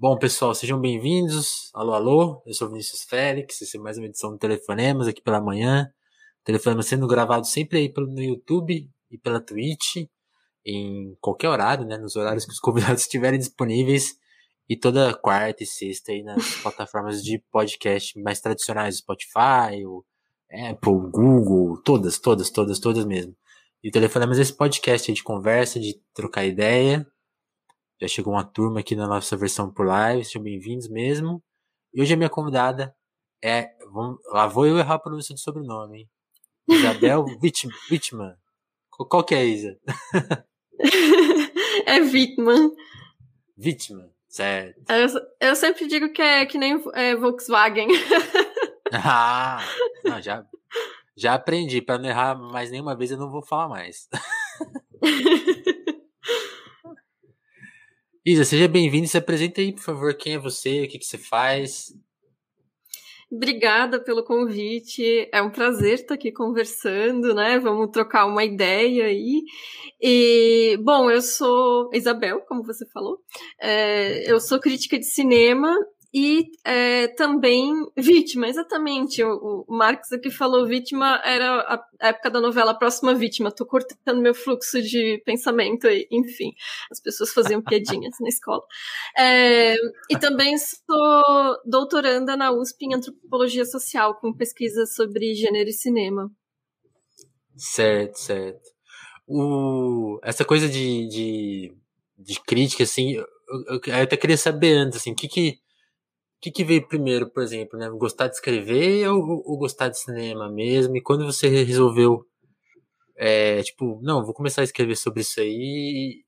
Bom, 0.00 0.16
pessoal, 0.16 0.54
sejam 0.54 0.80
bem-vindos. 0.80 1.72
Alô, 1.74 1.92
alô, 1.92 2.42
eu 2.46 2.54
sou 2.54 2.68
Vinícius 2.68 3.02
Félix, 3.02 3.60
essa 3.60 3.76
é 3.76 3.80
mais 3.80 3.98
uma 3.98 4.06
edição 4.06 4.30
do 4.30 4.38
Telefonemas 4.38 5.08
aqui 5.08 5.20
pela 5.20 5.40
manhã. 5.40 5.92
Telefonema 6.44 6.84
sendo 6.84 7.04
gravado 7.08 7.44
sempre 7.44 7.78
aí 7.78 7.92
no 7.96 8.22
YouTube 8.22 8.88
e 9.10 9.18
pela 9.18 9.40
Twitch, 9.40 10.06
em 10.64 11.16
qualquer 11.20 11.48
horário, 11.48 11.84
né? 11.84 11.98
Nos 11.98 12.14
horários 12.14 12.44
que 12.44 12.52
os 12.52 12.60
convidados 12.62 13.02
estiverem 13.02 13.40
disponíveis. 13.40 14.16
E 14.68 14.76
toda 14.76 15.12
quarta 15.14 15.64
e 15.64 15.66
sexta 15.66 16.12
aí 16.12 16.22
nas 16.22 16.46
plataformas 16.62 17.20
de 17.20 17.42
podcast 17.50 18.16
mais 18.20 18.40
tradicionais, 18.40 18.98
Spotify, 18.98 19.84
o 19.84 20.04
Apple, 20.48 21.10
Google, 21.10 21.76
todas, 21.82 22.20
todas, 22.20 22.50
todas, 22.50 22.78
todas 22.78 23.04
mesmo. 23.04 23.34
E 23.82 23.88
o 23.88 23.90
Telefonemas 23.90 24.38
é 24.38 24.42
esse 24.42 24.56
podcast 24.56 25.10
aí 25.10 25.14
de 25.16 25.24
conversa, 25.24 25.80
de 25.80 26.00
trocar 26.14 26.44
ideia 26.46 27.04
já 28.00 28.06
chegou 28.06 28.32
uma 28.32 28.44
turma 28.44 28.80
aqui 28.80 28.94
na 28.94 29.08
nossa 29.08 29.36
versão 29.36 29.72
por 29.72 29.86
live, 29.86 30.24
sejam 30.24 30.42
bem-vindos 30.42 30.88
mesmo. 30.88 31.42
E 31.92 32.00
hoje 32.00 32.14
a 32.14 32.16
minha 32.16 32.30
convidada 32.30 32.94
é. 33.42 33.70
Vamos, 33.92 34.18
lá 34.30 34.46
vou 34.46 34.66
eu 34.66 34.78
errar 34.78 34.94
a 34.94 34.98
pronúncia 34.98 35.34
do 35.34 35.40
sobrenome, 35.40 36.00
hein? 36.00 36.08
Isabel 36.68 37.24
Wittmann. 37.42 38.36
Qual 38.90 39.24
que 39.24 39.34
é, 39.34 39.44
Isa? 39.44 39.76
é 41.86 42.00
Wittmann. 42.00 42.70
Wittmann, 43.56 44.10
certo. 44.28 44.80
Eu, 44.90 45.48
eu 45.48 45.56
sempre 45.56 45.88
digo 45.88 46.12
que 46.12 46.22
é 46.22 46.46
que 46.46 46.58
nem 46.58 46.80
é, 46.94 47.16
Volkswagen. 47.16 47.88
ah, 48.92 49.60
não, 50.04 50.20
já, 50.20 50.44
já 51.16 51.34
aprendi. 51.34 51.80
Para 51.80 51.98
não 51.98 52.08
errar 52.08 52.36
mais 52.36 52.70
nenhuma 52.70 52.96
vez, 52.96 53.10
eu 53.10 53.18
não 53.18 53.30
vou 53.30 53.42
falar 53.42 53.68
mais. 53.68 54.08
Isa, 58.30 58.44
seja 58.44 58.68
bem-vinda. 58.68 59.06
Se 59.06 59.16
apresenta 59.16 59.62
aí, 59.62 59.72
por 59.72 59.80
favor, 59.80 60.14
quem 60.14 60.34
é 60.34 60.38
você, 60.38 60.82
o 60.82 60.86
que, 60.86 60.98
que 60.98 61.06
você 61.06 61.16
faz. 61.16 61.94
Obrigada 63.32 63.98
pelo 63.98 64.22
convite. 64.22 65.26
É 65.32 65.40
um 65.40 65.48
prazer 65.48 65.94
estar 65.94 66.12
aqui 66.12 66.30
conversando, 66.30 67.34
né? 67.34 67.58
Vamos 67.58 67.88
trocar 67.90 68.26
uma 68.26 68.44
ideia 68.44 69.06
aí. 69.06 69.40
E, 69.98 70.78
bom, 70.82 71.10
eu 71.10 71.22
sou 71.22 71.88
Isabel, 71.94 72.42
como 72.42 72.62
você 72.62 72.84
falou. 72.92 73.18
É, 73.58 74.30
eu 74.30 74.38
sou 74.38 74.60
crítica 74.60 74.98
de 74.98 75.06
cinema 75.06 75.74
e 76.12 76.50
é, 76.64 77.08
também 77.08 77.70
vítima, 77.96 78.48
exatamente. 78.48 79.22
O, 79.22 79.64
o 79.68 79.76
Marx 79.76 80.10
aqui 80.10 80.30
falou 80.30 80.66
vítima, 80.66 81.20
era 81.22 81.60
a 82.00 82.08
época 82.08 82.30
da 82.30 82.40
novela 82.40 82.72
Próxima 82.72 83.14
Vítima. 83.14 83.52
Tô 83.52 83.66
cortando 83.66 84.22
meu 84.22 84.34
fluxo 84.34 84.80
de 84.80 85.22
pensamento 85.26 85.86
aí, 85.86 86.06
enfim. 86.10 86.52
As 86.90 86.98
pessoas 87.00 87.32
faziam 87.32 87.60
piadinhas 87.60 88.16
na 88.20 88.28
escola. 88.28 88.62
É, 89.16 89.74
e 90.10 90.18
também 90.18 90.56
sou 90.56 91.58
doutoranda 91.66 92.36
na 92.36 92.52
USP 92.52 92.86
em 92.86 92.94
Antropologia 92.94 93.66
Social, 93.66 94.14
com 94.18 94.32
pesquisa 94.32 94.86
sobre 94.86 95.34
gênero 95.34 95.68
e 95.68 95.74
cinema. 95.74 96.30
Certo, 97.54 98.18
certo. 98.18 98.70
O, 99.26 100.18
essa 100.22 100.42
coisa 100.42 100.66
de, 100.66 101.06
de, 101.08 101.76
de 102.16 102.40
crítica, 102.40 102.84
assim, 102.84 103.12
eu, 103.12 103.26
eu, 103.68 103.80
eu 103.86 104.02
até 104.02 104.16
queria 104.16 104.38
saber 104.38 104.72
antes, 104.72 104.96
assim, 104.96 105.12
o 105.12 105.14
que 105.14 105.28
que 105.28 105.67
que, 106.40 106.50
que 106.50 106.64
veio 106.64 106.86
primeiro, 106.86 107.30
por 107.30 107.42
exemplo, 107.42 107.78
né? 107.78 107.88
Gostar 107.90 108.28
de 108.28 108.34
escrever 108.34 109.08
ou, 109.08 109.20
ou 109.44 109.58
gostar 109.58 109.88
de 109.88 109.98
cinema 109.98 110.50
mesmo? 110.50 110.96
E 110.96 111.02
quando 111.02 111.26
você 111.26 111.48
resolveu, 111.64 112.24
é, 113.16 113.62
tipo, 113.62 114.00
não, 114.02 114.24
vou 114.24 114.34
começar 114.34 114.62
a 114.62 114.64
escrever 114.64 114.96
sobre 114.96 115.22
isso 115.22 115.40
aí, 115.40 116.22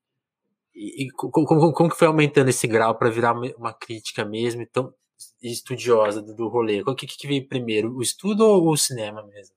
e, 0.74 1.04
e 1.04 1.10
como, 1.12 1.46
como, 1.46 1.72
como, 1.72 1.90
que 1.90 1.96
foi 1.96 2.08
aumentando 2.08 2.48
esse 2.50 2.66
grau 2.66 2.96
para 2.98 3.10
virar 3.10 3.34
uma 3.56 3.72
crítica 3.74 4.24
mesmo, 4.24 4.66
tão 4.66 4.92
estudiosa 5.42 6.22
do, 6.22 6.34
do 6.34 6.48
rolê? 6.48 6.82
O 6.82 6.94
que, 6.94 7.06
que 7.06 7.28
veio 7.28 7.48
primeiro, 7.48 7.94
o 7.96 8.02
estudo 8.02 8.46
ou 8.46 8.70
o 8.70 8.76
cinema 8.76 9.22
mesmo? 9.26 9.54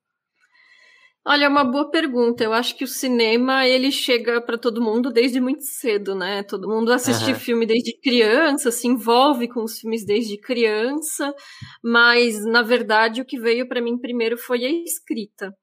Olha, 1.26 1.46
é 1.46 1.48
uma 1.48 1.64
boa 1.64 1.90
pergunta. 1.90 2.44
Eu 2.44 2.52
acho 2.52 2.76
que 2.76 2.84
o 2.84 2.88
cinema 2.88 3.66
ele 3.66 3.92
chega 3.92 4.42
para 4.42 4.58
todo 4.58 4.82
mundo 4.82 5.10
desde 5.10 5.40
muito 5.40 5.64
cedo, 5.64 6.14
né? 6.14 6.44
Todo 6.44 6.68
mundo 6.68 6.92
assiste 6.92 7.32
uhum. 7.32 7.40
filme 7.40 7.66
desde 7.66 7.98
criança, 8.02 8.72
se 8.72 8.88
envolve 8.88 9.48
com 9.48 9.64
os 9.64 9.80
filmes 9.80 10.06
desde 10.06 10.38
criança, 10.38 11.34
mas 11.82 12.44
na 12.46 12.62
verdade 12.62 13.22
o 13.22 13.26
que 13.26 13.40
veio 13.40 13.68
para 13.70 13.82
mim 13.82 13.98
primeiro 13.98 14.38
foi 14.38 14.66
a 14.66 14.70
escrita. 14.70 15.56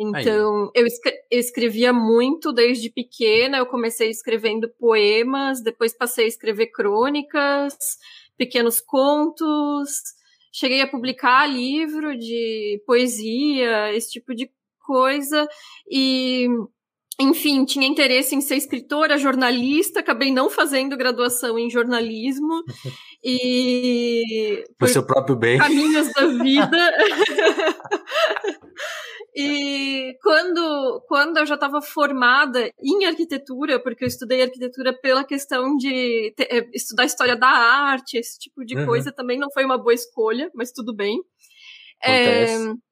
Então, 0.00 0.70
eu, 0.72 0.86
eu, 1.28 1.38
escrevia 1.40 1.92
muito 1.92 2.52
desde 2.52 2.88
pequena. 2.88 3.58
Eu 3.58 3.66
comecei 3.66 4.10
escrevendo 4.10 4.70
poemas, 4.78 5.60
depois 5.60 5.92
passei 5.92 6.26
a 6.26 6.28
escrever 6.28 6.68
crônicas, 6.68 7.74
pequenos 8.36 8.80
contos. 8.80 9.90
Cheguei 10.52 10.80
a 10.80 10.86
publicar 10.86 11.48
livro 11.48 12.16
de 12.16 12.80
poesia, 12.86 13.92
esse 13.92 14.12
tipo 14.12 14.32
de 14.36 14.48
coisa 14.88 15.46
e 15.90 16.48
enfim, 17.20 17.64
tinha 17.64 17.86
interesse 17.86 18.36
em 18.36 18.40
ser 18.40 18.54
escritora, 18.54 19.18
jornalista, 19.18 19.98
acabei 19.98 20.32
não 20.32 20.48
fazendo 20.48 20.96
graduação 20.96 21.58
em 21.58 21.68
jornalismo 21.68 22.62
e 23.24 24.64
por 24.78 24.88
seu 24.88 25.04
próprio 25.04 25.34
bem. 25.34 25.58
Caminhos 25.58 26.12
da 26.12 26.26
vida. 26.26 26.76
e 29.34 30.16
quando, 30.22 31.04
quando 31.08 31.38
eu 31.38 31.46
já 31.46 31.56
estava 31.56 31.82
formada 31.82 32.70
em 32.80 33.04
arquitetura, 33.04 33.82
porque 33.82 34.04
eu 34.04 34.08
estudei 34.08 34.40
arquitetura 34.40 34.96
pela 35.00 35.24
questão 35.24 35.76
de 35.76 36.32
ter, 36.36 36.46
eh, 36.48 36.70
estudar 36.72 37.04
história 37.04 37.34
da 37.34 37.48
arte, 37.48 38.16
esse 38.16 38.38
tipo 38.38 38.64
de 38.64 38.76
uhum. 38.76 38.86
coisa, 38.86 39.10
também 39.10 39.40
não 39.40 39.50
foi 39.52 39.64
uma 39.64 39.76
boa 39.76 39.92
escolha, 39.92 40.48
mas 40.54 40.70
tudo 40.70 40.94
bem. 40.94 41.18
Acontece. 42.00 42.68
É, 42.68 42.87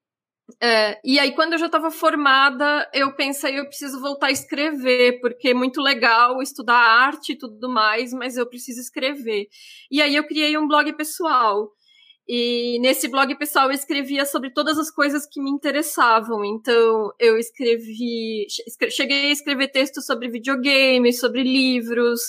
é, 0.63 0.99
e 1.05 1.19
aí, 1.19 1.33
quando 1.33 1.55
eu 1.55 1.59
já 1.59 1.67
estava 1.67 1.91
formada, 1.91 2.89
eu 2.95 3.15
pensei, 3.15 3.59
eu 3.59 3.67
preciso 3.67 4.01
voltar 4.01 4.29
a 4.29 4.31
escrever, 4.31 5.21
porque 5.21 5.49
é 5.49 5.55
muito 5.55 5.81
legal 5.81 6.41
estudar 6.41 6.77
arte 6.77 7.33
e 7.33 7.39
tudo 7.39 7.69
mais, 7.69 8.13
mas 8.13 8.37
eu 8.37 8.47
preciso 8.49 8.81
escrever. 8.81 9.49
E 9.91 10.01
aí 10.01 10.15
eu 10.15 10.27
criei 10.27 10.57
um 10.57 10.69
blog 10.69 10.93
pessoal. 10.95 11.71
E 12.29 12.79
nesse 12.81 13.09
blog 13.09 13.37
pessoal 13.37 13.67
eu 13.67 13.73
escrevia 13.73 14.25
sobre 14.25 14.51
todas 14.53 14.79
as 14.79 14.91
coisas 14.91 15.27
que 15.27 15.41
me 15.41 15.51
interessavam. 15.51 16.45
Então, 16.45 17.13
eu 17.21 17.39
escrevi, 17.39 18.47
cheguei 18.91 19.27
a 19.29 19.33
escrever 19.33 19.69
textos 19.69 20.07
sobre 20.07 20.29
videogame, 20.29 21.13
sobre 21.13 21.43
livros, 21.43 22.21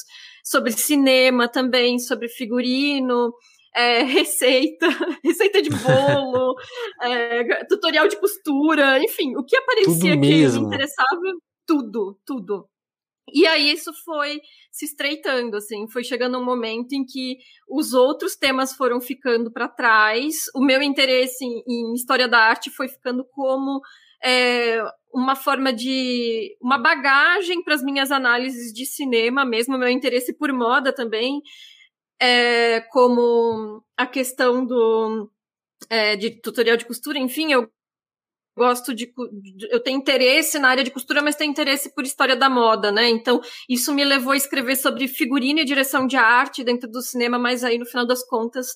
sobre 0.44 0.72
cinema 0.72 1.48
também, 1.48 2.00
sobre 2.00 2.28
figurino 2.28 3.34
é, 3.78 4.02
receita, 4.02 4.88
receita 5.24 5.62
de 5.62 5.70
bolo, 5.70 6.56
é, 7.04 7.64
tutorial 7.66 8.08
de 8.08 8.20
costura, 8.20 9.00
enfim, 9.00 9.36
o 9.38 9.44
que 9.44 9.56
aparecia 9.56 10.14
que 10.14 10.18
me 10.18 10.44
interessava, 10.44 11.22
tudo, 11.66 12.20
tudo. 12.26 12.68
E 13.32 13.46
aí 13.46 13.72
isso 13.72 13.92
foi 14.06 14.40
se 14.72 14.86
estreitando, 14.86 15.58
assim, 15.58 15.88
foi 15.92 16.04
chegando 16.04 16.40
um 16.40 16.46
momento 16.46 16.94
em 16.94 17.06
que 17.06 17.38
os 17.70 17.94
outros 17.94 18.36
temas 18.36 18.74
foram 18.74 19.00
ficando 19.00 19.52
para 19.52 19.68
trás, 19.68 20.46
o 20.56 20.64
meu 20.64 20.82
interesse 20.82 21.44
em, 21.44 21.62
em, 21.68 21.94
história 21.94 22.28
da 22.28 22.40
arte 22.40 22.72
foi 22.72 22.88
ficando 22.88 23.26
como 23.26 23.82
é, 24.24 24.82
uma 25.14 25.36
forma 25.36 25.74
de 25.74 26.56
uma 26.62 26.78
bagagem 26.78 27.62
para 27.64 27.76
as 27.76 27.84
minhas 27.84 28.12
análises 28.12 28.74
de 28.74 28.86
cinema, 28.86 29.46
mesmo 29.46 29.78
meu 29.78 29.90
interesse 29.90 30.34
por 30.36 30.52
moda 30.54 30.94
também 30.94 31.42
é, 32.20 32.82
como 32.92 33.84
a 33.96 34.06
questão 34.08 34.66
do 34.66 35.30
é, 35.90 36.16
de 36.16 36.32
tutorial 36.42 36.78
de 36.78 36.86
costura, 36.86 37.20
enfim, 37.20 37.52
eu 37.52 37.70
gosto 38.58 38.94
de, 38.94 39.14
eu 39.70 39.80
tenho 39.80 40.00
interesse 40.00 40.58
na 40.58 40.70
área 40.70 40.84
de 40.84 40.90
costura, 40.90 41.22
mas 41.22 41.36
tenho 41.36 41.52
interesse 41.52 41.94
por 41.94 42.04
história 42.04 42.36
da 42.36 42.50
moda, 42.50 42.92
né? 42.92 43.08
Então, 43.08 43.40
isso 43.70 43.94
me 43.94 44.04
levou 44.04 44.32
a 44.34 44.38
escrever 44.38 44.76
sobre 44.76 45.08
figurino 45.08 45.60
e 45.60 45.66
direção 45.66 46.08
de 46.08 46.18
arte 46.18 46.64
dentro 46.64 46.90
do 46.90 47.02
cinema, 47.02 47.38
mas 47.38 47.64
aí 47.64 47.78
no 47.78 47.86
final 47.86 48.06
das 48.06 48.26
contas, 48.26 48.70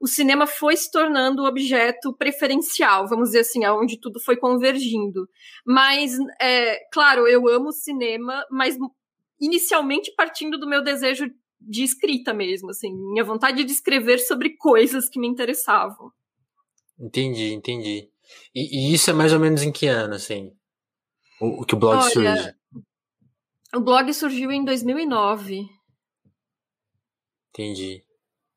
o 0.00 0.08
cinema 0.08 0.48
foi 0.48 0.76
se 0.76 0.90
tornando 0.90 1.42
o 1.42 1.46
objeto 1.46 2.12
preferencial, 2.16 3.06
vamos 3.06 3.28
dizer 3.28 3.40
assim, 3.40 3.64
aonde 3.64 4.00
tudo 4.00 4.18
foi 4.18 4.36
convergindo. 4.36 5.28
Mas, 5.64 6.16
é, 6.40 6.80
claro, 6.92 7.28
eu 7.28 7.46
amo 7.48 7.70
cinema, 7.70 8.44
mas 8.50 8.76
inicialmente 9.40 10.12
partindo 10.16 10.58
do 10.58 10.68
meu 10.68 10.82
desejo 10.82 11.26
de 11.60 11.82
escrita 11.82 12.32
mesmo, 12.32 12.70
assim, 12.70 12.92
minha 12.92 13.24
vontade 13.24 13.64
de 13.64 13.72
escrever 13.72 14.18
sobre 14.18 14.56
coisas 14.56 15.08
que 15.08 15.20
me 15.20 15.28
interessavam. 15.28 16.10
Entendi, 16.98 17.52
entendi. 17.52 18.08
E, 18.54 18.90
e 18.90 18.94
isso 18.94 19.10
é 19.10 19.12
mais 19.12 19.32
ou 19.32 19.40
menos 19.40 19.62
em 19.62 19.72
que 19.72 19.86
ano, 19.86 20.14
assim? 20.14 20.52
O, 21.40 21.62
o 21.62 21.64
que 21.64 21.74
o 21.74 21.78
blog 21.78 21.98
Olha, 22.02 22.10
surge? 22.10 22.54
O 23.74 23.80
blog 23.80 24.12
surgiu 24.12 24.50
em 24.50 24.64
2009. 24.64 25.66
Entendi. 27.50 28.04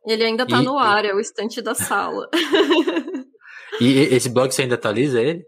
Ele 0.06 0.24
ainda 0.24 0.46
tá 0.46 0.62
e, 0.62 0.66
no 0.66 0.78
ar, 0.78 1.06
é 1.06 1.14
o 1.14 1.20
estante 1.20 1.62
da 1.62 1.74
sala. 1.74 2.30
e 3.80 3.94
esse 4.12 4.30
blog 4.30 4.52
você 4.52 4.64
ainda 4.64 4.76
atualiza 4.76 5.22
ele? 5.22 5.46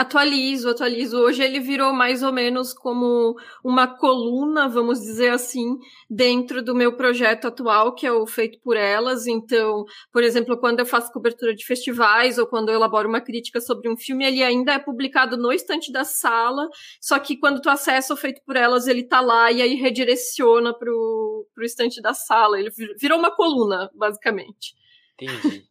Atualizo, 0.00 0.70
atualizo. 0.70 1.18
Hoje 1.18 1.42
ele 1.42 1.60
virou 1.60 1.92
mais 1.92 2.22
ou 2.22 2.32
menos 2.32 2.72
como 2.72 3.36
uma 3.62 3.86
coluna, 3.86 4.66
vamos 4.66 4.98
dizer 4.98 5.28
assim, 5.28 5.76
dentro 6.08 6.62
do 6.62 6.74
meu 6.74 6.96
projeto 6.96 7.48
atual, 7.48 7.94
que 7.94 8.06
é 8.06 8.10
o 8.10 8.26
Feito 8.26 8.58
por 8.60 8.78
Elas. 8.78 9.26
Então, 9.26 9.84
por 10.10 10.22
exemplo, 10.22 10.56
quando 10.56 10.80
eu 10.80 10.86
faço 10.86 11.12
cobertura 11.12 11.54
de 11.54 11.66
festivais 11.66 12.38
ou 12.38 12.46
quando 12.46 12.70
eu 12.70 12.76
elaboro 12.76 13.10
uma 13.10 13.20
crítica 13.20 13.60
sobre 13.60 13.90
um 13.90 13.96
filme, 13.96 14.24
ele 14.24 14.42
ainda 14.42 14.72
é 14.72 14.78
publicado 14.78 15.36
no 15.36 15.52
estante 15.52 15.92
da 15.92 16.02
sala, 16.02 16.66
só 16.98 17.18
que 17.18 17.36
quando 17.36 17.60
tu 17.60 17.68
acessa 17.68 18.14
o 18.14 18.16
Feito 18.16 18.40
por 18.46 18.56
Elas, 18.56 18.86
ele 18.86 19.02
tá 19.02 19.20
lá 19.20 19.52
e 19.52 19.60
aí 19.60 19.74
redireciona 19.74 20.72
pro, 20.72 21.46
pro 21.54 21.62
estante 21.62 22.00
da 22.00 22.14
sala. 22.14 22.58
Ele 22.58 22.70
virou 22.98 23.18
uma 23.18 23.36
coluna, 23.36 23.90
basicamente. 23.94 24.74
Entendi. 25.20 25.68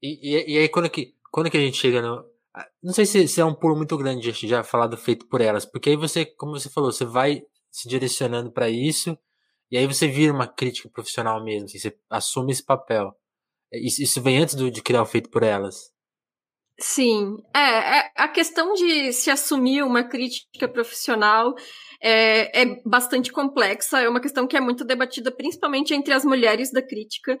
E, 0.00 0.20
e, 0.22 0.54
e 0.54 0.58
aí, 0.58 0.68
quando 0.68 0.88
que, 0.88 1.16
quando 1.32 1.50
que 1.50 1.56
a 1.56 1.60
gente 1.60 1.78
chega 1.78 2.00
no 2.00 2.35
não 2.82 2.92
sei 2.92 3.04
se, 3.06 3.28
se, 3.28 3.40
é 3.40 3.44
um 3.44 3.54
pulo 3.54 3.76
muito 3.76 3.96
grande 3.96 4.32
já 4.32 4.62
falar 4.62 4.86
do 4.86 4.96
feito 4.96 5.26
por 5.28 5.40
elas, 5.40 5.66
porque 5.66 5.90
aí 5.90 5.96
você, 5.96 6.24
como 6.24 6.52
você 6.52 6.70
falou, 6.70 6.90
você 6.90 7.04
vai 7.04 7.42
se 7.70 7.88
direcionando 7.88 8.50
para 8.50 8.70
isso 8.70 9.18
e 9.70 9.76
aí 9.76 9.86
você 9.86 10.08
vira 10.08 10.32
uma 10.32 10.46
crítica 10.46 10.88
profissional 10.88 11.42
mesmo, 11.42 11.66
assim, 11.66 11.78
você 11.78 11.98
assume 12.08 12.52
esse 12.52 12.64
papel. 12.64 13.14
É, 13.72 13.78
isso, 13.78 14.02
isso 14.02 14.22
vem 14.22 14.38
antes 14.38 14.54
do, 14.54 14.70
de 14.70 14.82
criar 14.82 15.02
o 15.02 15.06
feito 15.06 15.30
por 15.30 15.42
elas. 15.42 15.92
Sim, 16.78 17.38
é, 17.54 17.58
é, 18.00 18.10
a 18.14 18.28
questão 18.28 18.74
de 18.74 19.10
se 19.10 19.30
assumir 19.30 19.82
uma 19.82 20.04
crítica 20.04 20.68
profissional 20.68 21.54
é, 22.02 22.62
é 22.62 22.82
bastante 22.84 23.32
complexa, 23.32 23.98
é 23.98 24.06
uma 24.06 24.20
questão 24.20 24.46
que 24.46 24.58
é 24.58 24.60
muito 24.60 24.84
debatida 24.84 25.32
principalmente 25.32 25.94
entre 25.94 26.12
as 26.12 26.22
mulheres 26.22 26.70
da 26.70 26.82
crítica, 26.82 27.38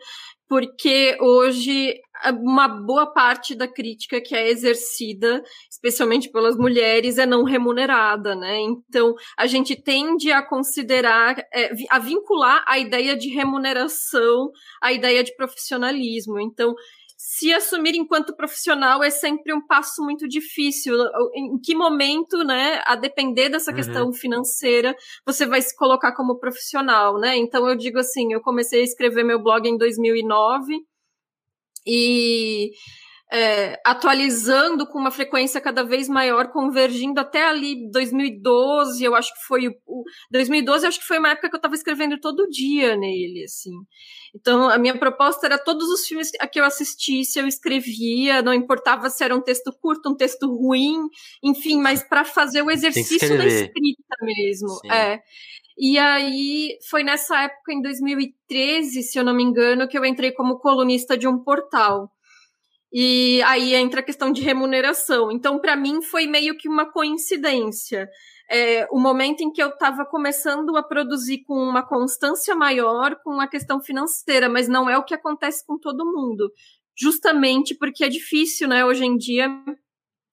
porque 0.48 1.18
hoje 1.20 2.00
uma 2.32 2.66
boa 2.66 3.12
parte 3.12 3.54
da 3.54 3.68
crítica 3.68 4.22
que 4.22 4.34
é 4.34 4.48
exercida, 4.48 5.42
especialmente 5.70 6.30
pelas 6.30 6.56
mulheres, 6.56 7.18
é 7.18 7.26
não 7.26 7.44
remunerada, 7.44 8.34
né? 8.34 8.58
Então 8.60 9.14
a 9.36 9.46
gente 9.46 9.76
tende 9.76 10.32
a 10.32 10.42
considerar, 10.42 11.36
é, 11.52 11.72
a 11.90 11.98
vincular 11.98 12.64
a 12.66 12.78
ideia 12.78 13.14
de 13.14 13.28
remuneração 13.28 14.50
à 14.80 14.94
ideia 14.94 15.22
de 15.22 15.36
profissionalismo. 15.36 16.40
Então 16.40 16.74
se 17.16 17.52
assumir 17.52 17.94
enquanto 17.96 18.36
profissional 18.36 19.02
é 19.02 19.10
sempre 19.10 19.54
um 19.54 19.66
passo 19.66 20.02
muito 20.02 20.28
difícil. 20.28 20.94
Em 21.34 21.58
que 21.58 21.74
momento, 21.74 22.44
né, 22.44 22.82
a 22.84 22.94
depender 22.94 23.48
dessa 23.48 23.70
uhum. 23.70 23.76
questão 23.76 24.12
financeira, 24.12 24.94
você 25.24 25.46
vai 25.46 25.62
se 25.62 25.74
colocar 25.74 26.14
como 26.14 26.38
profissional, 26.38 27.18
né? 27.18 27.36
Então 27.36 27.66
eu 27.68 27.76
digo 27.76 27.98
assim, 27.98 28.32
eu 28.32 28.40
comecei 28.40 28.80
a 28.80 28.84
escrever 28.84 29.24
meu 29.24 29.42
blog 29.42 29.66
em 29.66 29.78
2009 29.78 30.78
e 31.86 32.70
é, 33.32 33.80
atualizando 33.84 34.86
com 34.86 34.98
uma 34.98 35.10
frequência 35.10 35.60
cada 35.60 35.82
vez 35.82 36.08
maior, 36.08 36.48
convergindo 36.52 37.20
até 37.20 37.44
ali 37.44 37.90
2012, 37.90 39.02
eu 39.02 39.14
acho 39.14 39.32
que 39.34 39.46
foi 39.46 39.68
o 39.84 40.04
2012, 40.30 40.84
eu 40.84 40.88
acho 40.88 41.00
que 41.00 41.06
foi 41.06 41.18
uma 41.18 41.30
época 41.30 41.48
que 41.48 41.54
eu 41.54 41.58
estava 41.58 41.74
escrevendo 41.74 42.20
todo 42.20 42.48
dia 42.48 42.96
nele, 42.96 43.44
assim. 43.44 43.72
Então, 44.34 44.68
a 44.68 44.78
minha 44.78 44.96
proposta 44.98 45.46
era 45.46 45.58
todos 45.58 45.88
os 45.88 46.06
filmes 46.06 46.30
a 46.38 46.46
que 46.46 46.60
eu 46.60 46.64
assistisse, 46.64 47.38
eu 47.38 47.46
escrevia, 47.46 48.42
não 48.42 48.54
importava 48.54 49.10
se 49.10 49.24
era 49.24 49.34
um 49.34 49.42
texto 49.42 49.72
curto, 49.80 50.10
um 50.10 50.16
texto 50.16 50.46
ruim, 50.46 51.08
enfim, 51.42 51.80
mas 51.80 52.02
para 52.02 52.24
fazer 52.24 52.62
o 52.62 52.70
exercício 52.70 53.36
da 53.36 53.46
escrita 53.46 54.16
mesmo. 54.22 54.68
Sim. 54.68 54.90
É. 54.90 55.20
E 55.78 55.98
aí, 55.98 56.78
foi 56.88 57.02
nessa 57.02 57.42
época, 57.42 57.72
em 57.72 57.82
2013, 57.82 59.02
se 59.02 59.18
eu 59.18 59.24
não 59.24 59.34
me 59.34 59.42
engano, 59.42 59.88
que 59.88 59.98
eu 59.98 60.04
entrei 60.04 60.32
como 60.32 60.58
colunista 60.58 61.18
de 61.18 61.28
um 61.28 61.38
portal. 61.38 62.10
E 62.98 63.42
aí 63.42 63.74
entra 63.74 64.00
a 64.00 64.02
questão 64.02 64.32
de 64.32 64.40
remuneração. 64.40 65.30
Então, 65.30 65.58
para 65.58 65.76
mim, 65.76 66.00
foi 66.00 66.26
meio 66.26 66.56
que 66.56 66.66
uma 66.66 66.90
coincidência 66.90 68.08
é, 68.50 68.86
o 68.90 68.98
momento 68.98 69.42
em 69.42 69.52
que 69.52 69.62
eu 69.62 69.68
estava 69.70 70.04
começando 70.04 70.76
a 70.76 70.82
produzir 70.82 71.44
com 71.44 71.54
uma 71.54 71.82
constância 71.82 72.54
maior 72.54 73.16
com 73.22 73.40
a 73.40 73.48
questão 73.48 73.80
financeira, 73.80 74.48
mas 74.48 74.68
não 74.68 74.88
é 74.88 74.96
o 74.96 75.04
que 75.04 75.14
acontece 75.14 75.66
com 75.66 75.78
todo 75.78 76.06
mundo. 76.06 76.50
Justamente 76.96 77.74
porque 77.74 78.04
é 78.04 78.08
difícil, 78.08 78.68
né? 78.68 78.84
Hoje 78.84 79.04
em 79.04 79.16
dia, 79.16 79.50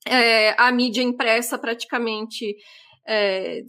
é, 0.07 0.55
a 0.61 0.71
mídia 0.71 1.01
impressa 1.01 1.57
praticamente 1.57 2.55
é, 3.05 3.61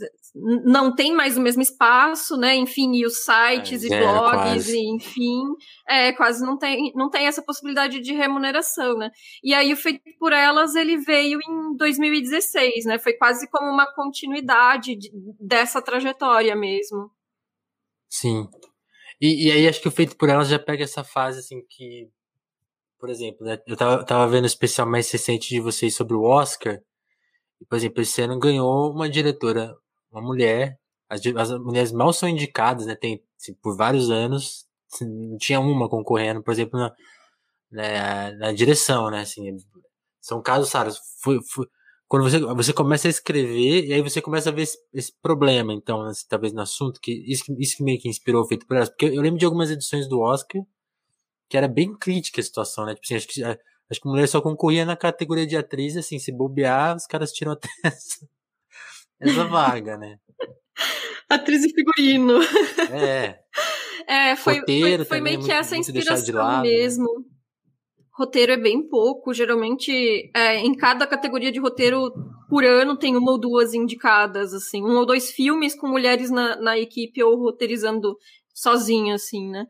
não 0.65 0.95
tem 0.95 1.13
mais 1.13 1.37
o 1.37 1.41
mesmo 1.41 1.61
espaço, 1.61 2.37
né? 2.37 2.55
Enfim, 2.55 2.93
e 2.95 3.05
os 3.05 3.25
sites 3.25 3.85
é, 3.85 3.87
e 3.87 4.01
blogs, 4.01 4.69
e, 4.69 4.95
enfim, 4.95 5.43
é, 5.89 6.13
quase 6.13 6.45
não 6.45 6.57
tem, 6.57 6.93
não 6.95 7.11
tem 7.11 7.27
essa 7.27 7.43
possibilidade 7.43 8.01
de 8.01 8.13
remuneração, 8.13 8.97
né? 8.97 9.11
E 9.43 9.53
aí 9.53 9.73
o 9.73 9.77
Feito 9.77 10.03
por 10.19 10.33
Elas, 10.33 10.75
ele 10.75 10.99
veio 10.99 11.39
em 11.49 11.77
2016, 11.77 12.85
né? 12.85 12.99
Foi 12.99 13.15
quase 13.15 13.49
como 13.51 13.69
uma 13.69 13.93
continuidade 13.93 14.97
de, 14.97 15.11
dessa 15.41 15.83
trajetória 15.83 16.55
mesmo. 16.55 17.11
Sim. 18.09 18.47
E, 19.21 19.49
e, 19.49 19.53
aí 19.53 19.69
acho 19.69 19.81
que 19.81 19.89
o 19.89 19.93
Feito 19.93 20.17
por 20.17 20.29
Elas 20.29 20.49
já 20.49 20.59
pega 20.59 20.85
essa 20.85 21.03
fase, 21.03 21.41
assim, 21.41 21.61
que, 21.69 22.09
por 22.99 23.11
exemplo, 23.11 23.45
né? 23.45 23.59
Eu 23.67 23.77
tava, 23.77 24.05
tava 24.05 24.29
vendo 24.29 24.45
o 24.45 24.47
especial 24.47 24.89
mais 24.89 25.11
recente 25.11 25.49
de 25.49 25.61
vocês 25.61 25.95
sobre 25.95 26.15
o 26.15 26.23
Oscar, 26.23 26.81
por 27.69 27.77
exemplo, 27.77 28.03
esse 28.03 28.21
ano 28.23 28.39
ganhou 28.39 28.93
uma 28.93 29.09
diretora, 29.09 29.77
uma 30.11 30.23
mulher. 30.23 30.79
As, 31.09 31.21
as 31.27 31.51
mulheres 31.61 31.93
mal 31.93 32.13
são 32.13 32.29
indicadas, 32.29 32.87
né? 32.87 32.95
Tem, 32.95 33.23
assim, 33.41 33.55
por 33.55 33.77
vários 33.77 34.11
anos, 34.11 34.67
assim, 34.93 35.07
não 35.07 35.39
tinha 35.39 35.61
uma 35.61 35.89
concorrendo, 35.89 36.43
por 36.43 36.53
exemplo, 36.53 36.79
na, 36.79 36.93
na, 37.71 38.33
na 38.33 38.53
direção, 38.53 39.11
né? 39.11 39.21
Assim, 39.23 39.57
são 40.21 40.43
casos 40.43 40.73
raros. 40.73 40.99
Foi, 41.23 41.41
foi, 41.43 41.67
quando 42.09 42.23
você, 42.25 42.41
você 42.41 42.73
começa 42.73 43.09
a 43.09 43.11
escrever, 43.11 43.87
e 43.87 43.93
aí 43.93 44.03
você 44.03 44.21
começa 44.23 44.51
a 44.51 44.53
ver 44.53 44.63
esse, 44.63 44.79
esse 44.93 45.13
problema, 45.23 45.73
então, 45.73 46.03
assim, 46.03 46.27
talvez 46.29 46.53
no 46.53 46.61
assunto, 46.63 47.01
que 47.01 47.13
isso, 47.31 47.45
isso 47.59 47.77
que 47.77 47.83
meio 47.85 48.01
que 48.01 48.09
inspirou 48.09 48.43
o 48.43 48.47
feito 48.47 48.67
por 48.67 48.77
elas. 48.77 48.89
Porque 48.89 49.07
eu, 49.07 49.15
eu 49.15 49.23
lembro 49.23 49.39
de 49.39 49.45
algumas 49.45 49.71
edições 49.71 50.09
do 50.09 50.21
Oscar 50.21 50.63
que 51.49 51.57
era 51.57 51.69
bem 51.69 51.97
crítica 51.97 52.41
a 52.41 52.45
situação, 52.45 52.87
né? 52.87 52.95
Tipo 52.95 53.07
assim, 53.07 53.15
acho 53.17 53.29
que 53.29 53.43
Acho 53.91 54.01
que 54.01 54.09
mulher 54.09 54.27
só 54.27 54.41
concorria 54.41 54.85
na 54.85 54.97
categoria 54.97 55.47
de 55.47 55.57
atriz, 55.57 55.97
assim, 55.97 56.19
se 56.19 56.33
bobear, 56.33 56.97
os 56.97 57.07
caras 57.07 57.33
tiram 57.33 57.53
até 57.53 57.69
essa, 57.85 58.27
essa 59.21 59.45
vaga, 59.45 59.97
né? 59.97 60.19
Atriz 61.29 61.65
e 61.65 61.71
figurino. 61.71 62.41
É. 62.91 63.41
É, 64.07 64.37
foi, 64.37 64.61
foi, 64.67 65.05
foi 65.05 65.21
meio 65.21 65.43
que 65.43 65.51
essa 65.51 65.77
inspiração 65.77 66.35
lado, 66.35 66.65
né? 66.65 66.71
mesmo. 66.71 67.05
Né? 67.05 67.25
Roteiro 68.17 68.53
é 68.53 68.57
bem 68.57 68.87
pouco, 68.89 69.35
geralmente 69.35 70.31
é, 70.35 70.59
em 70.59 70.75
cada 70.75 71.07
categoria 71.07 71.51
de 71.51 71.59
roteiro 71.59 72.13
por 72.49 72.65
ano 72.65 72.97
tem 72.97 73.17
uma 73.17 73.33
ou 73.33 73.39
duas 73.39 73.75
indicadas, 73.75 74.55
assim, 74.55 74.83
um 74.83 74.97
ou 74.99 75.07
dois 75.07 75.31
filmes 75.33 75.75
com 75.75 75.89
mulheres 75.89 76.31
na, 76.31 76.55
na 76.57 76.79
equipe 76.79 77.23
ou 77.23 77.37
roteirizando 77.37 78.17
sozinha, 78.55 79.17
assim, 79.17 79.51
né? 79.51 79.67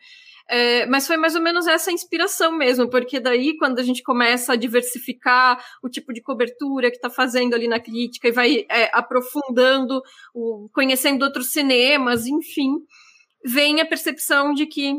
É, 0.48 0.84
mas 0.86 1.06
foi 1.06 1.16
mais 1.16 1.34
ou 1.34 1.40
menos 1.40 1.66
essa 1.66 1.90
inspiração 1.90 2.52
mesmo, 2.52 2.88
porque 2.88 3.18
daí, 3.18 3.56
quando 3.56 3.78
a 3.78 3.82
gente 3.82 4.02
começa 4.02 4.52
a 4.52 4.56
diversificar 4.56 5.62
o 5.82 5.88
tipo 5.88 6.12
de 6.12 6.20
cobertura 6.20 6.90
que 6.90 6.96
está 6.96 7.08
fazendo 7.08 7.54
ali 7.54 7.66
na 7.66 7.80
crítica 7.80 8.28
e 8.28 8.32
vai 8.32 8.66
é, 8.70 8.90
aprofundando, 8.92 10.02
o, 10.34 10.68
conhecendo 10.72 11.22
outros 11.22 11.50
cinemas, 11.50 12.26
enfim, 12.26 12.74
vem 13.44 13.80
a 13.80 13.86
percepção 13.86 14.52
de 14.52 14.66
que 14.66 14.94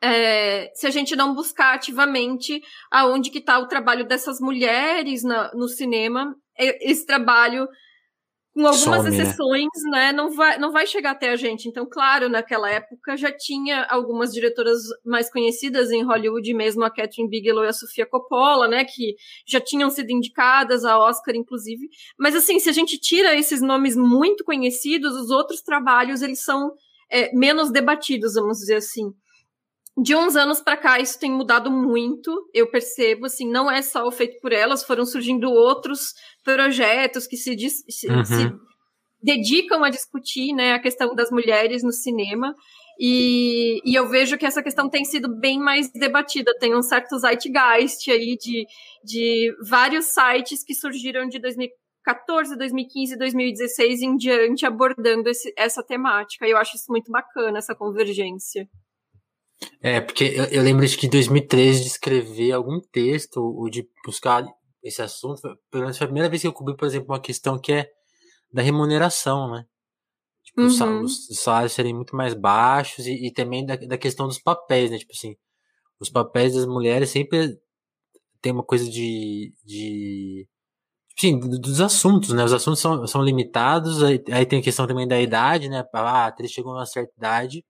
é, 0.00 0.70
se 0.74 0.86
a 0.86 0.90
gente 0.90 1.14
não 1.16 1.34
buscar 1.34 1.74
ativamente 1.74 2.60
aonde 2.90 3.30
que 3.30 3.38
está 3.38 3.58
o 3.58 3.68
trabalho 3.68 4.06
dessas 4.06 4.40
mulheres 4.40 5.22
na, 5.22 5.52
no 5.54 5.68
cinema, 5.68 6.34
esse 6.56 7.06
trabalho 7.06 7.68
com 8.54 8.66
algumas 8.66 9.02
Some, 9.02 9.10
né? 9.10 9.22
exceções, 9.22 9.68
né? 9.84 9.90
né, 9.90 10.12
não 10.12 10.30
vai, 10.30 10.58
não 10.58 10.70
vai 10.70 10.86
chegar 10.86 11.12
até 11.12 11.30
a 11.30 11.36
gente. 11.36 11.68
Então, 11.68 11.86
claro, 11.86 12.28
naquela 12.28 12.70
época 12.70 13.16
já 13.16 13.32
tinha 13.32 13.84
algumas 13.84 14.32
diretoras 14.32 14.80
mais 15.04 15.30
conhecidas 15.30 15.90
em 15.90 16.02
Hollywood, 16.02 16.52
mesmo 16.54 16.84
a 16.84 16.90
Catherine 16.90 17.28
Bigelow 17.28 17.64
e 17.64 17.68
a 17.68 17.72
Sofia 17.72 18.04
Coppola, 18.04 18.68
né, 18.68 18.84
que 18.84 19.16
já 19.46 19.60
tinham 19.60 19.88
sido 19.88 20.10
indicadas 20.10 20.84
a 20.84 20.98
Oscar, 20.98 21.34
inclusive. 21.34 21.88
Mas, 22.18 22.36
assim, 22.36 22.58
se 22.58 22.68
a 22.68 22.72
gente 22.72 22.98
tira 22.98 23.34
esses 23.34 23.62
nomes 23.62 23.96
muito 23.96 24.44
conhecidos, 24.44 25.14
os 25.14 25.30
outros 25.30 25.62
trabalhos, 25.62 26.20
eles 26.20 26.42
são 26.44 26.72
é, 27.10 27.34
menos 27.34 27.70
debatidos, 27.70 28.34
vamos 28.34 28.58
dizer 28.58 28.76
assim 28.76 29.14
de 29.96 30.16
uns 30.16 30.36
anos 30.36 30.60
para 30.60 30.76
cá 30.76 30.98
isso 30.98 31.18
tem 31.18 31.30
mudado 31.30 31.70
muito, 31.70 32.48
eu 32.54 32.70
percebo, 32.70 33.26
assim, 33.26 33.48
não 33.48 33.70
é 33.70 33.82
só 33.82 34.06
o 34.06 34.12
feito 34.12 34.40
por 34.40 34.52
elas, 34.52 34.84
foram 34.84 35.04
surgindo 35.04 35.50
outros 35.50 36.14
projetos 36.42 37.26
que 37.26 37.36
se, 37.36 37.54
se, 37.88 38.08
uhum. 38.08 38.24
se 38.24 38.52
dedicam 39.22 39.84
a 39.84 39.90
discutir, 39.90 40.54
né, 40.54 40.72
a 40.72 40.80
questão 40.80 41.14
das 41.14 41.30
mulheres 41.30 41.82
no 41.82 41.92
cinema, 41.92 42.54
e, 42.98 43.80
e, 43.84 43.94
eu 43.94 44.08
vejo 44.08 44.38
que 44.38 44.46
essa 44.46 44.62
questão 44.62 44.88
tem 44.88 45.04
sido 45.04 45.34
bem 45.38 45.58
mais 45.58 45.90
debatida, 45.90 46.56
tem 46.58 46.76
um 46.76 46.82
certo 46.82 47.18
zeitgeist 47.18 48.10
aí 48.10 48.36
de, 48.36 48.66
de 49.02 49.54
vários 49.66 50.06
sites 50.06 50.62
que 50.62 50.74
surgiram 50.74 51.26
de 51.26 51.38
2014, 51.40 52.56
2015, 52.56 53.16
2016 53.16 54.02
em 54.02 54.16
diante 54.16 54.66
abordando 54.66 55.28
esse, 55.28 55.52
essa 55.56 55.82
temática, 55.82 56.46
e 56.46 56.50
eu 56.50 56.58
acho 56.58 56.76
isso 56.76 56.90
muito 56.90 57.10
bacana, 57.10 57.58
essa 57.58 57.74
convergência. 57.74 58.68
É, 59.80 60.00
porque 60.00 60.24
eu, 60.24 60.44
eu 60.44 60.62
lembro 60.62 60.86
de 60.86 60.96
que 60.96 61.06
em 61.06 61.10
2013 61.10 61.82
de 61.82 61.86
escrever 61.88 62.52
algum 62.52 62.80
texto 62.80 63.38
ou 63.38 63.68
de 63.68 63.88
buscar 64.04 64.44
esse 64.82 65.02
assunto, 65.02 65.40
pelo 65.70 65.84
menos 65.84 65.96
foi 65.96 66.04
a 66.04 66.08
primeira 66.08 66.28
vez 66.28 66.42
que 66.42 66.48
eu 66.48 66.52
cobri, 66.52 66.76
por 66.76 66.86
exemplo, 66.86 67.08
uma 67.08 67.20
questão 67.20 67.58
que 67.58 67.72
é 67.72 67.90
da 68.52 68.62
remuneração, 68.62 69.50
né? 69.50 69.64
Tipo, 70.44 70.62
uhum. 70.62 71.02
os 71.04 71.28
salários 71.40 71.72
serem 71.72 71.94
muito 71.94 72.16
mais 72.16 72.34
baixos 72.34 73.06
e, 73.06 73.26
e 73.26 73.32
também 73.32 73.64
da, 73.64 73.76
da 73.76 73.96
questão 73.96 74.26
dos 74.26 74.38
papéis, 74.38 74.90
né? 74.90 74.98
Tipo 74.98 75.12
assim, 75.12 75.36
os 76.00 76.10
papéis 76.10 76.54
das 76.54 76.66
mulheres 76.66 77.10
sempre 77.10 77.56
tem 78.40 78.52
uma 78.52 78.64
coisa 78.64 78.88
de, 78.90 79.54
de 79.64 80.46
sim, 81.18 81.38
dos 81.38 81.80
assuntos, 81.80 82.30
né? 82.30 82.44
Os 82.44 82.52
assuntos 82.52 82.80
são, 82.80 83.06
são 83.06 83.22
limitados, 83.22 84.02
aí, 84.02 84.22
aí 84.32 84.44
tem 84.44 84.58
a 84.60 84.62
questão 84.62 84.86
também 84.86 85.06
da 85.06 85.20
idade, 85.20 85.68
né? 85.68 85.84
Ah, 85.94 86.24
a 86.24 86.26
atriz 86.26 86.50
chegou 86.50 86.72
a 86.72 86.80
uma 86.80 86.86
certa 86.86 87.12
idade, 87.16 87.64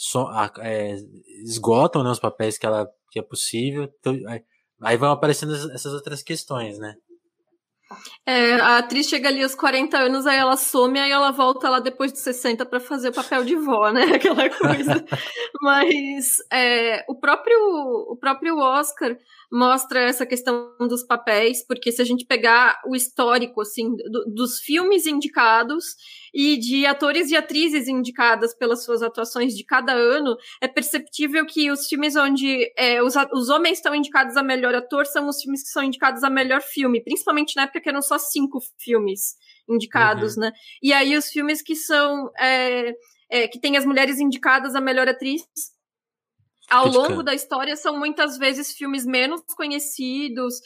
so, 0.00 0.28
é, 0.60 0.94
esgotam 1.42 2.04
né, 2.04 2.10
os 2.10 2.20
papéis 2.20 2.56
que 2.56 2.64
ela 2.64 2.88
que 3.10 3.18
é 3.18 3.22
possível, 3.22 3.90
então, 3.98 4.14
aí, 4.28 4.42
aí 4.82 4.96
vão 4.96 5.10
aparecendo 5.10 5.54
essas 5.72 5.92
outras 5.92 6.22
questões, 6.22 6.78
né? 6.78 6.94
É, 8.26 8.54
a 8.54 8.78
atriz 8.78 9.08
chega 9.08 9.28
ali 9.28 9.42
aos 9.42 9.54
40 9.54 9.96
anos, 9.98 10.26
aí 10.26 10.36
ela 10.36 10.56
some, 10.56 10.98
aí 10.98 11.10
ela 11.10 11.30
volta 11.30 11.70
lá 11.70 11.80
depois 11.80 12.12
de 12.12 12.18
60 12.18 12.66
para 12.66 12.78
fazer 12.78 13.08
o 13.08 13.14
papel 13.14 13.44
de 13.44 13.56
vó, 13.56 13.90
né? 13.90 14.02
Aquela 14.14 14.50
coisa. 14.50 15.04
Mas 15.62 16.36
é, 16.52 17.02
o, 17.08 17.18
próprio, 17.18 17.56
o 18.10 18.16
próprio 18.16 18.58
Oscar 18.58 19.16
mostra 19.50 20.00
essa 20.00 20.26
questão 20.26 20.76
dos 20.78 21.02
papéis, 21.02 21.64
porque 21.66 21.90
se 21.90 22.02
a 22.02 22.04
gente 22.04 22.26
pegar 22.26 22.80
o 22.86 22.94
histórico, 22.94 23.62
assim, 23.62 23.94
do, 23.96 24.24
dos 24.34 24.58
filmes 24.60 25.06
indicados 25.06 25.84
e 26.34 26.58
de 26.58 26.84
atores 26.84 27.30
e 27.30 27.36
atrizes 27.36 27.88
indicadas 27.88 28.54
pelas 28.54 28.84
suas 28.84 29.02
atuações 29.02 29.54
de 29.54 29.64
cada 29.64 29.92
ano, 29.92 30.36
é 30.60 30.68
perceptível 30.68 31.46
que 31.46 31.70
os 31.70 31.86
filmes 31.86 32.14
onde 32.14 32.70
é, 32.76 33.02
os, 33.02 33.14
os 33.32 33.48
homens 33.48 33.78
estão 33.78 33.94
indicados 33.94 34.36
a 34.36 34.42
melhor 34.42 34.74
ator 34.74 35.06
são 35.06 35.28
os 35.28 35.40
filmes 35.40 35.62
que 35.62 35.70
são 35.70 35.82
indicados 35.82 36.22
a 36.22 36.30
melhor 36.30 36.60
filme, 36.60 37.02
principalmente 37.02 37.56
na 37.56 37.62
época 37.62 37.80
que 37.80 37.88
eram 37.88 38.02
só 38.02 38.18
cinco 38.18 38.58
filmes 38.78 39.36
indicados, 39.68 40.36
uhum. 40.36 40.42
né? 40.42 40.52
E 40.82 40.92
aí 40.92 41.16
os 41.16 41.28
filmes 41.28 41.62
que 41.62 41.74
são 41.74 42.30
é, 42.38 42.92
é, 43.30 43.48
que 43.48 43.60
tem 43.60 43.76
as 43.76 43.84
mulheres 43.84 44.18
indicadas 44.18 44.74
a 44.74 44.80
melhor 44.80 45.08
atriz 45.08 45.42
ao 46.70 46.86
longo 46.88 47.22
da 47.22 47.34
história 47.34 47.74
são 47.76 47.98
muitas 47.98 48.36
vezes 48.36 48.72
filmes 48.72 49.06
menos 49.06 49.42
conhecidos. 49.56 50.60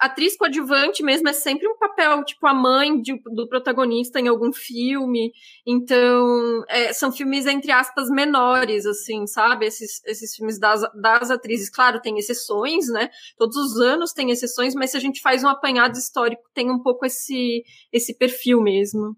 Atriz 0.00 0.36
coadjuvante 0.36 1.02
mesmo 1.02 1.28
é 1.28 1.32
sempre 1.32 1.68
um 1.68 1.78
papel, 1.78 2.24
tipo 2.24 2.46
a 2.46 2.54
mãe 2.54 3.00
de, 3.00 3.20
do 3.34 3.48
protagonista 3.48 4.18
em 4.18 4.28
algum 4.28 4.52
filme. 4.52 5.32
Então, 5.66 6.64
é, 6.68 6.92
são 6.92 7.12
filmes, 7.12 7.46
entre 7.46 7.70
aspas, 7.70 8.08
menores, 8.10 8.86
assim, 8.86 9.26
sabe? 9.26 9.66
Esses, 9.66 10.02
esses 10.04 10.34
filmes 10.34 10.58
das, 10.58 10.82
das 11.00 11.30
atrizes. 11.30 11.70
Claro, 11.70 12.00
tem 12.00 12.18
exceções, 12.18 12.88
né? 12.88 13.08
Todos 13.38 13.56
os 13.56 13.80
anos 13.80 14.12
tem 14.12 14.30
exceções, 14.30 14.74
mas 14.74 14.90
se 14.90 14.96
a 14.96 15.00
gente 15.00 15.20
faz 15.20 15.44
um 15.44 15.48
apanhado 15.48 15.96
histórico, 15.96 16.42
tem 16.52 16.70
um 16.70 16.82
pouco 16.82 17.06
esse, 17.06 17.62
esse 17.92 18.16
perfil 18.16 18.60
mesmo. 18.60 19.16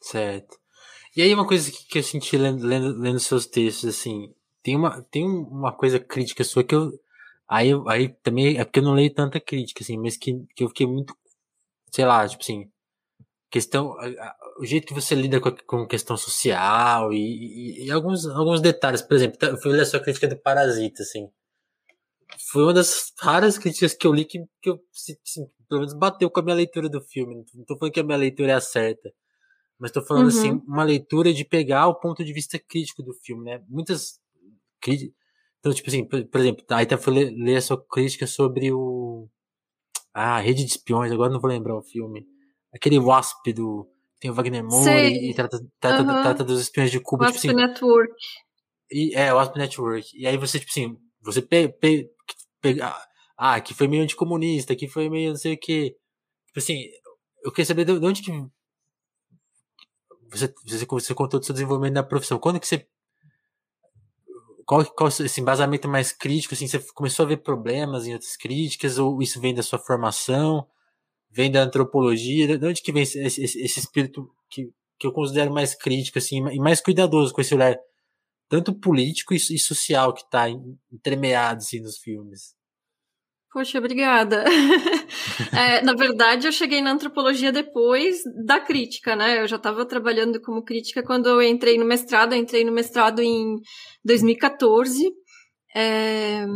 Certo. 0.00 0.58
E 1.16 1.22
aí, 1.22 1.34
uma 1.34 1.46
coisa 1.46 1.70
que, 1.72 1.86
que 1.86 1.98
eu 1.98 2.02
senti 2.02 2.36
lendo, 2.36 2.64
lendo, 2.64 2.96
lendo 2.96 3.18
seus 3.18 3.44
textos, 3.44 3.88
assim, 3.88 4.32
tem 4.62 4.76
uma, 4.76 5.02
tem 5.10 5.24
uma 5.24 5.72
coisa 5.72 5.98
crítica 5.98 6.44
sua 6.44 6.64
que 6.64 6.74
eu. 6.74 6.92
Aí, 7.48 7.70
aí 7.88 8.08
também 8.22 8.58
é 8.58 8.64
porque 8.64 8.78
eu 8.80 8.84
não 8.84 8.94
leio 8.94 9.12
tanta 9.12 9.40
crítica, 9.40 9.82
assim, 9.82 9.98
mas 9.98 10.16
que, 10.16 10.32
que 10.54 10.64
eu 10.64 10.68
fiquei 10.68 10.86
muito. 10.86 11.14
Sei 11.90 12.04
lá, 12.04 12.26
tipo 12.28 12.42
assim. 12.42 12.70
Questão. 13.50 13.96
O 14.58 14.64
jeito 14.64 14.86
que 14.86 14.94
você 14.94 15.14
lida 15.14 15.40
com, 15.40 15.48
a, 15.48 15.56
com 15.66 15.86
questão 15.86 16.16
social 16.16 17.12
e, 17.12 17.18
e, 17.18 17.86
e, 17.86 17.90
alguns, 17.90 18.26
alguns 18.26 18.60
detalhes. 18.60 19.02
Por 19.02 19.14
exemplo, 19.14 19.38
eu 19.42 19.56
fui 19.56 19.72
ler 19.72 19.82
a 19.82 19.86
sua 19.86 20.00
crítica 20.00 20.28
do 20.28 20.36
Parasita, 20.36 21.02
assim. 21.02 21.28
Foi 22.52 22.62
uma 22.62 22.74
das 22.74 23.12
raras 23.18 23.58
críticas 23.58 23.94
que 23.94 24.06
eu 24.06 24.12
li 24.12 24.24
que, 24.24 24.38
que 24.62 24.70
eu, 24.70 24.80
assim, 24.92 25.46
pelo 25.68 25.80
menos 25.80 25.94
bateu 25.94 26.30
com 26.30 26.40
a 26.40 26.42
minha 26.42 26.54
leitura 26.56 26.88
do 26.88 27.00
filme. 27.00 27.44
Não 27.54 27.64
tô 27.64 27.76
falando 27.76 27.92
que 27.92 28.00
a 28.00 28.04
minha 28.04 28.18
leitura 28.18 28.52
é 28.52 28.54
a 28.54 28.60
certa. 28.60 29.12
Mas 29.78 29.90
tô 29.90 30.02
falando, 30.02 30.28
assim, 30.28 30.50
uhum. 30.50 30.56
assim, 30.58 30.66
uma 30.68 30.84
leitura 30.84 31.32
de 31.32 31.44
pegar 31.44 31.88
o 31.88 31.94
ponto 31.94 32.24
de 32.24 32.32
vista 32.32 32.58
crítico 32.58 33.02
do 33.02 33.14
filme, 33.14 33.44
né? 33.44 33.64
Muitas 33.66 34.20
então, 35.60 35.74
tipo 35.74 35.88
assim, 35.88 36.06
por, 36.06 36.24
por 36.26 36.40
exemplo, 36.40 36.64
aí 36.70 36.86
tá 36.86 36.96
foi 36.96 37.12
ler, 37.12 37.30
ler 37.32 37.56
a 37.56 37.62
sua 37.62 37.82
crítica 37.86 38.26
sobre 38.26 38.72
o. 38.72 39.28
Ah, 40.12 40.40
Rede 40.40 40.64
de 40.64 40.70
Espiões, 40.70 41.12
agora 41.12 41.30
não 41.30 41.40
vou 41.40 41.50
lembrar 41.50 41.76
o 41.76 41.82
filme. 41.82 42.26
Aquele 42.74 42.98
Wasp 42.98 43.52
do. 43.52 43.88
Tem 44.18 44.30
o 44.30 44.34
Wagner 44.34 44.64
Moore 44.64 44.90
e, 44.90 45.30
e, 45.30 45.34
trata, 45.34 45.58
trata, 45.78 46.02
uhum. 46.02 46.22
trata 46.22 46.44
dos 46.44 46.60
espiões 46.60 46.90
de 46.90 47.00
Cuba. 47.00 47.24
Wasp 47.24 47.40
tipo 47.40 47.52
assim, 47.52 47.66
Network. 47.66 48.14
E, 48.90 49.14
é, 49.14 49.32
Wasp 49.32 49.56
Network. 49.56 50.08
E 50.14 50.26
aí 50.26 50.36
você, 50.36 50.58
tipo 50.58 50.70
assim, 50.70 50.96
você 51.22 51.42
pega. 51.42 51.72
Pe, 51.72 52.10
pe, 52.60 52.78
ah, 52.82 53.54
aqui 53.54 53.72
foi 53.74 53.88
meio 53.88 54.02
anticomunista, 54.02 54.72
aqui 54.72 54.88
foi 54.88 55.08
meio 55.08 55.30
não 55.30 55.36
sei 55.36 55.54
o 55.54 55.58
que. 55.58 55.90
Tipo 56.46 56.58
assim, 56.58 56.84
eu 57.42 57.50
queria 57.50 57.66
saber 57.66 57.84
de 57.84 57.92
onde 57.92 58.22
que. 58.22 58.30
Você, 60.30 60.52
você, 60.64 60.86
você 60.86 61.14
contou 61.14 61.40
do 61.40 61.46
seu 61.46 61.52
desenvolvimento 61.52 61.94
na 61.94 62.02
profissão. 62.02 62.38
Quando 62.38 62.60
que 62.60 62.66
você 62.66 62.86
qual, 64.70 64.84
qual 64.84 65.08
esse 65.08 65.40
embasamento 65.40 65.88
mais 65.88 66.12
crítico? 66.12 66.54
Assim, 66.54 66.68
você 66.68 66.78
começou 66.94 67.24
a 67.24 67.28
ver 67.28 67.38
problemas 67.38 68.06
em 68.06 68.12
outras 68.12 68.36
críticas 68.36 68.98
ou 68.98 69.20
isso 69.20 69.40
vem 69.40 69.52
da 69.52 69.64
sua 69.64 69.80
formação? 69.80 70.64
Vem 71.28 71.50
da 71.50 71.64
antropologia? 71.64 72.56
De 72.56 72.64
onde 72.64 72.80
que 72.80 72.92
vem 72.92 73.02
esse, 73.02 73.18
esse, 73.18 73.42
esse 73.42 73.80
espírito 73.80 74.32
que, 74.48 74.72
que 74.96 75.08
eu 75.08 75.12
considero 75.12 75.52
mais 75.52 75.74
crítico 75.74 76.18
assim, 76.18 76.36
e 76.50 76.60
mais 76.60 76.80
cuidadoso 76.80 77.34
com 77.34 77.40
esse 77.40 77.52
olhar 77.52 77.76
tanto 78.48 78.72
político 78.72 79.34
e, 79.34 79.38
e 79.38 79.58
social 79.58 80.14
que 80.14 80.22
está 80.22 80.48
entremeado 80.92 81.58
assim, 81.58 81.80
nos 81.80 81.98
filmes? 81.98 82.54
Poxa, 83.52 83.78
obrigada. 83.78 84.44
é, 85.52 85.82
na 85.82 85.92
verdade, 85.92 86.46
eu 86.46 86.52
cheguei 86.52 86.80
na 86.80 86.92
antropologia 86.92 87.50
depois 87.50 88.22
da 88.46 88.60
crítica, 88.60 89.16
né? 89.16 89.42
Eu 89.42 89.48
já 89.48 89.56
estava 89.56 89.84
trabalhando 89.84 90.40
como 90.40 90.62
crítica 90.62 91.02
quando 91.02 91.28
eu 91.28 91.42
entrei 91.42 91.76
no 91.76 91.84
mestrado. 91.84 92.32
Eu 92.32 92.38
entrei 92.38 92.64
no 92.64 92.70
mestrado 92.70 93.20
em 93.20 93.56
2014. 94.04 95.12
É... 95.74 96.46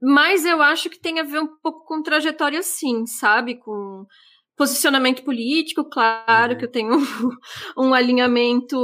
Mas 0.00 0.44
eu 0.44 0.60
acho 0.60 0.90
que 0.90 1.00
tem 1.00 1.20
a 1.20 1.22
ver 1.22 1.40
um 1.40 1.56
pouco 1.62 1.86
com 1.86 2.02
trajetória, 2.02 2.62
sim, 2.62 3.06
sabe? 3.06 3.58
Com 3.58 4.04
posicionamento 4.54 5.24
político, 5.24 5.88
claro 5.88 6.52
uhum. 6.52 6.58
que 6.58 6.64
eu 6.66 6.70
tenho 6.70 6.90
um 7.78 7.94
alinhamento 7.94 8.76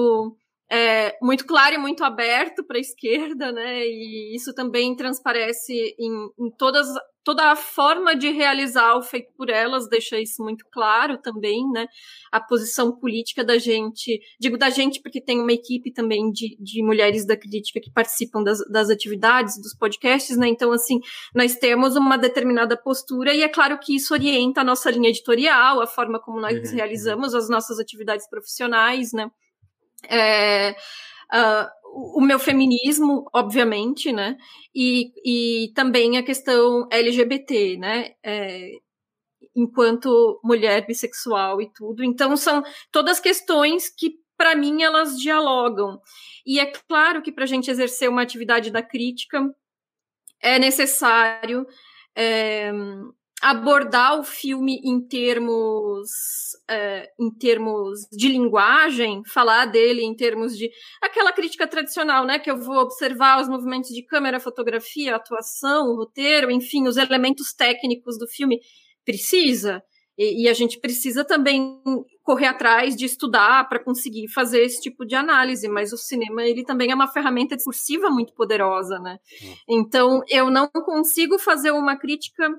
é, 0.70 1.16
muito 1.22 1.46
claro 1.46 1.74
e 1.74 1.78
muito 1.78 2.04
aberto 2.04 2.62
para 2.64 2.76
a 2.76 2.80
esquerda, 2.80 3.50
né? 3.50 3.86
E 3.86 4.34
isso 4.34 4.54
também 4.54 4.94
transparece 4.94 5.72
em, 5.98 6.30
em 6.38 6.50
todas 6.56 6.86
toda 7.24 7.52
a 7.52 7.56
forma 7.56 8.16
de 8.16 8.30
realizar 8.30 8.94
o 8.96 9.02
feito 9.02 9.30
por 9.36 9.50
elas 9.50 9.86
deixa 9.86 10.18
isso 10.18 10.42
muito 10.42 10.64
claro 10.72 11.18
também, 11.18 11.62
né? 11.70 11.86
A 12.32 12.40
posição 12.40 12.90
política 12.98 13.44
da 13.44 13.58
gente, 13.58 14.18
digo 14.40 14.56
da 14.56 14.70
gente 14.70 15.02
porque 15.02 15.20
tem 15.20 15.38
uma 15.38 15.52
equipe 15.52 15.92
também 15.92 16.30
de, 16.30 16.56
de 16.58 16.82
mulheres 16.82 17.26
da 17.26 17.36
crítica 17.36 17.80
que 17.82 17.92
participam 17.92 18.42
das, 18.42 18.60
das 18.70 18.88
atividades, 18.88 19.60
dos 19.60 19.74
podcasts, 19.74 20.38
né? 20.38 20.48
Então, 20.48 20.72
assim, 20.72 21.00
nós 21.34 21.54
temos 21.56 21.96
uma 21.96 22.16
determinada 22.16 22.78
postura 22.78 23.34
e 23.34 23.42
é 23.42 23.48
claro 23.48 23.78
que 23.78 23.94
isso 23.96 24.14
orienta 24.14 24.62
a 24.62 24.64
nossa 24.64 24.90
linha 24.90 25.10
editorial, 25.10 25.82
a 25.82 25.86
forma 25.86 26.18
como 26.18 26.40
nós 26.40 26.70
uhum. 26.70 26.76
realizamos 26.76 27.34
as 27.34 27.50
nossas 27.50 27.78
atividades 27.78 28.26
profissionais, 28.26 29.12
né? 29.12 29.30
É, 30.04 30.70
uh, 31.32 31.78
o 32.16 32.20
meu 32.20 32.38
feminismo, 32.38 33.28
obviamente, 33.32 34.12
né? 34.12 34.36
E, 34.74 35.12
e 35.24 35.72
também 35.74 36.16
a 36.18 36.22
questão 36.22 36.86
LGBT, 36.90 37.76
né? 37.78 38.12
É, 38.22 38.70
enquanto 39.54 40.40
mulher 40.44 40.86
bissexual 40.86 41.60
e 41.60 41.70
tudo. 41.72 42.04
Então, 42.04 42.36
são 42.36 42.62
todas 42.92 43.18
questões 43.18 43.88
que, 43.88 44.14
para 44.36 44.54
mim, 44.54 44.82
elas 44.82 45.18
dialogam. 45.18 46.00
E 46.46 46.60
é 46.60 46.66
claro 46.66 47.22
que 47.22 47.32
para 47.32 47.44
a 47.44 47.46
gente 47.46 47.70
exercer 47.70 48.08
uma 48.08 48.22
atividade 48.22 48.70
da 48.70 48.82
crítica, 48.82 49.52
é 50.40 50.58
necessário 50.58 51.66
é, 52.14 52.72
abordar 53.40 54.18
o 54.18 54.24
filme 54.24 54.80
em 54.84 55.00
termos 55.00 56.08
é, 56.68 57.08
em 57.18 57.30
termos 57.30 58.00
de 58.12 58.28
linguagem, 58.28 59.22
falar 59.24 59.66
dele 59.66 60.02
em 60.02 60.14
termos 60.14 60.56
de 60.56 60.70
aquela 61.00 61.32
crítica 61.32 61.66
tradicional, 61.66 62.26
né, 62.26 62.38
que 62.38 62.50
eu 62.50 62.58
vou 62.58 62.76
observar 62.78 63.40
os 63.40 63.48
movimentos 63.48 63.90
de 63.90 64.04
câmera, 64.04 64.40
fotografia, 64.40 65.16
atuação, 65.16 65.94
roteiro, 65.96 66.50
enfim, 66.50 66.86
os 66.86 66.96
elementos 66.96 67.52
técnicos 67.54 68.18
do 68.18 68.26
filme. 68.26 68.60
Precisa. 69.04 69.82
E, 70.18 70.42
e 70.42 70.48
a 70.48 70.52
gente 70.52 70.80
precisa 70.80 71.24
também 71.24 71.80
correr 72.24 72.46
atrás 72.46 72.96
de 72.96 73.06
estudar 73.06 73.68
para 73.68 73.82
conseguir 73.82 74.28
fazer 74.28 74.62
esse 74.62 74.82
tipo 74.82 75.06
de 75.06 75.14
análise, 75.14 75.68
mas 75.68 75.92
o 75.92 75.96
cinema 75.96 76.42
ele 76.42 76.64
também 76.64 76.90
é 76.90 76.94
uma 76.94 77.06
ferramenta 77.06 77.56
discursiva 77.56 78.10
muito 78.10 78.34
poderosa, 78.34 78.98
né? 78.98 79.18
Então 79.68 80.22
eu 80.28 80.50
não 80.50 80.68
consigo 80.68 81.38
fazer 81.38 81.70
uma 81.70 81.96
crítica 81.96 82.50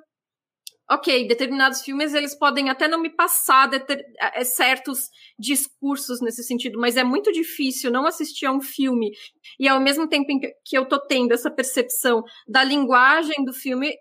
ok, 0.89 1.27
determinados 1.27 1.81
filmes 1.81 2.13
eles 2.13 2.35
podem 2.37 2.69
até 2.69 2.87
não 2.87 2.99
me 2.99 3.09
passar 3.09 3.69
é, 3.73 4.43
certos 4.43 5.09
discursos 5.37 6.19
nesse 6.21 6.43
sentido, 6.43 6.79
mas 6.79 6.97
é 6.97 7.03
muito 7.03 7.31
difícil 7.31 7.91
não 7.91 8.05
assistir 8.05 8.45
a 8.45 8.51
um 8.51 8.61
filme 8.61 9.11
e 9.59 9.67
ao 9.67 9.79
mesmo 9.79 10.07
tempo 10.07 10.27
que 10.65 10.77
eu 10.77 10.85
tô 10.85 10.99
tendo 10.99 11.33
essa 11.33 11.51
percepção 11.51 12.23
da 12.47 12.63
linguagem 12.63 13.43
do 13.45 13.53
filme 13.53 13.93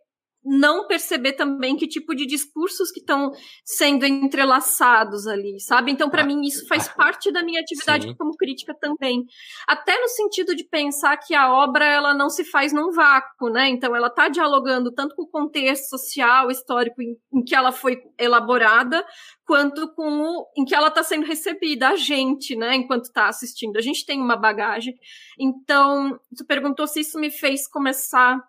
não 0.48 0.86
perceber 0.86 1.32
também 1.32 1.76
que 1.76 1.86
tipo 1.86 2.14
de 2.14 2.24
discursos 2.24 2.90
que 2.90 3.00
estão 3.00 3.32
sendo 3.62 4.06
entrelaçados 4.06 5.26
ali, 5.26 5.60
sabe? 5.60 5.92
Então, 5.92 6.08
para 6.08 6.22
ah, 6.22 6.26
mim, 6.26 6.40
isso 6.42 6.66
faz 6.66 6.88
ah, 6.88 6.94
parte 6.94 7.30
da 7.30 7.42
minha 7.42 7.60
atividade 7.60 8.08
sim. 8.08 8.14
como 8.14 8.34
crítica 8.34 8.74
também. 8.74 9.24
Até 9.66 10.00
no 10.00 10.08
sentido 10.08 10.56
de 10.56 10.64
pensar 10.64 11.18
que 11.18 11.34
a 11.34 11.52
obra 11.52 11.84
ela 11.84 12.14
não 12.14 12.30
se 12.30 12.44
faz 12.44 12.72
num 12.72 12.90
vácuo, 12.90 13.50
né? 13.50 13.68
Então, 13.68 13.94
ela 13.94 14.06
está 14.06 14.28
dialogando 14.28 14.90
tanto 14.90 15.14
com 15.14 15.22
o 15.22 15.28
contexto 15.28 15.90
social, 15.90 16.50
histórico 16.50 17.02
em, 17.02 17.16
em 17.32 17.44
que 17.44 17.54
ela 17.54 17.70
foi 17.70 18.00
elaborada, 18.18 19.04
quanto 19.46 19.92
com 19.94 20.22
o 20.22 20.46
em 20.56 20.64
que 20.64 20.74
ela 20.74 20.88
está 20.88 21.02
sendo 21.02 21.26
recebida, 21.26 21.88
a 21.88 21.96
gente, 21.96 22.56
né, 22.56 22.74
enquanto 22.74 23.04
está 23.04 23.28
assistindo. 23.28 23.76
A 23.76 23.82
gente 23.82 24.06
tem 24.06 24.20
uma 24.20 24.36
bagagem. 24.36 24.94
Então, 25.38 26.18
tu 26.36 26.44
perguntou 26.46 26.86
se 26.86 27.00
isso 27.00 27.18
me 27.18 27.30
fez 27.30 27.68
começar 27.68 28.42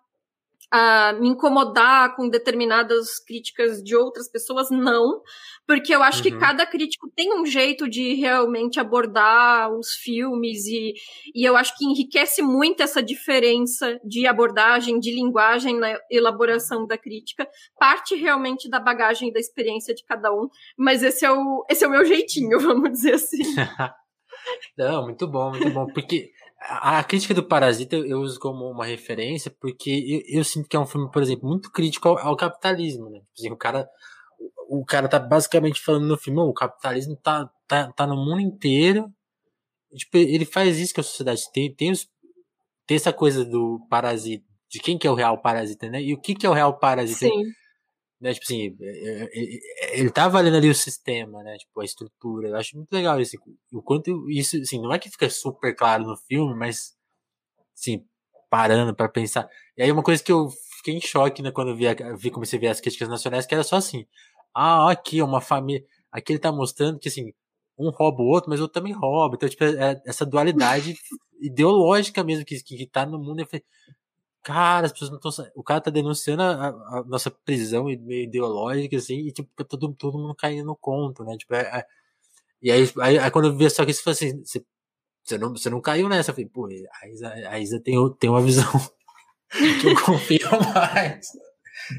a 0.70 1.12
me 1.14 1.28
incomodar 1.28 2.14
com 2.14 2.28
determinadas 2.28 3.18
críticas 3.18 3.82
de 3.82 3.96
outras 3.96 4.30
pessoas, 4.30 4.70
não, 4.70 5.20
porque 5.66 5.94
eu 5.94 6.02
acho 6.02 6.18
uhum. 6.18 6.30
que 6.30 6.38
cada 6.38 6.64
crítico 6.64 7.10
tem 7.14 7.32
um 7.32 7.44
jeito 7.44 7.88
de 7.88 8.14
realmente 8.14 8.78
abordar 8.78 9.72
os 9.72 9.92
filmes 9.94 10.66
e, 10.66 10.94
e 11.34 11.44
eu 11.44 11.56
acho 11.56 11.76
que 11.76 11.84
enriquece 11.84 12.40
muito 12.40 12.82
essa 12.82 13.02
diferença 13.02 13.98
de 14.04 14.26
abordagem, 14.26 15.00
de 15.00 15.12
linguagem 15.12 15.78
na 15.78 15.98
elaboração 16.10 16.86
da 16.86 16.96
crítica, 16.96 17.48
parte 17.78 18.14
realmente 18.14 18.68
da 18.70 18.78
bagagem 18.78 19.28
e 19.28 19.32
da 19.32 19.40
experiência 19.40 19.94
de 19.94 20.04
cada 20.04 20.32
um, 20.32 20.48
mas 20.76 21.02
esse 21.02 21.24
é 21.24 21.32
o, 21.32 21.64
esse 21.68 21.84
é 21.84 21.88
o 21.88 21.90
meu 21.90 22.04
jeitinho, 22.04 22.58
vamos 22.60 22.92
dizer 22.92 23.14
assim. 23.14 23.42
não, 24.78 25.04
muito 25.04 25.26
bom, 25.26 25.50
muito 25.50 25.70
bom, 25.70 25.86
porque 25.92 26.30
a 26.60 27.02
crítica 27.02 27.32
do 27.32 27.42
Parasita 27.42 27.96
eu 27.96 28.20
uso 28.20 28.38
como 28.38 28.70
uma 28.70 28.84
referência 28.84 29.50
porque 29.60 30.24
eu, 30.28 30.40
eu 30.40 30.44
sinto 30.44 30.68
que 30.68 30.76
é 30.76 30.80
um 30.80 30.86
filme, 30.86 31.10
por 31.10 31.22
exemplo, 31.22 31.48
muito 31.48 31.72
crítico 31.72 32.08
ao, 32.08 32.18
ao 32.18 32.36
capitalismo, 32.36 33.08
né? 33.08 33.20
Tipo 33.20 33.32
assim, 33.38 33.50
o 33.50 33.56
cara 33.56 33.88
o 34.68 34.84
cara 34.84 35.08
tá 35.08 35.18
basicamente 35.18 35.80
falando 35.80 36.06
no 36.06 36.16
filme, 36.16 36.38
oh, 36.38 36.48
o 36.48 36.54
capitalismo 36.54 37.16
tá, 37.16 37.50
tá, 37.66 37.90
tá 37.92 38.06
no 38.06 38.14
mundo 38.14 38.40
inteiro. 38.40 39.12
Tipo, 39.92 40.18
ele 40.18 40.44
faz 40.44 40.78
isso 40.78 40.94
com 40.94 41.00
a 41.00 41.04
sociedade. 41.04 41.42
Tem, 41.52 41.74
tem, 41.74 41.90
os, 41.90 42.08
tem 42.86 42.96
essa 42.96 43.12
coisa 43.12 43.44
do 43.44 43.84
parasita, 43.90 44.44
de 44.68 44.78
quem 44.78 44.96
que 44.96 45.08
é 45.08 45.10
o 45.10 45.14
real 45.14 45.38
parasita, 45.38 45.88
né? 45.88 46.00
E 46.00 46.14
o 46.14 46.20
que 46.20 46.36
que 46.36 46.46
é 46.46 46.48
o 46.48 46.52
real 46.52 46.78
parasita? 46.78 47.26
Sim. 47.26 47.42
Né? 48.20 48.34
Tipo 48.34 48.44
assim, 48.44 48.76
é, 48.80 49.28
é, 49.32 49.96
é, 49.96 50.00
ele 50.00 50.10
tá 50.10 50.28
valendo 50.28 50.56
ali 50.56 50.68
o 50.68 50.74
sistema, 50.74 51.42
né? 51.42 51.56
Tipo, 51.56 51.80
a 51.80 51.84
estrutura. 51.84 52.48
Eu 52.48 52.56
acho 52.56 52.76
muito 52.76 52.92
legal 52.92 53.20
isso. 53.20 53.36
O 53.72 53.82
quanto 53.82 54.30
isso, 54.30 54.56
assim, 54.58 54.80
não 54.80 54.92
é 54.92 54.98
que 54.98 55.10
fica 55.10 55.30
super 55.30 55.74
claro 55.74 56.04
no 56.04 56.16
filme, 56.16 56.54
mas, 56.54 56.94
assim, 57.74 58.04
parando 58.50 58.94
para 58.94 59.08
pensar. 59.08 59.48
E 59.76 59.82
aí 59.82 59.92
uma 59.92 60.02
coisa 60.02 60.22
que 60.22 60.32
eu 60.32 60.50
fiquei 60.78 60.94
em 60.94 61.00
choque, 61.00 61.42
né, 61.42 61.50
quando 61.52 61.76
vi, 61.76 61.86
vi 62.18 62.30
comecei 62.30 62.58
a 62.58 62.60
ver 62.60 62.68
as 62.68 62.80
críticas 62.80 63.08
nacionais, 63.08 63.46
que 63.46 63.54
era 63.54 63.64
só 63.64 63.76
assim, 63.76 64.06
ah, 64.54 64.90
aqui, 64.90 65.22
uma 65.22 65.40
família, 65.40 65.84
aqui 66.12 66.32
ele 66.32 66.40
tá 66.40 66.52
mostrando 66.52 66.98
que, 66.98 67.08
assim, 67.08 67.32
um 67.78 67.90
rouba 67.90 68.22
o 68.22 68.26
outro, 68.26 68.50
mas 68.50 68.60
o 68.60 68.64
outro 68.64 68.80
também 68.80 68.92
rouba. 68.92 69.36
Então, 69.36 69.48
tipo, 69.48 69.64
é 69.64 70.02
essa 70.06 70.26
dualidade 70.26 70.96
ideológica 71.40 72.22
mesmo 72.24 72.44
que, 72.44 72.62
que, 72.62 72.76
que 72.76 72.86
tá 72.86 73.06
no 73.06 73.18
mundo. 73.18 73.40
Eu 73.40 73.46
falei, 73.46 73.64
cara, 74.42 74.86
as 74.86 74.92
pessoas 74.92 75.10
não 75.10 75.18
estão. 75.18 75.50
O 75.54 75.62
cara 75.62 75.80
tá 75.80 75.90
denunciando 75.90 76.42
a, 76.42 76.68
a, 76.68 77.04
nossa 77.06 77.30
prisão 77.30 77.84
meio 77.84 78.24
ideológica, 78.24 78.96
assim, 78.96 79.26
e 79.26 79.32
tipo, 79.32 79.48
tá 79.56 79.64
todo, 79.64 79.92
todo 79.94 80.18
mundo 80.18 80.34
caindo 80.34 80.66
no 80.66 80.76
conto, 80.76 81.24
né? 81.24 81.36
Tipo, 81.36 81.54
é, 81.54 81.60
é, 81.60 81.86
e 82.62 82.70
aí, 82.70 82.90
aí, 83.00 83.18
aí, 83.18 83.30
quando 83.30 83.48
eu 83.48 83.56
vi 83.56 83.68
só 83.70 83.84
que 83.84 83.90
isso, 83.90 84.02
foi 84.02 84.12
assim, 84.12 84.44
você, 84.44 84.64
você, 85.24 85.38
não, 85.38 85.50
você 85.50 85.70
não 85.70 85.80
caiu 85.80 86.08
nessa. 86.08 86.30
Eu 86.30 86.34
falei, 86.34 86.50
pô, 86.50 86.66
a 86.66 87.08
Isa, 87.08 87.28
a 87.28 87.58
Isa 87.58 87.80
tem, 87.80 87.96
tem 88.18 88.30
uma 88.30 88.42
visão 88.42 88.70
que 89.80 89.86
eu 89.86 90.02
confio 90.04 90.48
mais 90.74 91.26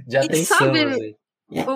de 0.07 0.17
atenção. 0.17 0.41
E 0.41 0.45
sabe, 0.45 0.83
assim. 0.83 1.15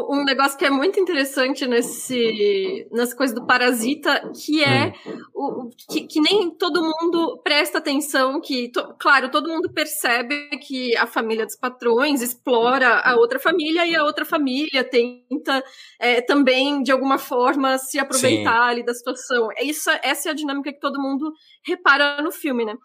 Um 0.09 0.23
negócio 0.23 0.57
que 0.57 0.63
é 0.63 0.69
muito 0.69 0.97
interessante 1.01 1.67
nesse, 1.67 2.87
nessa 2.91 3.13
coisa 3.13 3.35
do 3.35 3.45
parasita, 3.45 4.31
que 4.33 4.63
é 4.63 4.93
o, 5.33 5.69
que, 5.89 6.07
que, 6.07 6.21
nem 6.21 6.49
todo 6.51 6.81
mundo 6.81 7.41
presta 7.43 7.79
atenção, 7.79 8.39
que, 8.39 8.71
to, 8.71 8.95
claro, 8.97 9.29
todo 9.29 9.49
mundo 9.49 9.69
percebe 9.73 10.47
que 10.59 10.95
a 10.95 11.05
família 11.05 11.45
dos 11.45 11.57
patrões 11.57 12.21
explora 12.21 13.01
a 13.01 13.17
outra 13.17 13.37
família 13.37 13.85
e 13.85 13.93
a 13.93 14.05
outra 14.05 14.23
família 14.23 14.81
tenta 14.81 15.61
é, 15.99 16.21
também, 16.21 16.81
de 16.81 16.93
alguma 16.93 17.17
forma, 17.17 17.77
se 17.77 17.99
aproveitar 17.99 18.67
Sim. 18.67 18.69
ali 18.69 18.85
da 18.85 18.93
situação. 18.93 19.49
É 19.57 19.63
isso, 19.65 19.89
essa 20.01 20.29
é 20.29 20.31
a 20.31 20.35
dinâmica 20.35 20.71
que 20.71 20.79
todo 20.79 21.01
mundo 21.01 21.33
repara 21.65 22.21
no 22.21 22.31
filme, 22.31 22.63
né? 22.63 22.75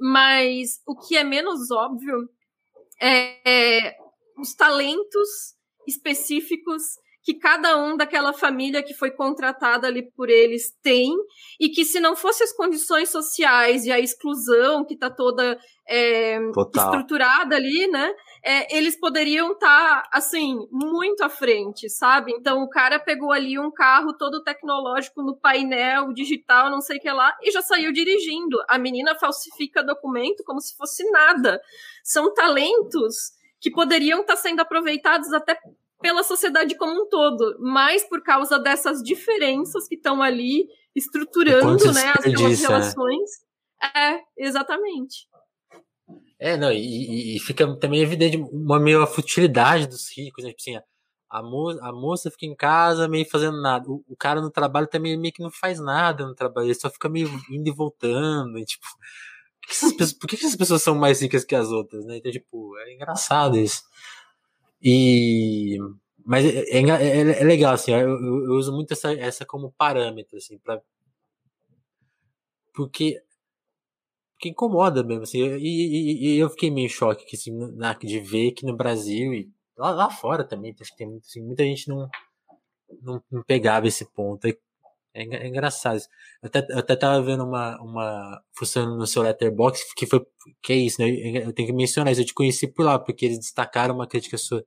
Mas 0.00 0.80
o 0.86 0.96
que 0.96 1.14
é 1.14 1.22
menos 1.22 1.70
óbvio 1.70 2.26
é, 2.98 3.36
é 3.46 3.96
os 4.38 4.54
talentos 4.54 5.28
específicos 5.86 6.82
que 7.22 7.34
cada 7.34 7.76
um 7.76 7.96
daquela 7.96 8.32
família 8.32 8.82
que 8.82 8.94
foi 8.94 9.10
contratada 9.10 9.86
ali 9.86 10.02
por 10.02 10.28
eles 10.28 10.76
tem, 10.82 11.14
e 11.58 11.68
que 11.68 11.84
se 11.84 12.00
não 12.00 12.16
fosse 12.16 12.42
as 12.42 12.52
condições 12.52 13.10
sociais 13.10 13.84
e 13.84 13.92
a 13.92 14.00
exclusão 14.00 14.84
que 14.84 14.94
está 14.94 15.08
toda 15.08 15.56
é, 15.88 16.38
estruturada 16.74 17.54
ali, 17.54 17.86
né? 17.86 18.12
É, 18.44 18.76
eles 18.76 18.98
poderiam 18.98 19.52
estar, 19.52 20.02
tá, 20.02 20.08
assim, 20.12 20.66
muito 20.70 21.22
à 21.22 21.28
frente, 21.28 21.88
sabe? 21.88 22.32
Então 22.32 22.60
o 22.62 22.68
cara 22.68 22.98
pegou 22.98 23.30
ali 23.30 23.56
um 23.56 23.70
carro 23.70 24.16
todo 24.16 24.42
tecnológico 24.42 25.22
no 25.22 25.36
painel 25.36 26.12
digital, 26.12 26.70
não 26.70 26.80
sei 26.80 26.98
o 26.98 27.00
que 27.00 27.10
lá, 27.10 27.36
e 27.40 27.52
já 27.52 27.62
saiu 27.62 27.92
dirigindo. 27.92 28.58
A 28.68 28.78
menina 28.78 29.14
falsifica 29.14 29.84
documento 29.84 30.42
como 30.44 30.60
se 30.60 30.76
fosse 30.76 31.08
nada. 31.12 31.60
São 32.02 32.34
talentos 32.34 33.40
que 33.62 33.70
poderiam 33.70 34.22
estar 34.22 34.36
sendo 34.36 34.60
aproveitados 34.60 35.32
até 35.32 35.56
pela 36.00 36.24
sociedade 36.24 36.76
como 36.76 37.04
um 37.04 37.08
todo, 37.08 37.56
mas 37.60 38.02
por 38.02 38.20
causa 38.22 38.58
dessas 38.58 39.00
diferenças 39.00 39.86
que 39.86 39.94
estão 39.94 40.20
ali 40.20 40.68
estruturando 40.96 41.92
né, 41.92 42.12
as 42.18 42.24
né? 42.24 42.68
relações. 42.68 43.30
É, 43.96 44.20
exatamente. 44.36 45.28
É, 46.40 46.56
não, 46.56 46.72
e, 46.72 47.36
e, 47.36 47.40
fica 47.40 47.76
também 47.76 48.00
evidente 48.00 48.36
uma 48.36 48.80
meio 48.80 49.00
a 49.00 49.06
futilidade 49.06 49.86
dos 49.86 50.10
ricos, 50.10 50.42
né? 50.42 50.50
Tipo 50.50 50.60
assim, 50.60 50.84
a, 51.30 51.40
mo 51.40 51.70
a 51.80 51.92
moça 51.92 52.32
fica 52.32 52.46
em 52.46 52.56
casa 52.56 53.06
meio 53.06 53.28
fazendo 53.30 53.62
nada. 53.62 53.88
O, 53.88 54.04
o, 54.08 54.16
cara 54.16 54.40
no 54.40 54.50
trabalho 54.50 54.88
também 54.88 55.16
meio 55.16 55.32
que 55.32 55.42
não 55.42 55.52
faz 55.52 55.78
nada 55.78 56.26
no 56.26 56.34
trabalho, 56.34 56.66
ele 56.66 56.74
só 56.74 56.90
fica 56.90 57.08
meio 57.08 57.28
indo 57.48 57.68
e 57.68 57.72
voltando. 57.72 58.58
E, 58.58 58.64
tipo, 58.64 58.86
que 59.62 59.68
pessoas, 59.68 60.12
por 60.12 60.26
que 60.26 60.36
essas 60.36 60.56
pessoas 60.56 60.82
são 60.82 60.94
mais 60.94 61.20
ricas 61.20 61.44
que 61.44 61.54
as 61.54 61.68
outras, 61.68 62.04
né? 62.04 62.16
Então, 62.16 62.30
tipo, 62.32 62.76
é 62.78 62.94
engraçado 62.94 63.56
isso. 63.58 63.82
E. 64.82 65.78
Mas 66.24 66.44
é, 66.44 66.78
é, 66.78 66.80
é, 66.80 67.40
é 67.40 67.44
legal, 67.44 67.74
assim, 67.74 67.92
eu, 67.92 68.08
eu, 68.08 68.52
uso 68.52 68.72
muito 68.72 68.92
essa, 68.92 69.12
essa 69.12 69.46
como 69.46 69.72
parâmetro, 69.72 70.36
assim, 70.36 70.58
pra. 70.58 70.80
Porque. 72.74 73.22
Porque 74.34 74.48
incomoda 74.48 75.04
mesmo, 75.04 75.22
assim, 75.22 75.38
e, 75.38 75.58
e, 75.58 76.34
e 76.34 76.38
eu 76.38 76.50
fiquei 76.50 76.68
meio 76.68 76.86
em 76.86 76.88
choque 76.88 77.24
assim, 77.32 77.52
na, 77.76 77.94
de 77.94 78.18
ver 78.18 78.50
que 78.50 78.66
no 78.66 78.76
Brasil 78.76 79.32
e 79.32 79.48
lá, 79.76 79.92
lá 79.92 80.10
fora 80.10 80.42
também, 80.42 80.74
acho 80.80 80.90
que 80.90 80.96
tem 80.96 81.16
assim, 81.18 81.40
muita 81.40 81.62
gente 81.62 81.88
não, 81.88 82.10
não, 83.00 83.22
não 83.30 83.42
pegava 83.44 83.86
esse 83.86 84.04
ponto. 84.04 84.48
É, 85.14 85.22
é 85.22 85.48
engraçado. 85.48 86.00
Eu 86.42 86.46
até, 86.48 86.66
eu 86.70 86.78
até 86.78 86.96
tava 86.96 87.22
vendo 87.22 87.44
uma, 87.44 87.80
uma 87.80 88.42
função 88.52 88.96
no 88.96 89.06
seu 89.06 89.22
letterbox 89.22 89.92
que 89.94 90.06
foi, 90.06 90.24
que 90.62 90.72
é 90.72 90.76
isso, 90.76 91.00
né? 91.00 91.08
Eu 91.44 91.52
tenho 91.52 91.68
que 91.68 91.74
mencionar 91.74 92.12
isso, 92.12 92.22
eu 92.22 92.26
te 92.26 92.34
conheci 92.34 92.66
por 92.66 92.84
lá, 92.84 92.98
porque 92.98 93.26
eles 93.26 93.38
destacaram 93.38 93.94
uma 93.94 94.06
crítica 94.06 94.38
sua 94.38 94.64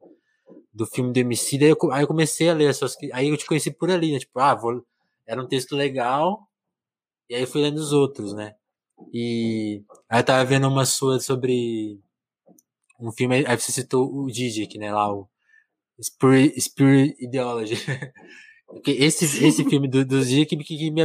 do 0.73 0.85
filme 0.85 1.13
do 1.13 1.17
MC, 1.17 1.57
daí 1.57 1.69
eu, 1.69 1.91
aí 1.91 2.03
eu 2.03 2.07
comecei 2.07 2.49
a 2.49 2.53
ler 2.53 2.67
as 2.67 2.77
suas, 2.77 2.97
aí 3.13 3.29
eu 3.29 3.37
te 3.37 3.45
conheci 3.45 3.71
por 3.71 3.89
ali, 3.89 4.11
né? 4.11 4.19
Tipo, 4.19 4.39
ah, 4.39 4.53
vou, 4.55 4.85
era 5.25 5.41
um 5.41 5.47
texto 5.47 5.75
legal, 5.75 6.47
e 7.29 7.35
aí 7.35 7.45
fui 7.45 7.61
lendo 7.61 7.77
os 7.77 7.93
outros, 7.93 8.33
né? 8.33 8.55
E 9.13 9.83
aí 10.09 10.19
eu 10.19 10.25
tava 10.25 10.45
vendo 10.45 10.67
uma 10.67 10.85
sua 10.85 11.19
sobre 11.19 11.99
um 12.99 13.11
filme, 13.11 13.45
aí 13.47 13.59
você 13.59 13.71
citou 13.71 14.13
o 14.13 14.27
Didic, 14.27 14.77
né? 14.77 14.93
Lá, 14.93 15.11
o 15.13 15.29
Spirit, 16.01 16.59
Spirit 16.61 17.15
Ideology. 17.19 17.75
Esse, 18.85 19.45
esse 19.45 19.63
filme 19.63 19.87
do, 19.87 20.05
dos 20.05 20.27
dias 20.27 20.47
que, 20.47 20.57
que, 20.57 20.91
me, 20.91 21.03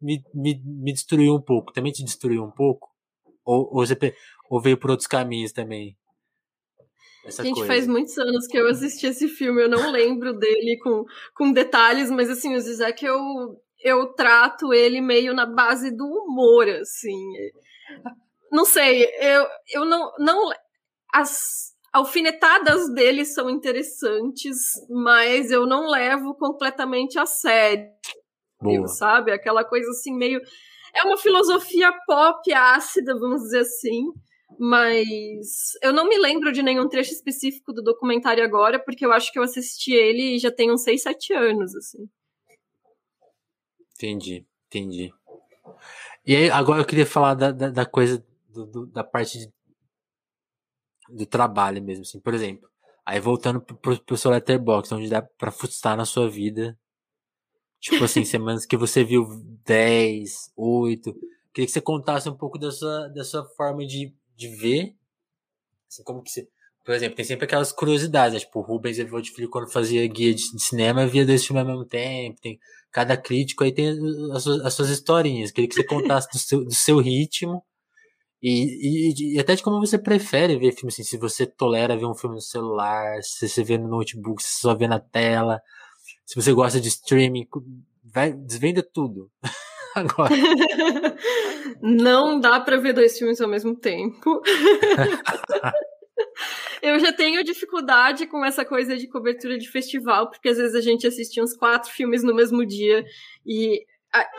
me, 0.00 0.24
me, 0.34 0.62
me 0.64 0.92
destruiu 0.92 1.34
um 1.34 1.40
pouco. 1.40 1.72
Também 1.72 1.92
te 1.92 2.04
destruiu 2.04 2.42
um 2.42 2.50
pouco? 2.50 2.90
Ou, 3.44 3.68
ou, 3.72 3.86
você, 3.86 3.96
ou 4.48 4.60
veio 4.60 4.78
por 4.78 4.90
outros 4.90 5.06
caminhos 5.06 5.52
também? 5.52 5.96
Essa 7.24 7.42
Gente, 7.42 7.54
coisa. 7.54 7.72
faz 7.72 7.86
muitos 7.86 8.18
anos 8.18 8.46
que 8.46 8.58
eu 8.58 8.68
assisti 8.68 9.06
esse 9.06 9.28
filme, 9.28 9.62
eu 9.62 9.68
não 9.68 9.92
lembro 9.92 10.32
dele 10.36 10.76
com, 10.82 11.04
com 11.34 11.52
detalhes, 11.52 12.10
mas 12.10 12.28
assim, 12.28 12.56
o 12.56 12.60
Zizek 12.60 13.04
eu, 13.04 13.16
eu 13.80 14.06
trato 14.14 14.72
ele 14.72 15.00
meio 15.00 15.32
na 15.32 15.46
base 15.46 15.94
do 15.94 16.04
humor, 16.04 16.68
assim. 16.68 17.16
Não 18.50 18.64
sei, 18.64 19.04
eu, 19.20 19.46
eu 19.72 19.84
não, 19.84 20.12
não. 20.18 20.50
As, 21.14 21.71
alfinetadas 21.92 22.92
dele 22.92 23.24
são 23.24 23.50
interessantes, 23.50 24.58
mas 24.88 25.50
eu 25.50 25.66
não 25.66 25.88
levo 25.88 26.34
completamente 26.34 27.18
a 27.18 27.26
sério, 27.26 27.90
Boa. 28.60 28.88
sabe? 28.88 29.30
Aquela 29.30 29.64
coisa 29.64 29.90
assim 29.90 30.14
meio 30.14 30.40
é 30.94 31.02
uma 31.04 31.16
filosofia 31.16 31.92
pop 32.06 32.52
ácida, 32.52 33.18
vamos 33.18 33.42
dizer 33.42 33.60
assim, 33.60 34.12
Mas 34.58 35.72
eu 35.82 35.92
não 35.92 36.08
me 36.08 36.18
lembro 36.18 36.52
de 36.52 36.62
nenhum 36.62 36.88
trecho 36.88 37.12
específico 37.12 37.72
do 37.72 37.82
documentário 37.82 38.44
agora, 38.44 38.78
porque 38.78 39.04
eu 39.04 39.12
acho 39.12 39.32
que 39.32 39.38
eu 39.38 39.42
assisti 39.42 39.92
ele 39.92 40.38
já 40.38 40.50
tem 40.50 40.70
uns 40.70 40.82
6, 40.82 41.02
7 41.02 41.32
anos, 41.32 41.74
assim. 41.74 42.08
Entendi, 43.96 44.46
entendi. 44.66 45.12
E 46.26 46.36
aí, 46.36 46.50
agora 46.50 46.80
eu 46.82 46.84
queria 46.84 47.06
falar 47.06 47.34
da, 47.34 47.50
da, 47.50 47.70
da 47.70 47.86
coisa, 47.86 48.24
do, 48.48 48.66
do, 48.66 48.86
da 48.86 49.02
parte 49.02 49.38
de, 49.38 49.52
do 51.12 51.26
trabalho 51.26 51.82
mesmo, 51.82 52.02
assim. 52.02 52.20
Por 52.20 52.34
exemplo, 52.34 52.68
aí 53.04 53.20
voltando 53.20 53.60
pro, 53.60 53.98
pro 54.00 54.16
seu 54.16 54.30
letterbox, 54.30 54.90
onde 54.92 55.08
dá 55.08 55.22
pra 55.22 55.50
frustrar 55.50 55.96
na 55.96 56.04
sua 56.04 56.28
vida. 56.28 56.78
Tipo 57.80 58.04
assim, 58.04 58.24
semanas 58.26 58.66
que 58.66 58.76
você 58.76 59.04
viu 59.04 59.28
10, 59.64 60.52
8. 60.56 61.12
Queria 61.52 61.66
que 61.66 61.72
você 61.72 61.80
contasse 61.80 62.28
um 62.28 62.36
pouco 62.36 62.58
da 62.58 62.70
sua, 62.70 63.08
da 63.08 63.24
sua 63.24 63.44
forma 63.56 63.86
de 63.86 64.14
de 64.42 64.48
ver. 64.48 64.94
Assim, 65.88 66.02
como 66.02 66.22
que 66.22 66.30
você. 66.30 66.48
Por 66.84 66.94
exemplo, 66.94 67.14
tem 67.14 67.24
sempre 67.24 67.44
aquelas 67.44 67.70
curiosidades, 67.70 68.34
né? 68.34 68.40
Tipo, 68.40 68.58
o 68.58 68.62
Rubens 68.62 68.98
Evold 68.98 69.30
Filho, 69.30 69.48
quando 69.48 69.70
fazia 69.70 70.04
guia 70.08 70.34
de, 70.34 70.50
de, 70.50 70.60
cinema, 70.60 71.06
via 71.06 71.24
dois 71.24 71.46
filmes 71.46 71.62
ao 71.62 71.68
mesmo 71.68 71.84
tempo. 71.84 72.40
Tem, 72.40 72.58
cada 72.90 73.16
crítico 73.16 73.62
aí 73.62 73.72
tem 73.72 73.88
as 74.32 74.42
suas, 74.42 74.60
as 74.62 74.74
suas 74.74 74.88
historinhas. 74.88 75.52
Queria 75.52 75.68
que 75.68 75.76
você 75.76 75.84
contasse 75.84 76.28
do 76.32 76.38
seu, 76.38 76.64
do 76.64 76.74
seu 76.74 76.98
ritmo. 76.98 77.64
E, 78.42 79.12
e, 79.12 79.36
e, 79.36 79.38
até 79.38 79.54
de 79.54 79.62
como 79.62 79.78
você 79.78 79.96
prefere 79.96 80.58
ver 80.58 80.72
filme, 80.72 80.88
assim, 80.88 81.04
se 81.04 81.16
você 81.16 81.46
tolera 81.46 81.96
ver 81.96 82.06
um 82.06 82.14
filme 82.14 82.34
no 82.34 82.40
celular, 82.40 83.22
se 83.22 83.48
você 83.48 83.62
vê 83.62 83.78
no 83.78 83.88
notebook, 83.88 84.42
se 84.42 84.50
você 84.50 84.60
só 84.62 84.74
vê 84.74 84.88
na 84.88 84.98
tela, 84.98 85.60
se 86.26 86.34
você 86.34 86.52
gosta 86.52 86.80
de 86.80 86.88
streaming, 86.88 87.46
vai, 88.04 88.32
desvenda 88.32 88.82
tudo. 88.82 89.30
Agora. 89.94 90.34
Não 91.80 92.40
dá 92.40 92.58
para 92.60 92.78
ver 92.78 92.94
dois 92.94 93.16
filmes 93.16 93.40
ao 93.40 93.48
mesmo 93.48 93.76
tempo. 93.76 94.42
eu 96.82 96.98
já 96.98 97.12
tenho 97.12 97.44
dificuldade 97.44 98.26
com 98.26 98.44
essa 98.44 98.64
coisa 98.64 98.96
de 98.96 99.06
cobertura 99.06 99.58
de 99.58 99.68
festival, 99.68 100.30
porque 100.30 100.48
às 100.48 100.56
vezes 100.56 100.74
a 100.74 100.80
gente 100.80 101.06
assiste 101.06 101.40
uns 101.40 101.54
quatro 101.54 101.90
filmes 101.90 102.22
no 102.22 102.34
mesmo 102.34 102.64
dia 102.64 103.04
e, 103.46 103.84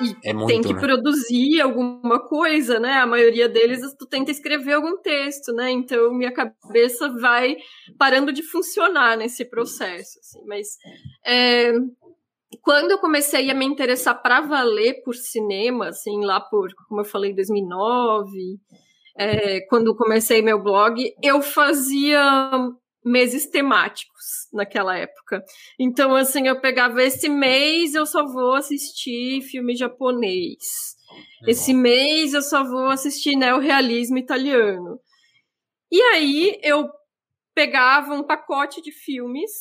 e 0.01 0.15
é 0.29 0.33
muito, 0.33 0.47
tem 0.47 0.61
que 0.61 0.73
né? 0.73 0.79
produzir 0.79 1.59
alguma 1.59 2.19
coisa, 2.19 2.79
né? 2.79 2.99
A 2.99 3.07
maioria 3.07 3.49
deles 3.49 3.81
tu 3.97 4.05
tenta 4.05 4.29
escrever 4.29 4.73
algum 4.73 5.01
texto, 5.01 5.51
né? 5.51 5.71
Então 5.71 6.13
minha 6.13 6.31
cabeça 6.31 7.09
vai 7.19 7.57
parando 7.97 8.31
de 8.31 8.43
funcionar 8.43 9.17
nesse 9.17 9.43
processo, 9.45 10.19
assim. 10.19 10.45
Mas 10.45 10.67
é, 11.25 11.73
quando 12.61 12.91
eu 12.91 12.99
comecei 12.99 13.49
a 13.49 13.53
me 13.55 13.65
interessar 13.65 14.21
para 14.21 14.41
valer 14.41 15.01
por 15.03 15.15
cinema, 15.15 15.87
assim, 15.87 16.23
lá 16.23 16.39
por, 16.39 16.69
como 16.87 17.01
eu 17.01 17.05
falei, 17.05 17.33
2009, 17.33 18.59
é, 19.17 19.61
quando 19.61 19.95
comecei 19.95 20.41
meu 20.41 20.61
blog, 20.61 21.03
eu 21.21 21.41
fazia 21.41 22.49
meses 23.05 23.45
temáticos 23.47 24.47
naquela 24.51 24.97
época. 24.97 25.43
Então, 25.79 26.15
assim, 26.15 26.47
eu 26.47 26.59
pegava 26.59 27.03
esse 27.03 27.27
mês, 27.29 27.95
eu 27.95 28.05
só 28.05 28.25
vou 28.25 28.53
assistir 28.55 29.41
filme 29.41 29.75
japonês. 29.75 30.95
Esse 31.47 31.73
mês 31.73 32.33
eu 32.33 32.41
só 32.41 32.63
vou 32.63 32.87
assistir 32.87 33.35
neorrealismo 33.35 34.17
italiano. 34.17 34.99
E 35.91 36.01
aí 36.01 36.59
eu 36.63 36.89
pegava 37.53 38.13
um 38.13 38.23
pacote 38.23 38.81
de 38.81 38.91
filmes 38.91 39.51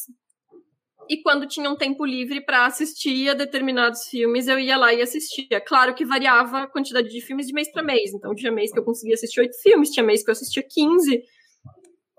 e 1.09 1.21
quando 1.21 1.47
tinha 1.47 1.69
um 1.69 1.77
tempo 1.77 2.05
livre 2.05 2.41
para 2.41 2.67
assistir 2.67 3.29
a 3.29 3.35
determinados 3.35 4.07
filmes, 4.07 4.49
eu 4.49 4.59
ia 4.59 4.77
lá 4.77 4.95
e 4.95 5.03
assistia. 5.03 5.61
Claro 5.61 5.95
que 5.95 6.05
variava 6.05 6.63
a 6.63 6.67
quantidade 6.67 7.09
de 7.09 7.21
filmes 7.21 7.47
de 7.47 7.53
mês 7.53 7.71
para 7.71 7.83
mês. 7.83 8.15
Então, 8.15 8.35
tinha 8.35 8.53
mês 8.53 8.73
que 8.73 8.79
eu 8.79 8.85
conseguia 8.85 9.15
assistir 9.15 9.41
oito 9.41 9.61
filmes, 9.61 9.91
tinha 9.91 10.05
mês 10.05 10.23
que 10.23 10.31
eu 10.31 10.33
assistia 10.33 10.63
15. 10.63 11.23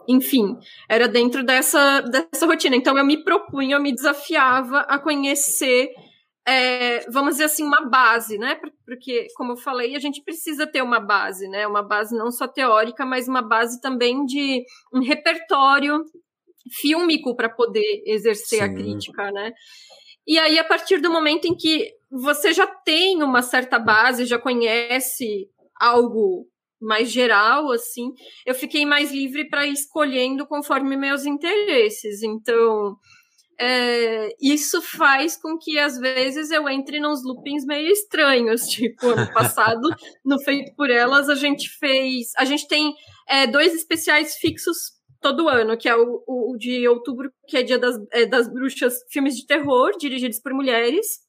Enfim, 0.07 0.57
era 0.89 1.07
dentro 1.07 1.43
dessa, 1.43 2.01
dessa 2.01 2.45
rotina. 2.45 2.75
Então, 2.75 2.97
eu 2.97 3.05
me 3.05 3.23
propunha, 3.23 3.75
eu 3.75 3.81
me 3.81 3.93
desafiava 3.93 4.79
a 4.81 4.99
conhecer, 4.99 5.89
é, 6.45 7.09
vamos 7.09 7.31
dizer 7.31 7.45
assim, 7.45 7.63
uma 7.63 7.89
base, 7.89 8.37
né? 8.37 8.59
Porque, 8.85 9.27
como 9.35 9.53
eu 9.53 9.57
falei, 9.57 9.95
a 9.95 9.99
gente 9.99 10.21
precisa 10.21 10.67
ter 10.67 10.81
uma 10.81 10.99
base, 10.99 11.47
né? 11.47 11.65
Uma 11.65 11.81
base 11.81 12.15
não 12.17 12.31
só 12.31 12.47
teórica, 12.47 13.05
mas 13.05 13.27
uma 13.27 13.41
base 13.41 13.79
também 13.79 14.25
de 14.25 14.63
um 14.93 14.99
repertório 14.99 16.03
fílmico 16.71 17.35
para 17.35 17.49
poder 17.49 18.03
exercer 18.05 18.59
Sim. 18.59 18.65
a 18.65 18.73
crítica, 18.73 19.31
né? 19.31 19.53
E 20.25 20.39
aí, 20.39 20.57
a 20.57 20.63
partir 20.63 21.01
do 21.01 21.11
momento 21.11 21.45
em 21.45 21.55
que 21.55 21.91
você 22.09 22.53
já 22.53 22.65
tem 22.65 23.21
uma 23.21 23.41
certa 23.41 23.77
base, 23.77 24.25
já 24.25 24.39
conhece 24.39 25.49
algo 25.79 26.47
mais 26.83 27.11
geral, 27.11 27.71
assim, 27.71 28.11
eu 28.45 28.53
fiquei 28.53 28.85
mais 28.85 29.11
livre 29.11 29.47
para 29.49 29.65
ir 29.65 29.73
escolhendo 29.73 30.45
conforme 30.45 30.95
meus 30.95 31.25
interesses. 31.25 32.21
Então, 32.21 32.97
é, 33.59 34.35
isso 34.41 34.81
faz 34.81 35.37
com 35.37 35.57
que 35.57 35.77
às 35.77 35.97
vezes 35.97 36.51
eu 36.51 36.67
entre 36.67 36.99
nos 36.99 37.23
loopings 37.23 37.65
meio 37.65 37.87
estranhos. 37.91 38.63
Tipo, 38.73 39.09
ano 39.09 39.31
passado, 39.33 39.89
no 40.25 40.39
Feito 40.41 40.75
por 40.75 40.89
Elas, 40.89 41.29
a 41.29 41.35
gente 41.35 41.69
fez. 41.79 42.31
A 42.37 42.45
gente 42.45 42.67
tem 42.67 42.93
é, 43.27 43.47
dois 43.47 43.73
especiais 43.73 44.35
fixos 44.35 44.93
todo 45.21 45.47
ano, 45.47 45.77
que 45.77 45.87
é 45.87 45.95
o, 45.95 46.21
o, 46.27 46.57
de 46.57 46.85
outubro, 46.87 47.31
que 47.47 47.57
é 47.57 47.63
dia 47.63 47.79
das, 47.79 47.95
é, 48.11 48.25
das 48.25 48.51
bruxas, 48.51 48.95
filmes 49.09 49.37
de 49.37 49.47
terror, 49.47 49.91
dirigidos 49.97 50.39
por 50.39 50.53
mulheres. 50.53 51.23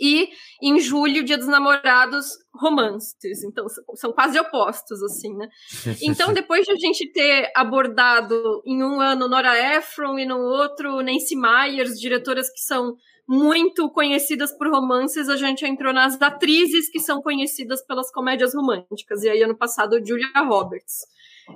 E 0.00 0.30
em 0.62 0.80
julho, 0.80 1.24
dia 1.24 1.36
dos 1.36 1.48
namorados, 1.48 2.26
romances. 2.54 3.44
Então, 3.44 3.66
são 3.94 4.12
quase 4.12 4.38
opostos, 4.38 5.02
assim, 5.02 5.34
né? 5.34 5.48
Então, 6.02 6.32
depois 6.32 6.66
de 6.66 6.72
a 6.72 6.76
gente 6.76 7.06
ter 7.12 7.50
abordado 7.54 8.62
em 8.64 8.82
um 8.82 9.00
ano 9.00 9.28
Nora 9.28 9.76
Ephron 9.76 10.18
e 10.18 10.26
no 10.26 10.38
outro 10.38 11.00
Nancy 11.02 11.36
Myers, 11.36 11.98
diretoras 11.98 12.50
que 12.50 12.60
são 12.60 12.96
muito 13.26 13.88
conhecidas 13.90 14.50
por 14.50 14.68
romances, 14.68 15.28
a 15.28 15.36
gente 15.36 15.64
entrou 15.64 15.92
nas 15.92 16.20
atrizes 16.20 16.90
que 16.90 16.98
são 16.98 17.22
conhecidas 17.22 17.80
pelas 17.86 18.10
comédias 18.10 18.54
românticas. 18.54 19.22
E 19.22 19.28
aí, 19.28 19.42
ano 19.42 19.56
passado, 19.56 20.04
Julia 20.04 20.28
Roberts. 20.36 21.06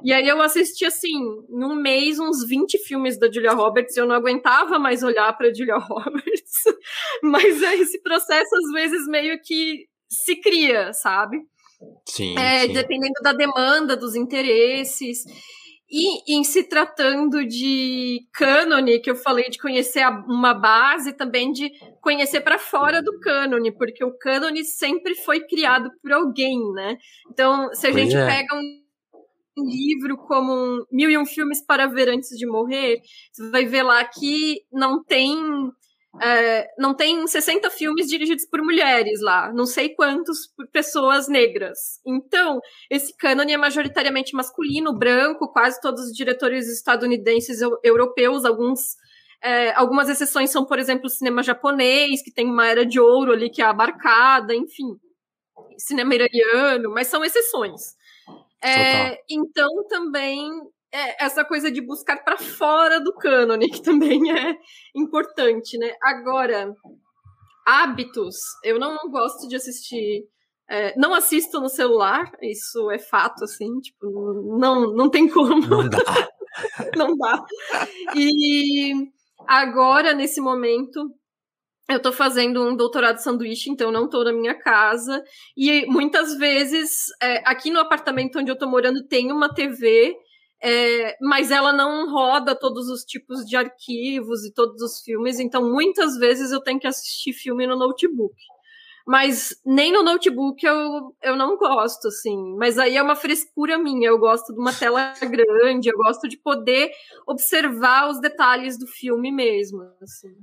E 0.03 0.13
aí 0.13 0.27
eu 0.27 0.41
assisti, 0.41 0.85
assim, 0.85 1.13
num 1.49 1.75
mês, 1.75 2.19
uns 2.19 2.45
20 2.47 2.79
filmes 2.79 3.19
da 3.19 3.31
Julia 3.31 3.53
Roberts, 3.53 3.97
e 3.97 4.01
eu 4.01 4.07
não 4.07 4.15
aguentava 4.15 4.79
mais 4.79 5.03
olhar 5.03 5.37
para 5.37 5.53
Julia 5.53 5.77
Roberts. 5.79 6.63
Mas 7.23 7.63
é 7.63 7.77
esse 7.77 8.01
processo, 8.03 8.57
às 8.57 8.73
vezes, 8.73 9.07
meio 9.07 9.41
que 9.41 9.87
se 10.09 10.37
cria, 10.37 10.93
sabe? 10.93 11.39
Sim, 12.07 12.39
é, 12.39 12.67
sim. 12.67 12.73
Dependendo 12.73 13.21
da 13.23 13.33
demanda, 13.33 13.97
dos 13.97 14.15
interesses. 14.15 15.25
E 15.91 16.35
em 16.35 16.43
se 16.43 16.65
tratando 16.65 17.47
de 17.47 18.27
cânone, 18.33 18.99
que 19.01 19.11
eu 19.11 19.15
falei 19.15 19.49
de 19.51 19.59
conhecer 19.59 20.05
uma 20.27 20.55
base, 20.55 21.13
também 21.13 21.53
de 21.53 21.71
conhecer 22.01 22.41
para 22.41 22.59
fora 22.59 23.03
do 23.03 23.21
cânone, 23.21 23.71
porque 23.71 24.03
o 24.03 24.17
cânone 24.17 24.65
sempre 24.65 25.15
foi 25.15 25.41
criado 25.47 25.91
por 26.03 26.13
alguém, 26.13 26.59
né? 26.73 26.97
Então, 27.31 27.73
se 27.75 27.87
a 27.87 27.93
pois 27.93 28.03
gente 28.03 28.17
é. 28.17 28.27
pega 28.27 28.57
um 28.57 28.85
um 29.57 29.65
livro 29.65 30.17
como 30.17 30.85
Mil 30.91 31.11
e 31.11 31.17
Um 31.17 31.25
Filmes 31.25 31.65
para 31.65 31.87
Ver 31.87 32.09
Antes 32.09 32.37
de 32.37 32.47
Morrer, 32.47 33.01
você 33.33 33.51
vai 33.51 33.65
ver 33.65 33.83
lá 33.83 34.05
que 34.05 34.63
não 34.73 35.03
tem. 35.03 35.37
É, 36.23 36.69
não 36.79 36.95
tem 36.95 37.27
60 37.27 37.71
filmes 37.71 38.07
dirigidos 38.07 38.47
por 38.47 38.63
mulheres 38.63 39.21
lá, 39.21 39.53
não 39.53 39.67
sei 39.67 39.89
quantos 39.95 40.47
por 40.57 40.67
pessoas 40.69 41.29
negras. 41.29 42.01
Então, 42.07 42.61
esse 42.89 43.17
cânone 43.17 43.53
é 43.53 43.57
majoritariamente 43.57 44.35
masculino, 44.35 44.97
branco, 44.97 45.53
quase 45.53 45.81
todos 45.81 46.05
os 46.05 46.13
diretores 46.13 46.69
estadunidenses 46.69 47.61
europeus, 47.83 48.45
alguns 48.45 48.97
é, 49.43 49.75
algumas 49.75 50.09
exceções 50.09 50.51
são, 50.51 50.65
por 50.65 50.79
exemplo, 50.79 51.07
o 51.07 51.11
cinema 51.11 51.43
japonês, 51.43 52.23
que 52.23 52.33
tem 52.33 52.47
uma 52.47 52.67
era 52.67 52.87
de 52.87 52.99
ouro 52.99 53.33
ali 53.33 53.51
que 53.51 53.61
é 53.61 53.65
abarcada, 53.67 54.55
enfim, 54.55 54.97
cinema 55.77 56.15
iraniano, 56.15 56.91
mas 56.91 57.09
são 57.09 57.23
exceções. 57.23 57.95
É, 58.63 59.21
então, 59.29 59.69
também 59.89 60.51
é 60.95 61.25
essa 61.25 61.45
coisa 61.45 61.73
de 61.73 61.81
buscar 61.81 62.23
para 62.23 62.39
fora 62.39 63.01
do 63.01 63.13
cânone, 63.13 63.69
que 63.69 63.83
também 63.83 64.31
é 64.31 64.57
importante, 64.95 65.77
né? 65.77 65.93
Agora, 66.01 66.73
hábitos, 67.67 68.37
eu 68.63 68.79
não 68.79 68.97
gosto 69.11 69.49
de 69.49 69.57
assistir. 69.57 70.25
É, 70.71 70.97
não 70.97 71.13
assisto 71.13 71.61
no 71.61 71.69
celular, 71.69 72.31
isso 72.41 72.91
é 72.91 72.99
fato, 72.99 73.45
assim, 73.45 73.81
tipo, 73.81 74.57
não, 74.59 74.95
não 74.95 75.11
tem 75.11 75.29
como. 75.29 75.67
Não 75.67 75.89
dá. 75.89 75.99
não 76.97 77.17
dá. 77.17 77.45
E 78.17 78.93
agora, 79.49 80.15
nesse 80.15 80.41
momento, 80.41 81.11
eu 81.89 81.99
estou 81.99 82.13
fazendo 82.13 82.67
um 82.67 82.75
doutorado 82.75 83.19
sanduíche, 83.19 83.69
então 83.69 83.93
não 83.93 84.07
estou 84.07 84.25
na 84.25 84.33
minha 84.33 84.55
casa. 84.55 85.23
E 85.57 85.85
muitas 85.87 86.37
vezes, 86.37 87.07
é, 87.21 87.43
aqui 87.45 87.71
no 87.71 87.81
apartamento 87.81 88.39
onde 88.39 88.51
eu 88.51 88.55
estou 88.55 88.71
morando, 88.71 89.07
tem 89.07 89.31
uma 89.31 89.53
TV, 89.53 90.17
é, 90.67 91.17
mas 91.21 91.51
ela 91.51 91.75
não 91.75 92.11
roda 92.11 92.59
todos 92.59 92.89
os 92.89 93.05
tipos 93.05 93.45
de 93.45 93.55
arquivos 93.55 94.45
e 94.47 94.53
todos 94.55 94.81
os 94.81 95.01
filmes. 95.03 95.39
Então, 95.39 95.71
muitas 95.71 96.17
vezes 96.17 96.51
eu 96.53 96.63
tenho 96.63 96.81
que 96.81 96.87
assistir 96.87 97.35
filme 97.35 97.67
no 97.67 97.77
notebook. 97.77 98.35
mas 99.07 99.55
nem 99.67 99.93
no 99.93 100.03
notebook 100.03 100.65
eu, 100.65 101.15
eu 101.23 101.37
não 101.37 101.59
gosto, 101.59 102.09
assim. 102.09 102.57
Mas 102.57 102.79
aí 102.79 102.97
é 102.97 103.03
uma 103.03 103.15
frescura 103.17 103.77
minha. 103.79 104.09
Eu 104.09 104.19
gosto 104.19 104.55
de 104.55 104.59
uma 104.61 104.73
tela 104.73 105.13
grande, 105.21 105.91
eu 105.91 105.97
gosto 105.99 106.29
de 106.29 106.39
poder 106.39 106.91
observar 107.27 108.09
os 108.09 108.19
detalhes 108.21 108.79
do 108.79 108.87
filme 108.87 109.31
mesmo. 109.31 109.83
Assim. 110.01 110.35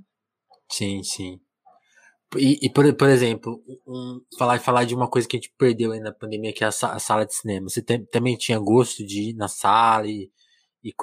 Sim, 0.69 1.03
sim. 1.03 1.39
E, 2.37 2.59
e 2.65 2.69
por, 2.69 2.93
por 2.95 3.09
exemplo, 3.09 3.61
um, 3.87 4.21
falar, 4.37 4.59
falar 4.59 4.85
de 4.85 4.95
uma 4.95 5.09
coisa 5.09 5.27
que 5.27 5.35
a 5.35 5.39
gente 5.39 5.53
perdeu 5.57 5.91
aí 5.91 5.99
na 5.99 6.13
pandemia, 6.13 6.53
que 6.53 6.63
é 6.63 6.67
a, 6.67 6.69
a 6.69 6.99
sala 6.99 7.25
de 7.25 7.35
cinema. 7.35 7.69
Você 7.69 7.81
tem, 7.81 8.05
também 8.05 8.37
tinha 8.37 8.57
gosto 8.59 9.05
de 9.05 9.31
ir 9.31 9.33
na 9.33 9.47
sala 9.47 10.07
e, 10.07 10.31
e 10.83 10.93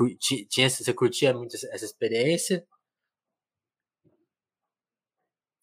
tinha, 0.49 0.71
você 0.71 0.93
curtia 0.95 1.35
muito 1.35 1.55
essa 1.55 1.85
experiência? 1.85 2.64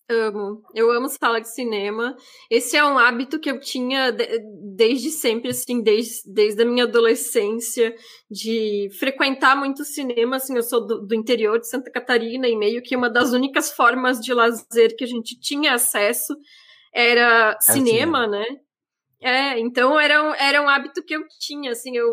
Amo. 0.08 0.62
Eu 0.76 0.92
amo 0.92 1.10
sala 1.10 1.42
de 1.42 1.52
cinema. 1.52 2.16
Esse 2.50 2.78
é 2.78 2.86
um 2.86 2.98
hábito 2.98 3.40
que 3.40 3.50
eu 3.50 3.60
tinha 3.60 4.12
de, 4.12 4.40
desde 4.76 5.10
sempre, 5.10 5.50
assim, 5.50 5.82
desde, 5.82 6.32
desde 6.32 6.62
a 6.62 6.66
minha 6.66 6.84
adolescência, 6.84 7.96
de 8.30 8.88
frequentar 9.00 9.56
muito 9.58 9.84
cinema. 9.84 10.36
Assim, 10.36 10.56
eu 10.56 10.62
sou 10.62 10.86
do, 10.86 11.08
do 11.08 11.16
interior 11.16 11.60
de 11.60 11.68
Santa 11.68 11.90
Catarina 11.90 12.48
e 12.48 12.56
meio 12.56 12.84
que 12.84 12.96
uma 12.96 13.10
das 13.10 13.34
únicas 13.34 13.72
formas 13.72 14.20
de 14.20 14.32
lazer 14.32 14.96
que 14.96 15.04
a 15.04 15.08
gente 15.08 15.40
tinha 15.40 15.74
acesso 15.74 16.36
era 16.94 17.52
é 17.52 17.62
cinema, 17.62 18.26
cinema, 18.26 18.28
né? 18.28 18.46
É, 19.20 19.60
então 19.60 20.00
era 20.00 20.22
um, 20.22 20.36
era 20.36 20.62
um 20.62 20.70
hábito 20.70 21.04
que 21.04 21.16
eu 21.16 21.24
tinha, 21.40 21.72
assim, 21.72 21.98
eu 21.98 22.12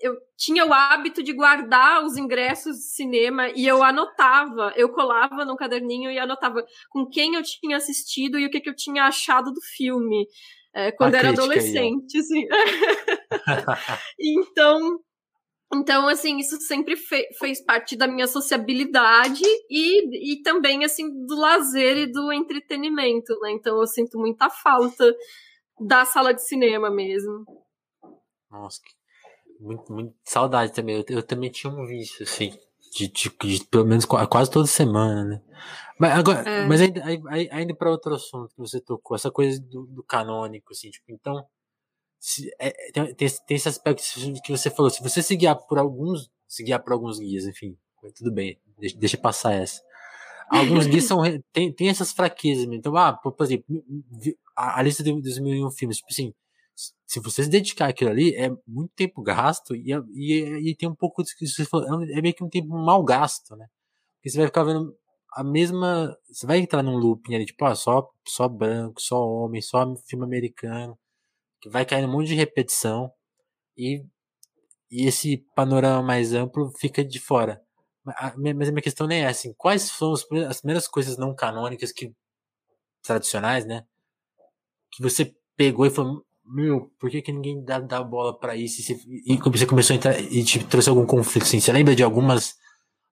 eu 0.00 0.14
tinha 0.36 0.64
o 0.64 0.72
hábito 0.72 1.22
de 1.22 1.32
guardar 1.32 2.04
os 2.04 2.16
ingressos 2.16 2.76
de 2.76 2.84
cinema 2.94 3.48
e 3.50 3.66
eu 3.66 3.82
anotava, 3.82 4.72
eu 4.76 4.88
colava 4.90 5.44
num 5.44 5.56
caderninho 5.56 6.10
e 6.10 6.18
anotava 6.18 6.64
com 6.90 7.06
quem 7.06 7.34
eu 7.34 7.42
tinha 7.42 7.76
assistido 7.76 8.38
e 8.38 8.46
o 8.46 8.50
que, 8.50 8.60
que 8.60 8.70
eu 8.70 8.76
tinha 8.76 9.04
achado 9.04 9.52
do 9.52 9.60
filme 9.76 10.26
é, 10.74 10.92
quando 10.92 11.14
A 11.14 11.18
era 11.18 11.30
adolescente, 11.30 12.16
aí, 12.16 12.20
assim. 12.20 12.46
então, 14.20 15.00
então, 15.74 16.08
assim, 16.08 16.38
isso 16.38 16.56
sempre 16.60 16.96
fe 16.96 17.26
fez 17.38 17.62
parte 17.62 17.96
da 17.96 18.06
minha 18.06 18.26
sociabilidade 18.26 19.42
e, 19.68 20.32
e 20.32 20.42
também, 20.42 20.84
assim, 20.84 21.08
do 21.26 21.34
lazer 21.34 21.96
e 21.98 22.06
do 22.06 22.32
entretenimento, 22.32 23.38
né? 23.40 23.50
Então, 23.52 23.78
eu 23.78 23.86
sinto 23.86 24.18
muita 24.18 24.48
falta 24.48 25.14
da 25.80 26.04
sala 26.04 26.32
de 26.32 26.46
cinema 26.46 26.90
mesmo. 26.90 27.44
Nossa, 28.50 28.80
que 28.82 28.97
muito, 29.60 29.92
muito 29.92 30.14
saudade 30.24 30.72
também. 30.72 30.96
Eu, 30.96 31.04
eu 31.08 31.22
também 31.22 31.50
tinha 31.50 31.72
um 31.72 31.86
vício, 31.86 32.22
assim, 32.22 32.58
de, 32.94 33.08
de, 33.08 33.30
de, 33.30 33.64
pelo 33.66 33.84
menos 33.84 34.04
quase 34.04 34.50
toda 34.50 34.66
semana, 34.66 35.24
né? 35.24 35.42
Mas, 35.98 36.12
agora, 36.12 36.48
é. 36.48 36.66
mas 36.66 36.80
ainda, 36.80 37.02
ainda 37.50 37.74
para 37.74 37.90
outro 37.90 38.14
assunto 38.14 38.54
que 38.54 38.60
você 38.60 38.80
tocou, 38.80 39.16
essa 39.16 39.30
coisa 39.30 39.60
do, 39.60 39.84
do 39.86 40.02
canônico, 40.02 40.72
assim, 40.72 40.90
tipo, 40.90 41.06
então, 41.10 41.44
se, 42.20 42.50
é, 42.58 42.70
tem, 42.92 43.14
tem, 43.14 43.28
tem, 43.46 43.56
esse 43.56 43.68
aspecto 43.68 44.02
que 44.44 44.56
você 44.56 44.70
falou, 44.70 44.90
se 44.90 45.02
você 45.02 45.22
se 45.22 45.36
guiar 45.36 45.56
por 45.56 45.78
alguns, 45.78 46.30
se 46.46 46.62
guiar 46.62 46.82
por 46.82 46.92
alguns 46.92 47.18
guias, 47.18 47.46
enfim, 47.46 47.76
tudo 48.16 48.32
bem, 48.32 48.60
deixa, 48.78 48.96
deixa 48.96 49.16
passar 49.16 49.54
essa. 49.54 49.82
Alguns 50.48 50.86
guias 50.86 51.04
são, 51.04 51.20
tem, 51.52 51.72
tem 51.72 51.88
essas 51.88 52.12
fraquezas, 52.12 52.64
então, 52.70 52.96
ah, 52.96 53.12
por, 53.12 53.32
por 53.32 53.44
exemplo, 53.44 53.84
a, 54.56 54.78
a 54.78 54.82
lista 54.82 55.02
dos 55.02 55.38
mil 55.40 55.54
e 55.54 55.64
um 55.64 55.70
filmes, 55.70 55.98
tipo 55.98 56.10
assim, 56.10 56.32
se 57.06 57.20
você 57.20 57.44
se 57.44 57.50
dedicar 57.50 57.88
àquilo 57.88 58.10
ali, 58.10 58.34
é 58.36 58.50
muito 58.66 58.92
tempo 58.94 59.22
gasto 59.22 59.74
e, 59.74 59.92
e, 60.14 60.70
e 60.70 60.76
tem 60.76 60.88
um 60.88 60.94
pouco 60.94 61.22
falou, 61.68 62.02
é, 62.04 62.18
é 62.18 62.22
meio 62.22 62.34
que 62.34 62.44
um 62.44 62.48
tempo 62.48 62.68
mal 62.68 63.02
gasto, 63.02 63.56
né? 63.56 63.66
Porque 64.16 64.30
você 64.30 64.38
vai 64.38 64.46
ficar 64.46 64.64
vendo 64.64 64.96
a 65.32 65.44
mesma. 65.44 66.16
Você 66.30 66.46
vai 66.46 66.58
entrar 66.58 66.82
num 66.82 66.96
looping 66.96 67.34
ali, 67.34 67.46
tipo, 67.46 67.64
ah, 67.64 67.74
só, 67.74 68.08
só 68.26 68.48
branco, 68.48 69.00
só 69.00 69.20
homem, 69.26 69.60
só 69.62 69.94
filme 70.06 70.24
americano, 70.24 70.98
que 71.60 71.68
vai 71.70 71.84
cair 71.86 72.04
um 72.06 72.12
monte 72.12 72.28
de 72.28 72.34
repetição 72.34 73.12
e, 73.76 74.04
e 74.90 75.06
esse 75.06 75.38
panorama 75.56 76.02
mais 76.02 76.34
amplo 76.34 76.70
fica 76.78 77.04
de 77.04 77.20
fora. 77.20 77.62
Mas 78.04 78.16
a 78.18 78.36
minha 78.36 78.82
questão 78.82 79.06
nem 79.06 79.22
é 79.22 79.28
assim, 79.28 79.52
quais 79.54 79.82
são 79.82 80.12
as 80.12 80.24
primeiras 80.60 80.88
coisas 80.88 81.18
não 81.18 81.34
canônicas 81.34 81.92
que 81.92 82.12
tradicionais, 83.02 83.66
né? 83.66 83.86
Que 84.92 85.02
você 85.02 85.34
pegou 85.56 85.86
e 85.86 85.90
falou, 85.90 86.24
meu, 86.48 86.90
por 86.98 87.10
que, 87.10 87.22
que 87.22 87.32
ninguém 87.32 87.62
dá, 87.62 87.78
dá 87.78 88.02
bola 88.02 88.38
para 88.38 88.56
isso? 88.56 88.80
E 88.80 89.36
você 89.36 89.66
começou 89.66 89.94
a 89.94 89.96
entrar 89.96 90.20
e 90.20 90.44
te 90.44 90.64
trouxe 90.64 90.88
algum 90.88 91.06
conflito? 91.06 91.44
Assim, 91.44 91.60
você 91.60 91.72
lembra 91.72 91.94
de 91.94 92.02
algumas 92.02 92.56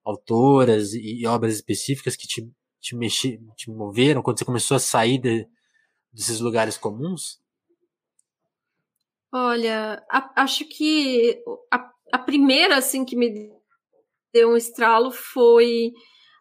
autoras 0.03 0.93
e, 0.93 1.21
e 1.21 1.27
obras 1.27 1.53
específicas 1.53 2.15
que 2.15 2.27
te, 2.27 2.49
te, 2.79 2.95
mexi, 2.95 3.39
te 3.55 3.69
moveram 3.69 4.21
quando 4.21 4.39
você 4.39 4.45
começou 4.45 4.75
a 4.75 4.79
sair 4.79 5.19
de, 5.19 5.47
desses 6.11 6.39
lugares 6.39 6.77
comuns? 6.77 7.39
Olha, 9.31 10.03
a, 10.09 10.43
acho 10.43 10.65
que 10.65 11.43
a, 11.71 11.91
a 12.13 12.19
primeira 12.19 12.77
assim 12.77 13.05
que 13.05 13.15
me 13.15 13.51
deu 14.33 14.51
um 14.51 14.57
estralo 14.57 15.11
foi 15.11 15.91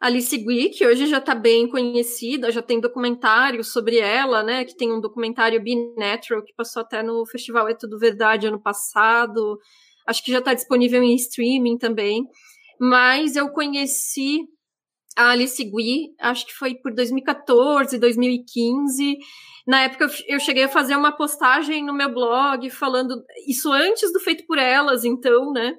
Alice 0.01 0.37
Guy, 0.37 0.71
que 0.71 0.87
hoje 0.87 1.07
já 1.07 1.19
está 1.19 1.35
bem 1.35 1.69
conhecida, 1.69 2.53
já 2.53 2.61
tem 2.61 2.81
documentário 2.81 3.65
sobre 3.65 3.99
ela, 3.99 4.43
né? 4.43 4.65
Que 4.65 4.77
tem 4.77 4.93
um 4.93 5.01
documentário 5.01 5.63
Be 5.63 5.75
Natural, 5.97 6.43
que 6.43 6.55
passou 6.55 6.83
até 6.83 7.03
no 7.03 7.25
Festival 7.27 7.69
É 7.69 7.75
Tudo 7.75 7.99
Verdade 7.99 8.47
ano 8.47 8.61
passado. 8.61 9.59
Acho 10.07 10.23
que 10.23 10.33
já 10.33 10.39
está 10.39 10.53
disponível 10.53 11.03
em 11.03 11.15
streaming 11.15 11.79
também. 11.79 12.25
Mas 12.79 13.37
eu 13.37 13.49
conheci 13.49 14.41
a 15.17 15.31
Alice 15.31 15.65
Guy, 15.65 16.15
acho 16.21 16.47
que 16.47 16.53
foi 16.53 16.75
por 16.75 16.95
2014, 16.95 17.99
2015. 17.99 19.17
Na 19.67 19.83
época 19.83 20.11
eu 20.29 20.39
cheguei 20.39 20.65
a 20.65 20.69
fazer 20.69 20.95
uma 20.95 21.11
postagem 21.11 21.85
no 21.85 21.95
meu 21.95 22.13
blog 22.13 22.69
falando 22.69 23.25
isso 23.49 23.73
antes 23.73 24.13
do 24.13 24.21
feito 24.21 24.45
por 24.47 24.59
elas, 24.59 25.05
então, 25.05 25.53
né? 25.53 25.73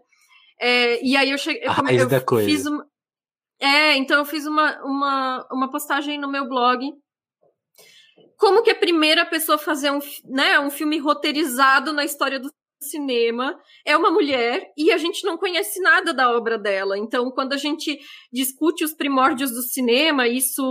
É, 0.60 1.06
e 1.06 1.16
aí 1.16 1.30
eu 1.30 1.38
cheguei, 1.38 1.62
eu, 1.64 2.10
eu 2.10 2.46
fiz 2.46 2.66
uma, 2.66 2.84
é, 3.60 3.96
então 3.96 4.20
eu 4.20 4.26
fiz 4.26 4.46
uma, 4.46 4.80
uma, 4.84 5.48
uma 5.52 5.70
postagem 5.70 6.20
no 6.20 6.30
meu 6.30 6.48
blog. 6.48 6.94
Como 8.38 8.62
que 8.62 8.70
a 8.70 8.76
primeira 8.76 9.26
pessoa 9.26 9.56
a 9.56 9.60
fazer 9.60 9.92
um, 9.92 10.00
né, 10.26 10.60
um 10.60 10.70
filme 10.70 11.00
roteirizado 11.00 11.92
na 11.92 12.06
história 12.06 12.40
do 12.40 12.52
cinema 12.80 13.60
é 13.84 13.98
uma 13.98 14.12
mulher 14.12 14.72
e 14.78 14.92
a 14.92 14.98
gente 14.98 15.26
não 15.26 15.38
conhece 15.38 15.82
nada 15.82 16.14
da 16.14 16.32
obra 16.32 16.58
dela. 16.58 16.98
Então, 16.98 17.32
quando 17.32 17.54
a 17.54 17.58
gente 17.58 18.00
discute 18.32 18.84
os 18.84 18.94
primórdios 18.94 19.52
do 19.52 19.64
cinema, 19.64 20.28
isso, 20.28 20.64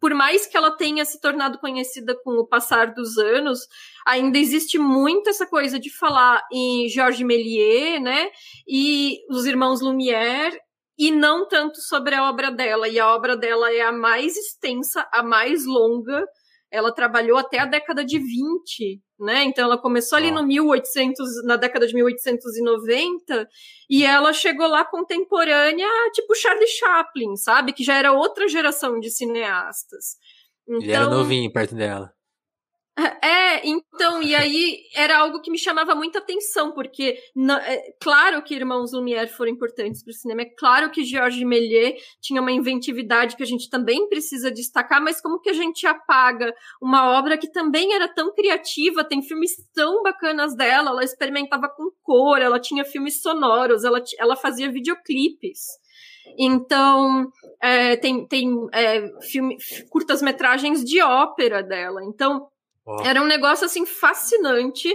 por 0.00 0.12
mais 0.12 0.46
que 0.46 0.56
ela 0.56 0.76
tenha 0.76 1.04
se 1.04 1.20
tornado 1.20 1.58
conhecida 1.58 2.18
com 2.24 2.32
o 2.32 2.46
passar 2.46 2.92
dos 2.92 3.16
anos, 3.18 3.60
ainda 4.04 4.36
existe 4.38 4.76
muito 4.76 5.30
essa 5.30 5.46
coisa 5.46 5.78
de 5.78 5.96
falar 5.96 6.42
em 6.52 6.88
Georges 6.88 7.24
Méliès, 7.24 8.02
né? 8.02 8.28
E 8.66 9.18
os 9.30 9.46
irmãos 9.46 9.80
Lumière 9.80 10.58
e 10.98 11.10
não 11.10 11.46
tanto 11.46 11.80
sobre 11.80 12.14
a 12.14 12.28
obra 12.28 12.50
dela. 12.50 12.88
E 12.88 12.98
a 12.98 13.14
obra 13.14 13.36
dela 13.36 13.72
é 13.72 13.82
a 13.82 13.92
mais 13.92 14.36
extensa, 14.36 15.06
a 15.12 15.22
mais 15.22 15.66
longa. 15.66 16.24
Ela 16.70 16.92
trabalhou 16.92 17.38
até 17.38 17.58
a 17.58 17.66
década 17.66 18.04
de 18.04 18.18
20, 18.18 19.00
né? 19.20 19.44
Então 19.44 19.64
ela 19.64 19.78
começou 19.78 20.16
ali 20.16 20.30
no 20.30 20.42
1800, 20.42 21.44
na 21.44 21.56
década 21.56 21.86
de 21.86 21.94
1890, 21.94 23.48
e 23.88 24.04
ela 24.04 24.32
chegou 24.32 24.66
lá 24.66 24.84
contemporânea, 24.84 25.88
tipo 26.12 26.34
Charlie 26.34 26.66
Chaplin, 26.66 27.36
sabe? 27.36 27.72
Que 27.72 27.84
já 27.84 27.94
era 27.94 28.12
outra 28.12 28.48
geração 28.48 28.98
de 28.98 29.10
cineastas. 29.10 30.16
Então, 30.68 30.82
Ele 30.82 30.92
era 30.92 31.08
novinho 31.08 31.52
perto 31.52 31.74
dela. 31.74 32.12
É, 32.98 33.60
então, 33.68 34.22
e 34.22 34.34
aí 34.34 34.78
era 34.94 35.18
algo 35.18 35.42
que 35.42 35.50
me 35.50 35.58
chamava 35.58 35.94
muita 35.94 36.18
atenção, 36.18 36.72
porque 36.72 37.18
é 37.62 37.94
claro 38.00 38.42
que 38.42 38.54
Irmãos 38.54 38.90
Lumière 38.94 39.28
foram 39.28 39.52
importantes 39.52 40.02
para 40.02 40.12
o 40.12 40.14
cinema, 40.14 40.40
é 40.40 40.50
claro 40.58 40.90
que 40.90 41.04
Georges 41.04 41.46
Méliès 41.46 42.00
tinha 42.22 42.40
uma 42.40 42.50
inventividade 42.50 43.36
que 43.36 43.42
a 43.42 43.46
gente 43.46 43.68
também 43.68 44.08
precisa 44.08 44.50
destacar, 44.50 45.02
mas 45.02 45.20
como 45.20 45.40
que 45.40 45.50
a 45.50 45.52
gente 45.52 45.86
apaga 45.86 46.54
uma 46.80 47.18
obra 47.18 47.36
que 47.36 47.52
também 47.52 47.92
era 47.92 48.08
tão 48.08 48.32
criativa, 48.32 49.04
tem 49.04 49.20
filmes 49.20 49.52
tão 49.74 50.02
bacanas 50.02 50.56
dela, 50.56 50.88
ela 50.88 51.04
experimentava 51.04 51.68
com 51.68 51.90
cor, 52.02 52.40
ela 52.40 52.58
tinha 52.58 52.82
filmes 52.82 53.20
sonoros, 53.20 53.84
ela, 53.84 54.02
ela 54.18 54.36
fazia 54.36 54.72
videoclipes. 54.72 55.60
Então, 56.38 57.30
é, 57.62 57.96
tem, 57.96 58.26
tem 58.26 58.50
é, 58.72 59.06
curtas-metragens 59.90 60.84
de 60.84 61.00
ópera 61.02 61.62
dela. 61.62 62.02
Então, 62.04 62.48
Oh. 62.86 63.02
Era 63.04 63.20
um 63.20 63.26
negócio 63.26 63.66
assim 63.66 63.84
fascinante. 63.84 64.88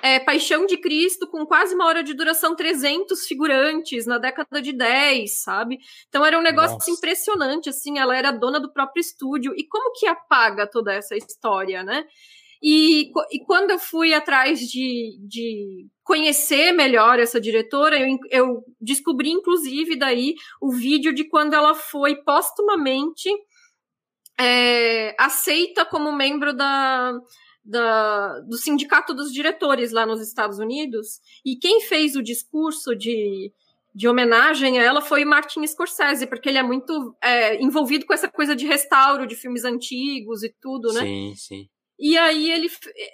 É, 0.00 0.20
Paixão 0.20 0.64
de 0.64 0.76
Cristo 0.76 1.26
com 1.26 1.44
quase 1.44 1.74
uma 1.74 1.86
hora 1.86 2.02
de 2.02 2.14
duração, 2.14 2.54
300 2.54 3.26
figurantes 3.26 4.06
na 4.06 4.16
década 4.16 4.62
de 4.62 4.72
10, 4.72 5.42
sabe? 5.42 5.78
Então 6.08 6.24
era 6.24 6.38
um 6.38 6.42
negócio 6.42 6.76
assim, 6.76 6.92
impressionante, 6.92 7.68
assim, 7.68 7.98
ela 7.98 8.16
era 8.16 8.30
dona 8.30 8.60
do 8.60 8.72
próprio 8.72 9.00
estúdio. 9.00 9.52
E 9.56 9.64
como 9.66 9.92
que 9.92 10.06
apaga 10.06 10.68
toda 10.68 10.92
essa 10.92 11.16
história, 11.16 11.82
né? 11.82 12.04
E, 12.62 13.10
e 13.32 13.44
quando 13.44 13.72
eu 13.72 13.78
fui 13.80 14.14
atrás 14.14 14.60
de, 14.60 15.18
de 15.26 15.88
conhecer 16.04 16.70
melhor 16.70 17.18
essa 17.18 17.40
diretora, 17.40 17.98
eu, 17.98 18.16
eu 18.30 18.64
descobri, 18.80 19.30
inclusive, 19.30 19.96
daí 19.96 20.36
o 20.60 20.70
vídeo 20.70 21.12
de 21.12 21.24
quando 21.24 21.54
ela 21.54 21.74
foi 21.74 22.14
postumamente 22.22 23.28
é, 24.42 25.14
aceita 25.18 25.84
como 25.84 26.12
membro 26.12 26.52
da, 26.52 27.12
da, 27.64 28.40
do 28.40 28.56
Sindicato 28.56 29.14
dos 29.14 29.32
Diretores 29.32 29.92
lá 29.92 30.04
nos 30.04 30.20
Estados 30.20 30.58
Unidos. 30.58 31.20
E 31.44 31.56
quem 31.56 31.80
fez 31.82 32.16
o 32.16 32.22
discurso 32.22 32.96
de, 32.96 33.52
de 33.94 34.08
homenagem 34.08 34.80
a 34.80 34.82
ela 34.82 35.00
foi 35.00 35.24
Martin 35.24 35.64
Scorsese, 35.66 36.26
porque 36.26 36.48
ele 36.48 36.58
é 36.58 36.62
muito 36.62 37.16
é, 37.22 37.62
envolvido 37.62 38.04
com 38.04 38.12
essa 38.12 38.28
coisa 38.28 38.56
de 38.56 38.66
restauro 38.66 39.26
de 39.26 39.36
filmes 39.36 39.64
antigos 39.64 40.42
e 40.42 40.54
tudo, 40.60 40.92
né? 40.92 41.00
Sim, 41.00 41.34
sim. 41.36 41.68
E 42.04 42.18
aí 42.18 42.50
ele, 42.50 42.68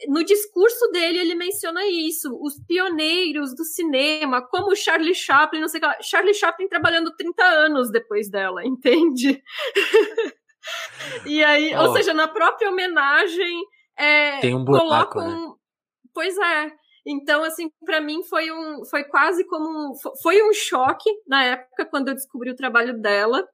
no 0.09 0.25
discurso 0.25 0.91
dele, 0.91 1.19
ele 1.19 1.35
menciona 1.35 1.87
isso, 1.87 2.35
os 2.41 2.59
pioneiros 2.67 3.55
do 3.55 3.63
cinema, 3.63 4.41
como 4.41 4.75
Charlie 4.75 5.15
Chaplin, 5.15 5.61
não 5.61 5.69
sei 5.69 5.77
o 5.77 5.81
que 5.83 5.87
lá. 5.89 5.99
Charlie 6.01 6.33
Chaplin 6.33 6.69
trabalhando 6.69 7.15
30 7.15 7.45
anos 7.45 7.91
depois 7.91 8.31
dela, 8.31 8.65
entende? 8.67 9.43
E 11.27 11.43
aí, 11.43 11.75
oh. 11.75 11.83
ou 11.83 11.93
seja, 11.95 12.13
na 12.15 12.29
própria 12.29 12.71
homenagem, 12.71 13.65
é, 13.97 14.41
tem 14.41 14.55
um 14.55 14.65
buraco, 14.65 15.21
né? 15.21 15.53
Pois 16.15 16.37
é. 16.39 16.73
Então, 17.07 17.43
assim, 17.43 17.71
para 17.85 18.01
mim 18.01 18.23
foi 18.23 18.53
um, 18.53 18.85
foi 18.85 19.05
quase 19.05 19.45
como, 19.45 19.95
foi 20.23 20.43
um 20.43 20.53
choque 20.53 21.11
na 21.27 21.43
época 21.43 21.87
quando 21.87 22.09
eu 22.09 22.15
descobri 22.15 22.51
o 22.51 22.57
trabalho 22.57 23.01
dela 23.01 23.49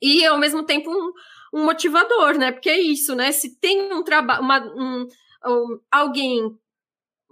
e 0.00 0.24
ao 0.24 0.38
mesmo 0.38 0.64
tempo 0.64 0.90
um, 0.90 1.12
um 1.60 1.64
motivador, 1.64 2.38
né? 2.38 2.52
Porque 2.52 2.70
é 2.70 2.80
isso, 2.80 3.14
né? 3.14 3.32
Se 3.32 3.58
tem 3.60 3.92
um 3.92 4.02
trabalho, 4.02 4.42
um, 4.76 5.06
um, 5.46 5.80
alguém, 5.90 6.58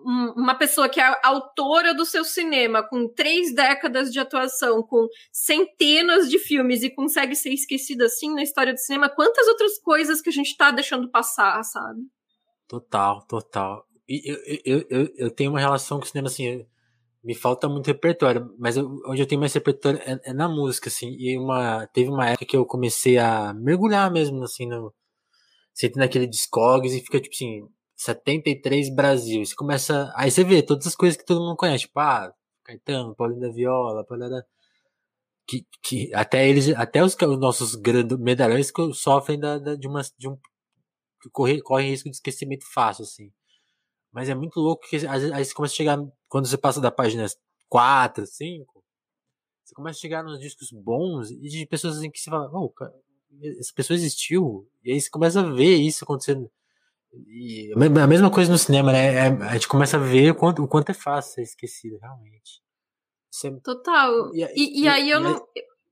uma 0.08 0.54
pessoa 0.54 0.88
que 0.88 1.00
é 1.00 1.20
autora 1.22 1.94
do 1.94 2.06
seu 2.06 2.24
cinema, 2.24 2.82
com 2.82 3.08
três 3.08 3.54
décadas 3.54 4.12
de 4.12 4.18
atuação, 4.18 4.82
com 4.82 5.06
centenas 5.30 6.28
de 6.30 6.38
filmes 6.38 6.82
e 6.82 6.90
consegue 6.90 7.34
ser 7.34 7.50
esquecida 7.52 8.06
assim 8.06 8.34
na 8.34 8.42
história 8.42 8.72
do 8.72 8.78
cinema, 8.78 9.08
quantas 9.08 9.46
outras 9.46 9.78
coisas 9.78 10.20
que 10.22 10.30
a 10.30 10.32
gente 10.32 10.56
tá 10.56 10.70
deixando 10.70 11.10
passar, 11.10 11.62
sabe? 11.62 12.00
Total, 12.66 13.26
total. 13.26 13.84
E 14.08 14.22
eu, 14.30 14.38
eu, 14.64 14.86
eu, 14.88 15.12
eu 15.16 15.30
tenho 15.30 15.50
uma 15.50 15.60
relação 15.60 15.98
com 15.98 16.04
o 16.04 16.08
cinema 16.08 16.28
assim 16.28 16.66
me 17.22 17.34
falta 17.34 17.68
muito 17.68 17.86
repertório, 17.86 18.54
mas 18.58 18.76
eu, 18.76 19.02
onde 19.06 19.20
eu 19.20 19.26
tenho 19.26 19.40
mais 19.40 19.52
repertório 19.52 20.00
é, 20.02 20.18
é, 20.30 20.32
na 20.32 20.48
música, 20.48 20.88
assim. 20.88 21.14
E 21.18 21.36
uma, 21.36 21.86
teve 21.88 22.08
uma 22.08 22.26
época 22.28 22.46
que 22.46 22.56
eu 22.56 22.64
comecei 22.64 23.18
a 23.18 23.52
mergulhar 23.52 24.10
mesmo, 24.10 24.42
assim, 24.42 24.66
no. 24.66 24.94
Você 25.74 25.92
naquele 25.94 26.26
Discogs 26.26 26.94
e 26.94 27.00
fica, 27.00 27.20
tipo 27.20 27.34
assim, 27.34 27.68
73 27.98 28.94
Brasil. 28.94 29.44
Você 29.44 29.54
começa. 29.54 30.12
Aí 30.16 30.30
você 30.30 30.44
vê 30.44 30.62
todas 30.62 30.86
as 30.86 30.94
coisas 30.94 31.16
que 31.16 31.26
todo 31.26 31.40
mundo 31.40 31.56
conhece, 31.56 31.84
tipo, 31.86 31.98
ah, 31.98 32.32
Caetano, 32.64 33.14
Paulinho 33.14 33.40
da 33.40 33.50
Viola, 33.50 34.04
Paulinho 34.04 34.30
da. 34.30 34.44
Que, 35.46 35.66
que 35.82 36.14
até 36.14 36.48
eles, 36.48 36.68
até 36.76 37.02
os, 37.02 37.14
os 37.14 37.38
nossos 37.38 37.74
grandes 37.74 38.18
medalhões 38.18 38.70
sofrem 38.94 39.38
da, 39.40 39.58
da, 39.58 39.74
de 39.74 39.88
uma, 39.88 40.02
de 40.18 40.28
um, 40.28 40.38
correm, 41.32 41.60
correm 41.62 41.90
risco 41.90 42.08
de 42.08 42.16
esquecimento 42.16 42.64
fácil, 42.72 43.02
assim. 43.04 43.32
Mas 44.12 44.28
é 44.28 44.34
muito 44.34 44.60
louco 44.60 44.86
que 44.88 44.96
aí 45.06 45.44
você 45.44 45.54
começa 45.54 45.74
a 45.74 45.76
chegar, 45.76 45.98
quando 46.28 46.46
você 46.46 46.58
passa 46.58 46.80
da 46.80 46.90
página 46.90 47.26
4, 47.68 48.26
5, 48.26 48.84
você 49.64 49.74
começa 49.74 49.98
a 49.98 50.00
chegar 50.00 50.22
nos 50.22 50.38
discos 50.38 50.70
bons 50.70 51.30
e 51.30 51.48
de 51.48 51.66
pessoas 51.66 52.02
em 52.02 52.10
que 52.10 52.20
você 52.20 52.30
fala, 52.30 52.50
oh, 52.52 52.72
essa 53.58 53.72
pessoa 53.74 53.96
existiu. 53.96 54.68
E 54.84 54.92
aí 54.92 55.00
você 55.00 55.10
começa 55.10 55.40
a 55.40 55.50
ver 55.50 55.76
isso 55.76 56.04
acontecendo. 56.04 56.50
E 57.12 57.72
a 57.74 58.06
mesma 58.06 58.30
coisa 58.30 58.50
no 58.50 58.58
cinema, 58.58 58.92
né? 58.92 59.14
É, 59.14 59.26
a 59.28 59.54
gente 59.54 59.68
começa 59.68 59.96
a 59.96 60.00
ver 60.00 60.30
o 60.30 60.34
quanto, 60.34 60.62
o 60.62 60.68
quanto 60.68 60.90
é 60.90 60.94
fácil 60.94 61.34
ser 61.34 61.42
esquecido, 61.42 61.98
realmente. 61.98 62.62
É... 63.44 63.50
Total. 63.62 64.34
E, 64.34 64.44
e, 64.54 64.82
e 64.82 64.88
aí 64.88 65.10
eu 65.10 65.20
não. 65.20 65.46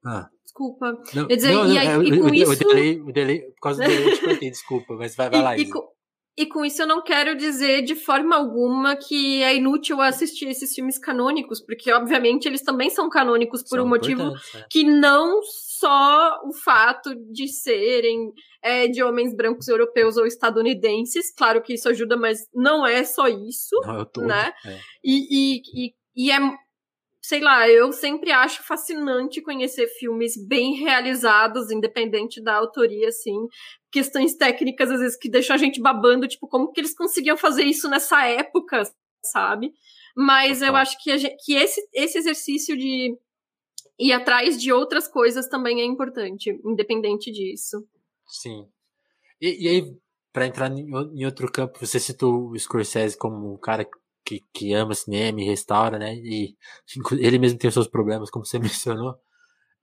Ah. 0.04 0.28
Desculpa. 0.44 0.98
Não, 1.14 1.26
dizer, 1.26 1.52
não, 1.52 1.64
não, 1.64 1.72
e, 1.72 1.78
aí, 1.78 1.86
é, 1.86 1.96
e 1.98 2.20
com 2.20 2.34
isso. 2.34 2.52
O 2.52 2.56
delay, 2.56 3.12
delay, 3.12 3.40
por 3.40 3.60
causa 3.60 3.82
do 3.82 3.88
delay, 3.88 4.18
eu 4.22 4.38
te 4.38 4.50
desculpa, 4.50 4.94
mas 4.94 5.14
vai, 5.14 5.28
vai 5.28 5.42
lá. 5.42 5.58
E, 5.58 5.68
com, 5.68 5.86
e 6.36 6.44
com 6.44 6.64
isso 6.64 6.82
eu 6.82 6.86
não 6.86 7.02
quero 7.02 7.34
dizer 7.34 7.82
de 7.82 7.94
forma 7.94 8.36
alguma 8.36 8.94
que 8.94 9.42
é 9.42 9.56
inútil 9.56 10.02
assistir 10.02 10.46
esses 10.48 10.74
filmes 10.74 10.98
canônicos, 10.98 11.60
porque 11.60 11.90
obviamente 11.90 12.46
eles 12.46 12.62
também 12.62 12.90
são 12.90 13.08
canônicos 13.08 13.62
por 13.62 13.76
são 13.76 13.86
um 13.86 13.88
motivo 13.88 14.34
é. 14.54 14.66
que 14.68 14.84
não 14.84 15.40
só 15.42 16.40
o 16.44 16.52
fato 16.52 17.14
de 17.32 17.48
serem 17.48 18.32
é, 18.62 18.86
de 18.86 19.02
homens 19.02 19.34
brancos 19.34 19.66
europeus 19.68 20.18
ou 20.18 20.26
estadunidenses, 20.26 21.32
claro 21.34 21.62
que 21.62 21.74
isso 21.74 21.88
ajuda, 21.88 22.16
mas 22.16 22.46
não 22.54 22.86
é 22.86 23.02
só 23.02 23.28
isso, 23.28 23.74
não, 23.86 24.04
tô, 24.04 24.20
né? 24.22 24.52
É. 24.64 24.78
E, 25.02 25.56
e, 25.56 25.62
e, 25.74 25.94
e 26.16 26.30
é 26.30 26.38
sei 27.26 27.40
lá, 27.40 27.68
eu 27.68 27.92
sempre 27.92 28.30
acho 28.30 28.62
fascinante 28.62 29.42
conhecer 29.42 29.88
filmes 29.98 30.34
bem 30.46 30.74
realizados, 30.74 31.72
independente 31.72 32.40
da 32.40 32.54
autoria, 32.54 33.08
assim. 33.08 33.48
Questões 33.96 34.34
técnicas, 34.34 34.90
às 34.90 35.00
vezes, 35.00 35.16
que 35.16 35.26
deixam 35.26 35.54
a 35.54 35.58
gente 35.58 35.80
babando, 35.80 36.28
tipo, 36.28 36.46
como 36.46 36.70
que 36.70 36.82
eles 36.82 36.94
conseguiam 36.94 37.34
fazer 37.34 37.64
isso 37.64 37.88
nessa 37.88 38.26
época, 38.26 38.82
sabe? 39.24 39.72
Mas 40.14 40.60
eu 40.60 40.76
acho 40.76 41.02
que, 41.02 41.16
gente, 41.16 41.34
que 41.42 41.54
esse, 41.54 41.80
esse 41.94 42.18
exercício 42.18 42.76
de 42.76 43.16
ir 43.98 44.12
atrás 44.12 44.60
de 44.60 44.70
outras 44.70 45.08
coisas 45.08 45.48
também 45.48 45.80
é 45.80 45.84
importante, 45.86 46.60
independente 46.62 47.32
disso. 47.32 47.88
Sim. 48.26 48.68
E, 49.40 49.64
e 49.64 49.68
aí, 49.68 49.96
para 50.30 50.46
entrar 50.46 50.70
em 50.70 51.24
outro 51.24 51.50
campo, 51.50 51.78
você 51.80 51.98
citou 51.98 52.50
o 52.50 52.58
Scorsese 52.58 53.16
como 53.16 53.54
um 53.54 53.56
cara 53.56 53.88
que, 54.26 54.42
que 54.52 54.74
ama 54.74 54.92
cinema 54.92 55.40
e 55.40 55.46
restaura, 55.46 55.98
né? 55.98 56.14
E 56.16 56.54
ele 57.18 57.38
mesmo 57.38 57.58
tem 57.58 57.68
os 57.68 57.74
seus 57.74 57.88
problemas, 57.88 58.28
como 58.28 58.44
você 58.44 58.58
mencionou. 58.60 59.18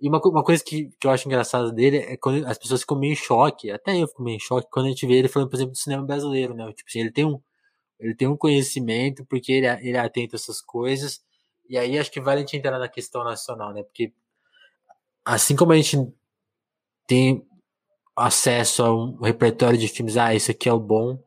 E 0.01 0.10
uma, 0.10 0.19
uma 0.25 0.43
coisa 0.43 0.63
que, 0.63 0.89
que 0.99 1.08
eu 1.08 1.12
acho 1.12 1.27
engraçada 1.27 1.71
dele 1.71 1.97
é 1.97 2.17
quando 2.17 2.45
as 2.45 2.58
pessoas 2.58 2.82
ficam 2.82 2.99
meio 2.99 3.13
em 3.13 3.15
choque, 3.15 3.71
até 3.71 3.97
eu 4.01 4.08
fico 4.08 4.23
meio 4.23 4.36
em 4.38 4.39
choque, 4.39 4.67
quando 4.71 4.88
a 4.88 4.89
gente 4.89 5.06
vê 5.08 5.13
ele 5.15 5.27
falando, 5.29 5.49
por 5.49 5.56
exemplo, 5.56 5.73
do 5.73 5.77
cinema 5.77 6.06
brasileiro, 6.06 6.53
né? 6.53 6.65
Tipo 6.73 6.89
assim, 6.89 6.99
ele 6.99 7.12
tem 7.12 7.25
um, 7.25 7.39
ele 7.99 8.15
tem 8.15 8.27
um 8.27 8.38
conhecimento, 8.38 9.25
porque 9.25 9.51
ele, 9.53 9.67
ele 9.67 9.97
é 9.97 9.99
atento 9.99 10.36
a 10.36 10.38
essas 10.38 10.62
coisas, 10.62 11.21
e 11.69 11.77
aí 11.77 11.97
acho 11.97 12.12
que 12.12 12.21
vale 12.21 12.39
a 12.39 12.41
gente 12.41 12.58
entrar 12.58 12.79
na 12.79 12.89
questão 12.89 13.23
nacional, 13.23 13.73
né? 13.73 13.84
Porque 13.84 14.13
assim 15.25 15.56
como 15.56 15.71
a 15.73 15.77
gente 15.77 15.97
tem 17.08 17.45
acesso 18.15 18.84
a 18.84 18.93
um 18.95 19.17
repertório 19.21 19.77
de 19.77 19.88
filmes, 19.88 20.17
ah, 20.17 20.36
esse 20.36 20.51
aqui 20.51 20.69
é 20.69 20.73
o 20.73 20.79
bom, 20.79 21.17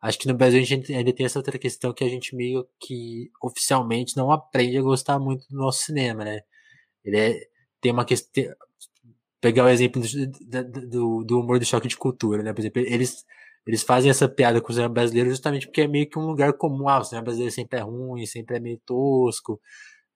Acho 0.00 0.18
que 0.18 0.28
no 0.28 0.34
Brasil 0.34 0.60
a 0.60 0.64
gente 0.64 0.92
ainda 0.94 1.12
tem 1.12 1.26
essa 1.26 1.38
outra 1.38 1.58
questão 1.58 1.92
que 1.92 2.02
a 2.02 2.08
gente 2.08 2.34
meio 2.34 2.66
que 2.80 3.30
oficialmente 3.42 4.16
não 4.16 4.32
aprende 4.32 4.78
a 4.78 4.82
gostar 4.82 5.18
muito 5.18 5.46
do 5.48 5.56
nosso 5.58 5.84
cinema, 5.84 6.24
né? 6.24 6.40
Ele 7.04 7.18
é, 7.18 7.40
tem 7.80 7.92
uma 7.92 8.04
questão. 8.04 8.44
Pegar 9.40 9.64
o 9.64 9.68
exemplo 9.68 10.02
do, 10.02 10.88
do, 10.88 11.24
do, 11.24 11.40
humor 11.40 11.58
do 11.58 11.64
choque 11.64 11.88
de 11.88 11.96
cultura, 11.96 12.42
né? 12.42 12.52
Por 12.52 12.60
exemplo, 12.60 12.82
eles, 12.82 13.24
eles 13.66 13.82
fazem 13.82 14.10
essa 14.10 14.28
piada 14.28 14.60
com 14.60 14.70
o 14.70 14.72
cinema 14.74 14.92
brasileiro 14.92 15.30
justamente 15.30 15.66
porque 15.66 15.80
é 15.82 15.88
meio 15.88 16.08
que 16.08 16.18
um 16.18 16.26
lugar 16.26 16.52
comum. 16.54 16.88
Ah, 16.88 17.00
o 17.00 17.04
cinema 17.04 17.24
brasileiro 17.24 17.54
sempre 17.54 17.78
é 17.78 17.82
ruim, 17.82 18.26
sempre 18.26 18.56
é 18.56 18.60
meio 18.60 18.78
tosco, 18.84 19.60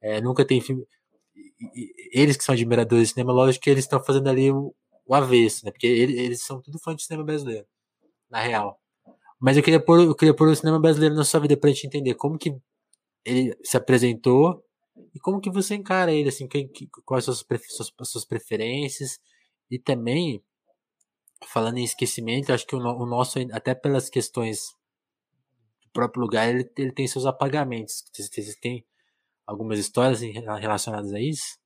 é, 0.00 0.20
nunca 0.20 0.44
tem 0.46 0.60
filme. 0.60 0.86
Eles 2.12 2.36
que 2.36 2.44
são 2.44 2.54
admiradores 2.54 3.08
de 3.08 3.14
cinema, 3.14 3.32
lógico 3.32 3.64
que 3.64 3.70
eles 3.70 3.84
estão 3.84 4.02
fazendo 4.02 4.28
ali 4.28 4.50
o, 4.50 4.74
o 5.06 5.14
avesso, 5.14 5.64
né? 5.64 5.70
Porque 5.72 5.86
eles, 5.86 6.18
eles 6.18 6.44
são 6.44 6.60
tudo 6.60 6.78
fã 6.78 6.94
de 6.94 7.02
cinema 7.02 7.24
brasileiro, 7.24 7.66
na 8.30 8.40
real. 8.40 8.80
Mas 9.40 9.56
eu 9.56 9.62
queria 9.62 9.80
pôr, 9.80 10.00
eu 10.00 10.14
queria 10.14 10.34
pôr 10.34 10.48
o 10.48 10.56
cinema 10.56 10.80
brasileiro 10.80 11.14
na 11.14 11.24
sua 11.24 11.40
vida 11.40 11.56
pra 11.56 11.70
gente 11.70 11.86
entender 11.86 12.14
como 12.14 12.38
que 12.38 12.56
ele 13.24 13.56
se 13.64 13.76
apresentou 13.76 14.62
e 15.14 15.20
como 15.20 15.40
que 15.40 15.50
você 15.50 15.76
encara 15.76 16.12
ele, 16.12 16.28
assim, 16.28 16.48
que, 16.48 16.68
quais 17.04 17.24
suas, 17.24 17.44
suas, 17.68 17.92
suas 18.02 18.24
preferências 18.24 19.20
e 19.70 19.78
também, 19.78 20.42
falando 21.46 21.78
em 21.78 21.84
esquecimento, 21.84 22.52
acho 22.52 22.66
que 22.66 22.74
o, 22.74 22.80
o 22.80 23.06
nosso, 23.06 23.38
até 23.52 23.74
pelas 23.74 24.10
questões 24.10 24.74
do 25.82 25.90
próprio 25.92 26.22
lugar, 26.22 26.48
ele, 26.48 26.68
ele 26.76 26.92
tem 26.92 27.06
seus 27.06 27.26
apagamentos. 27.26 28.04
Vocês 28.12 28.56
têm 28.56 28.84
algumas 29.46 29.78
histórias 29.78 30.20
relacionadas 30.20 31.12
a 31.12 31.20
isso? 31.20 31.62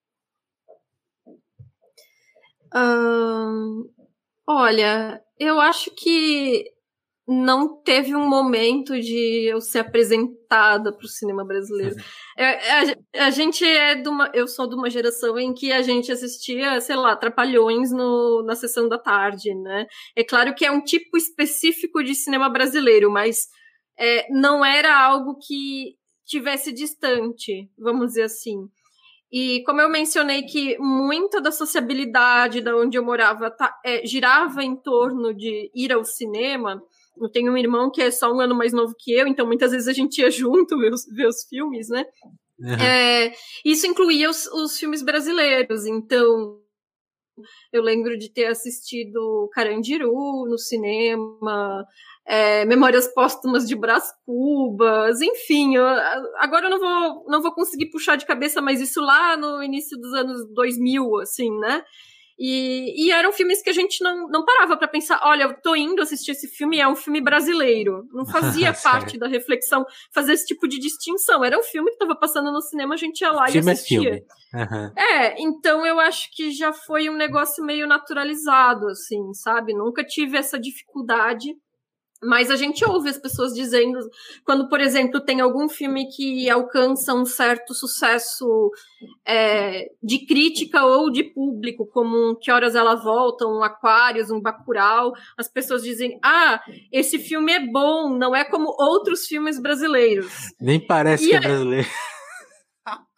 olha, 4.47 5.25
eu 5.39 5.59
acho 5.59 5.91
que 5.93 6.71
não 7.29 7.83
teve 7.83 8.15
um 8.15 8.27
momento 8.27 8.99
de 8.99 9.45
eu 9.45 9.61
ser 9.61 9.81
apresentada 9.81 10.91
para 10.91 11.05
o 11.05 11.09
cinema 11.09 11.45
brasileiro. 11.45 11.95
Uhum. 11.95 12.03
É, 12.39 12.71
a, 12.73 13.27
a, 13.27 13.31
gente 13.31 13.63
é 13.63 13.97
de 13.97 14.09
uma. 14.09 14.31
Eu 14.33 14.49
sou 14.49 14.67
de 14.67 14.75
uma 14.75 14.89
geração 14.89 15.39
em 15.39 15.53
que 15.53 15.71
a 15.71 15.83
gente 15.83 16.11
assistia, 16.11 16.81
sei 16.81 16.97
lá, 16.97 17.15
Trapalhões 17.15 17.93
no, 17.93 18.43
na 18.47 18.55
sessão 18.55 18.89
da 18.89 18.99
tarde, 18.99 19.55
né? 19.55 19.87
É 20.17 20.25
claro 20.25 20.55
que 20.55 20.65
é 20.65 20.71
um 20.71 20.83
tipo 20.83 21.19
específico 21.19 22.03
de 22.03 22.15
cinema 22.15 22.49
brasileiro, 22.49 23.11
mas 23.11 23.47
é, 23.99 24.27
não 24.31 24.65
era 24.65 24.99
algo 24.99 25.37
que 25.39 25.97
tivesse 26.25 26.73
distante, 26.73 27.69
vamos 27.79 28.09
dizer 28.09 28.23
assim. 28.23 28.57
E 29.31 29.63
como 29.65 29.83
eu 29.83 29.91
mencionei 29.91 30.45
que 30.45 30.79
muita 30.79 31.43
da 31.43 31.53
sociabilidade 31.53 32.63
da 32.63 32.75
onde 32.75 32.97
eu 32.97 33.05
morava 33.05 33.51
tá, 33.51 33.79
é, 33.85 34.07
girava 34.07 34.65
em 34.65 34.75
torno 34.75 35.35
de 35.35 35.71
ir 35.75 35.93
ao 35.93 36.03
cinema, 36.05 36.81
eu 37.21 37.29
tenho 37.29 37.53
um 37.53 37.57
irmão 37.57 37.91
que 37.91 38.03
é 38.03 38.11
só 38.11 38.33
um 38.33 38.41
ano 38.41 38.55
mais 38.55 38.73
novo 38.73 38.95
que 38.99 39.13
eu, 39.13 39.27
então 39.27 39.47
muitas 39.47 39.73
vezes 39.73 39.89
a 39.89 39.93
gente 39.93 40.21
ia 40.21 40.31
junto 40.31 40.79
ver 40.79 40.93
os, 40.93 41.05
ver 41.07 41.27
os 41.27 41.45
filmes, 41.45 41.89
né? 41.89 42.05
Uhum. 42.59 42.75
É, 42.75 43.33
isso 43.65 43.87
incluía 43.87 44.29
os, 44.29 44.47
os 44.47 44.79
filmes 44.79 45.03
brasileiros, 45.03 45.87
então 45.87 46.59
eu 47.73 47.83
lembro 47.83 48.19
de 48.19 48.33
ter 48.33 48.47
assistido 48.47 49.49
Carandiru 49.53 50.47
no 50.49 50.59
cinema, 50.59 51.85
é, 52.27 52.65
Memórias 52.65 53.07
Póstumas 53.15 53.67
de 53.67 53.77
Brás 53.77 54.13
Cubas, 54.27 55.21
enfim, 55.21 55.77
eu, 55.77 55.85
agora 56.39 56.67
eu 56.67 56.71
não 56.71 56.79
vou, 56.79 57.25
não 57.29 57.43
vou 57.43 57.53
conseguir 57.53 57.91
puxar 57.91 58.17
de 58.17 58.27
cabeça 58.27 58.61
mais 58.61 58.81
isso 58.81 59.01
lá 59.01 59.37
no 59.37 59.63
início 59.63 59.97
dos 59.99 60.13
anos 60.15 60.53
2000, 60.53 61.21
assim, 61.21 61.51
né? 61.59 61.85
E, 62.39 63.07
e 63.07 63.11
eram 63.11 63.33
filmes 63.33 63.61
que 63.61 63.71
a 63.71 63.73
gente 63.73 64.03
não, 64.03 64.29
não 64.29 64.45
parava 64.45 64.77
para 64.77 64.87
pensar, 64.87 65.21
olha, 65.25 65.45
eu 65.45 65.61
tô 65.61 65.75
indo 65.75 66.01
assistir 66.01 66.31
esse 66.31 66.47
filme, 66.47 66.79
é 66.79 66.87
um 66.87 66.95
filme 66.95 67.21
brasileiro. 67.21 68.07
Não 68.13 68.25
fazia 68.31 68.73
parte 68.73 69.19
da 69.19 69.27
reflexão 69.27 69.85
fazer 70.13 70.35
esse 70.35 70.47
tipo 70.47 70.69
de 70.69 70.79
distinção. 70.79 71.45
Era 71.45 71.59
um 71.59 71.63
filme 71.63 71.91
que 71.91 71.97
estava 71.97 72.15
passando 72.15 72.53
no 72.53 72.61
cinema, 72.61 72.95
a 72.95 72.99
gente 72.99 73.21
ia 73.21 73.33
lá 73.33 73.49
filme 73.49 73.69
e 73.69 73.73
assistia. 73.73 73.99
É, 73.99 74.03
filme. 74.03 74.23
Uhum. 74.55 74.93
é, 74.97 75.43
então 75.43 75.85
eu 75.85 75.99
acho 75.99 76.29
que 76.35 76.51
já 76.51 76.73
foi 76.73 77.11
um 77.11 77.17
negócio 77.17 77.65
meio 77.65 77.87
naturalizado, 77.87 78.87
assim, 78.89 79.35
sabe? 79.35 79.75
Nunca 79.75 80.05
tive 80.05 80.39
essa 80.39 80.59
dificuldade 80.59 81.55
mas 82.23 82.51
a 82.51 82.57
gente 82.57 82.85
ouve 82.85 83.09
as 83.09 83.19
pessoas 83.19 83.53
dizendo, 83.55 83.99
quando, 84.45 84.69
por 84.69 84.81
exemplo, 84.81 85.21
tem 85.21 85.41
algum 85.41 85.69
filme 85.69 86.09
que 86.09 86.51
alcança 86.51 87.15
um 87.15 87.25
certo 87.25 87.75
sucesso 87.75 88.71
é, 89.25 89.87
de 90.03 90.27
crítica 90.27 90.85
ou 90.85 91.11
de 91.11 91.23
público, 91.23 91.87
como 91.87 92.31
um 92.31 92.35
Que 92.35 92.51
Horas 92.51 92.75
Ela 92.75 92.97
Volta, 92.97 93.47
um 93.47 93.63
Aquários, 93.63 94.31
um 94.31 94.41
Bacurau, 94.41 95.13
as 95.37 95.49
pessoas 95.49 95.83
dizem, 95.83 96.19
ah, 96.23 96.61
esse 96.93 97.19
filme 97.19 97.53
é 97.53 97.65
bom, 97.65 98.17
não 98.17 98.35
é 98.35 98.45
como 98.45 98.75
outros 98.79 99.27
filmes 99.27 99.61
brasileiros. 99.61 100.33
Nem 100.61 100.85
parece 100.85 101.27
e 101.27 101.31
que 101.31 101.37
é 101.37 101.41
brasileiro. 101.41 101.89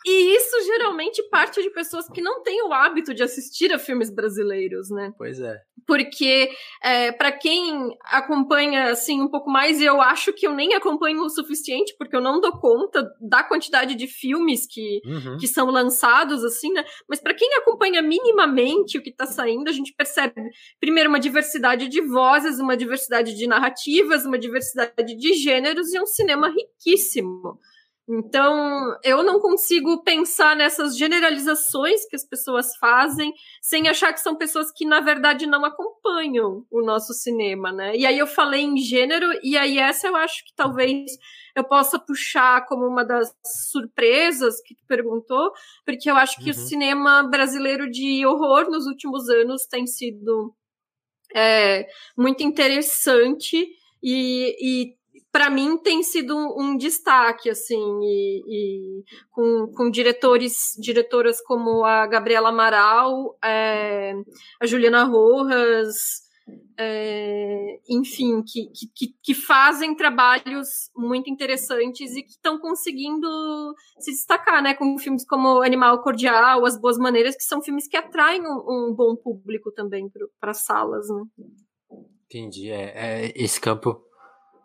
E 0.07 0.35
isso 0.35 0.65
geralmente 0.65 1.23
parte 1.29 1.63
de 1.63 1.71
pessoas 1.71 2.09
que 2.09 2.23
não 2.23 2.43
têm 2.43 2.63
o 2.63 2.73
hábito 2.73 3.13
de 3.13 3.23
assistir 3.23 3.73
a 3.73 3.79
filmes 3.79 4.11
brasileiros, 4.11 4.89
né? 4.91 5.13
Pois 5.19 5.39
é. 5.41 5.59
Porque, 5.87 6.51
é, 6.83 7.13
para 7.13 7.33
quem 7.33 7.97
acompanha, 8.05 8.93
assim, 8.93 9.21
um 9.21 9.29
pouco 9.29 9.51
mais, 9.51 9.81
eu 9.81 10.01
acho 10.01 10.33
que 10.33 10.47
eu 10.47 10.55
nem 10.55 10.75
acompanho 10.75 11.21
o 11.21 11.29
suficiente, 11.29 11.95
porque 11.99 12.17
eu 12.17 12.21
não 12.21 12.41
dou 12.41 12.53
conta 12.53 13.07
da 13.21 13.43
quantidade 13.43 13.95
de 13.95 14.07
filmes 14.07 14.67
que, 14.67 15.01
uhum. 15.05 15.37
que 15.39 15.47
são 15.47 15.67
lançados, 15.67 16.45
assim, 16.45 16.73
né? 16.73 16.85
Mas 17.09 17.21
para 17.21 17.35
quem 17.35 17.53
acompanha 17.57 18.01
minimamente 18.01 18.97
o 18.97 19.03
que 19.03 19.13
tá 19.13 19.27
saindo, 19.27 19.69
a 19.69 19.73
gente 19.73 19.93
percebe, 19.93 20.35
primeiro, 20.79 21.11
uma 21.11 21.21
diversidade 21.21 21.89
de 21.89 22.01
vozes, 22.01 22.59
uma 22.59 22.77
diversidade 22.77 23.35
de 23.35 23.47
narrativas, 23.47 24.25
uma 24.25 24.39
diversidade 24.39 25.15
de 25.17 25.35
gêneros 25.35 25.93
e 25.93 26.01
um 26.01 26.07
cinema 26.07 26.49
riquíssimo. 26.49 27.59
Então, 28.13 28.99
eu 29.05 29.23
não 29.23 29.39
consigo 29.39 30.03
pensar 30.03 30.57
nessas 30.57 30.97
generalizações 30.99 32.05
que 32.09 32.17
as 32.17 32.25
pessoas 32.25 32.75
fazem 32.77 33.33
sem 33.63 33.87
achar 33.87 34.13
que 34.13 34.19
são 34.19 34.35
pessoas 34.35 34.73
que, 34.73 34.85
na 34.85 35.01
verdade, 35.01 35.47
não 35.47 35.65
acompanham 35.65 36.67
o 36.73 36.83
nosso 36.83 37.15
cinema, 37.15 37.71
né? 37.71 37.95
E 37.95 38.05
aí 38.05 38.19
eu 38.19 38.27
falei 38.27 38.63
em 38.63 38.77
gênero, 38.79 39.27
e 39.45 39.57
aí 39.57 39.79
essa 39.79 40.09
eu 40.09 40.17
acho 40.17 40.45
que 40.45 40.53
talvez 40.57 41.13
eu 41.55 41.63
possa 41.63 42.01
puxar 42.01 42.67
como 42.67 42.85
uma 42.85 43.05
das 43.05 43.33
surpresas 43.71 44.61
que 44.61 44.75
tu 44.75 44.83
perguntou, 44.89 45.53
porque 45.87 46.11
eu 46.11 46.17
acho 46.17 46.37
que 46.39 46.51
uhum. 46.51 46.51
o 46.51 46.55
cinema 46.55 47.23
brasileiro 47.23 47.89
de 47.89 48.27
horror 48.27 48.69
nos 48.69 48.87
últimos 48.87 49.29
anos 49.29 49.67
tem 49.67 49.87
sido 49.87 50.53
é, 51.33 51.87
muito 52.17 52.43
interessante 52.43 53.69
e, 54.03 54.57
e 54.61 55.00
para 55.33 55.49
mim 55.49 55.79
tem 55.79 56.03
sido 56.03 56.37
um, 56.37 56.77
destaque 56.77 57.51
assim 57.51 58.01
e, 58.03 58.43
e, 58.49 59.05
com, 59.31 59.73
com 59.77 59.91
diretores 59.91 60.73
diretoras 60.79 61.41
como 61.43 61.85
a 61.85 62.07
Gabriela 62.07 62.49
Amaral 62.49 63.37
é, 63.45 64.13
a 64.61 64.67
Juliana 64.67 65.05
Rojas 65.05 66.29
é, 66.77 67.79
enfim 67.89 68.43
que, 68.43 68.71
que, 68.95 69.15
que 69.23 69.35
fazem 69.35 69.95
trabalhos 69.95 70.69
muito 70.97 71.31
interessantes 71.31 72.17
e 72.17 72.23
que 72.23 72.31
estão 72.31 72.59
conseguindo 72.59 73.29
se 74.01 74.11
destacar 74.11 74.61
né 74.63 74.75
com 74.75 74.99
filmes 74.99 75.25
como 75.25 75.63
Animal 75.63 76.03
Cordial 76.03 76.65
As 76.65 76.81
Boas 76.81 76.99
Maneiras 76.99 77.37
que 77.37 77.45
são 77.45 77.63
filmes 77.63 77.87
que 77.87 77.97
atraem 77.97 78.43
um, 78.43 78.89
um 78.91 78.95
bom 78.97 79.15
público 79.15 79.71
também 79.71 80.11
para 80.41 80.55
salas 80.55 81.07
né? 81.09 81.23
entendi 82.25 82.71
é, 82.71 83.27
é 83.27 83.33
esse 83.37 83.61
campo 83.61 84.10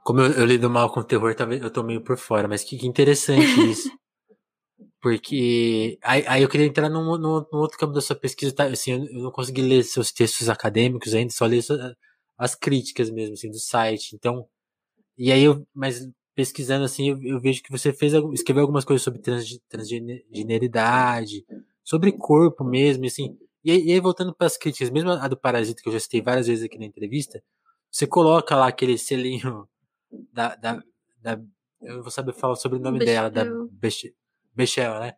como 0.06 0.22
eu, 0.22 0.32
eu 0.34 0.46
lido 0.46 0.70
mal 0.70 0.92
com 0.94 1.02
terror, 1.02 1.34
talvez 1.34 1.60
eu 1.64 1.72
tô 1.72 1.82
meio 1.82 2.00
por 2.00 2.16
fora, 2.16 2.48
mas 2.48 2.64
que, 2.64 2.78
que 2.78 2.86
interessante 2.86 3.42
isso. 3.72 3.90
Porque 5.02 5.98
aí, 6.04 6.24
aí, 6.28 6.44
eu 6.44 6.50
queria 6.50 6.68
entrar 6.68 6.90
num, 6.90 7.18
num, 7.18 7.44
num, 7.52 7.60
outro 7.60 7.78
campo 7.78 7.92
da 7.94 8.02
sua 8.02 8.16
pesquisa, 8.16 8.54
tá? 8.54 8.66
Assim, 8.66 8.92
eu, 8.92 9.24
não 9.24 9.32
consegui 9.32 9.64
ler 9.64 9.84
seus 9.84 10.12
textos 10.12 10.48
acadêmicos 10.48 11.16
ainda, 11.16 11.32
só 11.32 11.48
li 11.48 11.60
as 12.38 12.54
críticas 12.54 13.10
mesmo, 13.10 13.34
assim, 13.34 13.50
do 13.50 13.58
site. 13.58 14.16
Então, 14.16 14.48
e 15.18 15.32
aí 15.32 15.44
eu, 15.44 15.66
mas 15.74 16.08
pesquisando 16.36 16.86
assim, 16.86 17.10
eu, 17.10 17.24
eu 17.24 17.40
vejo 17.40 17.64
que 17.64 17.72
você 17.72 17.92
fez, 17.92 18.14
escreveu 18.34 18.62
algumas 18.62 18.86
coisas 18.86 19.04
sobre 19.04 19.22
trans, 19.22 19.60
transgeneridade, 19.68 21.46
sobre 21.84 22.12
corpo 22.12 22.64
mesmo, 22.64 23.06
assim. 23.06 23.36
E 23.64 23.72
aí, 23.72 23.86
e 23.86 23.92
aí 23.94 24.00
voltando 24.00 24.36
para 24.36 24.48
as 24.48 24.58
críticas, 24.58 24.92
mesmo 24.92 25.12
a 25.12 25.28
do 25.28 25.38
Parasita, 25.38 25.82
que 25.82 25.90
eu 25.90 25.94
já 25.94 26.00
citei 26.00 26.22
várias 26.22 26.46
vezes 26.48 26.64
aqui 26.66 26.78
na 26.78 26.86
entrevista, 26.86 27.42
você 27.92 28.06
coloca 28.06 28.56
lá 28.56 28.68
aquele 28.68 28.98
selinho 28.98 29.68
da, 30.32 30.56
da, 30.56 30.84
da 31.22 31.40
eu 31.82 32.02
vou 32.02 32.12
saber 32.12 32.34
falar 32.34 32.56
sobre 32.56 32.78
o 32.78 32.82
nome 32.82 33.00
Bechel. 33.00 33.30
dela, 33.30 33.30
da 33.30 33.46
Bechel, 34.54 35.00
né? 35.00 35.14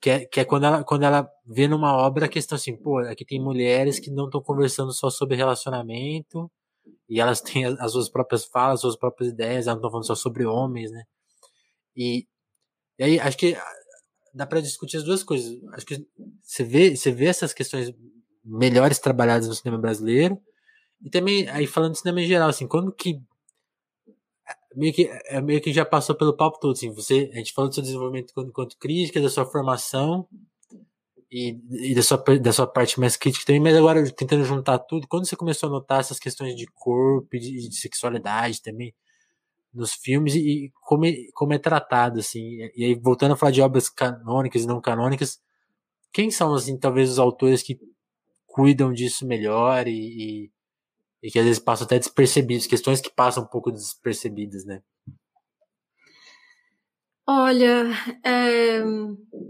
Que 0.00 0.10
é, 0.10 0.24
que 0.24 0.40
é 0.40 0.44
quando, 0.44 0.64
ela, 0.64 0.84
quando 0.84 1.02
ela 1.02 1.28
vê 1.46 1.68
numa 1.68 1.94
obra 1.94 2.26
a 2.26 2.28
questão 2.28 2.56
assim, 2.56 2.76
pô, 2.76 2.98
aqui 2.98 3.24
tem 3.24 3.40
mulheres 3.40 3.98
que 3.98 4.10
não 4.10 4.24
estão 4.26 4.42
conversando 4.42 4.92
só 4.92 5.10
sobre 5.10 5.36
relacionamento, 5.36 6.50
e 7.08 7.20
elas 7.20 7.40
têm 7.42 7.64
as, 7.64 7.78
as 7.78 7.92
suas 7.92 8.08
próprias 8.08 8.44
falas, 8.44 8.76
as 8.76 8.80
suas 8.80 8.96
próprias 8.96 9.32
ideias, 9.32 9.66
elas 9.66 9.66
não 9.66 9.76
estão 9.76 9.90
falando 9.90 10.06
só 10.06 10.14
sobre 10.14 10.46
homens, 10.46 10.90
né? 10.90 11.02
E, 11.94 12.26
e 12.98 13.04
aí 13.04 13.20
acho 13.20 13.36
que 13.36 13.56
dá 14.32 14.46
para 14.46 14.60
discutir 14.60 14.96
as 14.96 15.04
duas 15.04 15.22
coisas. 15.22 15.58
Acho 15.74 15.86
que 15.86 16.06
você 16.42 16.64
vê, 16.64 16.96
você 16.96 17.10
vê 17.10 17.26
essas 17.26 17.52
questões 17.52 17.92
melhores 18.44 18.98
trabalhadas 18.98 19.48
no 19.48 19.54
cinema 19.54 19.78
brasileiro, 19.78 20.40
e 21.02 21.10
também, 21.10 21.48
aí 21.48 21.66
falando 21.66 21.92
de 21.92 21.98
cinema 21.98 22.20
em 22.20 22.26
geral, 22.26 22.48
assim, 22.48 22.66
quando 22.66 22.92
que 22.92 23.20
meio 24.74 24.92
que, 24.92 25.10
é 25.26 25.40
meio 25.40 25.60
que 25.60 25.72
já 25.72 25.84
passou 25.84 26.14
pelo 26.14 26.36
papo 26.36 26.58
todo, 26.60 26.72
assim, 26.72 26.90
você, 26.90 27.30
a 27.32 27.36
gente 27.36 27.52
falou 27.52 27.68
do 27.68 27.74
seu 27.74 27.82
desenvolvimento 27.82 28.32
enquanto 28.38 28.78
crítica, 28.78 29.20
da 29.20 29.28
sua 29.28 29.44
formação 29.44 30.26
e, 31.30 31.58
e 31.70 31.94
da, 31.94 32.02
sua, 32.02 32.18
da 32.40 32.52
sua 32.52 32.66
parte 32.66 32.98
mais 32.98 33.16
crítica 33.16 33.46
também, 33.46 33.60
mas 33.60 33.76
agora 33.76 34.08
tentando 34.10 34.44
juntar 34.44 34.78
tudo, 34.80 35.06
quando 35.08 35.26
você 35.26 35.36
começou 35.36 35.68
a 35.68 35.72
notar 35.72 36.00
essas 36.00 36.18
questões 36.18 36.56
de 36.56 36.66
corpo 36.66 37.28
e 37.36 37.38
de, 37.38 37.68
de 37.68 37.76
sexualidade 37.76 38.62
também 38.62 38.94
nos 39.72 39.92
filmes 39.94 40.34
e, 40.34 40.66
e 40.66 40.72
como, 40.82 41.06
é, 41.06 41.14
como 41.34 41.52
é 41.52 41.58
tratado, 41.58 42.20
assim, 42.20 42.58
e 42.74 42.84
aí 42.84 42.94
voltando 42.94 43.32
a 43.32 43.36
falar 43.36 43.52
de 43.52 43.62
obras 43.62 43.88
canônicas 43.88 44.62
e 44.62 44.66
não 44.66 44.80
canônicas, 44.80 45.40
quem 46.12 46.30
são, 46.30 46.54
assim, 46.54 46.76
talvez 46.76 47.10
os 47.10 47.18
autores 47.18 47.62
que 47.62 47.78
cuidam 48.46 48.92
disso 48.92 49.26
melhor 49.26 49.86
e, 49.86 50.44
e 50.44 50.50
e 51.22 51.30
que 51.30 51.38
às 51.38 51.44
vezes 51.44 51.58
passam 51.58 51.84
até 51.84 51.98
despercebidos, 51.98 52.66
questões 52.66 53.00
que 53.00 53.10
passam 53.10 53.42
um 53.42 53.46
pouco 53.46 53.70
despercebidas, 53.70 54.64
né? 54.64 54.82
Olha, 57.32 57.86
é, 58.24 58.82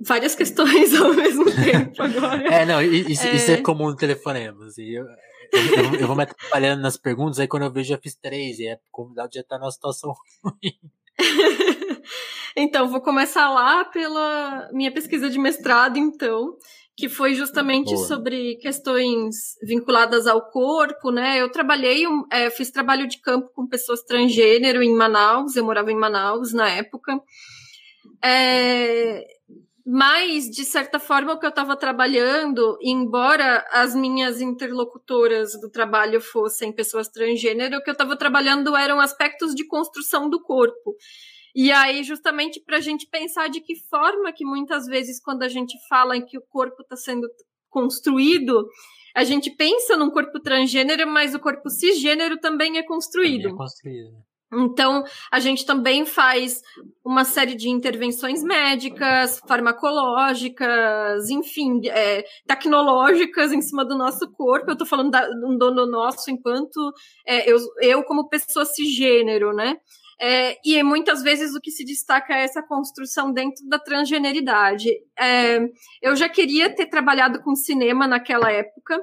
várias 0.04 0.34
questões 0.34 0.94
ao 1.00 1.14
mesmo 1.14 1.46
tempo 1.46 2.02
agora. 2.02 2.46
é, 2.46 2.66
não, 2.66 2.82
isso 2.82 3.26
é, 3.26 3.34
isso 3.34 3.50
é 3.52 3.56
comum 3.56 3.86
no 3.86 3.96
telefonema. 3.96 4.66
Assim, 4.66 4.84
eu, 4.84 5.06
eu, 5.52 6.00
eu, 6.00 6.06
vou 6.06 6.14
me 6.14 6.24
atrapalhando 6.24 6.82
nas 6.82 6.98
perguntas, 6.98 7.38
aí 7.38 7.48
quando 7.48 7.62
eu 7.62 7.72
vejo 7.72 7.88
já 7.88 7.98
fiz 7.98 8.14
três, 8.14 8.58
e 8.58 8.66
é 8.66 8.78
convidado 8.90 9.30
já 9.32 9.42
tá 9.42 9.58
numa 9.58 9.70
situação 9.70 10.12
ruim. 10.44 10.74
então, 12.54 12.86
vou 12.86 13.00
começar 13.00 13.48
lá 13.48 13.82
pela 13.86 14.68
minha 14.72 14.92
pesquisa 14.92 15.30
de 15.30 15.38
mestrado, 15.38 15.96
então 15.96 16.58
que 17.00 17.08
foi 17.08 17.34
justamente 17.34 17.94
Boa. 17.94 18.06
sobre 18.06 18.56
questões 18.56 19.56
vinculadas 19.62 20.26
ao 20.26 20.50
corpo, 20.50 21.10
né? 21.10 21.40
Eu 21.40 21.50
trabalhei, 21.50 22.04
é, 22.30 22.50
fiz 22.50 22.70
trabalho 22.70 23.08
de 23.08 23.18
campo 23.22 23.50
com 23.54 23.66
pessoas 23.66 24.02
transgênero 24.02 24.82
em 24.82 24.94
Manaus, 24.94 25.56
eu 25.56 25.64
morava 25.64 25.90
em 25.90 25.96
Manaus 25.96 26.52
na 26.52 26.68
época. 26.68 27.18
É, 28.22 29.24
mas, 29.86 30.50
de 30.50 30.62
certa 30.62 30.98
forma, 30.98 31.32
o 31.32 31.38
que 31.38 31.46
eu 31.46 31.50
estava 31.50 31.74
trabalhando, 31.74 32.76
embora 32.82 33.64
as 33.72 33.94
minhas 33.94 34.42
interlocutoras 34.42 35.58
do 35.58 35.70
trabalho 35.70 36.20
fossem 36.20 36.70
pessoas 36.70 37.08
transgênero, 37.08 37.78
o 37.78 37.82
que 37.82 37.88
eu 37.88 37.94
estava 37.94 38.14
trabalhando 38.14 38.76
eram 38.76 39.00
aspectos 39.00 39.54
de 39.54 39.64
construção 39.66 40.28
do 40.28 40.38
corpo. 40.42 40.94
E 41.54 41.72
aí, 41.72 42.02
justamente 42.02 42.60
para 42.60 42.76
a 42.76 42.80
gente 42.80 43.06
pensar 43.06 43.48
de 43.48 43.60
que 43.60 43.74
forma 43.88 44.32
que 44.32 44.44
muitas 44.44 44.86
vezes, 44.86 45.20
quando 45.20 45.42
a 45.42 45.48
gente 45.48 45.76
fala 45.88 46.16
em 46.16 46.24
que 46.24 46.38
o 46.38 46.42
corpo 46.48 46.82
está 46.82 46.96
sendo 46.96 47.28
construído, 47.68 48.68
a 49.14 49.24
gente 49.24 49.50
pensa 49.50 49.96
num 49.96 50.10
corpo 50.10 50.40
transgênero, 50.40 51.08
mas 51.08 51.34
o 51.34 51.40
corpo 51.40 51.68
cisgênero 51.68 52.38
também 52.38 52.78
é 52.78 52.82
construído. 52.82 53.42
Também 53.42 53.54
é 53.54 53.56
construído. 53.56 54.30
Então, 54.52 55.04
a 55.30 55.38
gente 55.38 55.64
também 55.64 56.04
faz 56.04 56.60
uma 57.04 57.24
série 57.24 57.54
de 57.54 57.68
intervenções 57.68 58.42
médicas, 58.42 59.40
farmacológicas, 59.46 61.30
enfim, 61.30 61.80
é, 61.86 62.24
tecnológicas 62.48 63.52
em 63.52 63.62
cima 63.62 63.84
do 63.84 63.96
nosso 63.96 64.28
corpo. 64.32 64.68
Eu 64.68 64.72
estou 64.72 64.86
falando 64.86 65.10
da, 65.10 65.24
do, 65.28 65.56
do 65.56 65.86
nosso 65.86 66.30
enquanto 66.32 66.92
é, 67.24 67.48
eu, 67.50 67.58
eu, 67.80 68.02
como 68.02 68.28
pessoa 68.28 68.64
cisgênero, 68.64 69.52
né? 69.52 69.76
É, 70.20 70.58
e 70.62 70.82
muitas 70.82 71.22
vezes 71.22 71.54
o 71.54 71.60
que 71.60 71.70
se 71.70 71.82
destaca 71.82 72.34
é 72.34 72.44
essa 72.44 72.62
construção 72.62 73.32
dentro 73.32 73.66
da 73.66 73.78
transgeneridade. 73.78 74.90
É, 75.18 75.60
eu 76.02 76.14
já 76.14 76.28
queria 76.28 76.68
ter 76.68 76.86
trabalhado 76.86 77.42
com 77.42 77.54
cinema 77.54 78.06
naquela 78.06 78.52
época, 78.52 79.02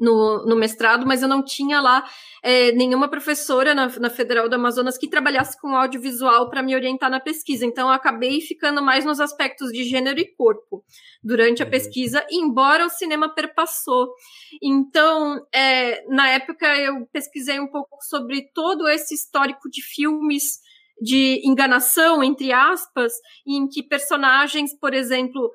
no, 0.00 0.44
no, 0.46 0.56
mestrado, 0.56 1.06
mas 1.06 1.22
eu 1.22 1.28
não 1.28 1.42
tinha 1.42 1.80
lá 1.80 2.04
é, 2.42 2.72
nenhuma 2.72 3.08
professora 3.08 3.74
na, 3.74 3.88
na, 3.98 4.10
Federal 4.10 4.48
do 4.48 4.54
Amazonas 4.54 4.96
que 4.96 5.08
trabalhasse 5.08 5.60
com 5.60 5.74
audiovisual 5.74 6.48
para 6.48 6.62
me 6.62 6.74
orientar 6.74 7.10
na 7.10 7.20
pesquisa. 7.20 7.64
Então, 7.64 7.88
eu 7.88 7.94
acabei 7.94 8.40
ficando 8.40 8.82
mais 8.82 9.04
nos 9.04 9.20
aspectos 9.20 9.70
de 9.70 9.84
gênero 9.84 10.20
e 10.20 10.34
corpo 10.36 10.84
durante 11.22 11.62
a 11.62 11.66
pesquisa, 11.66 12.24
embora 12.30 12.86
o 12.86 12.90
cinema 12.90 13.34
perpassou. 13.34 14.08
Então, 14.62 15.44
é, 15.52 16.04
na 16.08 16.28
época, 16.28 16.66
eu 16.76 17.06
pesquisei 17.12 17.60
um 17.60 17.68
pouco 17.68 17.96
sobre 18.02 18.50
todo 18.54 18.88
esse 18.88 19.14
histórico 19.14 19.68
de 19.70 19.82
filmes 19.82 20.60
de 21.00 21.42
enganação, 21.44 22.22
entre 22.24 22.52
aspas, 22.52 23.12
em 23.46 23.68
que 23.68 23.82
personagens, 23.82 24.74
por 24.78 24.94
exemplo, 24.94 25.50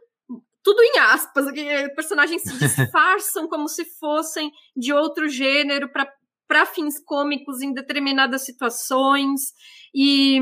tudo 0.63 0.81
em 0.81 0.99
aspas, 0.99 1.45
personagens 1.95 2.43
se 2.43 2.57
disfarçam 2.57 3.47
como 3.47 3.67
se 3.67 3.85
fossem 3.99 4.51
de 4.75 4.93
outro 4.93 5.27
gênero 5.27 5.89
para 6.47 6.65
fins 6.65 6.99
cômicos 7.03 7.61
em 7.61 7.73
determinadas 7.73 8.45
situações 8.45 9.53
e 9.93 10.39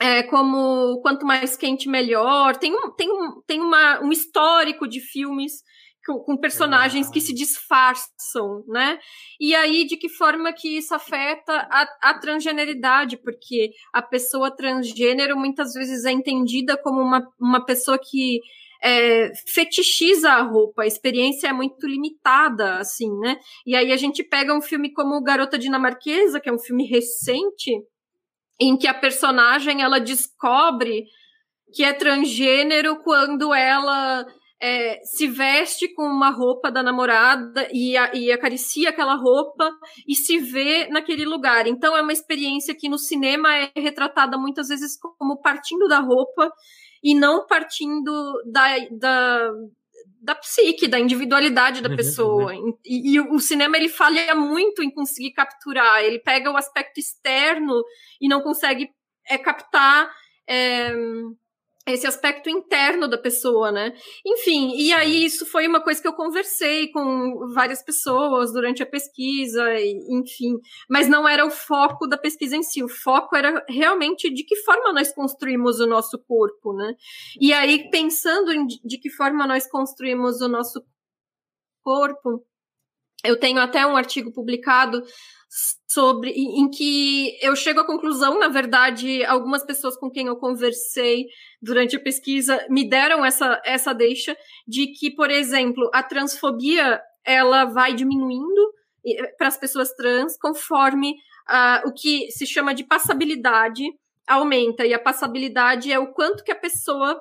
é, 0.00 0.22
como 0.24 1.00
quanto 1.02 1.26
mais 1.26 1.56
quente 1.56 1.88
melhor. 1.88 2.56
Tem 2.56 2.74
um, 2.74 2.90
tem 2.94 3.10
um, 3.10 3.42
tem 3.46 3.60
uma, 3.60 4.00
um 4.00 4.12
histórico 4.12 4.86
de 4.88 5.00
filmes 5.00 5.62
com, 6.06 6.20
com 6.20 6.36
personagens 6.36 7.10
que 7.10 7.20
se 7.20 7.34
disfarçam, 7.34 8.64
né? 8.68 8.98
E 9.40 9.54
aí, 9.54 9.84
de 9.84 9.96
que 9.96 10.08
forma 10.08 10.52
que 10.52 10.78
isso 10.78 10.94
afeta 10.94 11.52
a, 11.70 12.10
a 12.10 12.14
transgeneridade? 12.18 13.16
Porque 13.16 13.72
a 13.92 14.00
pessoa 14.00 14.54
transgênero 14.54 15.36
muitas 15.36 15.72
vezes 15.72 16.04
é 16.04 16.12
entendida 16.12 16.76
como 16.80 17.00
uma, 17.00 17.26
uma 17.40 17.64
pessoa 17.64 17.98
que 17.98 18.40
é, 18.82 19.32
fetichiza 19.46 20.30
a 20.30 20.42
roupa, 20.42 20.82
a 20.82 20.86
experiência 20.86 21.48
é 21.48 21.52
muito 21.52 21.86
limitada, 21.86 22.78
assim, 22.78 23.10
né? 23.20 23.38
E 23.66 23.74
aí 23.74 23.92
a 23.92 23.96
gente 23.96 24.22
pega 24.22 24.54
um 24.54 24.62
filme 24.62 24.92
como 24.92 25.22
Garota 25.22 25.58
Dinamarquesa, 25.58 26.40
que 26.40 26.48
é 26.48 26.52
um 26.52 26.58
filme 26.58 26.86
recente, 26.86 27.72
em 28.60 28.76
que 28.76 28.86
a 28.86 28.94
personagem 28.94 29.82
ela 29.82 29.98
descobre 29.98 31.04
que 31.72 31.84
é 31.84 31.92
transgênero 31.92 33.02
quando 33.02 33.52
ela 33.52 34.24
é, 34.60 35.00
se 35.04 35.28
veste 35.28 35.92
com 35.94 36.04
uma 36.04 36.30
roupa 36.30 36.70
da 36.70 36.82
namorada 36.82 37.68
e, 37.72 37.96
a, 37.96 38.14
e 38.14 38.32
acaricia 38.32 38.90
aquela 38.90 39.14
roupa 39.14 39.70
e 40.08 40.14
se 40.14 40.38
vê 40.38 40.88
naquele 40.88 41.24
lugar. 41.24 41.66
Então 41.66 41.96
é 41.96 42.00
uma 42.00 42.12
experiência 42.12 42.74
que 42.74 42.88
no 42.88 42.98
cinema 42.98 43.54
é 43.54 43.70
retratada 43.76 44.38
muitas 44.38 44.68
vezes 44.68 44.98
como 44.98 45.40
partindo 45.40 45.86
da 45.88 46.00
roupa 46.00 46.50
e 47.02 47.14
não 47.14 47.46
partindo 47.46 48.42
da, 48.46 48.78
da, 48.90 49.50
da 50.20 50.34
psique, 50.34 50.88
da 50.88 50.98
individualidade 50.98 51.80
da 51.80 51.88
uhum, 51.88 51.96
pessoa. 51.96 52.54
Uhum. 52.54 52.78
E, 52.84 53.14
e, 53.14 53.20
o 53.20 53.38
cinema 53.38 53.76
ele 53.76 53.88
falha 53.88 54.34
muito 54.34 54.82
em 54.82 54.90
conseguir 54.90 55.32
capturar. 55.32 56.02
Ele 56.02 56.18
pega 56.18 56.50
o 56.50 56.56
aspecto 56.56 56.98
externo 56.98 57.82
e 58.20 58.28
não 58.28 58.40
consegue 58.42 58.90
é, 59.28 59.38
captar. 59.38 60.10
É, 60.48 60.92
esse 61.86 62.06
aspecto 62.06 62.50
interno 62.50 63.08
da 63.08 63.16
pessoa, 63.16 63.70
né? 63.70 63.92
Enfim, 64.26 64.74
e 64.76 64.92
aí 64.92 65.24
isso 65.24 65.46
foi 65.46 65.68
uma 65.68 65.80
coisa 65.80 66.02
que 66.02 66.08
eu 66.08 66.12
conversei 66.12 66.90
com 66.90 67.48
várias 67.54 67.82
pessoas 67.82 68.52
durante 68.52 68.82
a 68.82 68.86
pesquisa, 68.86 69.62
enfim, 70.10 70.58
mas 70.90 71.08
não 71.08 71.28
era 71.28 71.46
o 71.46 71.50
foco 71.50 72.08
da 72.08 72.18
pesquisa 72.18 72.56
em 72.56 72.62
si, 72.62 72.82
o 72.82 72.88
foco 72.88 73.36
era 73.36 73.64
realmente 73.68 74.28
de 74.32 74.42
que 74.44 74.56
forma 74.56 74.92
nós 74.92 75.12
construímos 75.14 75.78
o 75.78 75.86
nosso 75.86 76.18
corpo, 76.18 76.72
né? 76.72 76.94
E 77.40 77.52
aí, 77.52 77.88
pensando 77.90 78.52
em 78.52 78.66
de 78.66 78.98
que 78.98 79.10
forma 79.10 79.46
nós 79.46 79.68
construímos 79.68 80.40
o 80.40 80.48
nosso 80.48 80.84
corpo, 81.82 82.44
eu 83.26 83.38
tenho 83.38 83.58
até 83.60 83.86
um 83.86 83.96
artigo 83.96 84.32
publicado 84.32 85.02
sobre 85.88 86.30
em 86.30 86.68
que 86.68 87.38
eu 87.40 87.56
chego 87.56 87.80
à 87.80 87.86
conclusão, 87.86 88.38
na 88.38 88.48
verdade, 88.48 89.24
algumas 89.24 89.64
pessoas 89.64 89.96
com 89.96 90.10
quem 90.10 90.26
eu 90.26 90.36
conversei 90.36 91.26
durante 91.62 91.96
a 91.96 92.00
pesquisa 92.00 92.66
me 92.68 92.88
deram 92.88 93.24
essa, 93.24 93.60
essa 93.64 93.94
deixa 93.94 94.36
de 94.66 94.88
que, 94.88 95.10
por 95.10 95.30
exemplo, 95.30 95.88
a 95.94 96.02
transfobia 96.02 97.00
ela 97.24 97.64
vai 97.64 97.94
diminuindo 97.94 98.74
para 99.38 99.48
as 99.48 99.56
pessoas 99.56 99.92
trans 99.94 100.36
conforme 100.38 101.12
uh, 101.48 101.88
o 101.88 101.92
que 101.92 102.30
se 102.30 102.46
chama 102.46 102.74
de 102.74 102.84
passabilidade 102.84 103.84
aumenta. 104.26 104.84
E 104.84 104.92
a 104.92 104.98
passabilidade 104.98 105.92
é 105.92 105.98
o 105.98 106.12
quanto 106.12 106.42
que 106.42 106.52
a 106.52 106.56
pessoa 106.56 107.20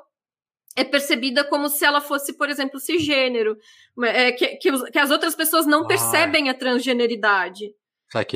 é 0.76 0.84
percebida 0.84 1.44
como 1.44 1.70
se 1.70 1.86
ela 1.86 2.02
fosse, 2.02 2.38
por 2.38 2.50
exemplo, 2.50 2.80
cisgênero, 2.80 3.58
é, 4.04 4.32
que, 4.32 4.58
que, 4.58 4.92
que 4.92 5.00
as 5.00 5.10
outras 5.10 5.34
pessoas 5.34 5.66
não 5.66 5.88
percebem 5.88 6.50
a 6.50 6.54
transgeneridade. 6.54 7.72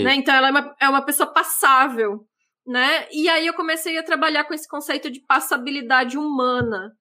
Né? 0.03 0.15
Então 0.15 0.33
ela 0.33 0.47
é 0.47 0.51
uma, 0.51 0.75
é 0.81 0.89
uma 0.89 1.05
pessoa 1.05 1.31
passável, 1.31 2.25
né? 2.65 3.07
E 3.11 3.27
aí 3.27 3.45
eu 3.45 3.53
comecei 3.53 3.97
a 3.97 4.03
trabalhar 4.03 4.45
com 4.45 4.53
esse 4.53 4.67
conceito 4.67 5.11
de 5.11 5.19
passabilidade 5.25 6.17
humana, 6.17 6.93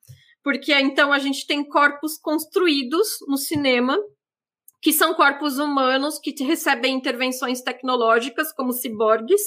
porque 0.43 0.75
então 0.75 1.13
a 1.13 1.19
gente 1.19 1.47
tem 1.47 1.67
corpos 1.67 2.19
construídos 2.19 3.09
no 3.29 3.37
cinema 3.37 3.97
que 4.81 4.93
são 4.93 5.15
corpos 5.15 5.59
humanos 5.59 6.19
que 6.19 6.33
recebem 6.45 6.95
intervenções 6.95 7.63
tecnológicas 7.63 8.53
como 8.53 8.73
ciborgues, 8.73 9.43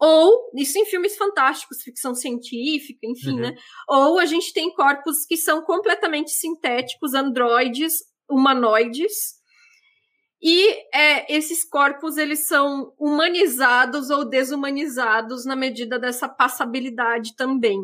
ou 0.00 0.50
isso 0.56 0.78
em 0.78 0.86
filmes 0.86 1.16
fantásticos, 1.16 1.82
ficção 1.82 2.14
científica, 2.14 3.00
enfim, 3.02 3.32
uhum. 3.32 3.40
né? 3.40 3.54
Ou 3.86 4.18
a 4.18 4.24
gente 4.24 4.52
tem 4.52 4.72
corpos 4.72 5.26
que 5.26 5.36
são 5.36 5.62
completamente 5.62 6.30
sintéticos, 6.30 7.12
androides, 7.12 7.92
humanoides, 8.28 9.40
e 10.42 10.70
é, 10.94 11.36
esses 11.36 11.68
corpos 11.68 12.16
eles 12.16 12.46
são 12.46 12.94
humanizados 12.98 14.08
ou 14.08 14.26
desumanizados 14.26 15.44
na 15.44 15.54
medida 15.54 15.98
dessa 15.98 16.26
passabilidade 16.26 17.36
também. 17.36 17.78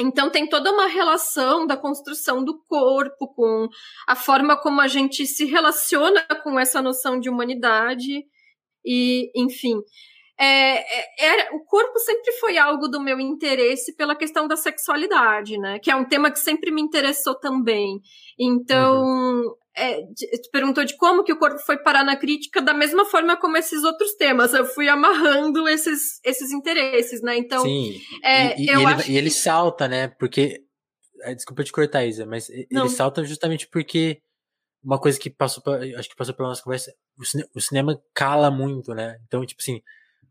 Então 0.00 0.30
tem 0.30 0.48
toda 0.48 0.72
uma 0.72 0.86
relação 0.86 1.66
da 1.66 1.76
construção 1.76 2.42
do 2.42 2.58
corpo 2.64 3.28
com 3.34 3.68
a 4.08 4.16
forma 4.16 4.56
como 4.56 4.80
a 4.80 4.88
gente 4.88 5.26
se 5.26 5.44
relaciona 5.44 6.26
com 6.42 6.58
essa 6.58 6.80
noção 6.80 7.20
de 7.20 7.28
humanidade 7.28 8.24
e, 8.84 9.30
enfim, 9.36 9.78
é, 10.38 10.78
é, 10.78 11.06
era, 11.18 11.54
o 11.54 11.64
corpo 11.64 11.96
sempre 12.00 12.32
foi 12.32 12.58
algo 12.58 12.88
do 12.88 13.00
meu 13.00 13.20
interesse 13.20 13.94
pela 13.94 14.16
questão 14.16 14.48
da 14.48 14.56
sexualidade, 14.56 15.56
né? 15.58 15.78
Que 15.78 15.90
é 15.90 15.96
um 15.96 16.04
tema 16.04 16.30
que 16.30 16.40
sempre 16.40 16.72
me 16.72 16.82
interessou 16.82 17.36
também. 17.36 18.00
Então, 18.38 19.04
uhum. 19.04 19.54
é, 19.76 20.00
tu 20.02 20.50
perguntou 20.50 20.84
de 20.84 20.96
como 20.96 21.22
que 21.22 21.32
o 21.32 21.38
corpo 21.38 21.58
foi 21.60 21.78
parar 21.78 22.02
na 22.02 22.16
crítica, 22.16 22.60
da 22.60 22.74
mesma 22.74 23.04
forma 23.04 23.36
como 23.36 23.56
esses 23.56 23.84
outros 23.84 24.14
temas. 24.14 24.52
Eu 24.52 24.64
fui 24.66 24.88
amarrando 24.88 25.68
esses, 25.68 26.20
esses 26.24 26.50
interesses, 26.50 27.22
né? 27.22 27.36
Então, 27.36 27.62
Sim. 27.62 28.00
É, 28.24 28.60
e, 28.60 28.66
e, 28.66 28.70
ele, 28.70 29.12
e 29.12 29.16
ele 29.16 29.30
salta, 29.30 29.86
né? 29.86 30.08
Porque. 30.08 30.62
É, 31.22 31.34
desculpa 31.34 31.64
te 31.64 31.72
cortar, 31.72 32.04
Isa, 32.04 32.26
mas 32.26 32.48
Não. 32.70 32.82
ele 32.82 32.90
salta 32.90 33.24
justamente 33.24 33.66
porque 33.68 34.20
uma 34.82 34.98
coisa 34.98 35.18
que 35.18 35.30
passou, 35.30 35.62
acho 35.96 36.08
que 36.10 36.16
passou 36.16 36.34
pela 36.34 36.50
nossa 36.50 36.62
conversa, 36.62 36.92
o, 37.18 37.24
cine, 37.24 37.44
o 37.54 37.60
cinema 37.60 37.98
cala 38.12 38.50
muito, 38.50 38.92
né? 38.92 39.16
Então, 39.26 39.46
tipo 39.46 39.62
assim, 39.62 39.80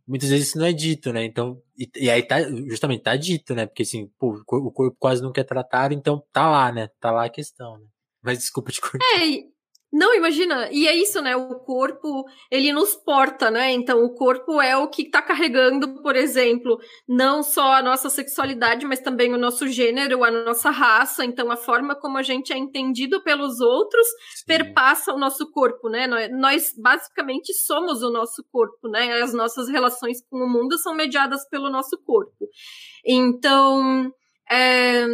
muitas 0.08 0.30
vezes 0.30 0.50
isso 0.50 0.58
não 0.58 0.66
é 0.66 0.74
dito, 0.74 1.12
né? 1.14 1.24
Então, 1.24 1.62
e, 1.78 1.90
e, 1.96 2.10
aí 2.10 2.24
tá, 2.24 2.42
justamente 2.70 3.04
tá 3.04 3.16
dito, 3.16 3.56
né? 3.56 3.66
Porque 3.66 3.84
assim, 3.84 4.08
pô, 4.20 4.36
o 4.36 4.72
corpo 4.72 4.96
quase 5.00 5.22
nunca 5.22 5.42
é 5.42 5.44
tratado, 5.44 5.94
então 5.94 6.24
tá 6.32 6.50
lá, 6.50 6.72
né? 6.72 6.90
Tá 7.00 7.12
lá 7.12 7.26
a 7.26 7.30
questão, 7.30 7.78
né? 7.78 7.86
Mas 8.22 8.40
desculpa 8.40 8.72
te 8.72 8.80
cortar. 8.80 9.06
É, 9.18 9.44
não, 9.94 10.16
imagina, 10.16 10.70
e 10.72 10.88
é 10.88 10.96
isso, 10.96 11.22
né? 11.22 11.36
O 11.36 11.60
corpo, 11.60 12.26
ele 12.50 12.74
nos 12.74 12.96
porta, 12.96 13.52
né? 13.52 13.72
Então, 13.72 14.04
o 14.04 14.16
corpo 14.16 14.60
é 14.60 14.76
o 14.76 14.88
que 14.88 15.04
está 15.04 15.22
carregando, 15.22 16.02
por 16.02 16.16
exemplo, 16.16 16.80
não 17.08 17.44
só 17.44 17.74
a 17.74 17.84
nossa 17.84 18.10
sexualidade, 18.10 18.88
mas 18.88 19.02
também 19.02 19.32
o 19.32 19.38
nosso 19.38 19.68
gênero, 19.68 20.24
a 20.24 20.32
nossa 20.32 20.72
raça. 20.72 21.24
Então, 21.24 21.52
a 21.52 21.56
forma 21.56 21.96
como 21.96 22.18
a 22.18 22.24
gente 22.24 22.52
é 22.52 22.58
entendido 22.58 23.24
pelos 23.24 23.60
outros 23.62 24.08
Sim. 24.08 24.46
perpassa 24.48 25.14
o 25.14 25.20
nosso 25.20 25.52
corpo, 25.52 25.88
né? 25.88 26.08
Nós, 26.30 26.74
basicamente, 26.76 27.54
somos 27.54 28.02
o 28.02 28.10
nosso 28.12 28.44
corpo, 28.52 28.88
né? 28.88 29.22
As 29.22 29.32
nossas 29.32 29.70
relações 29.70 30.26
com 30.28 30.38
o 30.38 30.50
mundo 30.50 30.76
são 30.80 30.96
mediadas 30.96 31.48
pelo 31.50 31.70
nosso 31.70 32.02
corpo. 32.04 32.50
Então, 33.06 34.12
é 34.50 35.06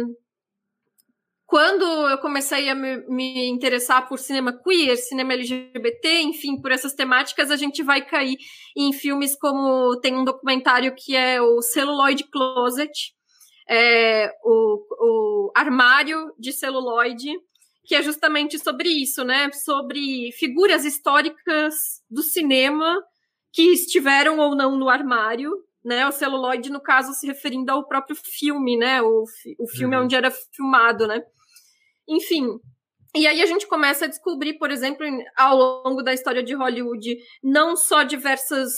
quando 1.50 1.84
eu 2.08 2.16
comecei 2.18 2.68
a 2.68 2.76
me, 2.76 2.98
me, 3.08 3.48
interessar 3.48 4.08
por 4.08 4.20
cinema 4.20 4.52
queer, 4.52 4.96
cinema 4.96 5.32
LGBT, 5.32 6.20
enfim, 6.20 6.60
por 6.60 6.70
essas 6.70 6.94
temáticas, 6.94 7.50
a 7.50 7.56
gente 7.56 7.82
vai 7.82 8.06
cair 8.06 8.38
em 8.76 8.92
filmes 8.92 9.36
como 9.36 9.98
tem 10.00 10.14
um 10.14 10.24
documentário 10.24 10.94
que 10.94 11.16
é 11.16 11.42
o 11.42 11.60
Celluloid 11.60 12.22
Closet, 12.30 12.92
é, 13.68 14.30
o, 14.44 14.78
o 15.00 15.52
armário 15.56 16.32
de 16.38 16.52
celuloide, 16.52 17.32
que 17.84 17.96
é 17.96 18.02
justamente 18.02 18.56
sobre 18.56 18.88
isso, 18.88 19.24
né? 19.24 19.50
Sobre 19.50 20.30
figuras 20.38 20.84
históricas 20.84 21.74
do 22.08 22.22
cinema 22.22 22.96
que 23.52 23.72
estiveram 23.72 24.38
ou 24.38 24.54
não 24.54 24.78
no 24.78 24.88
armário, 24.88 25.50
né? 25.84 26.06
O 26.06 26.12
celuloide, 26.12 26.70
no 26.70 26.80
caso, 26.80 27.12
se 27.12 27.26
referindo 27.26 27.72
ao 27.72 27.88
próprio 27.88 28.14
filme, 28.14 28.76
né? 28.76 29.02
O, 29.02 29.24
o 29.58 29.66
filme 29.66 29.96
uhum. 29.96 30.04
onde 30.04 30.14
era 30.14 30.30
filmado, 30.30 31.08
né? 31.08 31.20
Enfim. 32.10 32.58
E 33.14 33.26
aí 33.26 33.40
a 33.40 33.46
gente 33.46 33.66
começa 33.66 34.04
a 34.04 34.08
descobrir, 34.08 34.54
por 34.54 34.70
exemplo, 34.70 35.06
ao 35.36 35.56
longo 35.84 36.02
da 36.02 36.12
história 36.12 36.42
de 36.42 36.54
Hollywood, 36.54 37.16
não 37.42 37.76
só 37.76 38.02
diversas 38.02 38.72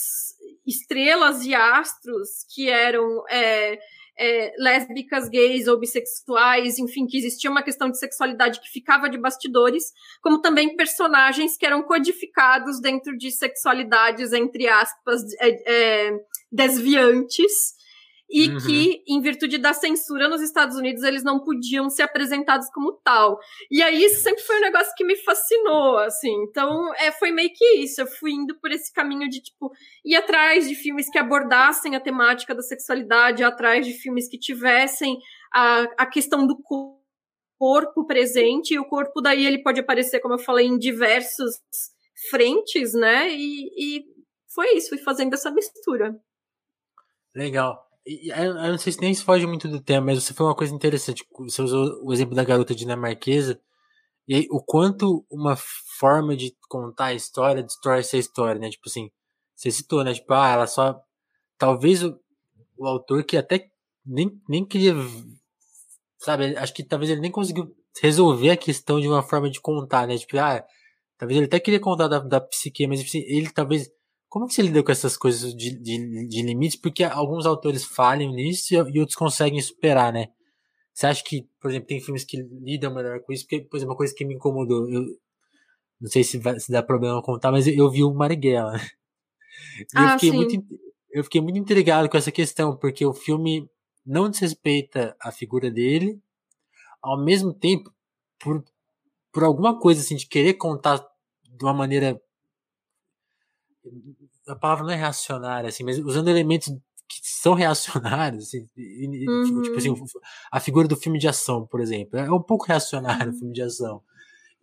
estrelas 0.66 1.44
e 1.44 1.54
astros 1.54 2.28
que 2.54 2.70
eram 2.70 3.24
é, 3.28 3.78
é, 4.18 4.54
lésbicas, 4.58 5.28
gays 5.28 5.66
ou 5.66 5.78
bissexuais, 5.78 6.78
enfim, 6.78 7.06
que 7.06 7.18
existia 7.18 7.50
uma 7.50 7.62
questão 7.62 7.90
de 7.90 7.98
sexualidade 7.98 8.60
que 8.60 8.70
ficava 8.70 9.08
de 9.08 9.18
bastidores, 9.18 9.92
como 10.22 10.40
também 10.40 10.76
personagens 10.76 11.56
que 11.56 11.66
eram 11.66 11.82
codificados 11.82 12.80
dentro 12.80 13.16
de 13.16 13.30
sexualidades, 13.30 14.32
entre 14.32 14.66
aspas, 14.68 15.22
é, 15.40 16.08
é 16.08 16.12
desviantes, 16.50 17.52
e 18.32 18.48
uhum. 18.48 18.58
que, 18.58 19.04
em 19.06 19.20
virtude 19.20 19.58
da 19.58 19.74
censura 19.74 20.26
nos 20.26 20.40
Estados 20.40 20.74
Unidos, 20.74 21.02
eles 21.02 21.22
não 21.22 21.38
podiam 21.38 21.90
ser 21.90 22.02
apresentados 22.02 22.66
como 22.72 22.92
tal. 23.04 23.38
E 23.70 23.82
aí, 23.82 24.02
isso 24.02 24.22
sempre 24.22 24.42
foi 24.42 24.56
um 24.56 24.62
negócio 24.62 24.94
que 24.96 25.04
me 25.04 25.16
fascinou, 25.16 25.98
assim. 25.98 26.32
Então, 26.44 26.94
é, 26.94 27.12
foi 27.12 27.30
meio 27.30 27.50
que 27.54 27.64
isso. 27.74 28.00
Eu 28.00 28.06
fui 28.06 28.32
indo 28.32 28.58
por 28.58 28.72
esse 28.72 28.90
caminho 28.90 29.28
de, 29.28 29.42
tipo, 29.42 29.70
ir 30.02 30.16
atrás 30.16 30.66
de 30.66 30.74
filmes 30.74 31.10
que 31.10 31.18
abordassem 31.18 31.94
a 31.94 32.00
temática 32.00 32.54
da 32.54 32.62
sexualidade, 32.62 33.44
atrás 33.44 33.84
de 33.84 33.92
filmes 33.92 34.26
que 34.26 34.38
tivessem 34.38 35.18
a, 35.52 35.82
a 35.98 36.06
questão 36.06 36.46
do 36.46 36.56
corpo 36.62 38.06
presente, 38.06 38.72
e 38.72 38.78
o 38.78 38.86
corpo 38.86 39.20
daí 39.20 39.44
ele 39.44 39.62
pode 39.62 39.78
aparecer, 39.78 40.20
como 40.20 40.34
eu 40.34 40.38
falei, 40.38 40.66
em 40.66 40.78
diversas 40.78 41.60
frentes, 42.30 42.94
né? 42.94 43.28
E, 43.30 43.68
e 43.76 44.04
foi 44.54 44.74
isso, 44.74 44.88
fui 44.88 44.98
fazendo 44.98 45.34
essa 45.34 45.50
mistura. 45.50 46.18
Legal. 47.34 47.91
Eu 48.04 48.54
não 48.54 48.78
sei 48.78 48.92
se 48.92 49.00
nem 49.00 49.14
se 49.14 49.22
foge 49.22 49.46
muito 49.46 49.68
do 49.68 49.80
tema, 49.80 50.06
mas 50.06 50.22
você 50.22 50.34
foi 50.34 50.46
uma 50.46 50.54
coisa 50.54 50.74
interessante. 50.74 51.24
Você 51.38 51.62
usou 51.62 52.04
o 52.04 52.12
exemplo 52.12 52.34
da 52.34 52.44
garota 52.44 52.74
dinamarquesa. 52.74 53.60
E 54.26 54.34
aí, 54.34 54.48
o 54.50 54.60
quanto 54.60 55.24
uma 55.30 55.56
forma 55.98 56.36
de 56.36 56.56
contar 56.68 57.06
a 57.06 57.14
história 57.14 57.62
distorce 57.62 58.16
a 58.16 58.18
história, 58.18 58.60
né? 58.60 58.70
Tipo 58.70 58.88
assim, 58.88 59.10
você 59.54 59.70
citou, 59.70 60.02
né? 60.04 60.14
Tipo, 60.14 60.32
ah, 60.34 60.48
ela 60.48 60.66
só. 60.66 61.00
Talvez 61.58 62.02
o, 62.02 62.18
o 62.76 62.86
autor 62.86 63.24
que 63.24 63.36
até 63.36 63.70
nem, 64.04 64.30
nem 64.48 64.64
queria. 64.64 64.94
Sabe, 66.18 66.56
acho 66.56 66.74
que 66.74 66.84
talvez 66.84 67.10
ele 67.10 67.20
nem 67.20 67.30
conseguiu 67.30 67.74
resolver 68.00 68.50
a 68.50 68.56
questão 68.56 69.00
de 69.00 69.08
uma 69.08 69.22
forma 69.22 69.50
de 69.50 69.60
contar, 69.60 70.06
né? 70.06 70.16
Tipo, 70.16 70.38
ah, 70.38 70.64
talvez 71.18 71.36
ele 71.36 71.46
até 71.46 71.60
queria 71.60 71.80
contar 71.80 72.08
da, 72.08 72.18
da 72.18 72.40
psique, 72.40 72.86
mas 72.86 73.00
tipo 73.00 73.10
assim, 73.10 73.24
ele 73.28 73.50
talvez 73.50 73.90
como 74.32 74.46
que 74.46 74.54
você 74.54 74.62
lida 74.62 74.82
com 74.82 74.90
essas 74.90 75.14
coisas 75.14 75.54
de, 75.54 75.78
de, 75.78 76.26
de 76.26 76.40
limites? 76.40 76.80
Porque 76.80 77.04
alguns 77.04 77.44
autores 77.44 77.84
falham 77.84 78.32
nisso 78.32 78.72
e, 78.72 78.76
e, 78.76 78.98
outros 78.98 79.14
conseguem 79.14 79.60
superar, 79.60 80.10
né? 80.10 80.28
Você 80.90 81.06
acha 81.06 81.22
que, 81.22 81.46
por 81.60 81.70
exemplo, 81.70 81.88
tem 81.88 82.00
filmes 82.00 82.24
que 82.24 82.38
lidam 82.38 82.94
melhor 82.94 83.20
com 83.20 83.30
isso? 83.30 83.44
Porque, 83.44 83.60
por 83.60 83.76
exemplo, 83.76 83.92
uma 83.92 83.96
coisa 83.98 84.14
que 84.16 84.24
me 84.24 84.34
incomodou, 84.34 84.88
eu 84.88 85.04
não 86.00 86.08
sei 86.08 86.24
se, 86.24 86.38
vai, 86.38 86.58
se 86.58 86.72
dá 86.72 86.82
problema 86.82 87.20
contar, 87.20 87.52
mas 87.52 87.66
eu, 87.66 87.74
eu 87.74 87.90
vi 87.90 88.02
o 88.02 88.14
Marighella. 88.14 88.72
E 89.78 89.84
ah, 89.94 90.02
eu, 90.02 90.18
fiquei 90.18 90.30
sim. 90.30 90.36
muito, 90.36 90.80
eu 91.10 91.24
fiquei 91.24 91.40
muito 91.40 91.58
intrigado 91.58 92.08
com 92.08 92.16
essa 92.16 92.32
questão, 92.32 92.74
porque 92.76 93.04
o 93.04 93.12
filme 93.12 93.68
não 94.04 94.30
desrespeita 94.30 95.14
a 95.20 95.30
figura 95.30 95.70
dele, 95.70 96.18
ao 97.02 97.22
mesmo 97.22 97.52
tempo, 97.52 97.92
por, 98.40 98.64
por 99.30 99.44
alguma 99.44 99.78
coisa 99.78 100.00
assim, 100.00 100.16
de 100.16 100.26
querer 100.26 100.54
contar 100.54 101.06
de 101.44 101.64
uma 101.64 101.74
maneira 101.74 102.20
a 104.48 104.56
palavra 104.56 104.84
não 104.84 104.92
é 104.92 104.96
reacionária, 104.96 105.68
assim, 105.68 105.84
mas 105.84 105.98
usando 105.98 106.28
elementos 106.28 106.68
que 107.08 107.20
são 107.22 107.54
reacionários, 107.54 108.48
assim, 108.48 108.66
uhum. 108.76 109.62
tipo 109.62 109.76
assim, 109.76 109.90
uhum. 109.90 110.04
a 110.50 110.60
figura 110.60 110.88
do 110.88 110.96
filme 110.96 111.18
de 111.18 111.28
ação, 111.28 111.66
por 111.66 111.80
exemplo, 111.80 112.18
é 112.18 112.30
um 112.30 112.42
pouco 112.42 112.66
reacionário 112.66 113.30
uhum. 113.30 113.36
o 113.36 113.38
filme 113.38 113.52
de 113.52 113.62
ação. 113.62 114.02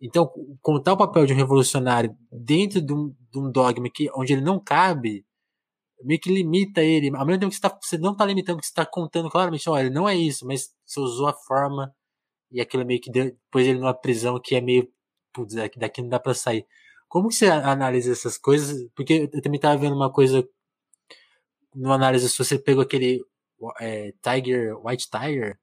Então, 0.00 0.30
contar 0.62 0.94
o 0.94 0.96
papel 0.96 1.26
de 1.26 1.34
um 1.34 1.36
revolucionário 1.36 2.16
dentro 2.32 2.80
de 2.80 2.92
um, 2.92 3.14
de 3.30 3.38
um 3.38 3.52
dogma 3.52 3.88
que, 3.92 4.10
onde 4.14 4.32
ele 4.32 4.40
não 4.40 4.58
cabe, 4.58 5.26
meio 6.02 6.18
que 6.18 6.32
limita 6.32 6.82
ele. 6.82 7.14
Ao 7.14 7.26
mesmo 7.26 7.40
tempo 7.40 7.50
que 7.50 7.56
você, 7.56 7.60
tá, 7.60 7.78
você 7.80 7.98
não 7.98 8.12
está 8.12 8.24
limitando, 8.24 8.60
que 8.60 8.66
você 8.66 8.70
está 8.70 8.86
contando 8.86 9.30
claramente, 9.30 9.68
olha, 9.68 9.82
ele 9.82 9.94
não 9.94 10.08
é 10.08 10.16
isso, 10.16 10.46
mas 10.46 10.70
você 10.84 11.00
usou 11.00 11.28
a 11.28 11.34
forma 11.34 11.94
e 12.50 12.60
aquilo 12.60 12.84
meio 12.84 13.00
que 13.00 13.10
deu, 13.10 13.26
depois 13.26 13.66
ele 13.66 13.78
numa 13.78 13.94
prisão 13.94 14.40
que 14.40 14.56
é 14.56 14.60
meio, 14.60 14.88
putz, 15.32 15.54
daqui 15.54 16.02
não 16.02 16.08
dá 16.08 16.18
para 16.18 16.34
sair. 16.34 16.66
Como 17.10 17.28
que 17.28 17.34
você 17.34 17.46
analisa 17.48 18.12
essas 18.12 18.38
coisas? 18.38 18.88
Porque 18.94 19.28
eu 19.32 19.42
também 19.42 19.56
estava 19.56 19.76
vendo 19.76 19.96
uma 19.96 20.12
coisa 20.12 20.48
numa 21.74 21.96
análise, 21.96 22.28
se 22.28 22.38
você 22.38 22.56
pegou 22.56 22.82
aquele 22.82 23.20
é, 23.80 24.14
Tiger, 24.22 24.76
White 24.86 25.08
Tiger, 25.10 25.58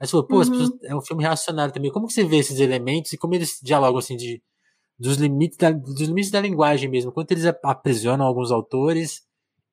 aí 0.00 0.06
você 0.06 0.10
falou, 0.10 0.26
pô, 0.26 0.42
uhum. 0.42 0.78
é 0.82 0.96
um 0.96 1.00
filme 1.00 1.22
reacionário 1.22 1.72
também. 1.72 1.92
Como 1.92 2.08
que 2.08 2.12
você 2.12 2.24
vê 2.24 2.38
esses 2.38 2.58
elementos 2.58 3.12
e 3.12 3.16
como 3.16 3.32
eles 3.34 3.60
dialogam 3.62 3.98
assim 3.98 4.16
de 4.16 4.42
dos 4.98 5.16
limites 5.18 5.56
da, 5.56 5.70
dos 5.70 6.00
limites 6.00 6.32
da 6.32 6.40
linguagem 6.40 6.90
mesmo, 6.90 7.12
quanto 7.12 7.30
eles 7.30 7.44
aprisionam 7.62 8.26
alguns 8.26 8.50
autores 8.50 9.22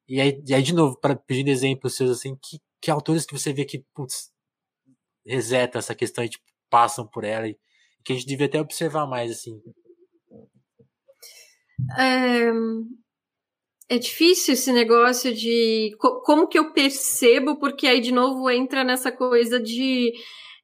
e 0.07 0.21
aí, 0.21 0.43
e 0.47 0.53
aí 0.53 0.61
de 0.61 0.75
novo, 0.75 0.95
para 0.99 1.15
pedir 1.15 1.47
exemplos 1.49 1.95
seus 1.95 2.11
assim, 2.11 2.35
que, 2.35 2.59
que 2.79 2.91
autores 2.91 3.25
que 3.25 3.33
você 3.33 3.51
vê 3.51 3.65
que 3.65 3.83
putz, 3.95 4.31
resetam 5.25 5.79
essa 5.79 5.95
questão 5.95 6.23
e 6.23 6.29
tipo, 6.29 6.45
passam 6.69 7.07
por 7.07 7.23
ela 7.23 7.47
e 7.47 7.57
que 8.03 8.13
a 8.13 8.15
gente 8.15 8.27
devia 8.27 8.45
até 8.45 8.61
observar 8.61 9.07
mais 9.07 9.31
assim. 9.31 9.59
É, 11.97 12.51
é 13.89 13.97
difícil 13.97 14.53
esse 14.53 14.71
negócio 14.71 15.33
de 15.33 15.91
como 15.99 16.47
que 16.47 16.57
eu 16.57 16.71
percebo, 16.73 17.57
porque 17.57 17.87
aí 17.87 18.01
de 18.01 18.11
novo 18.11 18.49
entra 18.49 18.83
nessa 18.83 19.11
coisa 19.11 19.59
de 19.59 20.11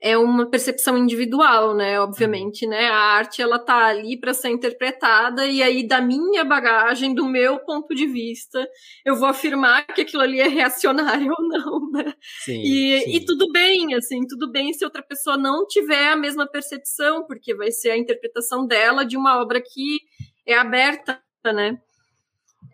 é 0.04 0.18
uma 0.18 0.50
percepção 0.50 0.98
individual, 0.98 1.76
né? 1.76 2.00
Obviamente, 2.02 2.66
né? 2.66 2.88
A 2.88 2.98
arte 2.98 3.40
ela 3.40 3.60
tá 3.60 3.86
ali 3.86 4.20
para 4.20 4.34
ser 4.34 4.50
interpretada 4.50 5.46
e 5.46 5.62
aí 5.62 5.88
da 5.88 6.02
minha 6.02 6.44
bagagem, 6.44 7.14
do 7.14 7.30
meu 7.30 7.60
ponto 7.60 7.94
de 7.94 8.08
vista, 8.08 8.68
eu 9.06 9.16
vou 9.16 9.28
afirmar 9.28 9.86
que 9.86 10.02
aquilo 10.02 10.24
ali 10.24 10.40
é 10.40 10.48
reacionário 10.48 11.32
ou 11.38 11.48
não, 11.48 11.92
né? 11.92 12.16
Sim, 12.44 12.62
e, 12.64 13.02
sim. 13.02 13.16
e 13.16 13.26
tudo 13.26 13.52
bem, 13.52 13.94
assim, 13.94 14.26
tudo 14.28 14.52
bem 14.52 14.74
se 14.74 14.84
outra 14.84 15.04
pessoa 15.04 15.38
não 15.38 15.68
tiver 15.68 16.08
a 16.08 16.16
mesma 16.16 16.48
percepção, 16.48 17.24
porque 17.28 17.54
vai 17.54 17.72
ser 17.72 17.92
a 17.92 17.98
interpretação 17.98 18.66
dela 18.66 19.06
de 19.06 19.16
uma 19.16 19.40
obra 19.40 19.62
que 19.62 20.00
é 20.46 20.56
aberta, 20.56 21.22
né? 21.46 21.80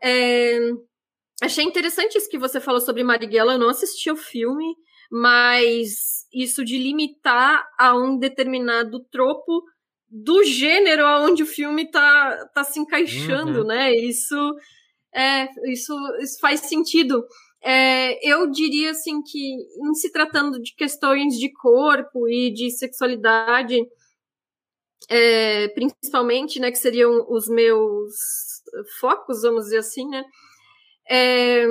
É, 0.02 0.60
achei 1.42 1.64
interessante 1.64 2.18
isso 2.18 2.30
que 2.30 2.38
você 2.38 2.60
falou 2.60 2.82
sobre 2.82 3.04
Marighella. 3.04 3.54
Eu 3.54 3.60
não 3.60 3.70
assisti 3.70 4.12
o 4.12 4.18
filme, 4.18 4.76
mas 5.12 6.28
isso 6.34 6.64
de 6.64 6.78
limitar 6.78 7.66
a 7.78 7.96
um 7.96 8.18
determinado 8.18 9.00
tropo 9.12 9.64
do 10.10 10.44
gênero 10.44 11.06
aonde 11.06 11.44
o 11.44 11.48
filme 11.48 11.90
tá, 11.90 12.50
tá 12.54 12.64
se 12.64 12.80
encaixando, 12.80 13.62
uhum. 13.62 13.68
né? 13.68 13.94
Isso, 13.94 14.56
é, 15.14 15.48
isso, 15.70 15.94
isso 16.22 16.40
faz 16.40 16.62
sentido. 16.62 17.26
É, 17.62 18.26
eu 18.26 18.50
diria 18.50 18.92
assim 18.92 19.22
que, 19.22 19.56
em 19.84 19.94
se 19.94 20.12
tratando 20.12 20.62
de 20.62 20.74
questões 20.76 21.38
de 21.38 21.52
corpo 21.52 22.30
e 22.30 22.52
de 22.52 22.70
sexualidade, 22.72 23.78
é, 25.10 25.68
principalmente, 25.70 26.60
né, 26.60 26.72
que 26.72 26.78
seriam 26.78 27.26
os 27.30 27.48
meus 27.48 28.14
focos, 29.00 29.42
vamos 29.42 29.66
dizer 29.66 29.80
assim, 29.80 30.08
né? 30.10 30.24
É, 31.10 31.66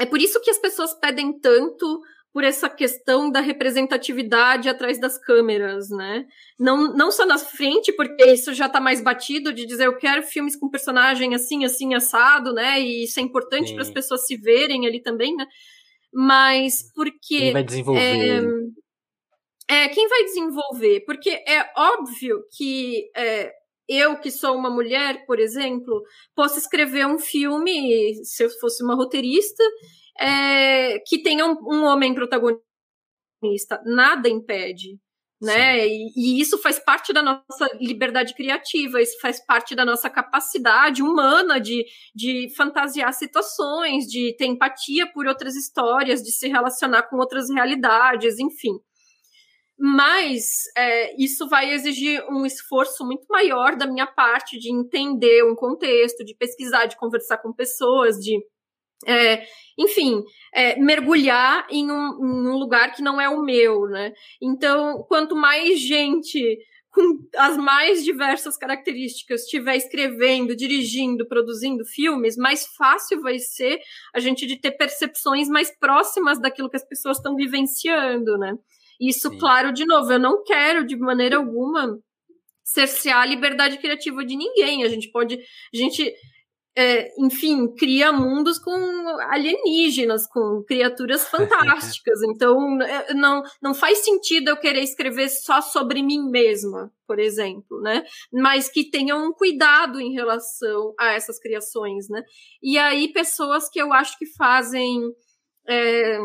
é 0.00 0.06
por 0.06 0.20
isso 0.20 0.40
que 0.40 0.50
as 0.50 0.58
pessoas 0.58 0.94
pedem 0.94 1.38
tanto 1.38 2.00
por 2.32 2.44
essa 2.44 2.68
questão 2.68 3.30
da 3.30 3.40
representatividade 3.40 4.68
atrás 4.68 4.98
das 4.98 5.18
câmeras, 5.18 5.90
né? 5.90 6.24
Não, 6.58 6.94
não 6.94 7.12
só 7.12 7.26
na 7.26 7.36
frente, 7.36 7.92
porque 7.92 8.24
isso 8.24 8.54
já 8.54 8.66
está 8.66 8.80
mais 8.80 9.02
batido 9.02 9.52
de 9.52 9.66
dizer 9.66 9.86
eu 9.86 9.98
quero 9.98 10.22
filmes 10.22 10.56
com 10.56 10.70
personagem 10.70 11.34
assim, 11.34 11.64
assim, 11.64 11.92
assado, 11.94 12.54
né? 12.54 12.80
E 12.80 13.04
isso 13.04 13.20
é 13.20 13.22
importante 13.22 13.74
para 13.74 13.82
as 13.82 13.90
pessoas 13.90 14.26
se 14.26 14.36
verem 14.36 14.86
ali 14.86 15.00
também, 15.02 15.36
né? 15.36 15.46
Mas 16.12 16.90
porque. 16.94 17.38
Quem 17.38 17.52
vai 17.52 17.62
desenvolver? 17.62 18.00
É, 18.00 18.40
é, 19.68 19.88
quem 19.88 20.08
vai 20.08 20.24
desenvolver? 20.24 21.04
Porque 21.06 21.30
é 21.30 21.70
óbvio 21.76 22.42
que 22.56 23.10
é, 23.16 23.52
eu, 23.88 24.18
que 24.18 24.30
sou 24.30 24.56
uma 24.56 24.70
mulher, 24.70 25.24
por 25.26 25.38
exemplo, 25.38 26.02
posso 26.34 26.58
escrever 26.58 27.06
um 27.06 27.18
filme, 27.18 28.14
se 28.24 28.44
eu 28.44 28.50
fosse 28.60 28.82
uma 28.82 28.94
roteirista, 28.94 29.62
é, 30.18 30.98
que 31.00 31.22
tenha 31.22 31.46
um, 31.46 31.56
um, 31.62 31.84
homem 31.84 32.14
protagonista. 32.14 32.62
Nada 33.84 34.28
impede. 34.28 34.98
né? 35.40 35.86
E, 35.86 36.12
e, 36.16 36.40
isso 36.40 36.58
faz 36.58 36.78
parte 36.78 37.12
da 37.12 37.22
nossa 37.22 37.68
liberdade 37.80 38.34
criativa, 38.34 39.02
isso 39.02 39.18
faz 39.20 39.44
parte 39.44 39.74
da 39.74 39.84
nossa 39.84 40.08
capacidade 40.08 41.02
humana 41.02 41.60
de, 41.60 41.84
de 42.14 42.48
fantasiar 42.56 43.12
situações, 43.12 44.04
de 44.06 44.36
ter 44.36 44.46
empatia 44.46 45.10
por 45.12 45.26
outras 45.26 45.56
histórias, 45.56 46.22
de 46.22 46.30
se 46.30 46.48
relacionar 46.48 47.02
com 47.08 47.16
outras 47.16 47.50
realidades, 47.50 48.38
enfim. 48.38 48.78
Mas 49.84 50.62
é, 50.76 51.20
isso 51.20 51.48
vai 51.48 51.72
exigir 51.72 52.24
um 52.30 52.46
esforço 52.46 53.04
muito 53.04 53.26
maior 53.28 53.74
da 53.74 53.84
minha 53.84 54.06
parte 54.06 54.56
de 54.56 54.72
entender 54.72 55.42
um 55.42 55.56
contexto, 55.56 56.24
de 56.24 56.36
pesquisar, 56.36 56.86
de 56.86 56.96
conversar 56.96 57.38
com 57.38 57.52
pessoas, 57.52 58.14
de 58.16 58.38
é, 59.04 59.44
enfim, 59.76 60.22
é, 60.54 60.78
mergulhar 60.78 61.66
em 61.68 61.90
um, 61.90 62.10
em 62.14 62.48
um, 62.48 62.56
lugar 62.56 62.94
que 62.94 63.02
não 63.02 63.20
é 63.20 63.28
o 63.28 63.42
meu, 63.42 63.88
né? 63.88 64.12
Então, 64.40 65.04
quanto 65.08 65.34
mais 65.34 65.80
gente 65.80 66.58
com 66.92 67.18
as 67.36 67.56
mais 67.56 68.04
diversas 68.04 68.56
características 68.56 69.42
estiver 69.42 69.74
escrevendo, 69.74 70.54
dirigindo, 70.54 71.26
produzindo 71.26 71.84
filmes, 71.84 72.36
mais 72.36 72.66
fácil 72.76 73.20
vai 73.20 73.40
ser 73.40 73.80
a 74.14 74.20
gente 74.20 74.46
de 74.46 74.56
ter 74.56 74.70
percepções 74.72 75.48
mais 75.48 75.76
próximas 75.76 76.40
daquilo 76.40 76.70
que 76.70 76.76
as 76.76 76.86
pessoas 76.86 77.16
estão 77.16 77.34
vivenciando, 77.34 78.38
né? 78.38 78.56
Isso, 79.02 79.30
Sim. 79.30 79.38
claro, 79.38 79.72
de 79.72 79.84
novo, 79.84 80.12
eu 80.12 80.18
não 80.18 80.44
quero 80.44 80.86
de 80.86 80.96
maneira 80.96 81.36
alguma 81.36 81.98
cercear 82.62 83.22
a 83.22 83.26
liberdade 83.26 83.78
criativa 83.78 84.24
de 84.24 84.36
ninguém. 84.36 84.84
A 84.84 84.88
gente 84.88 85.10
pode, 85.10 85.34
a 85.34 85.76
gente 85.76 86.14
é, 86.74 87.12
enfim, 87.18 87.68
cria 87.74 88.10
mundos 88.12 88.58
com 88.58 88.72
alienígenas, 89.28 90.26
com 90.26 90.62
criaturas 90.66 91.26
fantásticas. 91.28 92.22
Então, 92.22 92.80
é, 92.80 93.12
não, 93.12 93.42
não 93.60 93.74
faz 93.74 93.98
sentido 93.98 94.48
eu 94.48 94.56
querer 94.56 94.82
escrever 94.82 95.28
só 95.28 95.60
sobre 95.60 96.02
mim 96.02 96.30
mesma, 96.30 96.90
por 97.06 97.18
exemplo, 97.18 97.80
né? 97.80 98.04
Mas 98.32 98.68
que 98.70 98.90
tenham 98.90 99.26
um 99.26 99.32
cuidado 99.32 100.00
em 100.00 100.12
relação 100.14 100.94
a 100.98 101.12
essas 101.12 101.38
criações, 101.38 102.08
né? 102.08 102.22
E 102.62 102.78
aí, 102.78 103.12
pessoas 103.12 103.68
que 103.68 103.80
eu 103.80 103.92
acho 103.92 104.18
que 104.18 104.26
fazem. 104.34 105.00
É, 105.68 106.18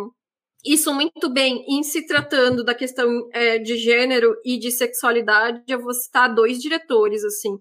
isso 0.66 0.94
muito 0.94 1.30
bem 1.30 1.64
em 1.68 1.84
se 1.84 2.06
tratando 2.06 2.64
da 2.64 2.74
questão 2.74 3.30
é, 3.32 3.58
de 3.58 3.78
gênero 3.78 4.36
e 4.44 4.58
de 4.58 4.72
sexualidade, 4.72 5.64
eu 5.68 5.82
vou 5.82 5.94
citar 5.94 6.34
dois 6.34 6.62
diretores, 6.62 7.24
assim. 7.24 7.58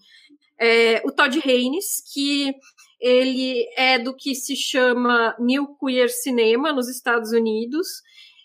É, 0.59 1.03
o 1.05 1.13
Todd 1.13 1.39
Haynes, 1.45 2.03
que 2.13 2.55
ele 3.01 3.67
é 3.77 3.99
do 3.99 4.15
que 4.15 4.35
se 4.35 4.57
chama 4.57 5.37
New 5.39 5.77
Queer 5.79 6.09
Cinema 6.09 6.73
nos 6.73 6.89
Estados 6.89 7.33
Unidos, 7.33 7.87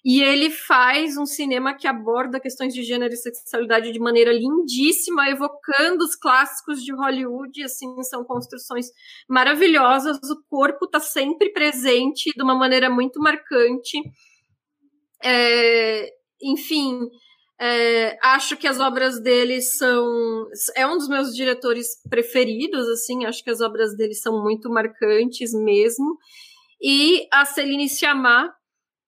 e 0.04 0.22
ele 0.22 0.50
faz 0.50 1.16
um 1.16 1.28
cinema 1.28 1.76
que 1.76 1.88
aborda 1.88 2.40
questões 2.40 2.74
de 2.74 2.82
gênero 2.82 3.14
e 3.14 3.18
sexualidade 3.18 3.92
de 3.92 4.00
maneira 4.00 4.34
lindíssima, 4.34 5.30
evocando 5.30 6.04
os 6.04 6.16
clássicos 6.16 6.84
de 6.84 6.92
Hollywood, 6.92 7.64
assim, 7.64 8.02
são 8.04 8.24
construções 8.24 8.88
maravilhosas, 9.30 10.18
o 10.30 10.42
corpo 10.50 10.86
está 10.86 11.00
sempre 11.00 11.50
presente 11.52 12.32
de 12.36 12.44
uma 12.44 12.56
maneira 12.56 12.90
muito 12.90 13.20
marcante. 13.20 14.02
É, 15.24 16.10
enfim, 16.42 17.00
é, 17.60 18.18
acho 18.24 18.58
que 18.58 18.68
as 18.68 18.80
obras 18.80 19.22
dele 19.22 19.62
são. 19.62 20.48
É 20.76 20.88
um 20.88 20.98
dos 20.98 21.08
meus 21.08 21.36
diretores 21.36 21.88
preferidos, 22.10 22.88
assim, 22.90 23.26
acho 23.26 23.44
que 23.44 23.52
as 23.52 23.62
obras 23.62 23.96
dele 23.96 24.16
são 24.16 24.42
muito 24.44 24.70
marcantes 24.70 25.54
mesmo. 25.54 26.18
E 26.82 27.28
a 27.32 27.46
Céline 27.46 27.88
Sciamma, 27.88 28.52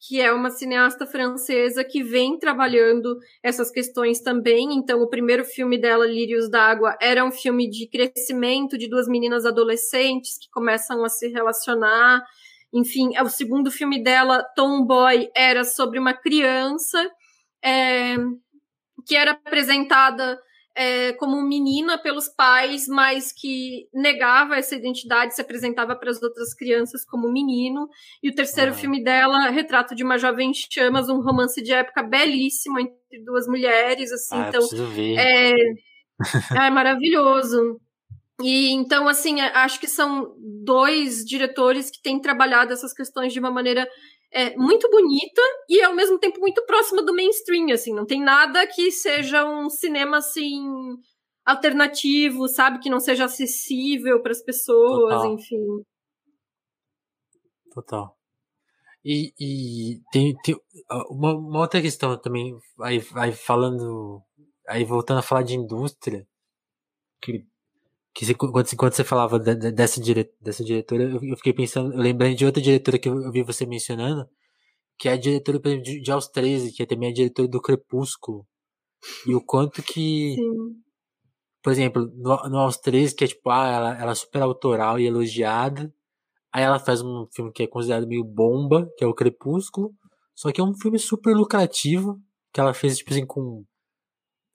que 0.08 0.22
é 0.22 0.32
uma 0.32 0.52
cineasta 0.52 1.08
francesa 1.08 1.84
que 1.84 2.04
vem 2.04 2.38
trabalhando 2.38 3.18
essas 3.42 3.72
questões 3.72 4.20
também. 4.20 4.74
Então, 4.74 5.02
o 5.02 5.10
primeiro 5.10 5.44
filme 5.44 5.80
dela, 5.80 6.06
Lírios 6.06 6.50
d'Água, 6.50 6.96
era 7.02 7.26
um 7.26 7.32
filme 7.32 7.68
de 7.68 7.88
crescimento 7.88 8.78
de 8.78 8.88
duas 8.88 9.08
meninas 9.08 9.46
adolescentes 9.46 10.38
que 10.38 10.50
começam 10.52 11.04
a 11.04 11.10
se 11.10 11.28
relacionar. 11.30 12.22
Enfim, 12.74 13.12
o 13.20 13.30
segundo 13.30 13.70
filme 13.70 14.04
dela, 14.04 14.44
Tomboy, 14.56 15.30
era 15.36 15.64
sobre 15.64 16.00
uma 16.00 16.14
criança 16.14 17.00
é, 17.64 18.16
que 19.06 19.16
era 19.16 19.32
apresentada 19.32 20.40
é, 20.76 21.14
como 21.14 21.42
menina 21.42 21.98
pelos 21.98 22.28
pais, 22.28 22.88
mas 22.88 23.32
que 23.32 23.88
negava 23.94 24.56
essa 24.56 24.76
identidade, 24.76 25.36
se 25.36 25.42
apresentava 25.42 25.96
para 25.96 26.10
as 26.10 26.22
outras 26.22 26.54
crianças 26.54 27.06
como 27.06 27.32
menino. 27.32 27.88
E 28.22 28.30
o 28.30 28.36
terceiro 28.36 28.72
ah. 28.72 28.76
filme 28.76 29.04
dela, 29.04 29.50
Retrato 29.50 29.94
de 29.94 30.04
uma 30.04 30.18
Jovem 30.18 30.52
Chamas, 30.54 31.10
um 31.10 31.22
romance 31.22 31.62
de 31.62 31.72
época 31.72 32.02
belíssimo 32.02 32.80
entre 32.80 33.24
duas 33.24 33.48
mulheres, 33.48 34.12
assim. 34.12 34.36
Ah, 34.36 34.50
então, 34.50 34.68
é, 35.18 35.54
é 36.68 36.70
maravilhoso. 36.72 37.80
E 38.44 38.72
então, 38.74 39.08
assim, 39.08 39.40
acho 39.40 39.80
que 39.80 39.88
são 39.88 40.36
dois 40.38 41.24
diretores 41.24 41.90
que 41.90 42.02
têm 42.02 42.20
trabalhado 42.20 42.74
essas 42.74 42.94
questões 42.94 43.32
de 43.32 43.40
uma 43.40 43.50
maneira 43.50 43.88
é, 44.32 44.56
muito 44.58 44.90
bonita 44.90 45.42
e 45.70 45.82
ao 45.82 45.96
mesmo 45.96 46.20
tempo 46.20 46.40
muito 46.42 46.66
próxima 46.66 47.02
do 47.02 47.16
mainstream, 47.16 47.72
assim, 47.72 47.94
não 47.94 48.06
tem 48.06 48.22
nada 48.22 48.68
que 48.68 48.92
seja 48.92 49.46
um 49.46 49.70
cinema 49.70 50.18
assim 50.18 50.62
alternativo, 51.46 52.48
sabe, 52.48 52.80
que 52.80 52.90
não 52.90 53.00
seja 53.00 53.26
acessível 53.26 54.22
para 54.22 54.32
as 54.32 54.42
pessoas, 54.42 55.14
Total. 55.14 55.34
enfim. 55.34 55.84
Total. 57.74 58.18
E, 59.06 59.34
e 59.40 60.02
tem, 60.12 60.36
tem 60.44 60.56
uma, 61.10 61.34
uma, 61.34 61.60
outra 61.60 61.82
questão 61.82 62.18
também, 62.18 62.58
aí, 62.82 63.06
aí 63.16 63.32
falando, 63.34 64.22
aí 64.68 64.84
voltando 64.86 65.20
a 65.20 65.24
falar 65.24 65.44
de 65.44 65.56
indústria, 65.56 66.26
que 67.22 67.46
que 68.14 68.26
você, 68.26 68.34
quando, 68.36 68.76
quando 68.78 68.94
você 68.94 69.04
falava 69.04 69.40
de, 69.40 69.72
dessa, 69.72 70.00
dire, 70.00 70.32
dessa 70.40 70.64
diretora, 70.64 71.04
eu, 71.04 71.20
eu, 71.24 71.36
fiquei 71.38 71.54
pensando, 71.54 71.94
eu 71.94 72.00
lembrei 72.00 72.36
de 72.36 72.46
outra 72.46 72.62
diretora 72.62 73.00
que 73.00 73.10
eu, 73.10 73.22
eu, 73.24 73.32
vi 73.32 73.42
você 73.42 73.66
mencionando, 73.66 74.30
que 75.00 75.10
é 75.10 75.14
a 75.14 75.18
diretora 75.18 75.60
de, 75.60 76.02
de 76.02 76.12
Aos 76.12 76.28
13, 76.28 76.72
que 76.72 76.84
é 76.84 76.86
também 76.86 77.10
a 77.10 77.14
diretora 77.14 77.48
do 77.48 77.62
Crepúsculo. 77.62 78.46
E 79.28 79.36
o 79.36 79.42
quanto 79.44 79.82
que. 79.82 80.36
Sim. 80.36 80.84
Por 81.62 81.72
exemplo, 81.72 82.12
no, 82.16 82.50
no 82.50 82.60
Aos 82.60 82.78
13, 82.78 83.16
que 83.16 83.24
é 83.24 83.28
tipo, 83.28 83.50
ah, 83.50 83.68
ela, 83.68 84.02
ela 84.02 84.12
é 84.12 84.16
super 84.16 84.42
autoral 84.42 85.00
e 85.00 85.06
elogiada. 85.06 85.94
Aí 86.52 86.64
ela 86.64 86.78
faz 86.78 87.02
um 87.02 87.26
filme 87.34 87.52
que 87.52 87.64
é 87.64 87.68
considerado 87.68 88.08
meio 88.08 88.24
bomba, 88.24 88.88
que 88.98 89.04
é 89.04 89.08
o 89.08 89.14
Crepúsculo. 89.14 89.92
Só 90.36 90.52
que 90.52 90.62
é 90.62 90.64
um 90.64 90.74
filme 90.76 91.00
super 91.00 91.36
lucrativo, 91.36 92.20
que 92.54 92.60
ela 92.60 92.74
fez, 92.74 92.98
tipo 92.98 93.12
assim, 93.12 93.26
com 93.26 93.64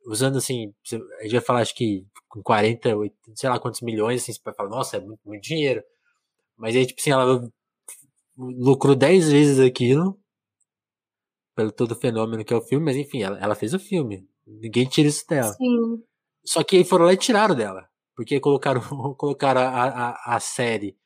usando 0.07 0.39
assim, 0.39 0.73
a 1.21 1.23
gente 1.23 1.33
vai 1.33 1.41
falar 1.41 1.61
acho 1.61 1.75
que 1.75 2.07
com 2.29 2.43
40, 2.43 2.91
sei 3.35 3.49
lá 3.49 3.59
quantos 3.59 3.81
milhões, 3.81 4.23
assim, 4.23 4.33
você 4.33 4.41
vai 4.45 4.55
falar, 4.55 4.69
nossa, 4.69 4.97
é 4.97 5.01
muito, 5.01 5.21
muito 5.25 5.43
dinheiro. 5.43 5.83
Mas 6.57 6.77
aí, 6.77 6.87
tipo 6.87 7.01
assim, 7.01 7.11
ela 7.11 7.49
lucrou 8.37 8.95
10 8.95 9.31
vezes 9.31 9.59
aquilo, 9.59 10.19
pelo 11.55 11.73
todo 11.73 11.93
o 11.93 11.97
fenômeno 11.97 12.45
que 12.45 12.53
é 12.53 12.57
o 12.57 12.63
filme, 12.63 12.85
mas 12.85 12.97
enfim, 12.97 13.23
ela, 13.23 13.39
ela 13.39 13.55
fez 13.55 13.75
o 13.75 13.79
filme. 13.79 14.29
Ninguém 14.47 14.87
tira 14.87 15.09
isso 15.09 15.27
dela. 15.27 15.53
Sim. 15.53 16.03
Só 16.45 16.63
que 16.63 16.77
aí 16.77 16.85
foram 16.85 17.05
lá 17.05 17.13
e 17.13 17.17
tiraram 17.17 17.55
dela. 17.55 17.89
Porque 18.17 18.41
colocaram, 18.41 18.81
colocaram 19.17 19.61
a, 19.61 19.85
a, 20.11 20.37
a 20.37 20.41
série 20.41 20.97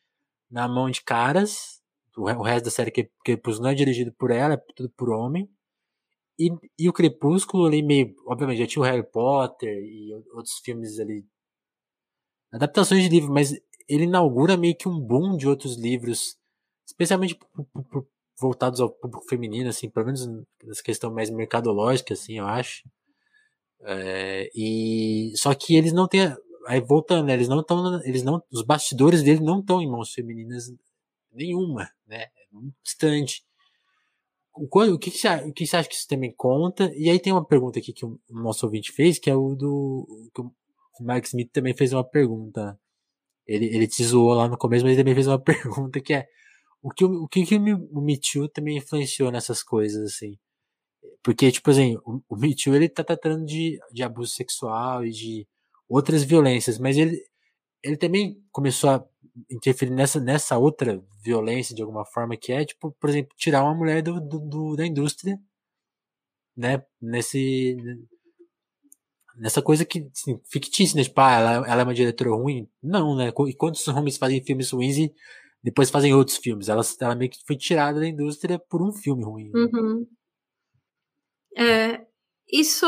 na 0.51 0.69
mão 0.69 0.91
de 0.91 1.03
caras. 1.03 1.81
O, 2.17 2.25
o 2.25 2.43
resto 2.43 2.67
da 2.67 2.71
série 2.71 2.91
que, 2.91 3.11
que 3.25 3.41
não 3.61 3.71
é 3.71 3.75
dirigido 3.75 4.13
por 4.13 4.31
ela, 4.31 4.55
é 4.55 4.63
tudo 4.77 4.91
por 4.91 5.11
homem. 5.11 5.51
E, 6.39 6.51
e 6.79 6.89
o 6.89 6.93
Crepúsculo 6.93 7.67
ali 7.67 7.83
meio. 7.83 8.15
Obviamente, 8.27 8.59
já 8.59 8.67
tinha 8.67 8.83
o 8.83 8.85
Harry 8.85 9.03
Potter 9.03 9.69
e 9.69 10.13
outros 10.33 10.59
filmes 10.65 10.99
ali. 10.99 11.25
Adaptações 12.51 13.03
de 13.03 13.09
livro, 13.09 13.33
mas 13.33 13.53
ele 13.89 14.05
inaugura 14.05 14.57
meio 14.57 14.77
que 14.77 14.89
um 14.89 14.99
boom 15.01 15.37
de 15.37 15.49
outros 15.49 15.77
livros, 15.77 16.37
especialmente 16.87 17.39
voltados 18.41 18.81
ao 18.81 18.91
público 18.91 19.27
feminino, 19.29 19.69
assim, 19.71 19.89
pelo 19.89 20.07
menos 20.07 20.27
nessa 20.65 20.83
questão 20.83 21.13
mais 21.13 21.31
mercadológica, 21.31 22.15
assim, 22.15 22.39
eu 22.39 22.47
acho. 22.47 22.83
É, 23.83 24.51
e 24.55 25.33
só 25.37 25.55
que 25.55 25.77
eles 25.77 25.93
não 25.93 26.07
têm, 26.09 26.35
aí 26.67 26.81
voltando, 26.81 27.27
né, 27.27 27.35
eles 27.35 27.49
não 27.49 27.61
estão, 27.61 28.03
eles 28.05 28.23
não, 28.23 28.43
os 28.53 28.63
bastidores 28.63 29.23
dele 29.23 29.41
não 29.41 29.61
estão 29.61 29.83
em 29.83 29.91
mãos 29.91 30.13
femininas 30.13 30.73
nenhuma, 31.33 31.91
né, 32.07 32.25
é 32.25 32.47
muito 32.53 32.75
distante 32.85 33.45
o, 34.55 34.99
que, 34.99 35.11
você, 35.11 35.29
o 35.47 35.53
que 35.53 35.67
você 35.67 35.77
acha 35.77 35.89
que 35.89 35.95
isso 35.95 36.09
também 36.09 36.33
conta? 36.37 36.93
E 36.95 37.09
aí 37.09 37.19
tem 37.19 37.33
uma 37.33 37.45
pergunta 37.45 37.79
aqui 37.79 37.93
que 37.93 38.05
o 38.05 38.19
nosso 38.31 38.67
ouvinte 38.67 38.93
fez, 38.93 39.19
que 39.19 39.31
é 39.31 39.35
o 39.35 39.55
do. 39.55 40.07
Que 40.35 40.43
o 40.43 40.53
Mark 41.01 41.25
Smith 41.25 41.51
também 41.53 41.75
fez 41.75 41.93
uma 41.93 42.05
pergunta. 42.05 42.79
Ele, 43.47 43.67
ele 43.67 43.89
te 43.89 44.05
zoou 44.05 44.35
lá 44.35 44.49
no 44.49 44.59
começo, 44.59 44.85
mas 44.85 44.93
ele 44.93 45.03
também 45.03 45.15
fez 45.15 45.27
uma 45.27 45.39
pergunta 45.43 46.01
que 46.01 46.15
é 46.15 46.27
o 46.83 46.91
que 46.91 47.05
o, 47.05 47.29
que, 47.29 47.47
que 47.47 47.57
o 47.57 48.01
Me 48.01 48.19
Too 48.19 48.49
também 48.49 48.79
influenciou 48.79 49.31
nessas 49.31 49.63
coisas, 49.63 50.03
assim? 50.13 50.37
Porque, 51.23 51.51
tipo 51.53 51.71
assim, 51.71 51.97
o, 52.05 52.21
o 52.29 52.37
Me 52.37 52.55
Too 52.55 52.75
ele 52.75 52.89
tá 52.89 53.05
tratando 53.05 53.45
de, 53.47 53.79
de 53.93 54.03
abuso 54.03 54.33
sexual 54.33 55.05
e 55.05 55.11
de 55.11 55.49
outras 55.89 56.25
violências, 56.25 56.79
mas 56.79 56.97
ele, 56.97 57.23
ele 57.83 57.97
também 57.97 58.43
começou 58.51 58.91
a 58.91 59.07
interferir 59.51 59.91
nessa, 59.91 60.21
nessa 60.21 60.59
outra 60.59 61.03
violência 61.23 61.75
de 61.75 61.83
alguma 61.83 62.05
forma 62.05 62.37
que 62.37 62.53
é, 62.53 62.65
tipo, 62.65 62.93
por 62.93 63.11
exemplo, 63.11 63.35
tirar 63.37 63.63
uma 63.63 63.75
mulher 63.75 64.03
do, 64.03 64.21
do, 64.21 64.39
do 64.39 64.77
da 64.77 64.87
indústria, 64.87 65.39
né, 66.57 66.85
nesse, 67.01 67.77
nessa 69.37 69.63
coisa 69.63 69.85
que, 69.85 70.09
assim, 70.15 70.41
fictícia, 70.51 70.97
né? 70.97 71.05
Tipo, 71.05 71.21
ah, 71.21 71.33
ela, 71.33 71.69
ela 71.69 71.81
é 71.83 71.85
uma 71.85 71.95
diretora 71.95 72.31
ruim? 72.31 72.69
Não, 72.83 73.17
né? 73.17 73.33
E 73.49 73.55
quantos 73.55 73.87
homens 73.89 74.17
fazem 74.17 74.43
filmes 74.43 74.71
ruins 74.71 74.99
e 74.99 75.15
depois 75.63 75.91
fazem 75.91 76.15
outros 76.15 76.37
filmes? 76.37 76.69
Ela, 76.69 76.83
ela 77.01 77.15
meio 77.15 77.31
que 77.31 77.39
foi 77.47 77.57
tirada 77.57 78.01
da 78.01 78.07
indústria 78.07 78.59
por 78.59 78.83
um 78.83 78.93
filme 78.93 79.25
ruim. 79.25 79.51
Né? 79.51 79.61
Uhum. 79.61 80.07
É, 81.57 82.07
isso 82.51 82.87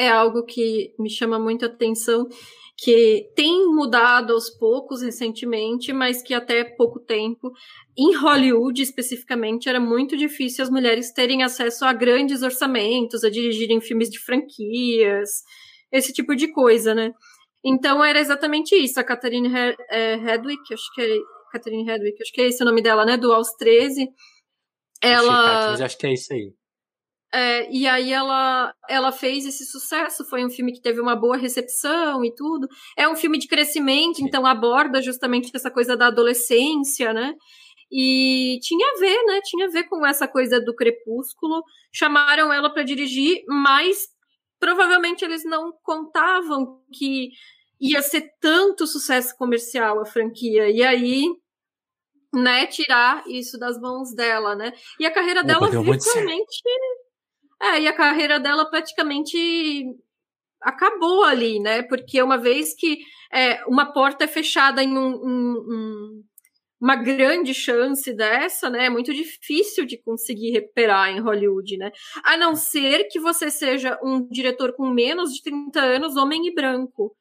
é 0.00 0.08
algo 0.08 0.44
que 0.46 0.94
me 0.98 1.10
chama 1.10 1.38
muito 1.38 1.66
a 1.66 1.68
atenção, 1.68 2.26
que 2.78 3.30
tem 3.36 3.66
mudado 3.66 4.32
aos 4.32 4.48
poucos 4.48 5.02
recentemente, 5.02 5.92
mas 5.92 6.22
que 6.22 6.32
até 6.32 6.64
pouco 6.64 6.98
tempo, 6.98 7.52
em 7.98 8.16
Hollywood 8.16 8.80
especificamente, 8.80 9.68
era 9.68 9.78
muito 9.78 10.16
difícil 10.16 10.64
as 10.64 10.70
mulheres 10.70 11.12
terem 11.12 11.42
acesso 11.42 11.84
a 11.84 11.92
grandes 11.92 12.40
orçamentos, 12.42 13.22
a 13.22 13.28
dirigirem 13.28 13.82
filmes 13.82 14.08
de 14.08 14.18
franquias, 14.18 15.28
esse 15.92 16.14
tipo 16.14 16.34
de 16.34 16.50
coisa, 16.50 16.94
né? 16.94 17.12
Então 17.62 18.02
era 18.02 18.18
exatamente 18.18 18.74
isso. 18.74 18.98
A 18.98 19.04
Catherine 19.04 19.50
é, 19.90 20.14
Hedwig, 20.14 20.60
acho 20.72 20.94
que 20.94 21.02
é 21.02 21.18
Catherine 21.52 21.86
Hedwig, 21.86 22.16
acho 22.22 22.32
que 22.32 22.40
é 22.40 22.46
esse 22.46 22.62
o 22.62 22.66
nome 22.66 22.80
dela, 22.80 23.04
né? 23.04 23.18
Do 23.18 23.30
Aos 23.34 23.50
13. 23.58 24.08
Ela. 25.02 25.74
Acho 25.74 25.98
que 25.98 26.06
é 26.06 26.14
isso 26.14 26.32
aí. 26.32 26.54
É, 27.32 27.70
e 27.70 27.86
aí 27.86 28.12
ela, 28.12 28.74
ela 28.88 29.12
fez 29.12 29.46
esse 29.46 29.64
sucesso, 29.64 30.24
foi 30.24 30.44
um 30.44 30.50
filme 30.50 30.72
que 30.72 30.82
teve 30.82 31.00
uma 31.00 31.14
boa 31.14 31.36
recepção 31.36 32.24
e 32.24 32.34
tudo. 32.34 32.66
É 32.96 33.08
um 33.08 33.14
filme 33.14 33.38
de 33.38 33.46
crescimento, 33.46 34.16
Sim. 34.16 34.24
então 34.26 34.44
aborda 34.44 35.00
justamente 35.00 35.50
essa 35.54 35.70
coisa 35.70 35.96
da 35.96 36.08
adolescência, 36.08 37.12
né? 37.12 37.34
E 37.92 38.58
tinha 38.62 38.86
a 38.92 38.98
ver, 38.98 39.22
né? 39.24 39.40
Tinha 39.44 39.66
a 39.66 39.70
ver 39.70 39.84
com 39.84 40.04
essa 40.06 40.26
coisa 40.26 40.60
do 40.60 40.74
crepúsculo. 40.74 41.62
Chamaram 41.92 42.52
ela 42.52 42.70
para 42.72 42.82
dirigir, 42.82 43.42
mas 43.48 44.08
provavelmente 44.58 45.24
eles 45.24 45.44
não 45.44 45.72
contavam 45.82 46.80
que 46.92 47.30
ia 47.80 48.02
ser 48.02 48.28
tanto 48.40 48.86
sucesso 48.86 49.36
comercial 49.36 50.00
a 50.00 50.04
franquia. 50.04 50.68
E 50.68 50.82
aí, 50.82 51.24
né, 52.34 52.66
tirar 52.66 53.24
isso 53.26 53.58
das 53.58 53.80
mãos 53.80 54.14
dela, 54.14 54.54
né? 54.54 54.72
E 54.98 55.06
a 55.06 55.12
carreira 55.12 55.42
dela 55.42 55.68
virtualmente 55.68 56.62
é, 57.62 57.80
e 57.80 57.86
a 57.88 57.92
carreira 57.92 58.40
dela 58.40 58.64
praticamente 58.70 59.84
acabou 60.60 61.24
ali, 61.24 61.60
né? 61.60 61.82
Porque 61.82 62.22
uma 62.22 62.38
vez 62.38 62.74
que 62.74 62.98
é, 63.32 63.64
uma 63.66 63.92
porta 63.92 64.24
é 64.24 64.28
fechada 64.28 64.82
em 64.82 64.96
um, 64.96 65.14
um, 65.14 65.52
um, 65.68 66.24
uma 66.80 66.96
grande 66.96 67.54
chance 67.54 68.12
dessa, 68.14 68.70
né? 68.70 68.86
É 68.86 68.90
muito 68.90 69.12
difícil 69.12 69.84
de 69.84 69.98
conseguir 69.98 70.50
recuperar 70.52 71.10
em 71.10 71.20
Hollywood, 71.20 71.76
né? 71.76 71.90
A 72.24 72.36
não 72.36 72.54
ser 72.54 73.04
que 73.04 73.20
você 73.20 73.50
seja 73.50 73.98
um 74.02 74.26
diretor 74.28 74.74
com 74.74 74.88
menos 74.88 75.32
de 75.32 75.42
30 75.42 75.80
anos, 75.80 76.16
homem 76.16 76.46
e 76.46 76.54
branco. 76.54 77.14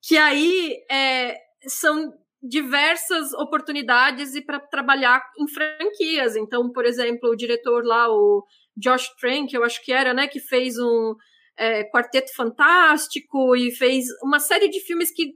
Que 0.00 0.16
aí 0.16 0.76
é, 0.90 1.38
são 1.66 2.12
diversas 2.42 3.32
oportunidades 3.34 4.34
e 4.34 4.42
para 4.42 4.58
trabalhar 4.58 5.22
em 5.38 5.46
franquias. 5.48 6.34
Então, 6.34 6.70
por 6.72 6.84
exemplo, 6.84 7.30
o 7.30 7.36
diretor 7.36 7.84
lá, 7.84 8.08
o 8.10 8.44
Josh 8.76 9.08
Trank, 9.20 9.54
eu 9.54 9.64
acho 9.64 9.84
que 9.84 9.92
era, 9.92 10.14
né, 10.14 10.26
que 10.26 10.40
fez 10.40 10.78
um 10.78 11.14
é, 11.56 11.84
Quarteto 11.90 12.34
Fantástico 12.34 13.54
e 13.54 13.70
fez 13.70 14.06
uma 14.22 14.40
série 14.40 14.68
de 14.68 14.80
filmes 14.80 15.10
que 15.14 15.34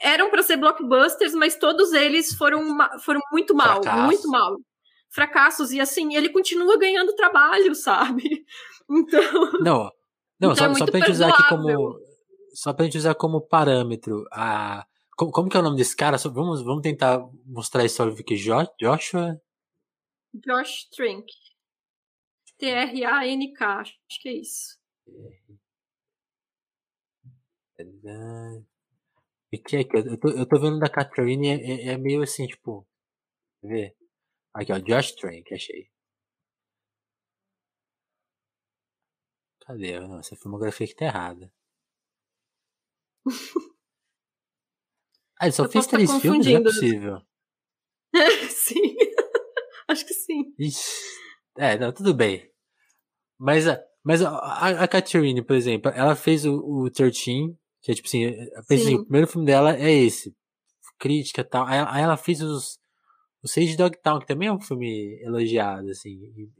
eram 0.00 0.30
para 0.30 0.42
ser 0.42 0.56
blockbusters, 0.56 1.34
mas 1.34 1.56
todos 1.56 1.92
eles 1.92 2.34
foram, 2.34 2.62
foram 3.00 3.20
muito 3.32 3.54
mal, 3.54 3.82
Fracasso. 3.82 4.06
muito 4.06 4.28
mal. 4.28 4.56
Fracassos, 5.08 5.72
e 5.72 5.80
assim, 5.80 6.14
ele 6.14 6.28
continua 6.28 6.78
ganhando 6.78 7.14
trabalho, 7.14 7.74
sabe? 7.74 8.44
Então. 8.90 9.52
Não, 9.60 9.90
não 10.38 10.52
então 10.52 10.54
só, 10.54 10.66
é 10.66 10.74
só 10.74 10.86
pra 10.86 11.00
gente 11.00 11.10
usar 11.10 11.28
aqui 11.28 11.48
como. 11.48 11.98
Só 12.52 12.72
pra 12.72 12.84
gente 12.84 12.98
usar 12.98 13.14
como 13.14 13.40
parâmetro. 13.40 14.24
A, 14.32 14.86
como, 15.16 15.30
como 15.30 15.48
que 15.48 15.56
é 15.56 15.60
o 15.60 15.62
nome 15.62 15.76
desse 15.76 15.96
cara? 15.96 16.16
Vamos, 16.18 16.62
vamos 16.62 16.82
tentar 16.82 17.22
mostrar 17.44 17.82
a 17.82 17.86
história 17.86 18.14
do 18.14 18.22
que 18.22 18.36
Joshua. 18.36 19.40
Josh 20.34 20.88
Trank. 20.94 21.26
T-R-A-N-K, 22.58 23.80
acho 23.80 24.20
que 24.20 24.28
é 24.28 24.32
isso. 24.32 24.78
E 29.52 29.58
que 29.58 29.76
é 29.76 29.84
que 29.84 29.96
eu 29.96 30.18
tô, 30.18 30.28
eu 30.30 30.46
tô 30.46 30.58
vendo 30.58 30.78
da 30.78 30.88
Catherine 30.88 31.48
é, 31.48 31.54
é, 31.54 31.88
é 31.92 31.98
meio 31.98 32.22
assim, 32.22 32.46
tipo. 32.46 32.86
Vê. 33.62 33.94
Aqui, 34.54 34.72
ó, 34.72 34.78
Josh 34.78 35.12
Trank, 35.12 35.52
achei. 35.54 35.90
Cadê? 39.60 40.00
Não, 40.00 40.18
essa 40.18 40.36
filmografia 40.36 40.86
aqui 40.86 40.94
tá 40.94 41.06
errada. 41.06 41.52
ah, 45.38 45.46
ele 45.46 45.52
só 45.52 45.64
eu 45.64 45.70
fez 45.70 45.86
três 45.86 46.10
filmes? 46.20 46.46
Não 46.46 46.56
é 46.56 46.62
possível. 46.62 47.20
sim. 48.48 48.96
Acho 49.88 50.06
que 50.06 50.14
sim. 50.14 50.54
Ixi. 50.58 51.25
É, 51.56 51.78
não, 51.78 51.92
tudo 51.92 52.14
bem. 52.14 52.50
Mas, 53.38 53.64
mas 54.02 54.22
a, 54.22 54.82
a 54.82 54.88
Catherine, 54.88 55.42
por 55.42 55.56
exemplo, 55.56 55.90
ela 55.94 56.14
fez 56.14 56.44
o, 56.44 56.56
o 56.56 56.90
13, 56.90 57.56
que 57.82 57.92
é 57.92 57.94
tipo 57.94 58.08
assim, 58.08 58.24
assim, 58.70 58.94
o 58.96 59.04
primeiro 59.04 59.26
filme 59.26 59.46
dela 59.46 59.76
é 59.76 59.92
esse. 59.92 60.34
Crítica 60.98 61.42
e 61.42 61.44
tal. 61.44 61.66
Aí, 61.66 61.78
aí, 61.88 62.02
ela 62.02 62.16
fez 62.16 62.40
os, 62.40 62.78
o 63.42 63.48
Sage 63.48 63.76
Dogtown, 63.76 64.20
que 64.20 64.26
também 64.26 64.48
é 64.48 64.52
um 64.52 64.60
filme 64.60 65.20
elogiado, 65.22 65.90
assim, 65.90 66.18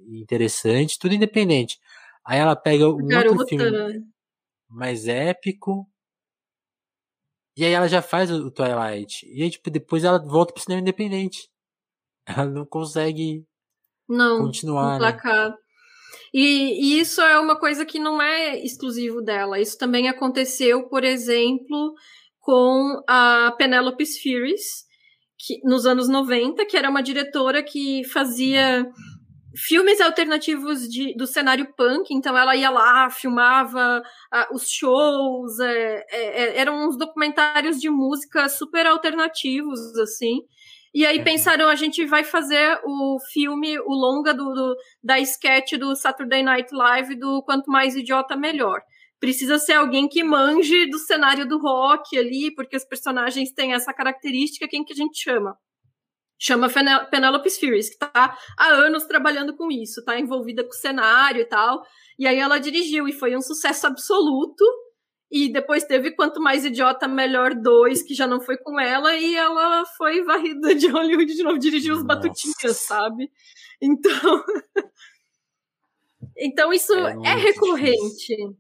interessante, 0.08 0.98
tudo 0.98 1.14
independente. 1.14 1.78
Aí 2.24 2.38
ela 2.38 2.56
pega 2.56 2.88
um 2.88 3.06
Garota. 3.06 3.30
outro 3.30 3.48
filme 3.48 4.04
mais 4.68 5.06
épico. 5.08 5.88
E 7.56 7.64
aí 7.64 7.72
ela 7.72 7.88
já 7.88 8.02
faz 8.02 8.30
o 8.30 8.50
Twilight. 8.50 9.26
E 9.26 9.42
aí, 9.42 9.50
tipo, 9.50 9.70
depois 9.70 10.04
ela 10.04 10.18
volta 10.18 10.52
pro 10.52 10.62
cinema 10.62 10.82
independente. 10.82 11.48
Ela 12.26 12.44
não 12.44 12.66
consegue 12.66 13.46
não, 14.08 14.46
continuar. 14.46 14.96
Emplacar. 14.96 15.50
Né? 15.50 15.56
E, 16.32 16.96
e, 16.96 17.00
isso 17.00 17.20
é 17.20 17.38
uma 17.38 17.58
coisa 17.58 17.84
que 17.84 17.98
não 17.98 18.20
é 18.20 18.58
exclusivo 18.62 19.22
dela. 19.22 19.58
Isso 19.58 19.78
também 19.78 20.08
aconteceu, 20.08 20.88
por 20.88 21.02
exemplo, 21.04 21.94
com 22.40 23.02
a 23.08 23.54
Penelope 23.56 24.04
Spheres, 24.04 24.84
que, 25.38 25.60
nos 25.64 25.86
anos 25.86 26.08
90, 26.08 26.64
que 26.66 26.76
era 26.76 26.90
uma 26.90 27.02
diretora 27.02 27.62
que 27.62 28.04
fazia 28.04 28.86
filmes 29.56 30.00
alternativos 30.00 30.86
de, 30.88 31.14
do 31.16 31.26
cenário 31.26 31.72
punk, 31.74 32.12
então 32.12 32.36
ela 32.36 32.54
ia 32.54 32.68
lá, 32.68 33.08
filmava 33.08 34.02
os 34.52 34.68
shows, 34.68 35.58
é, 35.58 36.04
é, 36.10 36.42
é, 36.42 36.58
eram 36.58 36.86
uns 36.86 36.98
documentários 36.98 37.80
de 37.80 37.88
música 37.88 38.48
super 38.48 38.86
alternativos, 38.86 39.80
assim, 39.98 40.40
e 40.96 41.04
aí 41.04 41.22
pensaram, 41.22 41.68
a 41.68 41.74
gente 41.74 42.06
vai 42.06 42.24
fazer 42.24 42.80
o 42.82 43.18
filme, 43.30 43.78
o 43.80 43.92
longa 43.92 44.32
do, 44.32 44.50
do, 44.54 44.74
da 45.04 45.20
sketch 45.20 45.72
do 45.72 45.94
Saturday 45.94 46.42
Night 46.42 46.74
Live 46.74 47.16
do 47.16 47.42
Quanto 47.42 47.70
Mais 47.70 47.94
Idiota 47.94 48.34
Melhor. 48.34 48.80
Precisa 49.20 49.58
ser 49.58 49.74
alguém 49.74 50.08
que 50.08 50.24
manje 50.24 50.88
do 50.88 50.98
cenário 50.98 51.46
do 51.46 51.58
rock 51.58 52.16
ali, 52.16 52.50
porque 52.54 52.78
os 52.78 52.84
personagens 52.86 53.52
têm 53.52 53.74
essa 53.74 53.92
característica. 53.92 54.66
Quem 54.66 54.82
que 54.82 54.94
a 54.94 54.96
gente 54.96 55.22
chama? 55.22 55.54
Chama 56.38 56.70
Penelope 57.10 57.50
Spheres, 57.50 57.90
que 57.90 57.98
tá 57.98 58.34
há 58.58 58.66
anos 58.66 59.04
trabalhando 59.04 59.54
com 59.54 59.70
isso, 59.70 60.02
tá 60.02 60.18
envolvida 60.18 60.64
com 60.64 60.70
o 60.70 60.80
cenário 60.80 61.42
e 61.42 61.46
tal. 61.46 61.82
E 62.18 62.26
aí 62.26 62.38
ela 62.38 62.56
dirigiu 62.56 63.06
e 63.06 63.12
foi 63.12 63.36
um 63.36 63.42
sucesso 63.42 63.86
absoluto. 63.86 64.64
E 65.30 65.52
depois 65.52 65.84
teve 65.84 66.12
Quanto 66.12 66.40
Mais 66.40 66.64
Idiota, 66.64 67.08
Melhor 67.08 67.54
dois, 67.54 68.02
que 68.02 68.14
já 68.14 68.26
não 68.26 68.40
foi 68.40 68.56
com 68.56 68.78
ela, 68.78 69.14
e 69.16 69.34
ela 69.34 69.84
foi 69.96 70.22
varrida 70.22 70.74
de 70.74 70.86
Hollywood 70.88 71.34
de 71.34 71.42
novo, 71.42 71.58
dirigiu 71.58 71.94
os. 71.94 72.04
Batutinhas, 72.04 72.76
sabe? 72.78 73.30
Então. 73.80 74.44
então 76.36 76.72
isso 76.72 76.92
é, 76.94 77.16
é 77.24 77.34
recorrente. 77.34 78.36
Difícil. 78.36 78.56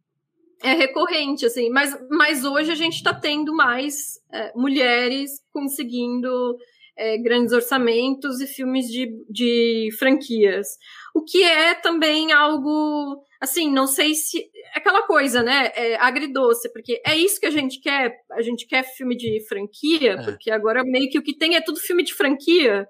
É 0.62 0.72
recorrente, 0.72 1.44
assim, 1.44 1.68
mas, 1.68 1.96
mas 2.10 2.44
hoje 2.44 2.72
a 2.72 2.74
gente 2.74 2.94
está 2.94 3.12
tendo 3.12 3.54
mais 3.54 4.18
é, 4.32 4.52
mulheres 4.56 5.30
conseguindo 5.52 6.56
é, 6.96 7.18
grandes 7.18 7.52
orçamentos 7.52 8.40
e 8.40 8.46
filmes 8.46 8.86
de, 8.86 9.12
de 9.28 9.90
franquias. 9.98 10.66
O 11.14 11.22
que 11.22 11.42
é 11.42 11.74
também 11.74 12.32
algo, 12.32 13.22
assim, 13.40 13.70
não 13.70 13.86
sei 13.86 14.14
se. 14.14 14.50
Aquela 14.74 15.02
coisa, 15.06 15.42
né? 15.42 15.72
É 15.74 15.96
agridoce, 15.96 16.72
porque 16.72 17.00
é 17.04 17.16
isso 17.16 17.40
que 17.40 17.46
a 17.46 17.50
gente 17.50 17.80
quer. 17.80 18.12
A 18.32 18.42
gente 18.42 18.66
quer 18.66 18.82
filme 18.82 19.16
de 19.16 19.44
franquia, 19.48 20.12
é. 20.12 20.22
porque 20.22 20.50
agora 20.50 20.84
meio 20.84 21.10
que 21.10 21.18
o 21.18 21.22
que 21.22 21.36
tem 21.36 21.56
é 21.56 21.60
tudo 21.60 21.80
filme 21.80 22.02
de 22.02 22.14
franquia. 22.14 22.86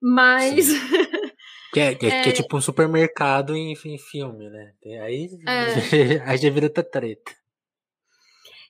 Mas. 0.00 0.68
Que 1.72 1.80
é, 1.80 1.94
que, 1.94 2.06
é, 2.06 2.22
que 2.22 2.28
é, 2.30 2.32
tipo 2.32 2.56
um 2.56 2.60
supermercado 2.60 3.54
em, 3.54 3.74
em 3.84 3.98
filme, 3.98 4.48
né? 4.48 4.72
Aí, 5.02 5.28
é. 5.46 6.22
aí 6.24 6.38
já 6.38 6.48
vira 6.48 6.66
outra 6.66 6.82
treta. 6.82 7.30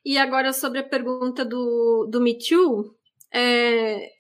E 0.05 0.19
agora 0.19 0.53
sobre 0.53 0.81
a 0.81 0.83
pergunta 0.83 1.45
do, 1.45 2.09
do 2.11 2.21
Me 2.21 2.37
Too, 2.37 2.97
é, 3.33 4.11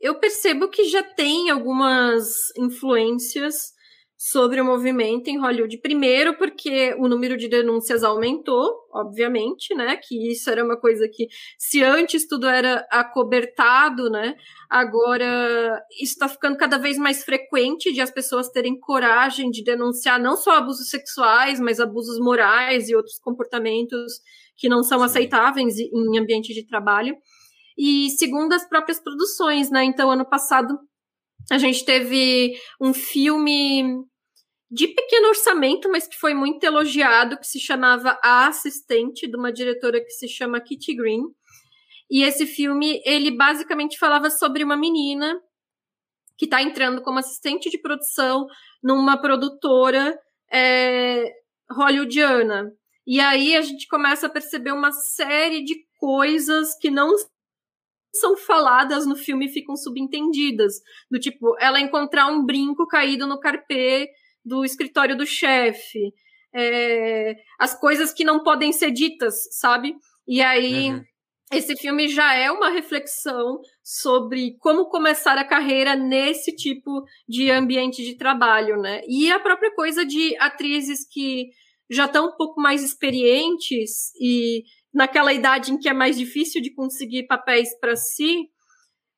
eu 0.00 0.16
percebo 0.20 0.68
que 0.68 0.84
já 0.84 1.02
tem 1.02 1.50
algumas 1.50 2.54
influências 2.56 3.72
sobre 4.20 4.60
o 4.60 4.64
movimento 4.64 5.28
em 5.28 5.38
Hollywood. 5.38 5.78
Primeiro, 5.78 6.36
porque 6.36 6.92
o 6.98 7.06
número 7.06 7.36
de 7.36 7.46
denúncias 7.46 8.02
aumentou, 8.02 8.68
obviamente, 8.92 9.72
né? 9.76 9.96
Que 9.96 10.32
isso 10.32 10.50
era 10.50 10.64
uma 10.64 10.76
coisa 10.76 11.08
que, 11.08 11.28
se 11.56 11.84
antes 11.84 12.26
tudo 12.26 12.48
era 12.48 12.84
acobertado, 12.90 14.10
né? 14.10 14.34
Agora 14.68 15.80
isso 16.00 16.14
está 16.14 16.28
ficando 16.28 16.56
cada 16.56 16.78
vez 16.78 16.98
mais 16.98 17.22
frequente 17.22 17.92
de 17.92 18.00
as 18.00 18.10
pessoas 18.10 18.48
terem 18.50 18.76
coragem 18.80 19.50
de 19.50 19.62
denunciar 19.62 20.18
não 20.18 20.36
só 20.36 20.56
abusos 20.56 20.90
sexuais, 20.90 21.60
mas 21.60 21.78
abusos 21.78 22.18
morais 22.18 22.88
e 22.88 22.96
outros 22.96 23.20
comportamentos 23.20 24.14
que 24.56 24.68
não 24.68 24.82
são 24.82 25.00
aceitáveis 25.00 25.78
em 25.78 26.18
ambiente 26.18 26.52
de 26.52 26.66
trabalho. 26.66 27.14
E 27.78 28.10
segundo 28.10 28.52
as 28.52 28.68
próprias 28.68 28.98
produções, 28.98 29.70
né? 29.70 29.84
Então, 29.84 30.10
ano 30.10 30.28
passado 30.28 30.76
a 31.50 31.58
gente 31.58 31.84
teve 31.84 32.58
um 32.80 32.92
filme 32.92 34.04
de 34.70 34.86
pequeno 34.88 35.28
orçamento, 35.28 35.88
mas 35.90 36.06
que 36.06 36.16
foi 36.16 36.34
muito 36.34 36.62
elogiado, 36.62 37.38
que 37.38 37.46
se 37.46 37.58
chamava 37.58 38.18
A 38.22 38.46
Assistente, 38.46 39.26
de 39.26 39.36
uma 39.36 39.52
diretora 39.52 40.00
que 40.00 40.10
se 40.10 40.28
chama 40.28 40.60
Kitty 40.60 40.94
Green. 40.94 41.22
E 42.10 42.22
esse 42.22 42.46
filme, 42.46 43.00
ele 43.04 43.30
basicamente 43.30 43.98
falava 43.98 44.30
sobre 44.30 44.62
uma 44.62 44.76
menina 44.76 45.40
que 46.36 46.44
está 46.44 46.62
entrando 46.62 47.02
como 47.02 47.18
assistente 47.18 47.68
de 47.68 47.80
produção 47.80 48.46
numa 48.82 49.20
produtora 49.20 50.16
é, 50.52 51.24
hollywoodiana. 51.70 52.70
E 53.06 53.20
aí 53.20 53.56
a 53.56 53.62
gente 53.62 53.86
começa 53.88 54.26
a 54.26 54.30
perceber 54.30 54.72
uma 54.72 54.92
série 54.92 55.64
de 55.64 55.74
coisas 55.98 56.76
que 56.78 56.90
não 56.90 57.14
são 58.12 58.36
faladas 58.36 59.06
no 59.06 59.16
filme 59.16 59.46
e 59.46 59.52
ficam 59.52 59.76
subentendidas. 59.76 60.74
Do 61.10 61.18
tipo, 61.18 61.56
ela 61.60 61.80
encontrar 61.80 62.26
um 62.26 62.44
brinco 62.44 62.86
caído 62.86 63.26
no 63.26 63.40
carpê 63.40 64.08
do 64.44 64.64
escritório 64.64 65.16
do 65.16 65.26
chefe. 65.26 66.12
É, 66.54 67.36
as 67.58 67.78
coisas 67.78 68.12
que 68.12 68.24
não 68.24 68.42
podem 68.42 68.72
ser 68.72 68.90
ditas, 68.90 69.34
sabe? 69.52 69.94
E 70.26 70.40
aí. 70.40 70.90
Uhum. 70.90 71.04
Esse 71.50 71.74
filme 71.76 72.08
já 72.08 72.34
é 72.34 72.50
uma 72.50 72.68
reflexão 72.68 73.58
sobre 73.82 74.58
como 74.58 74.90
começar 74.90 75.38
a 75.38 75.44
carreira 75.46 75.96
nesse 75.96 76.54
tipo 76.54 77.02
de 77.26 77.50
ambiente 77.50 78.04
de 78.04 78.18
trabalho, 78.18 78.76
né? 78.76 79.00
E 79.08 79.32
a 79.32 79.40
própria 79.40 79.74
coisa 79.74 80.04
de 80.04 80.36
atrizes 80.38 81.08
que 81.10 81.48
já 81.90 82.04
estão 82.04 82.28
um 82.28 82.36
pouco 82.36 82.60
mais 82.60 82.82
experientes 82.84 84.12
e 84.20 84.62
naquela 84.98 85.32
idade 85.32 85.70
em 85.70 85.78
que 85.78 85.88
é 85.88 85.92
mais 85.92 86.18
difícil 86.18 86.60
de 86.60 86.74
conseguir 86.74 87.28
papéis 87.28 87.68
para 87.78 87.94
si, 87.94 88.48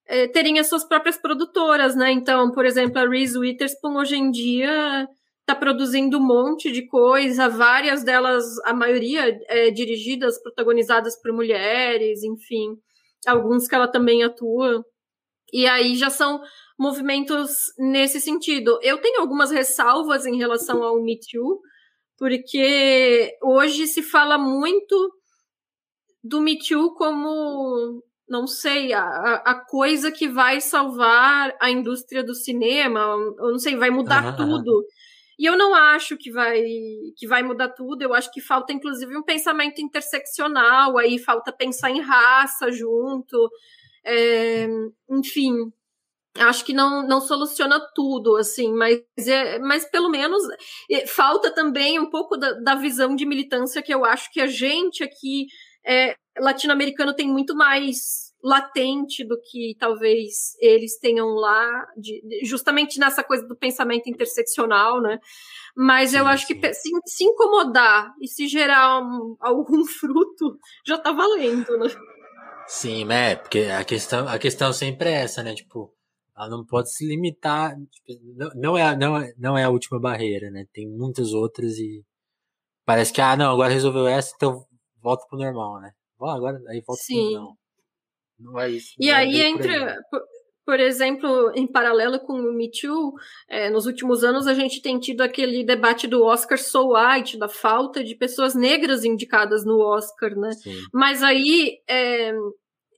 é, 0.07 0.29
terem 0.29 0.59
as 0.59 0.69
suas 0.69 0.85
próprias 0.85 1.17
produtoras, 1.17 1.97
né? 1.97 2.13
Então, 2.13 2.53
por 2.53 2.67
exemplo, 2.67 2.99
a 2.99 3.09
Reese 3.09 3.39
Witherspoon 3.39 3.97
hoje 3.97 4.15
em 4.15 4.31
dia 4.31 5.09
está 5.41 5.55
produzindo 5.55 6.19
um 6.19 6.27
monte 6.27 6.71
de 6.71 6.87
coisa, 6.87 7.49
várias 7.49 8.05
delas, 8.05 8.45
a 8.67 8.75
maioria 8.75 9.41
é, 9.49 9.71
dirigidas, 9.71 10.41
protagonizadas 10.43 11.19
por 11.19 11.33
mulheres, 11.33 12.23
enfim, 12.23 12.77
alguns 13.27 13.67
que 13.67 13.75
ela 13.75 13.89
também 13.89 14.23
atua. 14.23 14.85
E 15.51 15.67
aí 15.67 15.95
já 15.95 16.11
são 16.11 16.43
movimentos 16.79 17.73
nesse 17.79 18.21
sentido. 18.21 18.79
Eu 18.83 18.99
tenho 18.99 19.19
algumas 19.19 19.51
ressalvas 19.51 20.27
em 20.27 20.37
relação 20.37 20.83
ao 20.83 21.03
Me 21.03 21.19
Too, 21.19 21.59
porque 22.19 23.35
hoje 23.43 23.87
se 23.87 24.03
fala 24.03 24.37
muito 24.37 25.20
do 26.23 26.41
Me 26.41 26.59
Too 26.59 26.95
como, 26.95 28.03
não 28.29 28.47
sei, 28.47 28.93
a, 28.93 29.43
a 29.45 29.55
coisa 29.67 30.13
que 30.13 30.29
vai 30.29 30.61
salvar 30.61 31.55
a 31.61 31.71
indústria 31.71 32.23
do 32.23 32.35
cinema, 32.35 33.15
ou 33.15 33.53
não 33.53 33.59
sei, 33.59 33.77
vai 33.77 33.91
mudar 33.91 34.37
tudo. 34.37 34.85
E 35.39 35.47
eu 35.47 35.57
não 35.57 35.75
acho 35.75 36.19
que 36.19 36.31
vai, 36.31 36.63
que 37.17 37.27
vai 37.27 37.43
mudar 37.43 37.71
tudo, 37.71 38.03
eu 38.03 38.13
acho 38.13 38.31
que 38.31 38.43
falta, 38.43 38.75
inclusive, 38.75 39.17
um 39.17 39.23
pensamento 39.23 39.81
interseccional, 39.81 40.99
aí 40.99 41.19
falta 41.19 41.51
pensar 41.51 41.91
em 41.91 42.01
raça 42.01 42.71
junto, 42.71 43.51
é, 44.05 44.69
enfim, 45.09 45.73
acho 46.37 46.65
que 46.65 46.73
não, 46.73 47.07
não 47.07 47.21
soluciona 47.21 47.81
tudo, 47.95 48.37
assim, 48.37 48.73
mas, 48.75 49.01
é, 49.27 49.59
mas 49.59 49.85
pelo 49.87 50.11
menos 50.11 50.43
é, 50.91 51.07
falta 51.07 51.51
também 51.51 51.99
um 51.99 52.11
pouco 52.11 52.37
da, 52.37 52.53
da 52.53 52.75
visão 52.75 53.17
de 53.17 53.27
militância 53.27 53.83
que 53.83 53.93
eu 53.93 54.05
acho 54.05 54.31
que 54.33 54.41
a 54.41 54.47
gente 54.47 55.03
aqui 55.03 55.47
é, 55.87 56.15
latino-americano 56.39 57.15
tem 57.15 57.29
muito 57.29 57.55
mais 57.55 58.31
latente 58.43 59.25
do 59.25 59.39
que 59.41 59.77
talvez 59.79 60.57
eles 60.61 60.99
tenham 60.99 61.29
lá, 61.29 61.87
de, 61.97 62.23
justamente 62.43 62.99
nessa 62.99 63.23
coisa 63.23 63.47
do 63.47 63.57
pensamento 63.57 64.09
interseccional, 64.09 65.01
né? 65.01 65.19
Mas 65.77 66.11
sim, 66.11 66.19
eu 66.19 66.27
acho 66.27 66.47
sim. 66.47 66.59
que 66.59 66.75
se, 66.75 66.91
se, 67.07 67.25
incomodar 67.25 68.15
e 68.21 68.27
se 68.27 68.49
gerar 68.49 69.01
um, 69.01 69.37
algum 69.41 69.85
fruto, 69.87 70.59
já 70.87 70.99
tá 70.99 71.13
valendo, 71.13 71.77
né? 71.79 71.89
Sim, 72.67 73.11
é, 73.13 73.37
porque 73.37 73.61
a 73.61 73.85
questão, 73.85 74.29
a 74.29 74.39
questão 74.39 74.73
sempre 74.73 75.11
é 75.11 75.23
essa, 75.23 75.43
né? 75.43 75.55
Tipo, 75.55 75.93
ela 76.37 76.49
não 76.49 76.65
pode 76.65 76.93
se 76.93 77.07
limitar, 77.07 77.77
tipo, 77.91 78.23
não, 78.37 78.51
não, 78.55 78.79
é, 78.79 78.97
não, 78.97 79.17
é, 79.19 79.35
não 79.37 79.59
é 79.59 79.65
a 79.65 79.71
última 79.71 80.01
barreira, 80.01 80.51
né? 80.51 80.65
Tem 80.73 80.89
muitas 80.89 81.33
outras 81.33 81.79
e 81.79 82.03
parece 82.87 83.13
que, 83.13 83.21
ah, 83.21 83.37
não, 83.37 83.53
agora 83.53 83.73
resolveu 83.73 84.07
essa, 84.07 84.33
então 84.35 84.65
volta 85.03 85.27
pro 85.29 85.39
normal, 85.39 85.81
né? 85.81 85.91
agora 86.21 86.61
aí 86.69 86.83
volta 86.87 87.03
Sim. 87.03 87.15
pro 87.15 87.33
normal. 87.33 87.57
Não 88.39 88.59
é 88.59 88.71
isso. 88.71 88.95
E 88.99 89.11
aí 89.11 89.41
entra, 89.43 89.97
por, 90.11 90.23
por, 90.65 90.81
exemplo, 90.81 91.53
em 91.55 91.67
paralelo 91.67 92.19
com 92.21 92.33
o 92.33 92.53
Me 92.55 92.71
Too, 92.71 93.13
é, 93.49 93.69
nos 93.69 93.87
últimos 93.87 94.25
anos 94.25 94.47
a 94.47 94.55
gente 94.55 94.81
tem 94.81 94.99
tido 94.99 95.21
aquele 95.21 95.63
debate 95.63 96.07
do 96.07 96.25
Oscar 96.25 96.59
So 96.59 96.95
White, 96.95 97.39
da 97.39 97.49
falta 97.49 98.03
de 98.03 98.15
pessoas 98.15 98.55
negras 98.55 99.05
indicadas 99.05 99.65
no 99.65 99.79
Oscar, 99.79 100.35
né? 100.37 100.53
Sim. 100.53 100.79
Mas 100.93 101.23
aí, 101.23 101.79
é, 101.89 102.33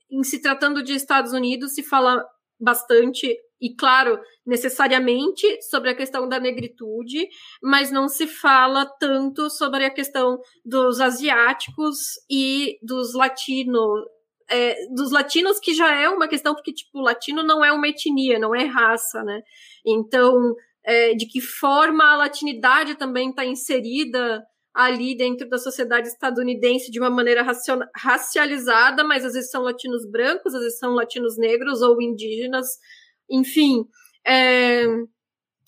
em 0.09 0.23
se 0.23 0.41
tratando 0.41 0.81
de 0.81 0.93
Estados 0.93 1.33
Unidos, 1.33 1.73
se 1.73 1.83
fala 1.83 2.25
bastante 2.59 3.37
e, 3.63 3.73
claro, 3.73 4.19
necessariamente 4.45 5.61
sobre 5.61 5.89
a 5.89 5.95
questão 5.95 6.27
da 6.27 6.37
negritude, 6.37 7.29
mas 7.63 7.89
não 7.89 8.09
se 8.09 8.27
fala 8.27 8.85
tanto 8.99 9.49
sobre 9.49 9.85
a 9.85 9.89
questão 9.89 10.37
dos 10.65 10.99
asiáticos 10.99 11.97
e 12.29 12.77
dos 12.83 13.13
latinos. 13.13 14.01
É, 14.49 14.75
dos 14.93 15.11
latinos, 15.11 15.61
que 15.61 15.73
já 15.73 15.95
é 15.95 16.09
uma 16.09 16.27
questão, 16.27 16.53
porque, 16.53 16.73
tipo, 16.73 16.99
latino 16.99 17.41
não 17.41 17.63
é 17.63 17.71
uma 17.71 17.87
etnia, 17.87 18.37
não 18.37 18.53
é 18.53 18.65
raça, 18.65 19.23
né? 19.23 19.41
Então, 19.85 20.53
é, 20.83 21.13
de 21.13 21.25
que 21.25 21.39
forma 21.39 22.03
a 22.03 22.17
latinidade 22.17 22.95
também 22.95 23.29
está 23.29 23.45
inserida 23.45 24.43
ali 24.73 25.15
dentro 25.15 25.47
da 25.47 25.57
sociedade 25.57 26.09
estadunidense 26.09 26.91
de 26.91 26.99
uma 26.99 27.09
maneira 27.09 27.45
racializada, 27.95 29.03
mas 29.05 29.23
às 29.23 29.33
vezes 29.33 29.49
são 29.49 29.61
latinos 29.61 30.05
brancos, 30.05 30.53
às 30.53 30.61
vezes 30.61 30.79
são 30.79 30.93
latinos 30.93 31.37
negros 31.37 31.81
ou 31.81 32.01
indígenas, 32.01 32.67
enfim. 33.29 33.85
É, 34.25 34.85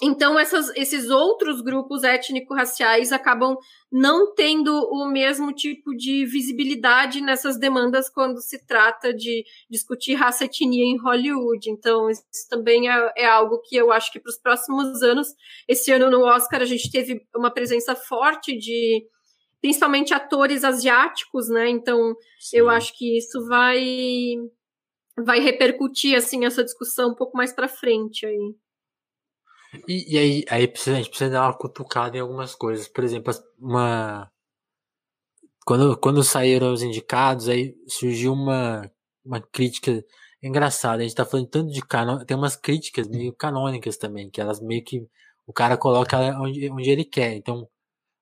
então, 0.01 0.38
essas, 0.38 0.70
esses 0.76 1.10
outros 1.10 1.62
grupos 1.62 2.03
étnico-raciais 2.03 3.14
acabam 3.14 3.56
não 3.89 4.34
tendo 4.34 4.72
o 4.91 5.08
mesmo 5.08 5.53
tipo 5.53 5.95
de 5.95 6.26
visibilidade 6.26 7.22
nessas 7.22 7.58
demandas 7.58 8.10
quando 8.10 8.41
se 8.41 8.66
trata 8.66 9.14
de 9.14 9.45
discutir 9.70 10.16
raça-etnia 10.16 10.84
em 10.84 10.97
Hollywood. 10.97 11.70
Então, 11.70 12.10
isso 12.10 12.24
também 12.49 12.89
é, 12.89 13.14
é 13.16 13.26
algo 13.26 13.62
que 13.62 13.76
eu 13.78 13.89
acho 13.91 14.12
que 14.12 14.20
para 14.20 14.30
os 14.30 14.38
próximos 14.38 15.01
anos, 15.01 15.30
esse 15.66 15.91
ano 15.93 16.10
no 16.12 16.26
Oscar, 16.26 16.62
a 16.62 16.66
gente 16.66 16.91
teve 16.91 17.26
uma 17.34 17.51
presença 17.51 17.95
forte 17.95 18.58
de 18.58 19.06
principalmente 19.62 20.14
atores 20.14 20.66
asiáticos, 20.66 21.47
né? 21.47 21.70
Então, 21.70 22.16
Sim. 22.39 22.58
eu 22.58 22.70
acho 22.70 22.95
que 22.97 23.18
isso 23.18 23.47
vai 23.47 24.36
vai 25.18 25.39
repercutir 25.39 26.16
assim 26.16 26.45
essa 26.45 26.63
discussão 26.63 27.11
um 27.11 27.16
pouco 27.16 27.38
mais 27.38 27.53
para 27.53 27.68
frente 27.68 28.26
aí. 28.26 28.55
E, 29.88 30.16
e, 30.16 30.18
aí, 30.18 30.45
aí 30.49 30.68
precisa, 30.68 30.95
a 30.95 30.99
gente 30.99 31.09
precisa 31.09 31.32
dar 31.32 31.47
uma 31.47 31.57
cutucada 31.57 32.18
em 32.18 32.22
algumas 32.22 32.55
coisas. 32.55 32.88
Por 32.88 33.03
exemplo, 33.03 33.34
uma. 33.59 34.32
Quando, 35.66 35.97
quando 35.97 36.24
saíram 36.24 36.72
os 36.72 36.84
indicados, 36.84 37.49
aí 37.49 37.76
surgiu 37.88 38.34
uma, 38.34 38.89
uma 39.24 39.41
crítica 39.41 40.03
engraçada. 40.41 41.01
A 41.01 41.05
gente 41.05 41.16
tá 41.16 41.26
falando 41.26 41.47
tanto 41.49 41.72
de 41.72 41.82
canon. 41.82 42.24
Tem 42.24 42.38
umas 42.38 42.55
críticas 42.55 43.07
meio 43.07 43.34
canônicas 43.34 43.97
também, 43.97 44.30
que 44.30 44.39
elas 44.39 44.59
meio 44.61 44.84
que. 44.84 45.07
O 45.47 45.53
cara 45.53 45.78
coloca 45.78 46.18
onde, 46.39 46.70
onde 46.72 46.89
ele 46.89 47.05
quer. 47.05 47.36
Então, 47.36 47.68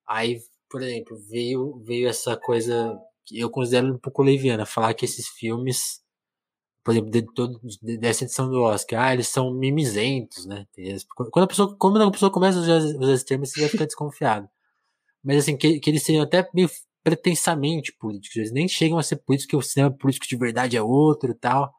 aí, 0.08 0.42
por 0.70 0.82
exemplo, 0.82 1.18
veio, 1.30 1.80
veio 1.86 2.10
essa 2.10 2.36
coisa 2.38 2.98
que 3.26 3.40
eu 3.40 3.50
considero 3.50 3.94
um 3.94 3.98
pouco 3.98 4.24
leviana, 4.24 4.66
falar 4.66 4.94
que 4.94 5.06
esses 5.06 5.28
filmes 5.30 6.03
por 6.84 6.92
exemplo, 6.92 7.12
de, 7.12 7.22
todo, 7.34 7.60
de, 7.82 7.98
dessa 7.98 8.24
edição 8.26 8.50
do 8.50 8.62
Oscar, 8.62 9.04
ah, 9.04 9.14
eles 9.14 9.28
são 9.28 9.54
mimizentos, 9.54 10.46
né? 10.46 10.66
Quando 11.32 11.46
a 11.46 11.48
pessoa, 11.48 11.76
quando 11.78 12.02
a 12.02 12.12
pessoa 12.12 12.32
começa 12.32 12.60
a 12.60 12.62
usar, 12.62 12.78
usar 13.00 13.14
esse 13.14 13.26
termo, 13.26 13.46
você 13.46 13.62
já 13.62 13.70
fica 13.70 13.86
desconfiado. 13.86 14.50
Mas 15.24 15.38
assim, 15.40 15.58
que, 15.58 15.80
que 15.80 15.90
eles 15.90 16.04
seriam 16.04 16.24
até 16.24 16.48
meio 16.54 16.70
pretensamente 17.04 17.94
políticos, 17.94 18.38
eles 18.38 18.52
nem 18.54 18.68
chegam 18.68 18.98
a 18.98 19.04
ser 19.04 19.18
políticos, 19.18 19.48
porque 19.48 19.58
o 19.58 19.70
cinema 19.70 19.92
político 19.98 20.28
de 20.28 20.38
verdade 20.38 20.78
é 20.78 20.82
outro 20.82 21.32
e 21.32 21.36
tal. 21.36 21.74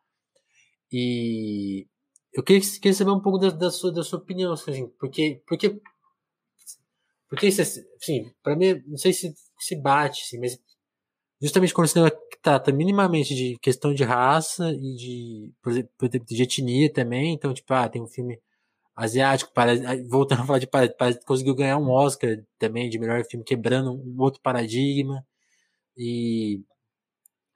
E 0.93 1.87
eu 2.33 2.43
queria, 2.43 2.63
queria 2.81 2.95
saber 2.95 3.11
um 3.11 3.21
pouco 3.21 3.39
da, 3.39 3.51
da, 3.51 3.71
sua, 3.71 3.93
da 3.93 4.03
sua 4.03 4.19
opinião, 4.19 4.53
assim, 4.53 4.89
porque, 4.99 5.43
porque 5.47 5.81
Porque 7.29 7.49
isso, 7.49 7.63
assim, 7.63 8.31
pra 8.43 8.57
mim, 8.57 8.83
não 8.87 8.97
sei 8.97 9.13
se 9.13 9.35
se 9.59 9.77
bate, 9.81 10.23
assim, 10.23 10.39
mas 10.39 10.59
justamente 11.41 11.75
quando 11.75 11.87
o 11.87 11.91
cinema 11.91 12.13
trata 12.43 12.73
minimamente 12.73 13.35
de 13.35 13.59
questão 13.61 13.95
de 13.95 14.05
raça 14.05 14.71
e 14.73 14.95
de, 14.97 15.53
por 15.63 15.73
exemplo, 15.73 15.91
de 16.27 16.43
etnia 16.43 16.93
também, 16.93 17.35
então, 17.35 17.55
tipo, 17.55 17.73
ah, 17.75 17.89
tem 17.89 18.03
um 18.03 18.07
filme 18.07 18.39
asiático, 18.97 19.53
voltando 20.09 20.43
a 20.43 20.47
falar 20.47 20.59
de 20.61 20.67
Parasita, 20.69 21.25
conseguiu 21.27 21.55
ganhar 21.55 21.79
um 21.79 21.91
Oscar 21.91 22.39
também 22.59 22.89
de 22.91 22.99
melhor 22.99 23.25
filme, 23.25 23.45
quebrando 23.45 23.93
um 23.93 24.17
outro 24.21 24.41
paradigma, 24.43 25.25
e 25.97 26.63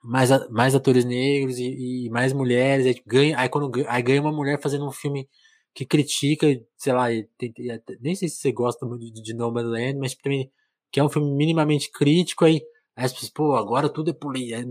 mais, 0.03 0.29
mais 0.49 0.75
atores 0.75 1.05
negros 1.05 1.57
e, 1.59 2.05
e 2.05 2.09
mais 2.09 2.33
mulheres, 2.33 2.85
aí, 2.85 3.01
ganha, 3.05 3.37
aí 3.39 3.49
quando 3.49 3.71
aí 3.87 4.01
ganha 4.01 4.21
uma 4.21 4.31
mulher 4.31 4.61
fazendo 4.61 4.87
um 4.87 4.91
filme 4.91 5.27
que 5.73 5.85
critica, 5.85 6.47
sei 6.77 6.93
lá, 6.93 7.07
tem, 7.37 7.53
nem 8.01 8.15
sei 8.15 8.27
se 8.29 8.37
você 8.37 8.51
gosta 8.51 8.85
muito 8.85 9.11
de, 9.13 9.21
de 9.21 9.33
Nomadland, 9.33 9.97
mas 9.99 10.15
também 10.15 10.51
que 10.91 10.99
é 10.99 11.03
um 11.03 11.09
filme 11.09 11.31
minimamente 11.35 11.91
crítico, 11.91 12.45
aí, 12.45 12.61
aí 12.99 13.05
as 13.05 13.13
pessoas, 13.13 13.31
pô, 13.31 13.55
agora 13.55 13.87
tudo 13.87 14.09
é 14.09 14.13
polícia. 14.13 14.57
É, 14.57 14.63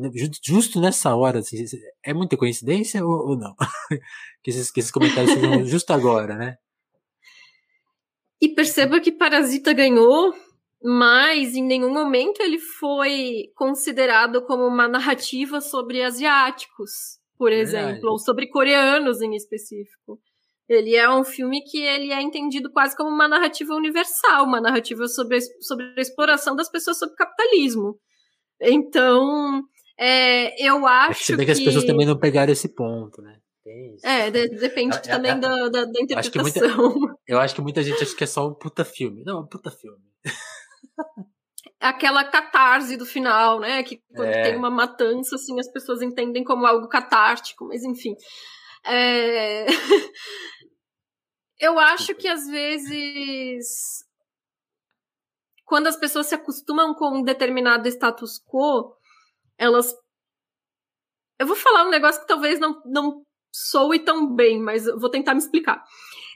justo 0.44 0.78
nessa 0.78 1.16
hora, 1.16 1.38
assim, 1.38 1.64
é 2.04 2.12
muita 2.12 2.36
coincidência 2.36 3.04
ou, 3.04 3.30
ou 3.30 3.38
não? 3.38 3.54
que, 4.44 4.50
esses, 4.50 4.70
que 4.70 4.80
esses 4.80 4.92
comentários 4.92 5.32
sejam 5.32 5.64
justo 5.66 5.92
agora, 5.92 6.36
né? 6.36 6.58
E 8.40 8.50
perceba 8.50 9.00
que 9.00 9.10
Parasita 9.10 9.72
ganhou, 9.72 10.34
mas 10.82 11.56
em 11.56 11.64
nenhum 11.64 11.92
momento 11.92 12.40
ele 12.40 12.58
foi 12.58 13.50
considerado 13.56 14.42
como 14.42 14.64
uma 14.64 14.86
narrativa 14.86 15.60
sobre 15.60 16.02
asiáticos, 16.02 17.18
por 17.36 17.50
exemplo, 17.50 18.10
ou 18.10 18.18
sobre 18.18 18.46
coreanos 18.48 19.22
em 19.22 19.34
específico. 19.34 20.20
Ele 20.68 20.94
é 20.94 21.08
um 21.08 21.24
filme 21.24 21.62
que 21.62 21.78
ele 21.78 22.12
é 22.12 22.20
entendido 22.20 22.70
quase 22.70 22.94
como 22.94 23.08
uma 23.08 23.26
narrativa 23.26 23.74
universal, 23.74 24.44
uma 24.44 24.60
narrativa 24.60 25.08
sobre 25.08 25.38
a, 25.38 25.40
sobre 25.62 25.94
a 25.96 26.00
exploração 26.00 26.54
das 26.54 26.70
pessoas 26.70 26.98
sobre 26.98 27.16
capitalismo. 27.16 27.98
Então, 28.60 29.62
é, 29.98 30.64
eu 30.64 30.86
acho 30.86 31.24
Se 31.24 31.36
bem 31.36 31.46
que... 31.46 31.52
que 31.52 31.58
as 31.58 31.64
pessoas 31.64 31.84
também 31.84 32.06
não 32.06 32.18
pegaram 32.18 32.52
esse 32.52 32.68
ponto, 32.74 33.22
né? 33.22 33.38
É, 34.02 34.30
de, 34.30 34.48
depende 34.48 34.96
é, 34.96 35.00
também 35.00 35.32
é, 35.32 35.34
da, 35.34 35.68
da, 35.68 35.84
da, 35.84 36.00
interpretação. 36.00 36.68
Acho 36.68 36.98
muita, 36.98 37.16
eu 37.26 37.38
acho 37.38 37.54
que 37.54 37.60
muita 37.60 37.82
gente 37.82 38.02
acha 38.02 38.16
que 38.16 38.24
é 38.24 38.26
só 38.26 38.48
um 38.48 38.54
puta 38.54 38.84
filme. 38.84 39.22
Não, 39.24 39.38
é 39.38 39.40
um 39.42 39.46
puta 39.46 39.70
filme. 39.70 40.02
Aquela 41.78 42.24
catarse 42.24 42.96
do 42.96 43.04
final, 43.04 43.60
né? 43.60 43.82
Que 43.82 44.00
quando 44.14 44.28
é. 44.28 44.42
tem 44.42 44.56
uma 44.56 44.70
matança, 44.70 45.36
assim, 45.36 45.58
as 45.60 45.70
pessoas 45.70 46.00
entendem 46.00 46.42
como 46.42 46.66
algo 46.66 46.88
catártico, 46.88 47.66
mas 47.66 47.84
enfim. 47.84 48.14
É... 48.86 49.66
Eu 51.60 51.78
acho 51.78 52.14
que 52.14 52.28
às 52.28 52.46
vezes 52.46 53.66
quando 55.68 55.86
as 55.86 55.96
pessoas 55.96 56.26
se 56.26 56.34
acostumam 56.34 56.94
com 56.94 57.18
um 57.18 57.22
determinado 57.22 57.86
status 57.88 58.40
quo, 58.46 58.96
elas. 59.58 59.94
Eu 61.38 61.46
vou 61.46 61.54
falar 61.54 61.84
um 61.84 61.90
negócio 61.90 62.20
que 62.22 62.26
talvez 62.26 62.58
não, 62.58 62.80
não 62.86 63.22
soe 63.52 63.98
tão 63.98 64.34
bem, 64.34 64.58
mas 64.58 64.86
eu 64.86 64.98
vou 64.98 65.10
tentar 65.10 65.34
me 65.34 65.40
explicar. 65.40 65.84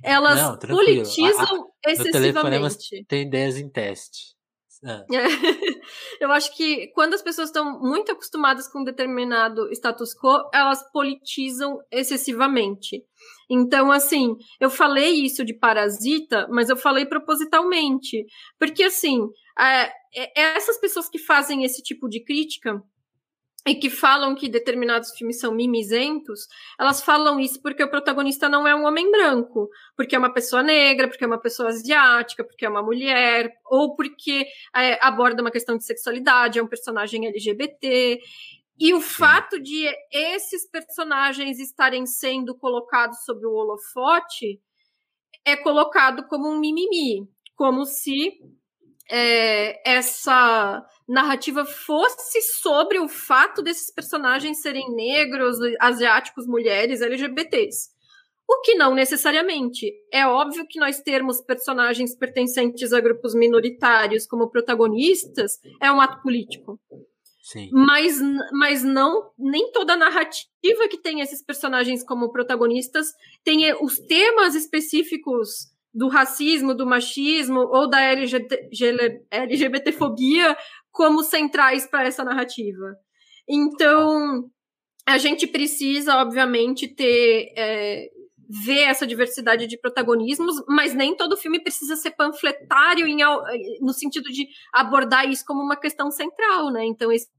Elas 0.04 0.36
não, 0.36 0.58
politizam 0.58 1.70
a, 1.84 1.88
a, 1.88 1.92
excessivamente. 1.92 3.04
Tem 3.08 3.22
ideias 3.22 3.56
em 3.56 3.70
teste. 3.70 4.36
Ah. 4.84 5.04
eu 6.20 6.30
acho 6.30 6.54
que 6.54 6.88
quando 6.88 7.14
as 7.14 7.22
pessoas 7.22 7.48
estão 7.48 7.80
muito 7.80 8.12
acostumadas 8.12 8.68
com 8.68 8.80
um 8.80 8.84
determinado 8.84 9.70
status 9.72 10.14
quo, 10.14 10.50
elas 10.52 10.82
politizam 10.92 11.78
excessivamente. 11.90 13.02
Então, 13.54 13.92
assim, 13.92 14.34
eu 14.58 14.70
falei 14.70 15.10
isso 15.26 15.44
de 15.44 15.52
parasita, 15.52 16.48
mas 16.50 16.70
eu 16.70 16.76
falei 16.76 17.04
propositalmente. 17.04 18.24
Porque, 18.58 18.82
assim, 18.82 19.28
é, 19.58 19.92
é, 20.14 20.56
essas 20.56 20.80
pessoas 20.80 21.06
que 21.06 21.18
fazem 21.18 21.62
esse 21.62 21.82
tipo 21.82 22.08
de 22.08 22.24
crítica, 22.24 22.82
e 23.66 23.76
que 23.76 23.88
falam 23.88 24.34
que 24.34 24.48
determinados 24.48 25.12
filmes 25.12 25.38
são 25.38 25.54
mimizentos, 25.54 26.48
elas 26.80 27.00
falam 27.00 27.38
isso 27.38 27.62
porque 27.62 27.84
o 27.84 27.88
protagonista 27.88 28.48
não 28.48 28.66
é 28.66 28.74
um 28.74 28.84
homem 28.84 29.08
branco, 29.08 29.68
porque 29.96 30.16
é 30.16 30.18
uma 30.18 30.32
pessoa 30.32 30.64
negra, 30.64 31.06
porque 31.06 31.22
é 31.22 31.26
uma 31.26 31.40
pessoa 31.40 31.68
asiática, 31.68 32.42
porque 32.42 32.66
é 32.66 32.68
uma 32.68 32.82
mulher, 32.82 33.52
ou 33.66 33.94
porque 33.94 34.46
é, 34.74 34.98
aborda 35.04 35.42
uma 35.42 35.50
questão 35.50 35.76
de 35.76 35.84
sexualidade, 35.84 36.58
é 36.58 36.62
um 36.62 36.66
personagem 36.66 37.26
LGBT. 37.26 38.18
E 38.78 38.94
o 38.94 39.00
Sim. 39.00 39.08
fato 39.08 39.60
de 39.60 39.86
esses 40.10 40.68
personagens 40.68 41.58
estarem 41.58 42.06
sendo 42.06 42.56
colocados 42.56 43.24
sob 43.24 43.46
o 43.46 43.52
holofote 43.52 44.60
é 45.44 45.56
colocado 45.56 46.26
como 46.26 46.48
um 46.48 46.58
mimimi, 46.58 47.28
como 47.54 47.84
se 47.84 48.40
é, 49.10 49.88
essa 49.88 50.84
narrativa 51.08 51.64
fosse 51.64 52.40
sobre 52.60 52.98
o 52.98 53.08
fato 53.08 53.62
desses 53.62 53.92
personagens 53.92 54.62
serem 54.62 54.90
negros, 54.94 55.58
asiáticos, 55.80 56.46
mulheres, 56.46 57.02
LGBTs. 57.02 57.90
O 58.48 58.60
que 58.60 58.74
não 58.74 58.94
necessariamente. 58.94 59.92
É 60.12 60.26
óbvio 60.26 60.66
que 60.68 60.78
nós 60.78 61.00
termos 61.00 61.40
personagens 61.40 62.16
pertencentes 62.16 62.92
a 62.92 63.00
grupos 63.00 63.34
minoritários 63.34 64.26
como 64.26 64.50
protagonistas 64.50 65.58
é 65.80 65.90
um 65.90 66.00
ato 66.00 66.20
político. 66.22 66.78
Sim. 67.42 67.68
Mas, 67.72 68.20
mas 68.52 68.84
não, 68.84 69.32
nem 69.36 69.72
toda 69.72 69.96
narrativa 69.96 70.86
que 70.88 70.96
tem 70.96 71.20
esses 71.20 71.44
personagens 71.44 72.04
como 72.04 72.30
protagonistas 72.30 73.12
tem 73.42 73.74
os 73.82 73.98
temas 73.98 74.54
específicos 74.54 75.72
do 75.92 76.06
racismo, 76.08 76.72
do 76.72 76.86
machismo 76.86 77.58
ou 77.60 77.90
da 77.90 78.00
LGBTfobia 78.00 80.56
como 80.92 81.24
centrais 81.24 81.84
para 81.84 82.06
essa 82.06 82.22
narrativa. 82.22 82.94
Então, 83.48 84.48
a 85.04 85.18
gente 85.18 85.44
precisa, 85.46 86.18
obviamente, 86.18 86.86
ter. 86.86 87.52
É, 87.56 88.08
ver 88.64 88.80
essa 88.80 89.06
diversidade 89.06 89.66
de 89.66 89.78
protagonismos, 89.78 90.62
mas 90.68 90.92
nem 90.92 91.16
todo 91.16 91.38
filme 91.38 91.62
precisa 91.62 91.96
ser 91.96 92.10
panfletário 92.10 93.06
em, 93.06 93.18
no 93.80 93.94
sentido 93.94 94.30
de 94.30 94.46
abordar 94.70 95.26
isso 95.26 95.42
como 95.46 95.62
uma 95.62 95.76
questão 95.76 96.10
central, 96.10 96.70
né? 96.70 96.84
Então, 96.84 97.10
esse, 97.10 97.30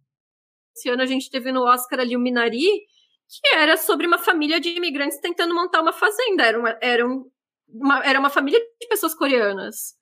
ano 0.87 1.03
a 1.03 1.05
gente 1.05 1.29
teve 1.29 1.51
no 1.51 1.65
Oscar 1.65 1.99
ali 1.99 2.15
o 2.15 2.19
Minari, 2.19 2.81
que 3.29 3.55
era 3.55 3.77
sobre 3.77 4.07
uma 4.07 4.17
família 4.17 4.59
de 4.59 4.69
imigrantes 4.69 5.19
tentando 5.19 5.53
montar 5.53 5.81
uma 5.81 5.93
fazenda. 5.93 6.45
Era 6.45 6.59
uma, 6.59 6.77
era 6.81 7.07
um, 7.07 7.29
uma, 7.67 8.03
era 8.03 8.19
uma 8.19 8.31
família 8.31 8.59
de 8.81 8.87
pessoas 8.87 9.13
coreanas. 9.13 9.93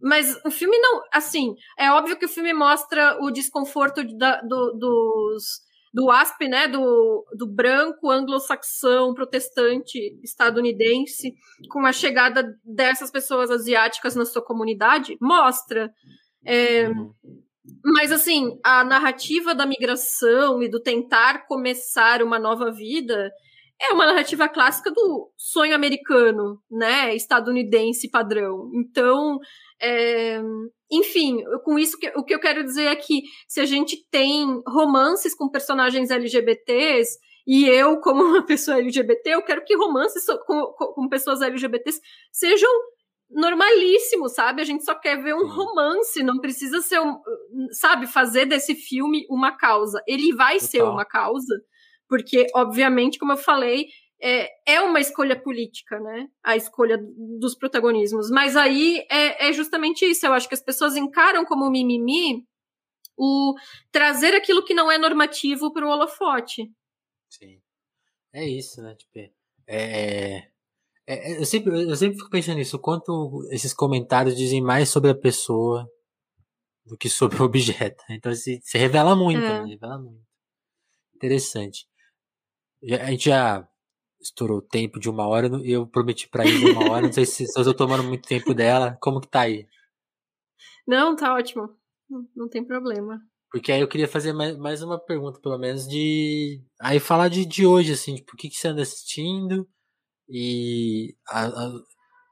Mas 0.00 0.38
o 0.44 0.52
filme 0.52 0.78
não. 0.78 1.02
Assim, 1.12 1.56
é 1.76 1.90
óbvio 1.90 2.16
que 2.16 2.26
o 2.26 2.28
filme 2.28 2.52
mostra 2.52 3.18
o 3.20 3.30
desconforto 3.30 4.04
da, 4.16 4.40
do, 4.42 4.72
dos, 4.74 5.62
do 5.94 6.10
ASP, 6.10 6.48
né? 6.48 6.66
Do, 6.66 7.24
do 7.38 7.46
branco 7.46 8.10
anglo-saxão 8.10 9.14
protestante 9.14 10.18
estadunidense, 10.24 11.32
com 11.70 11.86
a 11.86 11.92
chegada 11.92 12.44
dessas 12.64 13.12
pessoas 13.12 13.48
asiáticas 13.48 14.16
na 14.16 14.24
sua 14.24 14.44
comunidade. 14.44 15.16
Mostra. 15.22 15.88
É, 16.44 16.88
uhum. 16.88 17.14
Mas, 17.84 18.10
assim, 18.10 18.58
a 18.64 18.82
narrativa 18.82 19.54
da 19.54 19.64
migração 19.64 20.60
e 20.62 20.68
do 20.68 20.82
tentar 20.82 21.46
começar 21.46 22.22
uma 22.22 22.40
nova 22.40 22.72
vida 22.72 23.30
é 23.80 23.92
uma 23.92 24.06
narrativa 24.06 24.48
clássica 24.48 24.90
do 24.90 25.30
sonho 25.36 25.74
americano, 25.74 26.60
né, 26.70 27.14
estadunidense 27.14 28.10
padrão. 28.10 28.70
Então, 28.74 29.38
é, 29.84 30.40
enfim, 30.90 31.42
com 31.62 31.78
isso 31.78 31.98
o 32.16 32.24
que 32.24 32.34
eu 32.34 32.40
quero 32.40 32.64
dizer 32.64 32.84
é 32.84 32.96
que 32.96 33.22
se 33.46 33.60
a 33.60 33.66
gente 33.66 33.96
tem 34.10 34.62
romances 34.66 35.34
com 35.34 35.50
personagens 35.50 36.10
LGBTs 36.10 37.18
e 37.46 37.68
eu, 37.68 38.00
como 38.00 38.22
uma 38.22 38.46
pessoa 38.46 38.78
LGBT, 38.78 39.30
eu 39.30 39.42
quero 39.42 39.64
que 39.64 39.76
romances 39.76 40.24
com, 40.46 40.66
com 40.94 41.08
pessoas 41.08 41.42
LGBTs 41.42 42.00
sejam 42.32 42.70
normalíssimos, 43.30 44.34
sabe? 44.34 44.62
A 44.62 44.64
gente 44.64 44.84
só 44.84 44.94
quer 44.94 45.22
ver 45.22 45.34
um 45.34 45.48
romance, 45.48 46.22
não 46.22 46.38
precisa 46.38 46.80
ser 46.80 47.00
um, 47.00 47.20
sabe, 47.72 48.06
fazer 48.06 48.46
desse 48.46 48.74
filme 48.74 49.26
uma 49.28 49.56
causa. 49.56 50.02
Ele 50.06 50.34
vai 50.34 50.54
Total. 50.54 50.68
ser 50.68 50.82
uma 50.82 51.04
causa, 51.04 51.54
porque, 52.08 52.46
obviamente, 52.54 53.18
como 53.18 53.32
eu 53.32 53.36
falei, 53.36 53.86
é, 54.26 54.48
é 54.64 54.80
uma 54.80 55.00
escolha 55.00 55.38
política, 55.38 56.00
né? 56.00 56.26
A 56.42 56.56
escolha 56.56 56.98
dos 57.38 57.54
protagonismos. 57.54 58.30
Mas 58.30 58.56
aí 58.56 59.06
é, 59.10 59.48
é 59.48 59.52
justamente 59.52 60.06
isso. 60.06 60.24
Eu 60.24 60.32
acho 60.32 60.48
que 60.48 60.54
as 60.54 60.62
pessoas 60.62 60.96
encaram 60.96 61.44
como 61.44 61.70
mimimi 61.70 62.42
o 63.18 63.54
trazer 63.92 64.34
aquilo 64.34 64.64
que 64.64 64.72
não 64.72 64.90
é 64.90 64.96
normativo 64.96 65.70
para 65.74 65.86
o 65.86 65.90
holofote. 65.90 66.72
Sim. 67.28 67.60
É 68.32 68.48
isso, 68.48 68.80
né? 68.80 68.94
Tipo, 68.94 69.18
é, 69.18 69.30
é, 69.68 70.48
é, 71.06 71.38
eu, 71.38 71.44
sempre, 71.44 71.82
eu 71.82 71.94
sempre 71.94 72.16
fico 72.16 72.30
pensando 72.30 72.56
nisso, 72.56 72.78
o 72.78 72.80
quanto 72.80 73.46
esses 73.50 73.74
comentários 73.74 74.34
dizem 74.34 74.62
mais 74.62 74.88
sobre 74.88 75.10
a 75.10 75.14
pessoa 75.14 75.86
do 76.86 76.96
que 76.96 77.10
sobre 77.10 77.42
o 77.42 77.44
objeto. 77.44 78.02
Então 78.08 78.34
se, 78.34 78.58
se 78.62 78.78
revela 78.78 79.14
muito, 79.14 79.44
é. 79.44 79.60
né? 79.60 79.66
Revela 79.66 79.98
muito. 79.98 80.24
Interessante. 81.14 81.86
A 83.00 83.10
gente 83.10 83.26
já 83.26 83.68
estourou 84.26 84.58
o 84.58 84.62
tempo 84.62 84.98
de 84.98 85.08
uma 85.08 85.26
hora 85.26 85.48
e 85.62 85.72
eu 85.72 85.86
prometi 85.86 86.28
pra 86.28 86.44
ir 86.44 86.70
uma 86.70 86.90
hora. 86.90 87.06
Não 87.06 87.12
sei 87.12 87.26
se, 87.26 87.46
se 87.46 87.58
eu 87.58 87.64
tô 87.64 87.74
tomando 87.74 88.04
muito 88.04 88.28
tempo 88.28 88.54
dela. 88.54 88.96
Como 89.00 89.20
que 89.20 89.28
tá 89.28 89.40
aí? 89.40 89.66
Não, 90.86 91.16
tá 91.16 91.34
ótimo. 91.34 91.70
Não, 92.08 92.26
não 92.34 92.48
tem 92.48 92.64
problema. 92.64 93.20
Porque 93.50 93.70
aí 93.70 93.80
eu 93.80 93.88
queria 93.88 94.08
fazer 94.08 94.32
mais, 94.32 94.56
mais 94.56 94.82
uma 94.82 94.98
pergunta, 94.98 95.40
pelo 95.40 95.56
menos, 95.56 95.86
de. 95.86 96.60
Aí 96.80 96.98
falar 96.98 97.28
de, 97.28 97.46
de 97.46 97.64
hoje, 97.64 97.92
assim, 97.92 98.16
tipo, 98.16 98.32
o 98.34 98.36
que, 98.36 98.48
que 98.48 98.56
você 98.56 98.68
anda 98.68 98.82
assistindo 98.82 99.68
e. 100.28 101.14
A, 101.28 101.46
a, 101.46 101.66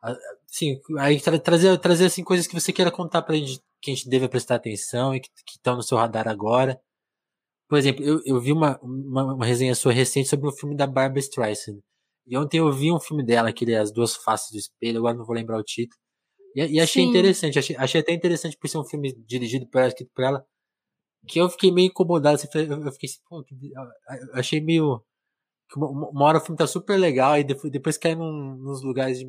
a, 0.02 0.16
assim, 0.51 0.81
aí 0.98 1.20
tra 1.20 1.39
trazer, 1.39 1.78
trazer 1.78 2.06
assim, 2.06 2.24
coisas 2.24 2.47
que 2.47 2.55
você 2.55 2.73
queira 2.73 2.90
contar 2.90 3.23
pra 3.23 3.36
gente, 3.36 3.60
que 3.81 3.93
a 3.93 3.94
gente 3.94 4.09
deve 4.09 4.28
prestar 4.28 4.56
atenção 4.56 5.14
e 5.14 5.20
que 5.20 5.31
estão 5.48 5.77
no 5.77 5.82
seu 5.82 5.97
radar 5.97 6.27
agora. 6.27 6.81
Por 7.72 7.78
exemplo, 7.78 8.04
eu, 8.04 8.20
eu 8.26 8.38
vi 8.38 8.52
uma, 8.52 8.78
uma, 8.82 9.32
uma, 9.32 9.46
resenha 9.46 9.74
sua 9.74 9.94
recente 9.94 10.28
sobre 10.28 10.46
o 10.46 10.52
filme 10.52 10.76
da 10.76 10.86
Barbara 10.86 11.18
Streisand. 11.20 11.80
E 12.26 12.36
ontem 12.36 12.58
eu 12.58 12.70
vi 12.70 12.92
um 12.92 13.00
filme 13.00 13.24
dela, 13.24 13.48
aquele 13.48 13.74
As 13.74 13.90
Duas 13.90 14.14
Faces 14.14 14.50
do 14.50 14.58
Espelho, 14.58 14.98
agora 14.98 15.16
não 15.16 15.24
vou 15.24 15.34
lembrar 15.34 15.58
o 15.58 15.62
título. 15.62 15.98
E, 16.54 16.60
e 16.66 16.78
achei 16.78 17.02
Sim. 17.02 17.08
interessante, 17.08 17.58
achei, 17.58 17.74
achei 17.74 18.02
até 18.02 18.12
interessante 18.12 18.58
por 18.58 18.68
ser 18.68 18.76
um 18.76 18.84
filme 18.84 19.14
dirigido 19.26 19.66
por 19.70 19.78
ela, 19.78 19.88
escrito 19.88 20.10
por 20.14 20.22
ela 20.22 20.44
que 21.26 21.40
eu 21.40 21.48
fiquei 21.48 21.72
meio 21.72 21.86
incomodado. 21.86 22.34
Assim, 22.34 22.46
eu 22.52 22.92
fiquei 22.92 23.08
assim, 23.08 23.20
pô, 23.26 23.42
eu 23.42 24.38
achei 24.38 24.60
meio. 24.60 25.02
Uma 25.74 26.26
hora 26.26 26.36
o 26.36 26.40
filme 26.42 26.58
tá 26.58 26.66
super 26.66 26.98
legal, 26.98 27.38
e 27.38 27.44
depois, 27.44 27.72
depois 27.72 27.96
cai 27.96 28.14
num, 28.14 28.54
nos 28.54 28.82
lugares 28.82 29.20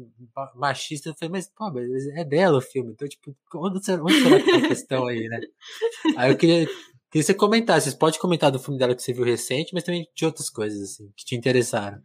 machistas. 0.53 1.13
Eu 1.13 1.17
falei, 1.17 1.31
mas, 1.31 1.47
pô, 1.47 1.71
mas 1.71 2.07
é 2.07 2.25
dela 2.25 2.57
o 2.57 2.61
filme. 2.61 2.91
Então, 2.91 3.07
tipo, 3.07 3.33
onde 3.55 3.81
será, 3.85 4.03
onde 4.03 4.21
será 4.21 4.41
que 4.41 4.51
tá 4.51 4.57
a 4.57 4.67
questão 4.67 5.07
aí, 5.07 5.29
né? 5.29 5.39
Aí 6.17 6.29
eu 6.29 6.37
queria, 6.37 6.67
queria 7.13 7.21
que 7.21 7.23
você 7.23 7.33
comentasse. 7.33 7.91
Você 7.91 7.97
pode 7.97 8.17
comentar 8.17 8.51
do 8.51 8.59
filme 8.59 8.79
dela 8.79 8.95
que 8.95 9.03
você 9.03 9.13
viu 9.13 9.23
recente, 9.23 9.71
mas 9.73 9.83
também 9.83 10.07
de 10.15 10.25
outras 10.25 10.49
coisas, 10.49 10.81
assim, 10.81 11.11
que 11.15 11.23
te 11.23 11.35
interessaram. 11.35 11.99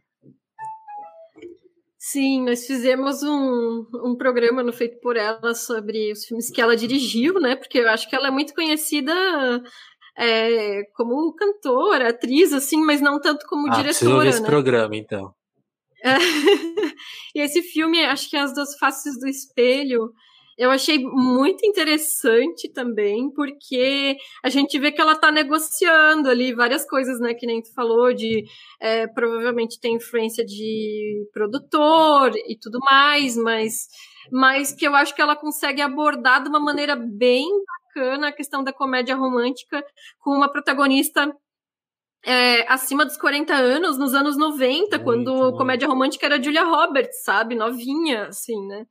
Sim, 1.97 2.45
nós 2.45 2.67
fizemos 2.67 3.23
um, 3.23 3.87
um 4.05 4.17
programa 4.17 4.63
no 4.63 4.73
Feito 4.73 5.01
por 5.01 5.17
Ela 5.17 5.55
sobre 5.55 6.13
os 6.13 6.25
filmes 6.25 6.51
que 6.51 6.61
ela 6.61 6.77
dirigiu, 6.77 7.35
né? 7.35 7.57
Porque 7.57 7.79
eu 7.79 7.89
acho 7.89 8.09
que 8.09 8.15
ela 8.15 8.29
é 8.29 8.31
muito 8.31 8.55
conhecida 8.55 9.13
é, 10.17 10.85
como 10.95 11.35
cantora, 11.35 12.11
atriz, 12.11 12.53
assim, 12.53 12.85
mas 12.85 13.01
não 13.01 13.21
tanto 13.21 13.47
como 13.47 13.67
ah, 13.73 13.77
diretora. 13.77 14.23
Ver 14.23 14.29
esse 14.29 14.43
né? 14.43 14.47
programa, 14.47 14.97
então. 14.97 15.35
É. 16.05 16.15
e 17.35 17.41
esse 17.41 17.63
filme, 17.63 18.05
acho 18.05 18.31
que 18.31 18.37
é 18.37 18.41
As 18.41 18.55
Duas 18.55 18.79
Faces 18.79 19.19
do 19.19 19.27
Espelho, 19.27 20.13
eu 20.59 20.71
achei 20.73 20.99
muito 20.99 21.65
interessante 21.65 22.69
também, 22.73 23.31
porque 23.33 24.17
a 24.43 24.49
gente 24.49 24.77
vê 24.79 24.91
que 24.91 25.01
ela 25.01 25.13
está 25.13 25.31
negociando 25.31 26.29
ali 26.29 26.53
várias 26.53 26.85
coisas, 26.85 27.21
né? 27.21 27.33
Que 27.33 27.47
nem 27.47 27.63
tu 27.63 27.73
falou, 27.73 28.13
de 28.13 28.45
é, 28.81 29.07
provavelmente 29.07 29.79
tem 29.81 29.95
influência 29.95 30.45
de 30.45 31.29
produtor 31.33 32.33
e 32.49 32.59
tudo 32.61 32.81
mais, 32.81 33.37
mas, 33.37 33.87
mas 34.33 34.73
que 34.73 34.87
eu 34.87 34.97
acho 34.97 35.15
que 35.15 35.23
ela 35.23 35.37
consegue 35.37 35.81
abordar 35.81 36.43
de 36.43 36.49
uma 36.49 36.61
maneira 36.61 36.97
bem 36.97 37.47
bacana 37.95 38.29
a 38.29 38.33
questão 38.33 38.65
da 38.65 38.73
comédia 38.73 39.15
romântica 39.15 39.85
com 40.19 40.33
uma 40.33 40.51
protagonista 40.51 41.33
é, 42.25 42.71
acima 42.71 43.05
dos 43.07 43.17
40 43.17 43.55
anos, 43.55 43.97
nos 43.97 44.13
anos 44.13 44.37
90, 44.37 44.97
muito 44.97 45.05
quando 45.05 45.53
bom. 45.53 45.57
comédia 45.57 45.87
romântica 45.87 46.27
era 46.27 46.43
Julia 46.43 46.65
Roberts, 46.65 47.23
sabe? 47.23 47.55
Novinha, 47.55 48.27
assim, 48.27 48.67
né? 48.67 48.87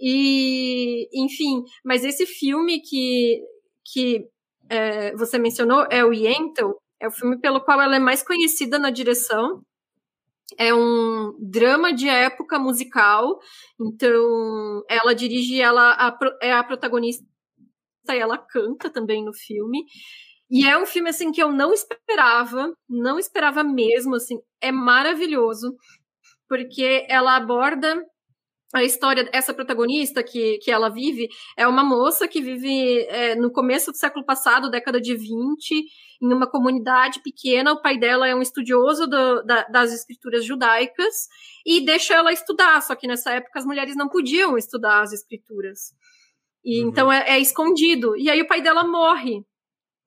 E, 0.00 1.08
enfim, 1.14 1.62
mas 1.84 2.04
esse 2.04 2.26
filme 2.26 2.80
que, 2.80 3.40
que 3.84 4.26
é, 4.68 5.14
você 5.16 5.38
mencionou 5.38 5.86
é 5.90 6.04
o 6.04 6.12
Yentl, 6.12 6.72
é 7.00 7.08
o 7.08 7.12
filme 7.12 7.38
pelo 7.38 7.60
qual 7.60 7.80
ela 7.80 7.96
é 7.96 8.00
mais 8.00 8.22
conhecida 8.22 8.78
na 8.78 8.90
direção. 8.90 9.62
É 10.58 10.74
um 10.74 11.34
drama 11.40 11.92
de 11.92 12.08
época 12.08 12.58
musical, 12.58 13.38
então 13.80 14.82
ela 14.88 15.14
dirige, 15.14 15.60
ela 15.60 15.92
a, 15.92 16.18
é 16.42 16.52
a 16.52 16.62
protagonista 16.62 17.24
e 18.10 18.18
ela 18.18 18.36
canta 18.36 18.90
também 18.90 19.24
no 19.24 19.32
filme. 19.32 19.84
E 20.50 20.66
é 20.66 20.78
um 20.78 20.86
filme 20.86 21.08
assim 21.10 21.32
que 21.32 21.42
eu 21.42 21.50
não 21.50 21.72
esperava, 21.72 22.72
não 22.88 23.18
esperava 23.18 23.64
mesmo, 23.64 24.14
assim, 24.16 24.38
é 24.60 24.70
maravilhoso, 24.70 25.74
porque 26.48 27.06
ela 27.08 27.36
aborda 27.36 28.04
a 28.74 28.82
história, 28.82 29.28
essa 29.32 29.54
protagonista 29.54 30.22
que, 30.22 30.58
que 30.58 30.70
ela 30.70 30.88
vive, 30.88 31.28
é 31.56 31.66
uma 31.66 31.84
moça 31.84 32.26
que 32.26 32.42
vive 32.42 33.06
é, 33.08 33.36
no 33.36 33.52
começo 33.52 33.92
do 33.92 33.96
século 33.96 34.24
passado, 34.24 34.70
década 34.70 35.00
de 35.00 35.14
20, 35.16 35.84
em 36.20 36.32
uma 36.32 36.50
comunidade 36.50 37.22
pequena. 37.22 37.72
O 37.72 37.80
pai 37.80 37.96
dela 37.96 38.26
é 38.26 38.34
um 38.34 38.42
estudioso 38.42 39.06
do, 39.06 39.42
da, 39.44 39.62
das 39.64 39.92
escrituras 39.92 40.44
judaicas 40.44 41.28
e 41.64 41.84
deixa 41.84 42.14
ela 42.14 42.32
estudar, 42.32 42.82
só 42.82 42.96
que 42.96 43.06
nessa 43.06 43.30
época 43.32 43.60
as 43.60 43.64
mulheres 43.64 43.94
não 43.94 44.08
podiam 44.08 44.58
estudar 44.58 45.02
as 45.02 45.12
escrituras. 45.12 45.92
E 46.64 46.82
uhum. 46.82 46.88
então 46.88 47.12
é, 47.12 47.30
é, 47.30 47.38
escondido. 47.38 48.16
E 48.16 48.28
aí 48.28 48.40
o 48.42 48.48
pai 48.48 48.60
dela 48.60 48.82
morre. 48.82 49.44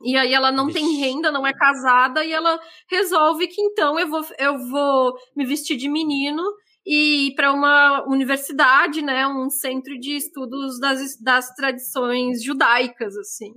E 0.04 0.18
aí 0.18 0.34
ela 0.34 0.52
não 0.52 0.68
Ixi. 0.68 0.74
tem 0.74 0.96
renda, 0.98 1.32
não 1.32 1.48
é 1.48 1.54
casada, 1.54 2.24
e 2.24 2.32
ela 2.32 2.60
resolve 2.90 3.48
que 3.48 3.62
então 3.62 3.98
eu 3.98 4.08
vou, 4.08 4.26
eu 4.38 4.58
vou 4.70 5.16
me 5.36 5.46
vestir 5.46 5.76
de 5.76 5.90
menino 5.90 6.44
e 6.88 7.28
ir 7.28 7.36
para 7.36 7.52
uma 7.52 8.08
universidade, 8.08 9.02
né, 9.02 9.28
um 9.28 9.50
centro 9.50 10.00
de 10.00 10.16
estudos 10.16 10.80
das, 10.80 11.22
das 11.22 11.54
tradições 11.54 12.42
judaicas, 12.42 13.18
assim. 13.18 13.52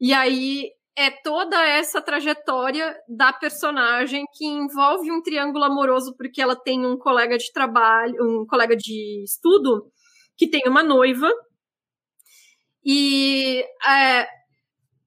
E 0.00 0.14
aí 0.14 0.70
é 0.96 1.10
toda 1.10 1.60
essa 1.60 2.00
trajetória 2.00 2.96
da 3.08 3.32
personagem 3.32 4.24
que 4.32 4.46
envolve 4.46 5.10
um 5.10 5.20
triângulo 5.20 5.64
amoroso 5.64 6.14
porque 6.16 6.40
ela 6.40 6.54
tem 6.54 6.86
um 6.86 6.96
colega 6.96 7.36
de 7.36 7.52
trabalho, 7.52 8.14
um 8.20 8.46
colega 8.46 8.76
de 8.76 9.24
estudo 9.24 9.90
que 10.36 10.46
tem 10.46 10.62
uma 10.68 10.84
noiva 10.84 11.28
e 12.84 13.64
é, 13.88 14.28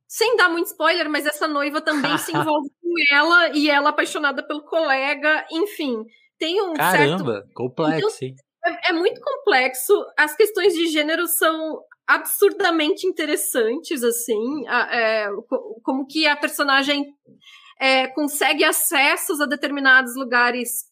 sem 0.06 0.36
dar 0.36 0.50
muito 0.50 0.68
spoiler, 0.68 1.10
mas 1.10 1.26
essa 1.26 1.48
noiva 1.48 1.80
também 1.80 2.18
se 2.18 2.32
envolve 2.36 2.70
com 2.82 3.16
ela 3.16 3.56
e 3.56 3.70
ela 3.70 3.92
apaixonada 3.92 4.46
pelo 4.46 4.64
colega, 4.64 5.46
enfim 5.50 6.04
tem 6.38 6.62
um 6.62 6.74
Caramba, 6.74 7.34
certo... 7.34 7.54
complexo, 7.54 8.26
então, 8.26 8.46
é, 8.66 8.90
é 8.90 8.94
muito 8.94 9.22
complexo. 9.22 9.94
As 10.18 10.36
questões 10.36 10.74
de 10.74 10.88
gênero 10.88 11.28
são 11.28 11.82
absurdamente 12.08 13.08
interessantes, 13.08 14.04
assim, 14.04 14.68
é, 14.68 15.28
como 15.84 16.06
que 16.06 16.28
a 16.28 16.36
personagem 16.36 17.06
é, 17.80 18.08
consegue 18.08 18.64
acessos 18.64 19.42
a 19.42 19.46
determinados 19.46 20.16
lugares 20.16 20.86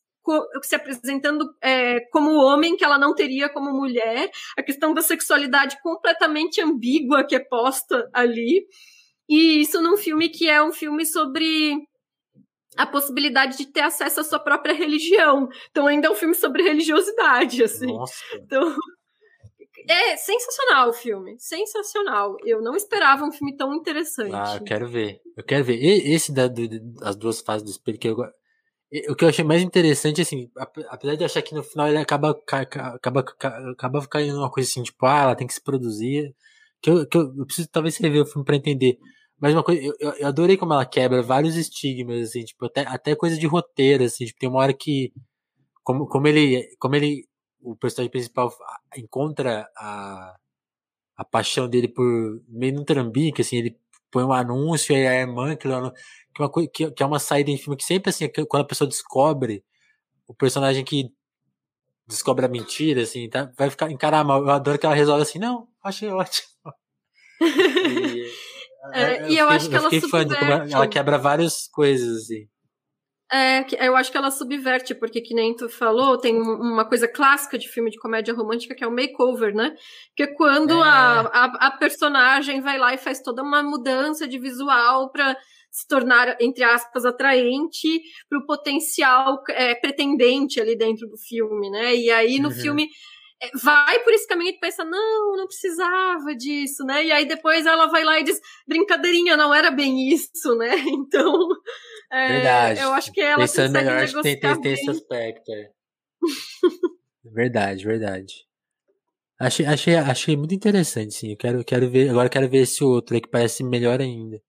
se 0.62 0.76
apresentando 0.76 1.46
é, 1.62 2.00
como 2.12 2.32
homem 2.32 2.78
que 2.78 2.84
ela 2.84 2.98
não 2.98 3.14
teria 3.14 3.50
como 3.50 3.74
mulher, 3.74 4.32
a 4.58 4.64
questão 4.64 4.94
da 4.94 5.02
sexualidade 5.02 5.82
completamente 5.82 6.62
ambígua 6.62 7.26
que 7.26 7.36
é 7.36 7.40
posta 7.40 8.10
ali, 8.14 8.66
e 9.28 9.62
isso 9.62 9.82
num 9.82 9.98
filme 9.98 10.30
que 10.30 10.50
é 10.50 10.64
um 10.64 10.72
filme 10.72 11.06
sobre 11.06 11.76
a 12.78 12.86
possibilidade 12.86 13.58
de 13.58 13.66
ter 13.68 13.82
acesso 13.82 14.20
à 14.20 14.24
sua 14.24 14.40
própria 14.40 14.74
religião. 14.74 15.50
Então 15.72 15.88
ainda 15.88 16.08
é 16.08 16.12
um 16.12 16.16
filme 16.16 16.36
sobre 16.36 16.64
religiosidade, 16.64 17.64
assim. 17.64 17.88
Nossa. 17.88 18.14
Então 18.36 18.76
é 19.90 20.16
sensacional 20.16 20.90
o 20.90 20.94
filme, 20.94 21.36
sensacional. 21.40 22.38
Eu 22.46 22.62
não 22.62 22.76
esperava 22.76 23.26
um 23.26 23.32
filme 23.32 23.56
tão 23.56 23.74
interessante. 23.74 24.34
Ah, 24.34 24.58
eu 24.60 24.64
quero 24.64 24.88
ver. 24.88 25.20
Eu 25.36 25.44
quero 25.44 25.64
ver. 25.64 25.76
E, 25.76 26.14
esse 26.14 26.32
da, 26.32 26.48
do, 26.48 26.64
as 27.02 27.16
duas 27.16 27.42
fases 27.42 27.64
do 27.64 27.72
espelho 27.72 27.98
que 27.98 28.08
eu 28.08 28.18
o 29.10 29.16
que 29.16 29.26
eu 29.26 29.30
achei 29.30 29.44
mais 29.44 29.64
interessante, 29.64 30.22
assim, 30.22 30.52
apesar 30.88 31.16
de 31.16 31.24
achar 31.24 31.42
que 31.42 31.56
no 31.56 31.64
final 31.64 31.88
ele 31.88 31.98
acaba, 31.98 32.40
acaba, 32.48 33.26
acaba 33.72 34.08
caindo 34.08 34.38
uma 34.38 34.52
coisa 34.52 34.70
assim, 34.70 34.84
tipo, 34.84 35.04
ah, 35.08 35.24
ela 35.24 35.36
tem 35.36 35.48
que 35.48 35.54
se 35.54 35.62
produzir. 35.64 36.36
Que 36.80 36.92
eu, 36.92 37.08
que 37.08 37.18
eu, 37.18 37.34
eu 37.38 37.46
preciso 37.46 37.68
talvez 37.70 37.98
rever 37.98 38.22
o 38.22 38.26
filme 38.26 38.46
para 38.46 38.56
entender. 38.56 39.00
Mas 39.44 39.54
uma 39.54 39.62
coisa, 39.62 39.82
eu, 40.00 40.14
eu 40.14 40.28
adorei 40.30 40.56
como 40.56 40.72
ela 40.72 40.86
quebra 40.86 41.22
vários 41.22 41.58
estigmas, 41.58 42.30
assim, 42.30 42.46
tipo, 42.46 42.66
até, 42.66 42.88
até 42.88 43.14
coisa 43.14 43.38
de 43.38 43.46
roteiro, 43.46 44.06
assim, 44.06 44.24
tipo, 44.26 44.40
tem 44.40 44.48
uma 44.48 44.60
hora 44.60 44.74
que, 44.74 45.12
como, 45.84 46.08
como 46.08 46.26
ele, 46.30 46.66
como 46.80 46.96
ele, 46.96 47.28
o 47.62 47.76
personagem 47.76 48.10
principal 48.10 48.50
encontra 48.96 49.70
a, 49.76 50.34
a 51.18 51.26
paixão 51.26 51.68
dele 51.68 51.90
por, 51.90 52.42
meio 52.48 52.76
no 52.76 52.86
trambique, 52.86 53.42
assim, 53.42 53.58
ele 53.58 53.78
põe 54.10 54.24
um 54.24 54.32
anúncio 54.32 54.96
e 54.96 55.06
a 55.06 55.14
irmã, 55.14 55.58
que, 55.58 55.68
que, 55.68 56.42
uma, 56.42 56.52
que, 56.74 56.92
que 56.92 57.04
é 57.04 57.06
uma 57.06 57.20
saída 57.20 57.52
em 57.52 57.58
filme 57.58 57.76
que 57.76 57.84
sempre, 57.84 58.12
assim, 58.12 58.30
quando 58.48 58.64
a 58.64 58.68
pessoa 58.68 58.88
descobre, 58.88 59.62
o 60.26 60.34
personagem 60.34 60.86
que 60.86 61.12
descobre 62.08 62.46
a 62.46 62.50
mentira, 62.50 63.02
assim, 63.02 63.28
tá, 63.28 63.52
vai 63.58 63.70
ficar 63.70 63.92
encarar 63.92 64.24
mal. 64.24 64.42
Eu 64.42 64.52
adoro 64.52 64.80
que 64.80 64.86
ela 64.86 64.96
resolve 64.96 65.24
assim, 65.24 65.38
não, 65.38 65.68
achei 65.84 66.08
ótimo. 66.08 66.48
e, 67.42 68.53
é, 68.92 69.02
é, 69.02 69.30
e 69.30 69.38
eu, 69.38 69.48
acho 69.50 69.70
que 69.70 69.76
ela 69.76 69.90
subverte. 69.90 70.74
Ela 70.74 70.88
quebra 70.88 71.18
várias 71.18 71.68
coisas, 71.68 72.24
assim. 72.24 72.48
É, 73.32 73.66
eu 73.88 73.96
acho 73.96 74.12
que 74.12 74.18
ela 74.18 74.30
subverte, 74.30 74.94
porque 74.94 75.20
que 75.20 75.34
nem 75.34 75.56
tu 75.56 75.68
falou, 75.68 76.20
tem 76.20 76.40
uma 76.40 76.88
coisa 76.88 77.08
clássica 77.08 77.58
de 77.58 77.68
filme 77.68 77.90
de 77.90 77.98
comédia 77.98 78.34
romântica 78.34 78.76
que 78.76 78.84
é 78.84 78.88
o 78.88 78.92
makeover, 78.92 79.56
né? 79.56 79.74
Que 80.16 80.24
é 80.24 80.28
quando 80.28 80.84
é. 80.84 80.88
A, 80.88 81.22
a, 81.22 81.68
a, 81.68 81.72
personagem 81.72 82.62
vai 82.62 82.78
lá 82.78 82.94
e 82.94 82.98
faz 82.98 83.22
toda 83.22 83.42
uma 83.42 83.64
mudança 83.64 84.28
de 84.28 84.38
visual 84.38 85.10
para 85.12 85.36
se 85.72 85.88
tornar, 85.88 86.38
entre 86.40 86.64
aspas, 86.64 87.06
atraente 87.06 88.02
para 88.30 88.38
o 88.38 88.46
potencial 88.46 89.42
é, 89.50 89.74
pretendente 89.74 90.62
ali 90.62 90.78
dentro 90.78 91.08
do 91.08 91.18
filme, 91.18 91.72
né? 91.72 91.96
E 91.96 92.12
aí 92.12 92.38
no 92.38 92.50
uhum. 92.50 92.56
filme 92.56 92.88
vai 93.64 94.00
por 94.04 94.14
esse 94.14 94.28
caminho 94.28 94.52
e 94.52 94.60
pensa, 94.60 94.84
não, 94.84 95.36
não 95.36 95.46
precisava 95.48 96.36
disso, 96.36 96.84
né? 96.86 97.04
E 97.06 97.12
aí 97.12 97.26
depois 97.26 97.66
ela 97.66 97.88
vai 97.88 98.04
lá 98.04 98.20
e 98.20 98.24
diz, 98.24 98.40
brincadeirinha, 98.68 99.36
não 99.38 99.54
era 99.54 99.72
bem 99.72 100.10
isso, 100.10 100.56
né? 100.56 100.72
Então, 100.88 101.50
é, 102.12 102.28
Verdade. 102.28 102.80
eu 102.82 102.94
acho 102.94 103.12
que 103.12 103.22
ela 103.22 103.40
Pensando 103.40 103.74
melhor, 103.74 104.04
acho 104.04 104.16
que 104.16 104.22
tem, 104.22 104.40
tem, 104.40 104.62
tem 104.62 104.74
esse 104.74 104.90
aspecto. 104.90 105.52
É. 105.52 105.70
verdade, 107.24 107.84
verdade. 107.84 108.34
Achei, 109.40 109.66
achei, 109.66 109.96
achei 109.96 110.38
muito 110.38 110.54
interessante, 110.54 111.14
sim. 111.14 111.32
Eu 111.32 111.38
quero, 111.38 111.64
quero 111.66 111.90
ver, 111.90 112.10
agora 112.10 112.28
eu 112.28 112.32
quero 112.32 112.50
ver 112.50 112.60
esse 112.60 112.84
outro 112.84 113.16
aí 113.16 113.22
que 113.22 113.30
parece 113.30 113.64
melhor 113.64 114.00
ainda. 114.00 114.42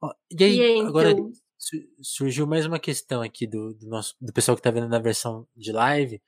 Ó, 0.00 0.12
e 0.30 0.44
aí, 0.44 0.58
E 0.58 0.80
agora 0.80 1.10
então, 1.10 1.30
su- 1.58 1.76
surgiu 2.00 2.46
mais 2.46 2.64
uma 2.64 2.78
questão 2.78 3.20
aqui 3.20 3.46
do, 3.46 3.74
do 3.74 3.86
nosso 3.86 4.14
do 4.20 4.32
pessoal 4.32 4.56
que 4.56 4.62
tá 4.62 4.70
vendo 4.70 4.88
na 4.88 4.98
versão 4.98 5.46
de 5.54 5.72
live. 5.72 6.22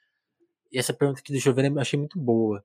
E 0.73 0.79
essa 0.79 0.93
pergunta 0.95 1.21
aqui 1.21 1.33
do 1.33 1.39
Giovanni 1.39 1.69
eu 1.69 1.81
achei 1.81 1.99
muito 1.99 2.19
boa. 2.19 2.65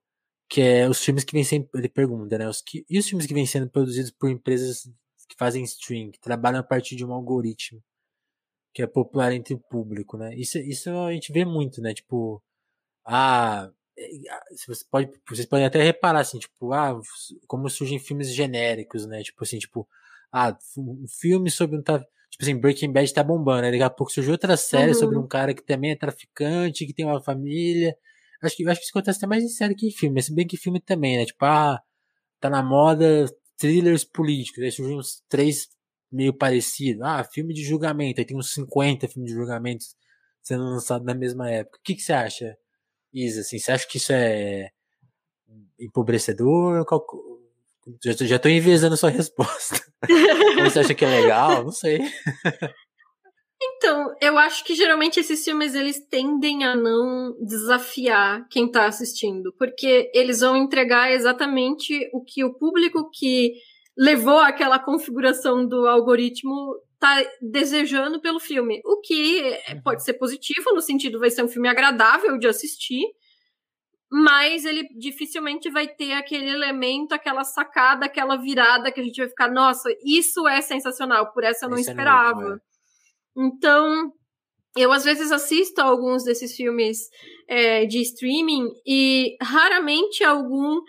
Que 0.49 0.61
é 0.61 0.89
os 0.89 1.03
filmes 1.03 1.23
que 1.23 1.33
vêm 1.33 1.43
sendo. 1.43 1.69
Ele 1.75 1.89
pergunta, 1.89 2.37
né? 2.37 2.47
Os 2.47 2.61
que, 2.61 2.85
e 2.89 2.97
os 2.97 3.07
filmes 3.07 3.27
que 3.27 3.33
vêm 3.33 3.45
sendo 3.45 3.69
produzidos 3.69 4.11
por 4.11 4.29
empresas 4.29 4.89
que 5.27 5.35
fazem 5.37 5.63
stream, 5.65 6.11
que 6.11 6.19
trabalham 6.19 6.59
a 6.59 6.63
partir 6.63 6.95
de 6.95 7.05
um 7.05 7.11
algoritmo 7.13 7.83
que 8.77 8.83
é 8.83 8.87
popular 8.87 9.33
entre 9.33 9.55
o 9.55 9.59
público, 9.59 10.17
né? 10.17 10.35
Isso, 10.35 10.59
isso 10.59 10.91
a 10.91 11.11
gente 11.11 11.31
vê 11.33 11.43
muito, 11.43 11.81
né? 11.81 11.95
Tipo, 11.95 12.43
ah, 13.03 13.71
é, 13.97 14.03
ah, 14.29 14.43
você 14.67 14.85
pode, 14.91 15.11
vocês 15.27 15.47
podem 15.47 15.65
até 15.65 15.81
reparar 15.81 16.19
assim, 16.19 16.37
tipo, 16.37 16.73
ah, 16.73 16.99
como 17.47 17.69
surgem 17.71 17.97
filmes 17.97 18.31
genéricos, 18.31 19.07
né? 19.07 19.23
Tipo 19.23 19.43
assim, 19.43 19.57
tipo, 19.57 19.87
ah, 20.31 20.55
um 20.77 21.07
filme 21.07 21.49
sobre 21.49 21.75
um 21.75 21.81
tipo 22.29 22.43
assim, 22.43 22.57
Breaking 22.59 22.91
Bad 22.91 23.13
tá 23.13 23.23
bombando, 23.23 23.63
né? 23.63 23.71
Daqui 23.71 23.83
a 23.83 23.89
pouco 23.89 24.11
surgiu 24.11 24.33
outra 24.33 24.57
série 24.57 24.93
Uhum. 24.93 24.99
sobre 24.99 25.17
um 25.17 25.27
cara 25.27 25.53
que 25.53 25.63
também 25.63 25.91
é 25.91 25.95
traficante, 25.95 26.85
que 26.85 26.93
tem 26.93 27.05
uma 27.05 27.21
família. 27.21 27.95
Acho 28.41 28.55
que 28.55 28.67
acho 28.69 28.79
que 28.79 28.85
isso 28.85 28.91
acontece 28.97 29.17
até 29.19 29.27
mais 29.27 29.43
em 29.43 29.49
série 29.49 29.75
que 29.75 29.87
em 29.87 29.91
filme, 29.91 30.15
mas 30.15 30.25
se 30.25 30.33
bem 30.35 30.45
que 30.47 30.57
filme 30.57 30.79
também, 30.79 31.17
né? 31.17 31.25
Tipo, 31.25 31.45
ah, 31.45 31.79
tá 32.39 32.49
na 32.49 32.63
moda 32.63 33.25
thrillers 33.57 34.03
políticos, 34.05 34.63
aí 34.63 34.71
surgem 34.71 34.97
uns 34.99 35.23
três 35.29 35.69
meio 36.11 36.33
parecidos. 36.33 37.01
Ah, 37.03 37.23
filme 37.23 37.53
de 37.53 37.63
julgamento, 37.63 38.19
aí 38.21 38.25
tem 38.25 38.37
uns 38.37 38.53
50 38.53 39.07
filmes 39.07 39.31
de 39.31 39.37
julgamento 39.37 39.85
sendo 40.43 40.63
lançados 40.65 41.05
na 41.05 41.13
mesma 41.15 41.49
época. 41.51 41.77
O 41.79 41.81
que, 41.83 41.95
que 41.95 42.01
você 42.01 42.13
acha, 42.13 42.57
Isa? 43.13 43.41
Assim, 43.41 43.59
você 43.59 43.71
acha 43.73 43.87
que 43.87 43.97
isso 43.97 44.13
é 44.13 44.71
empobrecedor? 45.79 46.85
Qual- 46.85 47.05
Já, 48.03 48.25
já 48.25 48.39
tô 48.39 48.49
enviesando 48.49 48.93
a 48.93 48.97
sua 48.97 49.09
resposta. 49.11 49.81
Você 50.63 50.79
acha 50.79 50.93
que 50.93 51.05
é 51.05 51.21
legal? 51.21 51.63
Não 51.63 51.71
sei. 51.71 51.99
Então, 53.61 54.13
eu 54.21 54.37
acho 54.37 54.63
que 54.63 54.75
geralmente 54.75 55.19
esses 55.19 55.43
filmes 55.43 55.73
eles 55.73 55.99
tendem 56.07 56.63
a 56.63 56.75
não 56.75 57.35
desafiar 57.41 58.47
quem 58.49 58.69
tá 58.69 58.85
assistindo, 58.85 59.53
porque 59.57 60.11
eles 60.13 60.41
vão 60.41 60.55
entregar 60.55 61.11
exatamente 61.11 62.07
o 62.13 62.23
que 62.23 62.43
o 62.43 62.53
público 62.53 63.09
que 63.11 63.53
levou 63.97 64.37
àquela 64.39 64.77
configuração 64.77 65.65
do 65.67 65.87
algoritmo 65.87 66.75
tá 66.99 67.23
desejando 67.41 68.19
pelo 68.21 68.39
filme. 68.39 68.79
O 68.85 69.01
que 69.01 69.39
é- 69.39 69.75
pode 69.83 70.03
ser 70.03 70.13
positivo, 70.13 70.73
no 70.73 70.81
sentido 70.81 71.19
vai 71.19 71.31
ser 71.31 71.43
um 71.43 71.47
filme 71.47 71.67
agradável 71.67 72.37
de 72.37 72.47
assistir, 72.47 73.03
mas 74.11 74.63
ele 74.63 74.87
dificilmente 74.97 75.69
vai 75.69 75.87
ter 75.87 76.13
aquele 76.13 76.49
elemento, 76.49 77.13
aquela 77.13 77.43
sacada, 77.43 78.05
aquela 78.05 78.37
virada 78.37 78.91
que 78.91 79.01
a 79.01 79.03
gente 79.03 79.17
vai 79.17 79.27
ficar, 79.27 79.51
nossa, 79.51 79.89
isso 80.03 80.47
é 80.47 80.61
sensacional, 80.61 81.31
por 81.33 81.43
essa 81.43 81.65
eu 81.65 81.69
não 81.69 81.77
Esse 81.77 81.89
é 81.89 81.93
novo, 81.93 82.01
esperava. 82.01 82.55
é. 82.55 82.67
Então, 83.39 84.11
eu 84.77 84.91
às 84.91 85.03
vezes 85.03 85.31
assisto 85.31 85.81
a 85.81 85.85
alguns 85.85 86.23
desses 86.23 86.55
filmes 86.55 86.99
é, 87.49 87.85
de 87.85 88.01
streaming 88.01 88.69
e 88.85 89.35
raramente 89.41 90.23
algum 90.23 90.79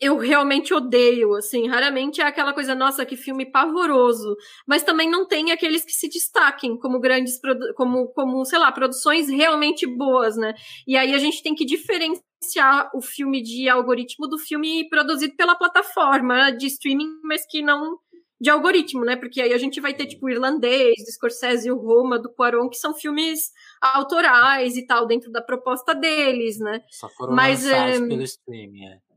eu 0.00 0.16
realmente 0.16 0.72
odeio, 0.72 1.34
assim, 1.34 1.66
raramente 1.66 2.20
é 2.20 2.24
aquela 2.24 2.52
coisa, 2.52 2.74
nossa, 2.74 3.04
que 3.04 3.16
filme 3.16 3.44
pavoroso, 3.44 4.36
mas 4.66 4.84
também 4.84 5.10
não 5.10 5.26
tem 5.26 5.50
aqueles 5.50 5.84
que 5.84 5.92
se 5.92 6.08
destaquem 6.08 6.78
como 6.78 7.00
grandes, 7.00 7.40
como, 7.74 8.08
como, 8.08 8.44
sei 8.44 8.58
lá, 8.58 8.70
produções 8.70 9.28
realmente 9.28 9.86
boas, 9.86 10.36
né? 10.36 10.54
E 10.86 10.96
aí 10.96 11.12
a 11.12 11.18
gente 11.18 11.42
tem 11.42 11.54
que 11.54 11.64
diferenciar 11.64 12.90
o 12.94 13.02
filme 13.02 13.42
de 13.42 13.68
algoritmo 13.68 14.28
do 14.28 14.38
filme 14.38 14.88
produzido 14.88 15.34
pela 15.34 15.56
plataforma 15.56 16.50
de 16.52 16.66
streaming, 16.66 17.18
mas 17.24 17.44
que 17.44 17.60
não 17.60 17.98
de 18.40 18.50
algoritmo, 18.50 19.04
né? 19.04 19.16
Porque 19.16 19.40
aí 19.40 19.52
a 19.52 19.58
gente 19.58 19.80
vai 19.80 19.92
ter, 19.92 20.06
tipo, 20.06 20.26
o 20.26 20.30
Irlandês, 20.30 21.04
do 21.04 21.10
Scorsese, 21.10 21.72
o 21.72 21.76
Roma, 21.76 22.20
do 22.20 22.30
Quaron, 22.30 22.68
que 22.68 22.76
são 22.76 22.94
filmes 22.94 23.50
autorais 23.82 24.76
e 24.76 24.86
tal, 24.86 25.06
dentro 25.06 25.30
da 25.32 25.42
proposta 25.42 25.92
deles, 25.92 26.58
né? 26.60 26.80
Só 26.88 27.08
foram 27.08 27.34
Mas, 27.34 27.64
lançados 27.64 27.96
é, 27.96 28.06
pelo 28.06 28.22
streaming, 28.22 28.84
é. 28.84 29.07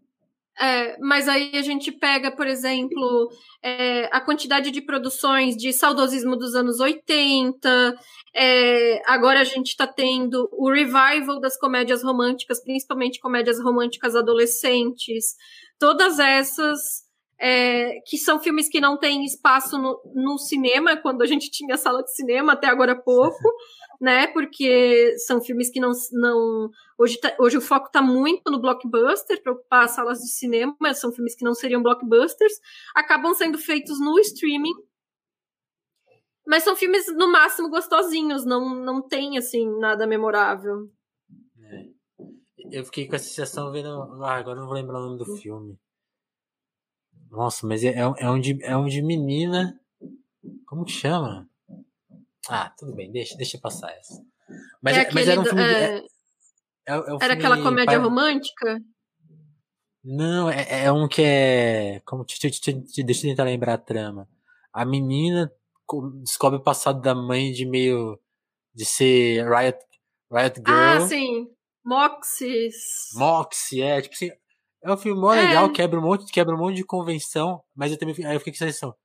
É, 0.61 0.95
mas 0.99 1.27
aí 1.27 1.51
a 1.55 1.61
gente 1.63 1.91
pega, 1.91 2.29
por 2.29 2.45
exemplo, 2.45 3.31
é, 3.63 4.05
a 4.15 4.21
quantidade 4.21 4.69
de 4.69 4.79
produções 4.79 5.57
de 5.57 5.73
saudosismo 5.73 6.37
dos 6.37 6.53
anos 6.53 6.79
80. 6.79 7.95
é, 8.35 9.01
agora 9.11 9.41
a 9.41 9.43
gente 9.43 9.69
está 9.69 9.87
tendo 9.87 10.47
o 10.51 10.69
revival 10.71 11.39
das 11.39 11.57
comédias 11.57 12.03
românticas, 12.03 12.63
principalmente 12.63 13.19
comédias 13.19 13.59
românticas 13.59 14.15
adolescentes. 14.15 15.35
Todas 15.79 16.19
essas. 16.19 17.09
É, 17.41 17.99
que 18.05 18.17
são 18.17 18.39
filmes 18.39 18.69
que 18.69 18.79
não 18.79 18.97
têm 18.97 19.25
espaço 19.25 19.77
no, 19.77 19.99
no 20.13 20.37
cinema, 20.37 20.95
quando 20.95 21.21
a 21.23 21.25
gente 21.25 21.49
tinha 21.51 21.77
sala 21.77 22.03
de 22.03 22.13
cinema 22.13 22.53
até 22.53 22.67
agora 22.67 22.91
há 22.91 23.01
pouco, 23.01 23.37
né? 23.99 24.27
Porque 24.27 25.17
são 25.25 25.41
filmes 25.41 25.69
que 25.69 25.79
não, 25.79 25.91
não 26.11 26.69
Hoje, 27.01 27.19
tá- 27.19 27.35
hoje 27.39 27.57
o 27.57 27.61
foco 27.61 27.87
está 27.87 27.99
muito 27.99 28.51
no 28.51 28.61
blockbuster 28.61 29.41
para 29.41 29.53
ocupar 29.53 29.85
as 29.85 29.91
salas 29.91 30.19
de 30.19 30.29
cinema, 30.29 30.75
mas 30.79 30.99
são 30.99 31.11
filmes 31.11 31.33
que 31.33 31.43
não 31.43 31.55
seriam 31.55 31.81
blockbusters, 31.81 32.53
acabam 32.93 33.33
sendo 33.33 33.57
feitos 33.57 33.99
no 33.99 34.19
streaming. 34.19 34.75
Mas 36.45 36.63
são 36.63 36.75
filmes, 36.75 37.07
no 37.15 37.31
máximo, 37.31 37.71
gostosinhos, 37.71 38.45
não, 38.45 38.75
não 38.75 39.01
tem, 39.01 39.35
assim, 39.35 39.67
nada 39.79 40.05
memorável. 40.05 40.91
É. 41.59 41.85
Eu 42.71 42.85
fiquei 42.85 43.07
com 43.07 43.15
essa 43.15 43.25
sensação 43.25 43.71
vendo. 43.71 43.89
Ah, 44.23 44.35
agora 44.35 44.59
não 44.59 44.67
vou 44.67 44.75
lembrar 44.75 44.99
o 44.99 45.05
nome 45.07 45.17
do 45.17 45.37
filme. 45.37 45.79
Nossa, 47.31 47.65
mas 47.65 47.83
é, 47.83 47.93
é 47.97 48.07
um- 48.07 48.15
é 48.17 48.29
um 48.29 48.39
de, 48.39 48.59
é 48.63 48.75
um 48.77 48.85
de 48.85 49.01
menina. 49.01 49.79
Como 50.67 50.83
que 50.85 50.91
chama? 50.91 51.49
Ah, 52.49 52.69
tudo 52.77 52.93
bem, 52.93 53.11
deixa, 53.11 53.35
deixa 53.37 53.57
passar 53.57 53.89
essa. 53.91 54.21
Mas, 54.81 54.97
é 54.97 55.01
é- 55.03 55.11
mas 55.13 55.27
era 55.27 55.39
um 55.39 55.43
do- 55.43 55.49
filme. 55.49 55.63
de- 55.63 55.73
é, 55.73 55.97
é- 55.97 56.01
é- 56.87 56.93
um 56.95 56.99
era 56.99 57.19
filme 57.19 57.33
aquela 57.33 57.61
comédia 57.63 57.97
pa- 57.97 58.03
romântica? 58.03 58.79
Não, 60.03 60.49
é, 60.49 60.91
um 60.91 61.07
que 61.07 61.21
é. 61.21 62.01
Como, 62.05 62.25
deixa, 62.25 62.47
eu- 62.47 62.75
deixa, 62.81 63.03
deixa 63.03 63.27
eu 63.27 63.31
tentar 63.31 63.43
lembrar 63.43 63.75
a 63.75 63.77
trama. 63.77 64.27
A 64.73 64.83
menina 64.83 65.51
co- 65.85 66.09
descobre 66.23 66.57
o 66.59 66.63
passado 66.63 66.99
da 67.01 67.13
mãe 67.15 67.51
de 67.51 67.65
meio. 67.65 68.19
de 68.73 68.85
ser 68.85 69.43
Riot, 69.49 69.77
Riot 70.31 70.55
Girl. 70.65 70.71
Ah, 70.73 71.01
sim. 71.01 71.47
Moxis. 71.85 73.09
Moxie, 73.15 73.81
é, 73.81 74.01
tipo 74.01 74.15
assim, 74.15 74.31
é 74.83 74.91
um 74.91 74.97
filme 74.97 75.19
mó 75.19 75.33
É. 75.33 75.41
legal, 75.41 75.71
quebra 75.71 75.99
um 75.99 76.03
monte, 76.03 76.31
quebra 76.31 76.55
um 76.55 76.57
monte 76.57 76.75
de 76.75 76.83
convenção, 76.83 77.63
mas 77.75 77.91
eu 77.91 77.97
também 77.97 78.15
aí 78.25 78.35
eu 78.35 78.39
fiquei 78.39 78.53
com 78.53 78.57
essa 78.57 78.65
sensação. 78.65 78.95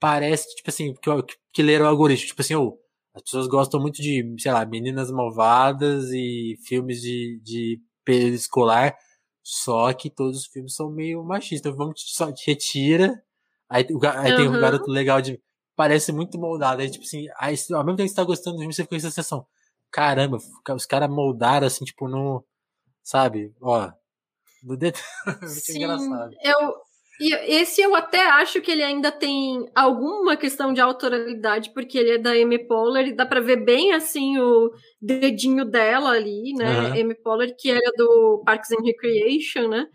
Parece, 0.00 0.54
tipo 0.56 0.70
assim, 0.70 0.94
que, 0.94 1.22
que, 1.22 1.36
que 1.52 1.62
leram 1.62 1.86
o 1.86 1.88
algoritmo, 1.88 2.26
tipo 2.28 2.40
assim, 2.40 2.54
ô, 2.54 2.78
as 3.14 3.22
pessoas 3.22 3.48
gostam 3.48 3.80
muito 3.80 4.00
de, 4.00 4.24
sei 4.38 4.52
lá, 4.52 4.64
meninas 4.64 5.10
malvadas 5.10 6.10
e 6.12 6.56
filmes 6.66 7.00
de, 7.00 7.40
de 7.42 7.80
período 8.04 8.34
escolar, 8.34 8.96
só 9.42 9.92
que 9.92 10.08
todos 10.08 10.38
os 10.40 10.46
filmes 10.46 10.74
são 10.74 10.90
meio 10.90 11.24
machistas, 11.24 11.60
então 11.60 11.76
vamos, 11.76 12.00
só 12.06 12.30
te 12.32 12.46
retira, 12.46 13.20
aí, 13.68 13.86
o 13.90 13.98
aí 14.06 14.36
tem 14.36 14.48
um 14.48 14.60
garoto 14.60 14.90
legal 14.90 15.20
de, 15.20 15.40
parece 15.74 16.12
muito 16.12 16.38
moldado, 16.38 16.80
aí 16.80 16.90
tipo 16.90 17.04
assim, 17.04 17.26
aí, 17.40 17.56
ao 17.72 17.84
mesmo 17.84 17.96
tempo 17.96 18.04
que 18.04 18.10
você 18.10 18.14
tá 18.14 18.24
gostando 18.24 18.56
do 18.56 18.60
filme, 18.60 18.72
você 18.72 18.82
fica 18.82 18.90
com 18.90 18.96
essa 18.96 19.10
sensação, 19.10 19.44
caramba, 19.90 20.38
os 20.76 20.86
caras 20.86 21.10
moldaram 21.10 21.66
assim, 21.66 21.84
tipo, 21.84 22.06
no, 22.08 22.44
sabe, 23.02 23.52
ó, 23.60 23.90
do 24.62 24.76
muito 25.40 25.48
Sim, 25.48 25.78
engraçado. 25.78 26.34
eu, 26.42 26.74
e 27.20 27.34
esse 27.54 27.80
eu 27.80 27.94
até 27.94 28.28
acho 28.28 28.60
que 28.60 28.70
ele 28.70 28.82
ainda 28.82 29.10
tem 29.10 29.68
alguma 29.74 30.36
questão 30.36 30.72
de 30.72 30.80
autoralidade, 30.80 31.72
porque 31.74 31.98
ele 31.98 32.12
é 32.12 32.18
da 32.18 32.30
Amy 32.30 32.66
Poehler, 32.66 33.08
e 33.08 33.12
dá 33.12 33.26
pra 33.26 33.40
ver 33.40 33.64
bem 33.64 33.92
assim 33.92 34.38
o 34.38 34.70
dedinho 35.00 35.64
dela 35.64 36.10
ali, 36.10 36.52
né? 36.54 36.66
Aham. 36.66 37.00
Amy 37.00 37.14
Poehler, 37.16 37.56
que 37.58 37.70
era 37.70 37.92
do 37.96 38.42
Parks 38.46 38.70
and 38.70 38.84
Recreation, 38.84 39.68
né? 39.68 39.86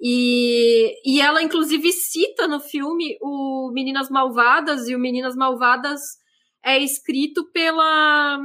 E, 0.00 0.92
e 1.04 1.20
ela, 1.20 1.42
inclusive, 1.42 1.92
cita 1.92 2.48
no 2.48 2.60
filme 2.60 3.16
o 3.22 3.70
Meninas 3.72 4.10
Malvadas, 4.10 4.88
e 4.88 4.94
o 4.94 4.98
Meninas 4.98 5.36
Malvadas 5.36 6.00
é 6.64 6.78
escrito 6.78 7.48
pela. 7.52 8.38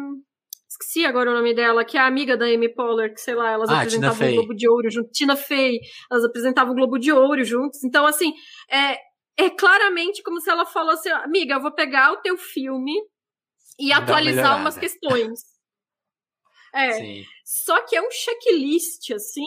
Esqueci 0.69 1.03
agora 1.03 1.31
o 1.31 1.33
nome 1.33 1.53
dela, 1.55 1.83
que 1.83 1.97
é 1.97 1.99
a 1.99 2.05
amiga 2.05 2.37
da 2.37 2.45
Amy 2.45 2.69
Poehler, 2.69 3.11
que 3.13 3.19
sei 3.19 3.33
lá, 3.33 3.51
elas 3.51 3.69
Ah, 3.69 3.77
apresentavam 3.77 4.29
o. 4.29 4.33
Globo 4.35 4.53
de 4.53 4.69
Ouro 4.69 4.89
junto. 4.91 5.09
Tina 5.11 5.35
Fey, 5.35 5.79
elas 6.11 6.23
apresentavam 6.23 6.73
o 6.73 6.75
Globo 6.75 6.99
de 6.99 7.11
Ouro 7.11 7.43
juntos. 7.43 7.83
Então, 7.83 8.05
assim, 8.05 8.33
é, 8.69 8.97
é 9.35 9.49
claramente 9.49 10.21
como 10.21 10.39
se 10.39 10.49
ela 10.49 10.65
falou 10.67 10.91
assim: 10.91 11.09
amiga, 11.09 11.55
eu 11.55 11.61
vou 11.61 11.71
pegar 11.71 12.11
o 12.13 12.17
teu 12.17 12.37
filme 12.37 12.93
e 13.79 13.89
Dá 13.89 13.97
atualizar 13.97 14.57
umas 14.57 14.77
questões. 14.77 15.39
É. 16.73 16.93
Sim. 16.93 17.25
Só 17.43 17.81
que 17.85 17.95
é 17.95 18.01
um 18.01 18.11
checklist, 18.11 19.09
assim, 19.11 19.43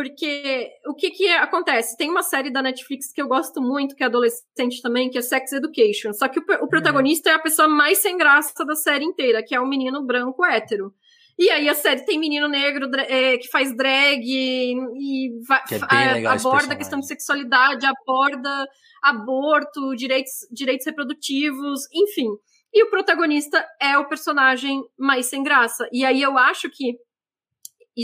porque 0.00 0.72
o 0.86 0.94
que 0.94 1.10
que 1.10 1.28
acontece? 1.28 1.94
Tem 1.94 2.08
uma 2.08 2.22
série 2.22 2.48
da 2.48 2.62
Netflix 2.62 3.12
que 3.12 3.20
eu 3.20 3.28
gosto 3.28 3.60
muito, 3.60 3.94
que 3.94 4.02
é 4.02 4.06
adolescente 4.06 4.80
também, 4.80 5.10
que 5.10 5.18
é 5.18 5.20
Sex 5.20 5.52
Education. 5.52 6.14
Só 6.14 6.26
que 6.26 6.40
o, 6.40 6.44
o 6.62 6.68
protagonista 6.68 7.28
uhum. 7.28 7.36
é 7.36 7.38
a 7.38 7.42
pessoa 7.42 7.68
mais 7.68 7.98
sem 7.98 8.16
graça 8.16 8.64
da 8.64 8.74
série 8.74 9.04
inteira, 9.04 9.42
que 9.42 9.54
é 9.54 9.60
o 9.60 9.64
um 9.64 9.68
menino 9.68 10.02
branco 10.02 10.42
hétero. 10.42 10.94
E 11.38 11.50
aí 11.50 11.68
a 11.68 11.74
série 11.74 12.06
tem 12.06 12.18
menino 12.18 12.48
negro 12.48 12.90
é, 12.96 13.36
que 13.36 13.48
faz 13.48 13.76
drag 13.76 14.24
e, 14.24 14.72
e 14.72 15.30
vai, 15.46 15.60
é 15.70 16.26
aborda 16.26 16.72
a 16.72 16.76
questão 16.76 16.98
de 16.98 17.06
sexualidade, 17.06 17.84
aborda 17.84 18.66
aborto, 19.02 19.94
direitos, 19.96 20.32
direitos 20.50 20.86
reprodutivos, 20.86 21.82
enfim. 21.92 22.30
E 22.72 22.82
o 22.84 22.88
protagonista 22.88 23.62
é 23.78 23.98
o 23.98 24.08
personagem 24.08 24.82
mais 24.98 25.26
sem 25.26 25.42
graça. 25.42 25.86
E 25.92 26.06
aí 26.06 26.22
eu 26.22 26.38
acho 26.38 26.70
que 26.70 26.96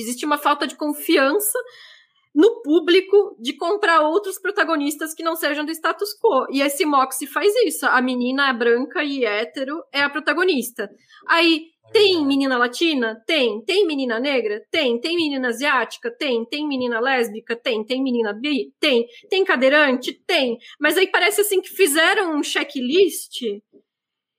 existe 0.01 0.24
uma 0.24 0.39
falta 0.39 0.66
de 0.66 0.77
confiança 0.77 1.59
no 2.35 2.60
público 2.60 3.35
de 3.40 3.55
comprar 3.55 4.02
outros 4.02 4.39
protagonistas 4.39 5.14
que 5.14 5.23
não 5.23 5.35
sejam 5.35 5.64
do 5.64 5.73
status 5.73 6.10
quo. 6.20 6.47
E 6.51 6.60
esse 6.60 6.85
Moxie 6.85 7.27
faz 7.27 7.55
isso. 7.64 7.86
A 7.86 8.02
menina 8.02 8.51
é 8.51 8.52
branca 8.52 9.02
e 9.02 9.24
hétero 9.24 9.82
é 9.90 10.02
a 10.02 10.10
protagonista. 10.10 10.90
Aí 11.27 11.70
tem 11.93 12.27
menina 12.27 12.59
latina? 12.59 13.23
Tem. 13.27 13.64
Tem 13.64 13.86
menina 13.86 14.20
negra? 14.20 14.62
Tem. 14.70 15.01
Tem 15.01 15.16
menina 15.16 15.48
asiática? 15.48 16.10
Tem. 16.10 16.44
Tem 16.44 16.68
menina 16.68 17.01
lésbica? 17.01 17.56
Tem. 17.56 17.85
Tem 17.85 18.02
menina 18.02 18.35
bi? 18.35 18.73
Tem. 18.78 19.06
Tem 19.31 19.44
cadeirante? 19.44 20.12
Tem. 20.27 20.59
Mas 20.78 20.98
aí 20.98 21.06
parece 21.06 21.40
assim 21.40 21.60
que 21.60 21.70
fizeram 21.70 22.36
um 22.36 22.43
checklist 22.43 23.43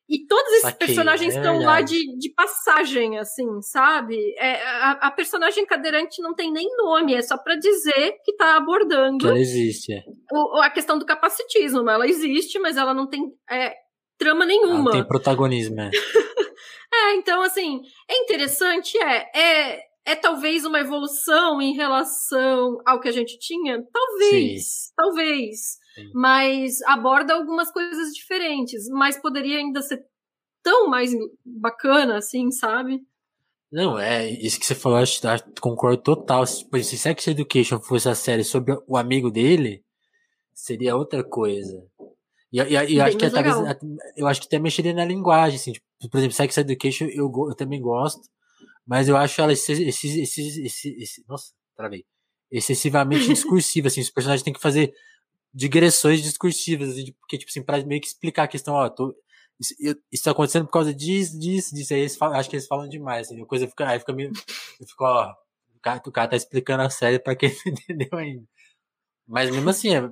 e 0.10 0.26
todos 0.26 0.54
esses 0.54 0.72
personagens 0.72 1.36
é 1.36 1.38
estão 1.38 1.60
lá 1.60 1.82
de, 1.82 2.18
de 2.18 2.30
passagem, 2.30 3.18
assim, 3.18 3.62
sabe? 3.62 4.18
É, 4.38 4.64
a, 4.64 4.92
a, 4.92 5.12
personagem 5.12 5.66
cadeirante 5.66 6.22
não 6.22 6.34
tem 6.34 6.50
nem 6.52 6.66
nome, 6.78 7.14
é 7.14 7.22
só 7.22 7.38
para 7.38 7.56
dizer 7.56 8.18
que 8.24 8.34
tá 8.38 8.56
abordando. 8.56 9.18
Que 9.18 9.28
ela 9.28 9.40
existe, 9.40 9.94
é. 9.94 10.04
O, 10.32 10.62
a 10.62 10.70
questão 10.70 10.98
do 10.98 11.06
capacitismo. 11.06 11.90
Ela 11.90 12.08
existe, 12.08 12.58
mas 12.58 12.78
ela 12.78 12.94
não 12.94 13.06
tem 13.06 13.22
é, 13.52 13.74
trama 14.18 14.46
nenhuma. 14.46 14.74
Ela 14.76 14.84
não 14.84 14.92
tem 14.92 15.08
protagonismo, 15.08 15.82
é. 15.82 15.92
é, 16.94 17.16
então, 17.16 17.42
assim, 17.42 17.82
é 18.10 18.18
interessante, 18.24 18.98
é. 18.98 19.30
É, 19.36 19.87
é 20.08 20.16
talvez 20.16 20.66
uma 20.66 20.80
evolução 20.80 21.62
em 21.62 21.76
relação 21.76 22.80
ao 22.86 23.00
que 23.00 23.10
a 23.10 23.12
gente 23.12 23.38
tinha? 23.38 23.84
Talvez, 23.92 24.64
Sim. 24.64 24.94
talvez 24.96 25.78
mas 26.14 26.82
aborda 26.84 27.34
algumas 27.34 27.72
coisas 27.72 28.14
diferentes, 28.14 28.88
mas 28.90 29.18
poderia 29.18 29.58
ainda 29.58 29.82
ser 29.82 30.04
tão 30.62 30.88
mais 30.88 31.12
bacana, 31.46 32.18
assim, 32.18 32.52
sabe? 32.52 33.02
Não, 33.72 34.00
é, 34.00 34.30
isso 34.30 34.60
que 34.60 34.66
você 34.66 34.76
falou, 34.76 34.98
acho, 34.98 35.26
acho 35.28 35.44
concordo 35.60 36.02
total. 36.02 36.46
Se, 36.46 36.66
se 36.84 36.98
Sex 36.98 37.28
Education 37.28 37.80
fosse 37.80 38.08
a 38.08 38.16
série 38.16 38.44
sobre 38.44 38.78
o 38.88 38.96
amigo 38.96 39.30
dele, 39.30 39.84
seria 40.54 40.96
outra 40.96 41.24
coisa. 41.24 41.84
E, 42.52 42.62
e, 42.62 42.94
e 42.94 43.02
acho 43.02 43.18
que 43.18 43.30
talvez, 43.30 43.56
eu 44.16 44.26
acho 44.28 44.42
que 44.42 44.48
até 44.48 44.60
mexeria 44.60 44.94
na 44.94 45.04
linguagem, 45.04 45.58
assim, 45.58 45.74
tipo, 45.74 45.86
por 46.10 46.18
exemplo, 46.18 46.36
Sex 46.36 46.58
Education 46.58 47.08
eu, 47.08 47.32
eu 47.50 47.56
também 47.56 47.82
gosto, 47.82 48.22
mas 48.88 49.10
eu 49.10 49.18
acho 49.18 49.42
ela 49.42 49.54
esse, 49.54 49.74
esse, 49.74 50.22
esse, 50.22 51.26
nossa, 51.28 51.54
travei, 51.76 52.06
excessivamente 52.52 53.28
discursiva, 53.28 53.88
assim, 53.88 54.02
os 54.02 54.10
personagens 54.10 54.44
têm 54.44 54.54
que 54.54 54.62
fazer 54.62 54.94
digressões 55.54 56.22
discursivas, 56.22 56.92
assim, 56.92 57.14
porque, 57.20 57.38
tipo 57.38 57.50
assim, 57.50 57.64
pra 57.64 57.84
meio 57.86 58.02
que 58.02 58.08
explicar 58.08 58.44
a 58.44 58.48
questão, 58.48 58.76
ó, 58.76 58.90
tô, 58.90 59.16
isso, 59.60 59.74
isso 60.12 60.24
tá 60.24 60.32
acontecendo 60.32 60.66
por 60.66 60.72
causa 60.72 60.94
disso, 60.94 61.38
disso, 61.40 61.76
disso, 61.76 61.94
aí 61.94 62.02
eles 62.02 62.16
falam, 62.16 62.38
acho 62.40 62.50
que 62.50 62.56
eles 62.56 62.68
falam 62.68 62.88
demais, 62.88 63.28
assim, 63.28 63.42
a 63.42 63.46
coisa 63.46 63.68
fica, 63.68 63.88
aí 63.90 64.00
fica 64.00 64.14
meio, 64.14 64.32
fica, 64.36 65.04
ó, 65.04 65.32
o 65.76 65.80
cara, 65.82 66.02
o 66.06 66.12
cara 66.12 66.30
tá 66.30 66.38
explicando 66.38 66.84
a 66.84 66.90
série 66.90 67.20
pra 67.20 67.36
quem 67.36 67.50
não 67.66 67.74
entendeu 67.74 68.20
ainda. 68.20 68.44
Mas 69.28 69.52
mesmo 69.52 69.70
assim, 69.70 69.96
é, 69.96 70.12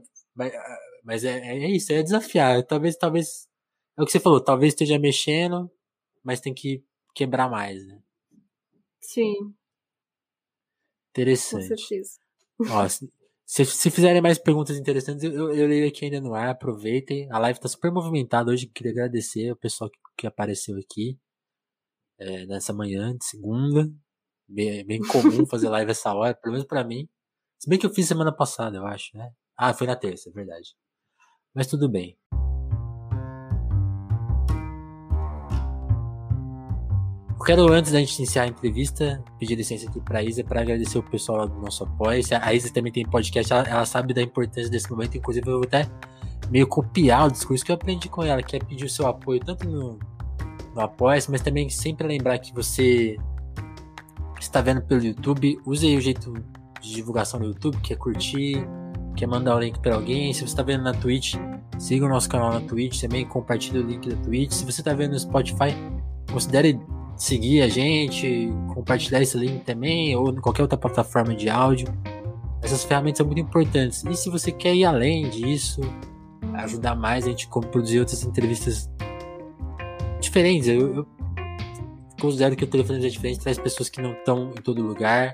mas 1.04 1.24
é, 1.24 1.40
é 1.40 1.70
isso, 1.72 1.94
é 1.94 2.04
desafiar, 2.04 2.64
talvez, 2.64 2.98
talvez, 2.98 3.48
é 3.98 4.04
o 4.04 4.06
que 4.06 4.12
você 4.12 4.20
falou, 4.20 4.42
talvez 4.42 4.74
esteja 4.74 5.00
mexendo, 5.00 5.72
mas 6.24 6.42
tem 6.42 6.54
que 6.54 6.84
quebrar 7.16 7.50
mais, 7.50 7.86
né? 7.88 8.00
Sim. 9.06 9.54
Interessante. 11.12 11.70
Com 11.70 11.78
certeza. 11.78 12.20
Ó, 12.70 12.88
se, 13.46 13.66
se 13.66 13.92
fizerem 13.92 14.22
mais 14.22 14.40
perguntas 14.40 14.78
interessantes, 14.78 15.24
eu, 15.24 15.54
eu 15.54 15.68
leio 15.68 15.88
aqui 15.88 16.06
ainda 16.06 16.20
no 16.20 16.34
ar. 16.34 16.50
Aproveitem. 16.50 17.32
A 17.32 17.38
live 17.40 17.58
está 17.58 17.70
super 17.70 17.92
movimentada 17.92 18.52
hoje. 18.52 18.68
Queria 18.68 18.92
agradecer 18.92 19.52
o 19.52 19.56
pessoal 19.56 19.90
que, 19.90 20.00
que 20.18 20.28
apareceu 20.28 20.78
aqui 20.78 21.18
é, 22.18 22.46
nessa 22.46 22.74
manhã 22.74 23.16
de 23.16 23.26
segunda. 23.26 23.90
Bem, 24.48 24.86
bem 24.86 25.00
comum 25.00 25.46
fazer 25.48 25.70
live 25.70 25.92
essa 25.92 26.14
hora, 26.14 26.34
pelo 26.34 26.54
menos 26.54 26.68
para 26.68 26.84
mim. 26.84 27.08
Se 27.60 27.70
bem 27.70 27.80
que 27.80 27.86
eu 27.86 27.94
fiz 27.94 28.08
semana 28.08 28.36
passada, 28.36 28.78
eu 28.78 28.86
acho, 28.86 29.16
né? 29.18 29.32
Ah, 29.58 29.74
foi 29.74 29.88
na 29.88 29.96
terça, 29.96 30.30
é 30.30 30.34
verdade. 30.34 30.76
Mas 31.54 31.68
tudo 31.68 31.90
bem. 31.90 32.18
Quero, 37.46 37.72
antes 37.72 37.92
da 37.92 38.00
gente 38.00 38.18
iniciar 38.18 38.44
a 38.44 38.48
entrevista, 38.48 39.24
pedir 39.38 39.56
licença 39.56 39.88
aqui 39.88 40.02
para 40.02 40.20
a 40.20 40.24
Isa 40.24 40.44
para 40.44 40.62
agradecer 40.62 40.98
o 40.98 41.04
pessoal 41.04 41.48
do 41.48 41.62
nosso 41.62 41.84
apoio. 41.84 42.22
A 42.42 42.54
Isa 42.54 42.74
também 42.74 42.92
tem 42.92 43.06
podcast, 43.06 43.54
ela, 43.54 43.62
ela, 43.64 43.86
sabe 43.86 44.16
da 44.16 44.22
importância 44.22 44.70
desse 44.70 44.90
momento, 44.90 45.16
inclusive 45.16 45.48
eu 45.48 45.60
vou 45.60 45.64
até 45.64 45.88
meio 46.50 46.66
copiar 46.66 47.28
o 47.28 47.32
discurso 47.32 47.64
que 47.64 47.72
eu 47.72 47.76
aprendi 47.76 48.10
com 48.10 48.24
ela, 48.24 48.42
que 48.42 48.56
é 48.56 48.60
pedir 48.60 48.86
o 48.86 48.90
seu 48.90 49.06
apoio 49.08 49.40
tanto 49.40 49.68
no, 49.70 50.00
no 50.74 50.82
apoia 50.82 51.20
mas 51.30 51.42
também 51.42 51.70
sempre 51.70 52.08
lembrar 52.08 52.40
que 52.40 52.52
você 52.52 53.16
está 54.40 54.60
vendo 54.60 54.82
pelo 54.82 55.04
YouTube, 55.04 55.60
use 55.66 55.86
aí 55.86 55.98
o 55.98 56.02
jeito 56.02 56.34
de 56.82 56.96
divulgação 56.96 57.40
no 57.40 57.46
YouTube, 57.46 57.78
que 57.78 57.94
é 57.94 57.96
curtir, 57.96 58.68
que 59.16 59.24
é 59.24 59.28
mandar 59.28 59.56
o 59.56 59.60
link 59.60 59.80
para 59.80 59.94
alguém. 59.94 60.34
Se 60.34 60.42
você 60.42 60.46
está 60.46 60.64
vendo 60.64 60.84
na 60.84 60.94
Twitch, 60.94 61.36
siga 61.78 62.06
o 62.06 62.10
nosso 62.10 62.28
canal 62.28 62.52
na 62.52 62.62
Twitch 62.62 63.02
também, 63.02 63.24
compartilhe 63.26 63.80
o 63.80 63.84
link 63.84 64.10
da 64.10 64.16
Twitch. 64.24 64.52
Se 64.52 64.66
você 64.66 64.82
está 64.82 64.94
vendo 64.94 65.12
no 65.12 65.20
Spotify, 65.20 65.76
considere 66.32 66.80
seguir 67.16 67.62
a 67.62 67.68
gente, 67.68 68.50
compartilhar 68.74 69.22
esse 69.22 69.38
link 69.38 69.64
também, 69.64 70.16
ou 70.16 70.30
em 70.30 70.36
qualquer 70.36 70.62
outra 70.62 70.78
plataforma 70.78 71.34
de 71.34 71.50
áudio. 71.50 71.88
Essas 72.62 72.84
ferramentas 72.84 73.20
são 73.20 73.26
muito 73.26 73.42
importantes. 73.42 74.04
E 74.04 74.16
se 74.16 74.30
você 74.30 74.52
quer 74.52 74.76
ir 74.76 74.86
além 74.86 75.30
disso, 75.30 75.82
ajudar 76.56 76.96
mais 76.96 77.26
a 77.26 77.30
gente 77.30 77.48
a 77.48 77.60
produzir 77.60 78.00
outras 78.00 78.24
entrevistas 78.24 78.90
diferentes, 80.20 80.68
eu, 80.68 80.96
eu 80.96 81.08
considero 82.20 82.56
que 82.56 82.64
o 82.64 82.68
telefone 82.68 83.06
é 83.06 83.10
diferente, 83.10 83.40
traz 83.40 83.58
pessoas 83.58 83.90
que 83.90 84.02
não 84.02 84.14
estão 84.14 84.50
em 84.50 84.62
todo 84.62 84.82
lugar, 84.82 85.34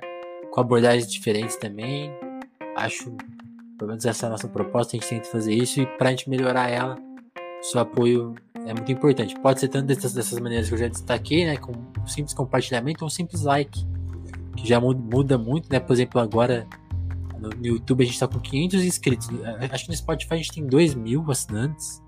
com 0.51 0.61
abordagens 0.61 1.09
diferentes 1.09 1.55
também. 1.55 2.11
Acho, 2.75 3.11
pelo 3.77 3.89
menos 3.89 4.05
essa 4.05 4.25
é 4.25 4.27
a 4.27 4.31
nossa 4.31 4.47
proposta, 4.47 4.95
a 4.95 4.99
gente 4.99 5.09
tenta 5.09 5.29
fazer 5.29 5.53
isso 5.53 5.81
e 5.81 5.85
para 5.85 6.09
a 6.09 6.11
gente 6.11 6.29
melhorar 6.29 6.69
ela, 6.69 6.97
seu 7.61 7.81
apoio 7.81 8.35
é 8.65 8.73
muito 8.73 8.91
importante. 8.91 9.39
Pode 9.39 9.59
ser 9.59 9.67
tanto 9.67 9.87
dessas, 9.87 10.13
dessas 10.13 10.39
maneiras 10.39 10.67
que 10.67 10.73
eu 10.73 10.79
já 10.79 10.87
destaquei, 10.87 11.45
né? 11.45 11.57
Com 11.57 11.71
um 11.71 12.07
simples 12.07 12.33
compartilhamento 12.33 13.03
ou 13.03 13.07
um 13.07 13.09
simples 13.09 13.43
like, 13.43 13.85
que 14.55 14.67
já 14.67 14.79
muda 14.79 15.37
muito, 15.37 15.71
né? 15.71 15.79
Por 15.79 15.93
exemplo, 15.93 16.19
agora 16.19 16.67
no, 17.39 17.65
YouTube 17.65 18.03
a 18.03 18.05
gente 18.05 18.13
está 18.13 18.27
com 18.27 18.39
500 18.39 18.83
inscritos. 18.83 19.29
Acho 19.71 19.85
que 19.85 19.91
no 19.91 19.97
Spotify 19.97 20.33
a 20.33 20.37
gente 20.37 20.53
tem 20.53 20.65
2 20.65 20.95
mil 20.95 21.29
assinantes. 21.29 22.01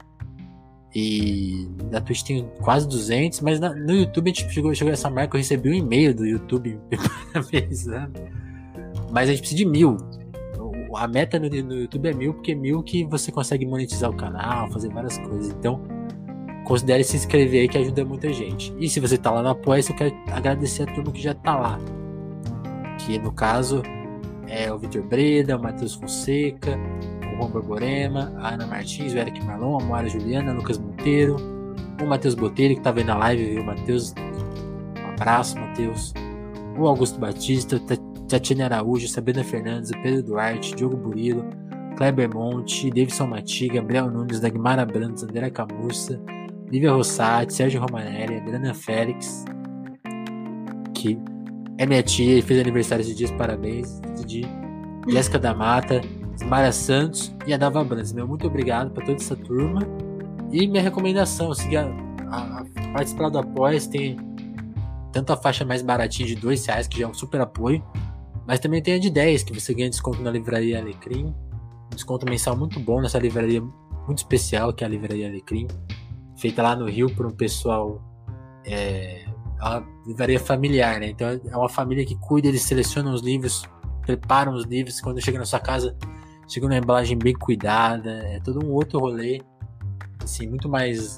E 0.96 1.68
na 1.92 2.00
Twitch 2.00 2.22
tem 2.22 2.48
quase 2.62 2.88
200, 2.88 3.42
mas 3.42 3.60
na, 3.60 3.74
no 3.74 3.94
YouTube 3.94 4.30
a 4.30 4.34
gente 4.34 4.54
chegou, 4.54 4.76
chegou 4.76 4.92
a 4.92 4.94
essa 4.94 5.10
marca. 5.10 5.36
Eu 5.36 5.40
recebi 5.40 5.70
um 5.70 5.74
e-mail 5.74 6.14
do 6.14 6.26
YouTube 6.26 6.80
parabenizando. 7.34 8.14
Mas 9.12 9.30
a 9.30 9.32
gente 9.32 9.40
precisa 9.40 9.58
de 9.58 9.66
mil. 9.66 9.98
A 10.96 11.08
meta 11.08 11.40
no, 11.40 11.50
no 11.50 11.82
YouTube 11.82 12.10
é 12.10 12.14
mil, 12.14 12.34
porque 12.34 12.54
mil 12.54 12.84
que 12.84 13.04
você 13.04 13.32
consegue 13.32 13.66
monetizar 13.66 14.10
o 14.10 14.16
canal, 14.16 14.70
fazer 14.72 14.90
várias 14.90 15.18
coisas. 15.18 15.50
Então, 15.58 15.82
considere 16.64 17.04
se 17.04 17.18
inscrever 17.18 17.62
aí 17.62 17.68
que 17.68 17.78
ajuda 17.78 18.06
muita 18.06 18.32
gente. 18.32 18.74
E 18.80 18.90
se 18.90 19.00
você 19.00 19.18
tá 19.18 19.32
lá 19.32 19.42
no 19.42 19.50
apoia 19.50 19.82
eu 19.82 19.96
quero 19.96 20.16
agradecer 20.32 20.84
a 20.84 20.94
turma 20.94 21.12
que 21.12 21.22
já 21.22 21.34
tá 21.34 21.56
lá. 21.56 21.80
Que 23.00 23.20
no 23.20 23.32
caso 23.32 23.82
é 24.48 24.72
o 24.72 24.78
Vitor 24.78 25.04
Breda, 25.04 25.58
o 25.58 25.62
Matheus 25.62 25.96
Fonseca, 25.96 26.78
o 27.34 27.38
Juan 27.38 27.50
Borborema, 27.50 28.34
a 28.38 28.54
Ana 28.54 28.68
Martins, 28.68 29.14
o 29.14 29.18
Eric 29.18 29.44
Marlon, 29.44 29.80
a 29.80 29.84
Moara 29.84 30.08
Juliana, 30.08 30.54
o 30.54 30.56
Lucas 30.58 30.78
Monteiro, 30.78 31.38
o 32.02 32.06
Matheus 32.06 32.36
Botelho 32.36 32.76
que 32.76 32.82
tá 32.82 32.92
vendo 32.92 33.12
a 33.12 33.16
live, 33.16 33.46
viu? 33.46 33.64
Matheus, 33.64 34.14
um 35.04 35.10
abraço, 35.10 35.60
Matheus. 35.60 36.14
O 36.78 36.88
Augusto 36.88 37.20
Batista, 37.20 37.80
Tatiana 38.28 38.66
Araújo, 38.66 39.08
Sabrina 39.08 39.44
Fernandes, 39.44 39.92
Pedro 40.02 40.24
Duarte, 40.24 40.76
Diogo 40.76 40.98
Burilo, 40.98 41.46
Kleber 41.98 42.34
Monte, 42.34 42.90
Davidson 42.90 43.28
Mati, 43.28 43.68
Gabriel 43.68 44.10
Nunes, 44.10 44.40
Dagmar 44.40 44.80
Abrantes, 44.80 45.24
André 45.24 45.50
Camurça, 45.50 46.20
Lívia 46.72 46.92
Rossati, 46.92 47.54
Sérgio 47.54 47.80
Romanelli, 47.82 48.38
Adriana 48.38 48.74
Félix, 48.74 49.46
que 50.94 51.20
é 51.78 51.86
minha 51.86 52.02
tia 52.02 52.40
e 52.40 52.42
fez 52.42 52.60
aniversário 52.60 53.02
esses 53.02 53.16
dias, 53.16 53.32
parabéns. 53.32 54.00
Didi, 54.16 54.48
Jéssica 55.08 55.38
da 55.38 55.54
Mata, 55.54 56.02
Mara 56.46 56.72
Santos 56.72 57.34
e 57.46 57.54
a 57.54 57.58
Dava 57.58 57.84
Brandes. 57.84 58.14
Meu 58.14 58.28
muito 58.28 58.48
obrigado 58.48 58.92
para 58.92 59.06
toda 59.06 59.18
essa 59.18 59.36
turma. 59.36 59.82
E 60.52 60.68
minha 60.68 60.84
recomendação, 60.84 61.54
siga 61.54 61.90
a, 62.30 62.60
a, 62.60 62.66
participar 62.94 63.30
do 63.30 63.40
Apoia, 63.40 63.80
tem 63.82 64.18
tanto 65.12 65.34
a 65.34 65.38
faixa 65.38 65.66
mais 65.66 65.82
baratinha 65.82 66.28
de 66.28 66.36
dois 66.36 66.66
reais, 66.66 66.88
que 66.88 67.00
já 67.00 67.06
é 67.06 67.08
um 67.08 67.14
super 67.14 67.42
apoio, 67.42 67.84
mas 68.48 68.60
também 68.60 68.82
tem 68.82 68.96
a 68.96 69.00
de 69.00 69.10
10, 69.10 69.44
que 69.44 69.60
você 69.60 69.74
ganha 69.74 69.90
desconto 69.90 70.22
na 70.22 70.32
livraria 70.32 70.80
Alecrim. 70.80 71.28
Um 71.28 71.96
desconto 71.96 72.26
mensal 72.30 72.56
muito 72.58 72.80
bom 72.80 73.02
nessa 73.02 73.20
livraria 73.20 73.62
muito 73.62 74.18
especial, 74.18 74.74
que 74.74 74.84
é 74.84 74.88
a 74.88 74.90
livraria 74.90 75.28
Alecrim. 75.28 75.68
Feita 76.38 76.62
lá 76.62 76.76
no 76.76 76.90
Rio 76.90 77.14
por 77.16 77.26
um 77.26 77.32
pessoal. 77.32 78.02
É, 78.66 79.24
é 79.26 79.64
uma 79.64 79.88
livraria 80.06 80.40
familiar, 80.40 81.00
né? 81.00 81.08
Então 81.08 81.28
é 81.28 81.58
uma 81.58 81.70
família 81.70 82.06
que 82.06 82.16
cuida, 82.16 82.48
eles 82.48 82.64
selecionam 82.64 83.14
os 83.14 83.22
livros, 83.22 83.64
preparam 84.02 84.54
os 84.54 84.66
livros. 84.66 85.00
Quando 85.00 85.22
chega 85.22 85.40
na 85.40 85.46
sua 85.46 85.60
casa, 85.60 85.96
chega 86.48 86.68
numa 86.68 86.78
embalagem 86.78 87.18
bem 87.18 87.34
cuidada. 87.34 88.12
É 88.26 88.42
todo 88.42 88.66
um 88.66 88.72
outro 88.72 89.00
rolê, 89.00 89.42
assim, 90.22 90.48
muito 90.48 90.68
mais 90.68 91.16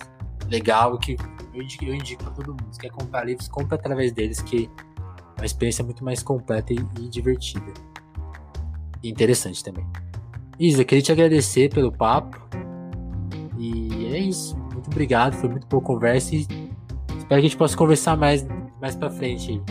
legal 0.48 0.98
que 1.00 1.18
eu 1.54 1.62
indico, 1.62 1.86
eu 1.86 1.96
indico 1.96 2.24
pra 2.24 2.34
todo 2.34 2.50
mundo. 2.50 2.68
Se 2.72 2.80
quer 2.80 2.92
comprar 2.92 3.24
livros, 3.24 3.48
compra 3.48 3.76
através 3.78 4.12
deles, 4.12 4.42
que 4.42 4.70
uma 5.38 5.45
experiência 5.45 5.84
muito 5.84 6.03
mais 6.03 6.24
completa 6.24 6.74
e, 6.74 6.78
e 6.99 7.10
divertida. 7.10 7.74
E 9.03 9.10
interessante 9.10 9.64
também. 9.64 9.86
Isa, 10.60 10.84
queria 10.84 11.02
te 11.02 11.12
agradecer 11.12 11.74
pelo 11.74 11.91
papo. 11.91 12.40
E 13.57 14.07
é 14.14 14.20
isso. 14.20 14.57
Muito 14.74 14.88
obrigado. 14.88 15.34
Foi 15.34 15.49
muito 15.49 15.68
boa 15.68 15.82
conversa. 15.82 16.36
E 16.36 16.41
espero 16.41 17.28
que 17.28 17.34
a 17.34 17.41
gente 17.41 17.57
possa 17.57 17.76
conversar 17.76 18.18
mais, 18.18 18.45
mais 18.82 18.95
pra 18.95 19.10
frente. 19.10 19.62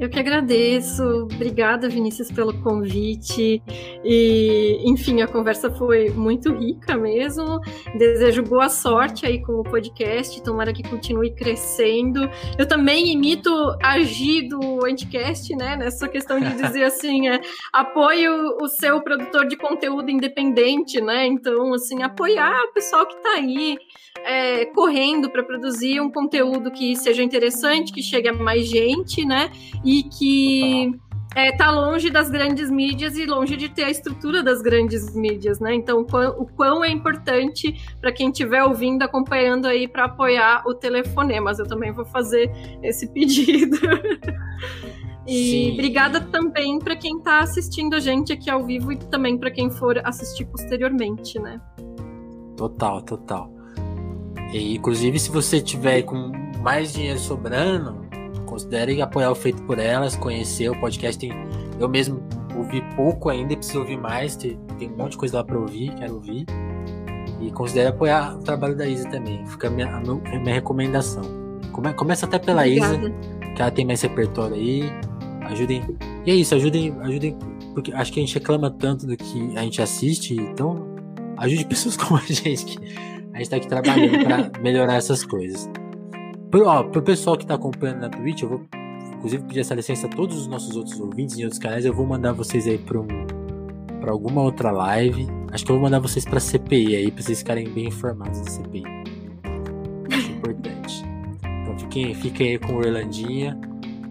Eu 0.00 0.08
que 0.08 0.18
agradeço. 0.18 1.02
Obrigada, 1.30 1.86
Vinícius, 1.86 2.32
pelo 2.32 2.54
convite. 2.62 3.62
E, 4.02 4.80
enfim, 4.82 5.20
a 5.20 5.28
conversa 5.28 5.70
foi 5.70 6.08
muito 6.08 6.54
rica 6.54 6.96
mesmo. 6.96 7.60
Desejo 7.98 8.42
boa 8.42 8.70
sorte 8.70 9.26
aí 9.26 9.42
com 9.42 9.60
o 9.60 9.62
podcast. 9.62 10.42
Tomara 10.42 10.72
que 10.72 10.82
continue 10.82 11.34
crescendo. 11.34 12.30
Eu 12.58 12.66
também 12.66 13.12
imito 13.12 13.50
a 13.82 14.00
Gi 14.00 14.48
do 14.48 14.86
Anticast, 14.86 15.54
né? 15.54 15.76
Nessa 15.76 16.08
questão 16.08 16.40
de 16.40 16.48
dizer 16.56 16.84
assim, 16.84 17.28
é, 17.28 17.38
apoio 17.70 18.56
o 18.58 18.68
seu 18.68 19.02
produtor 19.02 19.46
de 19.46 19.58
conteúdo 19.58 20.10
independente, 20.10 20.98
né? 20.98 21.26
Então, 21.26 21.74
assim, 21.74 22.02
apoiar 22.02 22.58
o 22.70 22.72
pessoal 22.72 23.06
que 23.06 23.16
está 23.16 23.32
aí 23.32 23.76
é, 24.24 24.66
correndo 24.66 25.30
para 25.30 25.42
produzir 25.42 26.00
um 26.00 26.10
conteúdo 26.10 26.70
que 26.70 26.96
seja 26.96 27.22
interessante, 27.22 27.92
que 27.92 28.02
chegue 28.02 28.28
a 28.28 28.32
mais 28.32 28.66
gente, 28.66 29.24
né? 29.24 29.50
E 29.84 30.02
que 30.04 30.92
é, 31.34 31.52
tá 31.52 31.70
longe 31.70 32.10
das 32.10 32.28
grandes 32.28 32.70
mídias 32.70 33.16
e 33.16 33.24
longe 33.24 33.56
de 33.56 33.68
ter 33.68 33.84
a 33.84 33.90
estrutura 33.90 34.42
das 34.42 34.60
grandes 34.60 35.14
mídias, 35.14 35.60
né? 35.60 35.74
Então, 35.74 36.00
o 36.00 36.04
quão, 36.04 36.30
o 36.40 36.46
quão 36.46 36.84
é 36.84 36.90
importante 36.90 37.74
para 38.00 38.10
quem 38.10 38.30
estiver 38.30 38.64
ouvindo, 38.64 39.02
acompanhando 39.02 39.66
aí 39.66 39.86
para 39.86 40.06
apoiar 40.06 40.64
o 40.66 40.74
Telefonemas. 40.74 41.58
Eu 41.58 41.66
também 41.66 41.92
vou 41.92 42.04
fazer 42.04 42.50
esse 42.82 43.06
pedido. 43.14 43.76
e 45.26 45.50
Sim. 45.50 45.72
obrigada 45.74 46.20
também 46.20 46.78
para 46.80 46.96
quem 46.96 47.18
está 47.18 47.40
assistindo 47.40 47.94
a 47.94 48.00
gente 48.00 48.32
aqui 48.32 48.50
ao 48.50 48.64
vivo 48.64 48.92
e 48.92 48.96
também 48.96 49.38
para 49.38 49.50
quem 49.50 49.70
for 49.70 50.00
assistir 50.04 50.46
posteriormente, 50.46 51.38
né? 51.38 51.60
Total, 52.56 53.00
total. 53.02 53.59
E, 54.52 54.76
inclusive, 54.76 55.18
se 55.18 55.30
você 55.30 55.60
tiver 55.60 56.02
com 56.02 56.32
mais 56.60 56.92
dinheiro 56.92 57.18
sobrando, 57.18 58.06
considere 58.46 59.00
apoiar 59.00 59.30
o 59.30 59.34
Feito 59.34 59.62
por 59.62 59.78
Elas, 59.78 60.16
conhecer 60.16 60.68
o 60.70 60.78
podcast. 60.80 61.18
Tem, 61.18 61.32
eu 61.78 61.88
mesmo 61.88 62.22
ouvi 62.56 62.82
pouco 62.96 63.28
ainda, 63.28 63.56
preciso 63.56 63.80
ouvir 63.80 63.96
mais. 63.96 64.36
Tem, 64.36 64.58
tem 64.78 64.90
um 64.90 64.96
monte 64.96 65.12
de 65.12 65.18
coisa 65.18 65.38
lá 65.38 65.44
para 65.44 65.58
ouvir, 65.58 65.94
quero 65.94 66.14
ouvir. 66.14 66.44
E 67.40 67.50
considere 67.52 67.88
apoiar 67.88 68.36
o 68.36 68.42
trabalho 68.42 68.76
da 68.76 68.86
Isa 68.86 69.08
também. 69.08 69.46
Fica 69.46 69.68
a 69.68 69.70
minha, 69.70 69.88
a 69.88 70.00
minha 70.00 70.54
recomendação. 70.54 71.22
Come, 71.72 71.94
começa 71.94 72.26
até 72.26 72.38
pela 72.38 72.62
Obrigada. 72.62 72.96
Isa, 72.96 73.10
que 73.54 73.62
ela 73.62 73.70
tem 73.70 73.86
mais 73.86 74.02
repertório 74.02 74.56
aí. 74.56 74.82
Ajudem. 75.42 75.82
E 76.26 76.30
é 76.30 76.34
isso, 76.34 76.54
ajudem, 76.54 76.94
ajudem. 77.00 77.38
Porque 77.72 77.92
acho 77.92 78.12
que 78.12 78.20
a 78.20 78.22
gente 78.22 78.34
reclama 78.34 78.70
tanto 78.70 79.06
do 79.06 79.16
que 79.16 79.56
a 79.56 79.62
gente 79.62 79.80
assiste, 79.80 80.34
então 80.34 80.86
ajude 81.36 81.64
pessoas 81.66 81.96
como 81.96 82.16
a 82.16 82.24
gente 82.26 82.64
que 82.64 83.09
a 83.32 83.38
gente 83.38 83.50
tá 83.50 83.56
aqui 83.56 83.68
trabalhando 83.68 84.24
para 84.24 84.60
melhorar 84.60 84.94
essas 84.94 85.24
coisas. 85.24 85.68
Pro, 86.50 86.66
ó, 86.66 86.82
pro 86.84 87.02
pessoal 87.02 87.36
que 87.36 87.46
tá 87.46 87.54
acompanhando 87.54 88.00
na 88.00 88.08
Twitch, 88.08 88.42
eu 88.42 88.48
vou 88.48 88.62
inclusive 89.20 89.44
pedir 89.44 89.60
essa 89.60 89.74
licença 89.74 90.06
a 90.06 90.10
todos 90.10 90.36
os 90.36 90.46
nossos 90.46 90.74
outros 90.76 90.98
ouvintes 90.98 91.38
em 91.38 91.44
outros 91.44 91.58
canais. 91.58 91.84
Eu 91.84 91.94
vou 91.94 92.06
mandar 92.06 92.32
vocês 92.32 92.66
aí 92.66 92.78
para 92.78 92.98
um, 92.98 93.06
pra 94.00 94.10
alguma 94.10 94.42
outra 94.42 94.70
live. 94.70 95.26
Acho 95.52 95.64
que 95.64 95.70
eu 95.70 95.76
vou 95.76 95.84
mandar 95.84 96.00
vocês 96.00 96.24
pra 96.24 96.40
CPI 96.40 96.96
aí, 96.96 97.10
pra 97.10 97.22
vocês 97.22 97.38
ficarem 97.38 97.68
bem 97.68 97.86
informados 97.88 98.40
da 98.40 98.50
CPI. 98.50 98.82
Acho 100.10 100.32
importante. 100.32 101.04
Então 101.62 101.78
fiquem, 101.78 102.14
fiquem 102.14 102.48
aí 102.50 102.58
com 102.58 102.72
o 102.72 102.76
Orlandinha. 102.78 103.60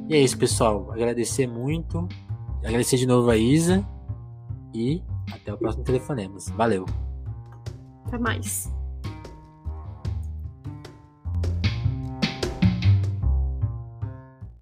E 0.07 0.13
é 0.13 0.19
isso, 0.19 0.37
pessoal. 0.37 0.91
Agradecer 0.91 1.47
muito. 1.47 2.07
Agradecer 2.63 2.97
de 2.97 3.07
novo 3.07 3.29
a 3.31 3.37
Isa. 3.37 3.83
E 4.73 5.01
até 5.33 5.53
o 5.53 5.57
próximo 5.57 5.83
Telefonemas. 5.83 6.49
Valeu. 6.49 6.85
Até 8.05 8.17
mais. 8.19 8.78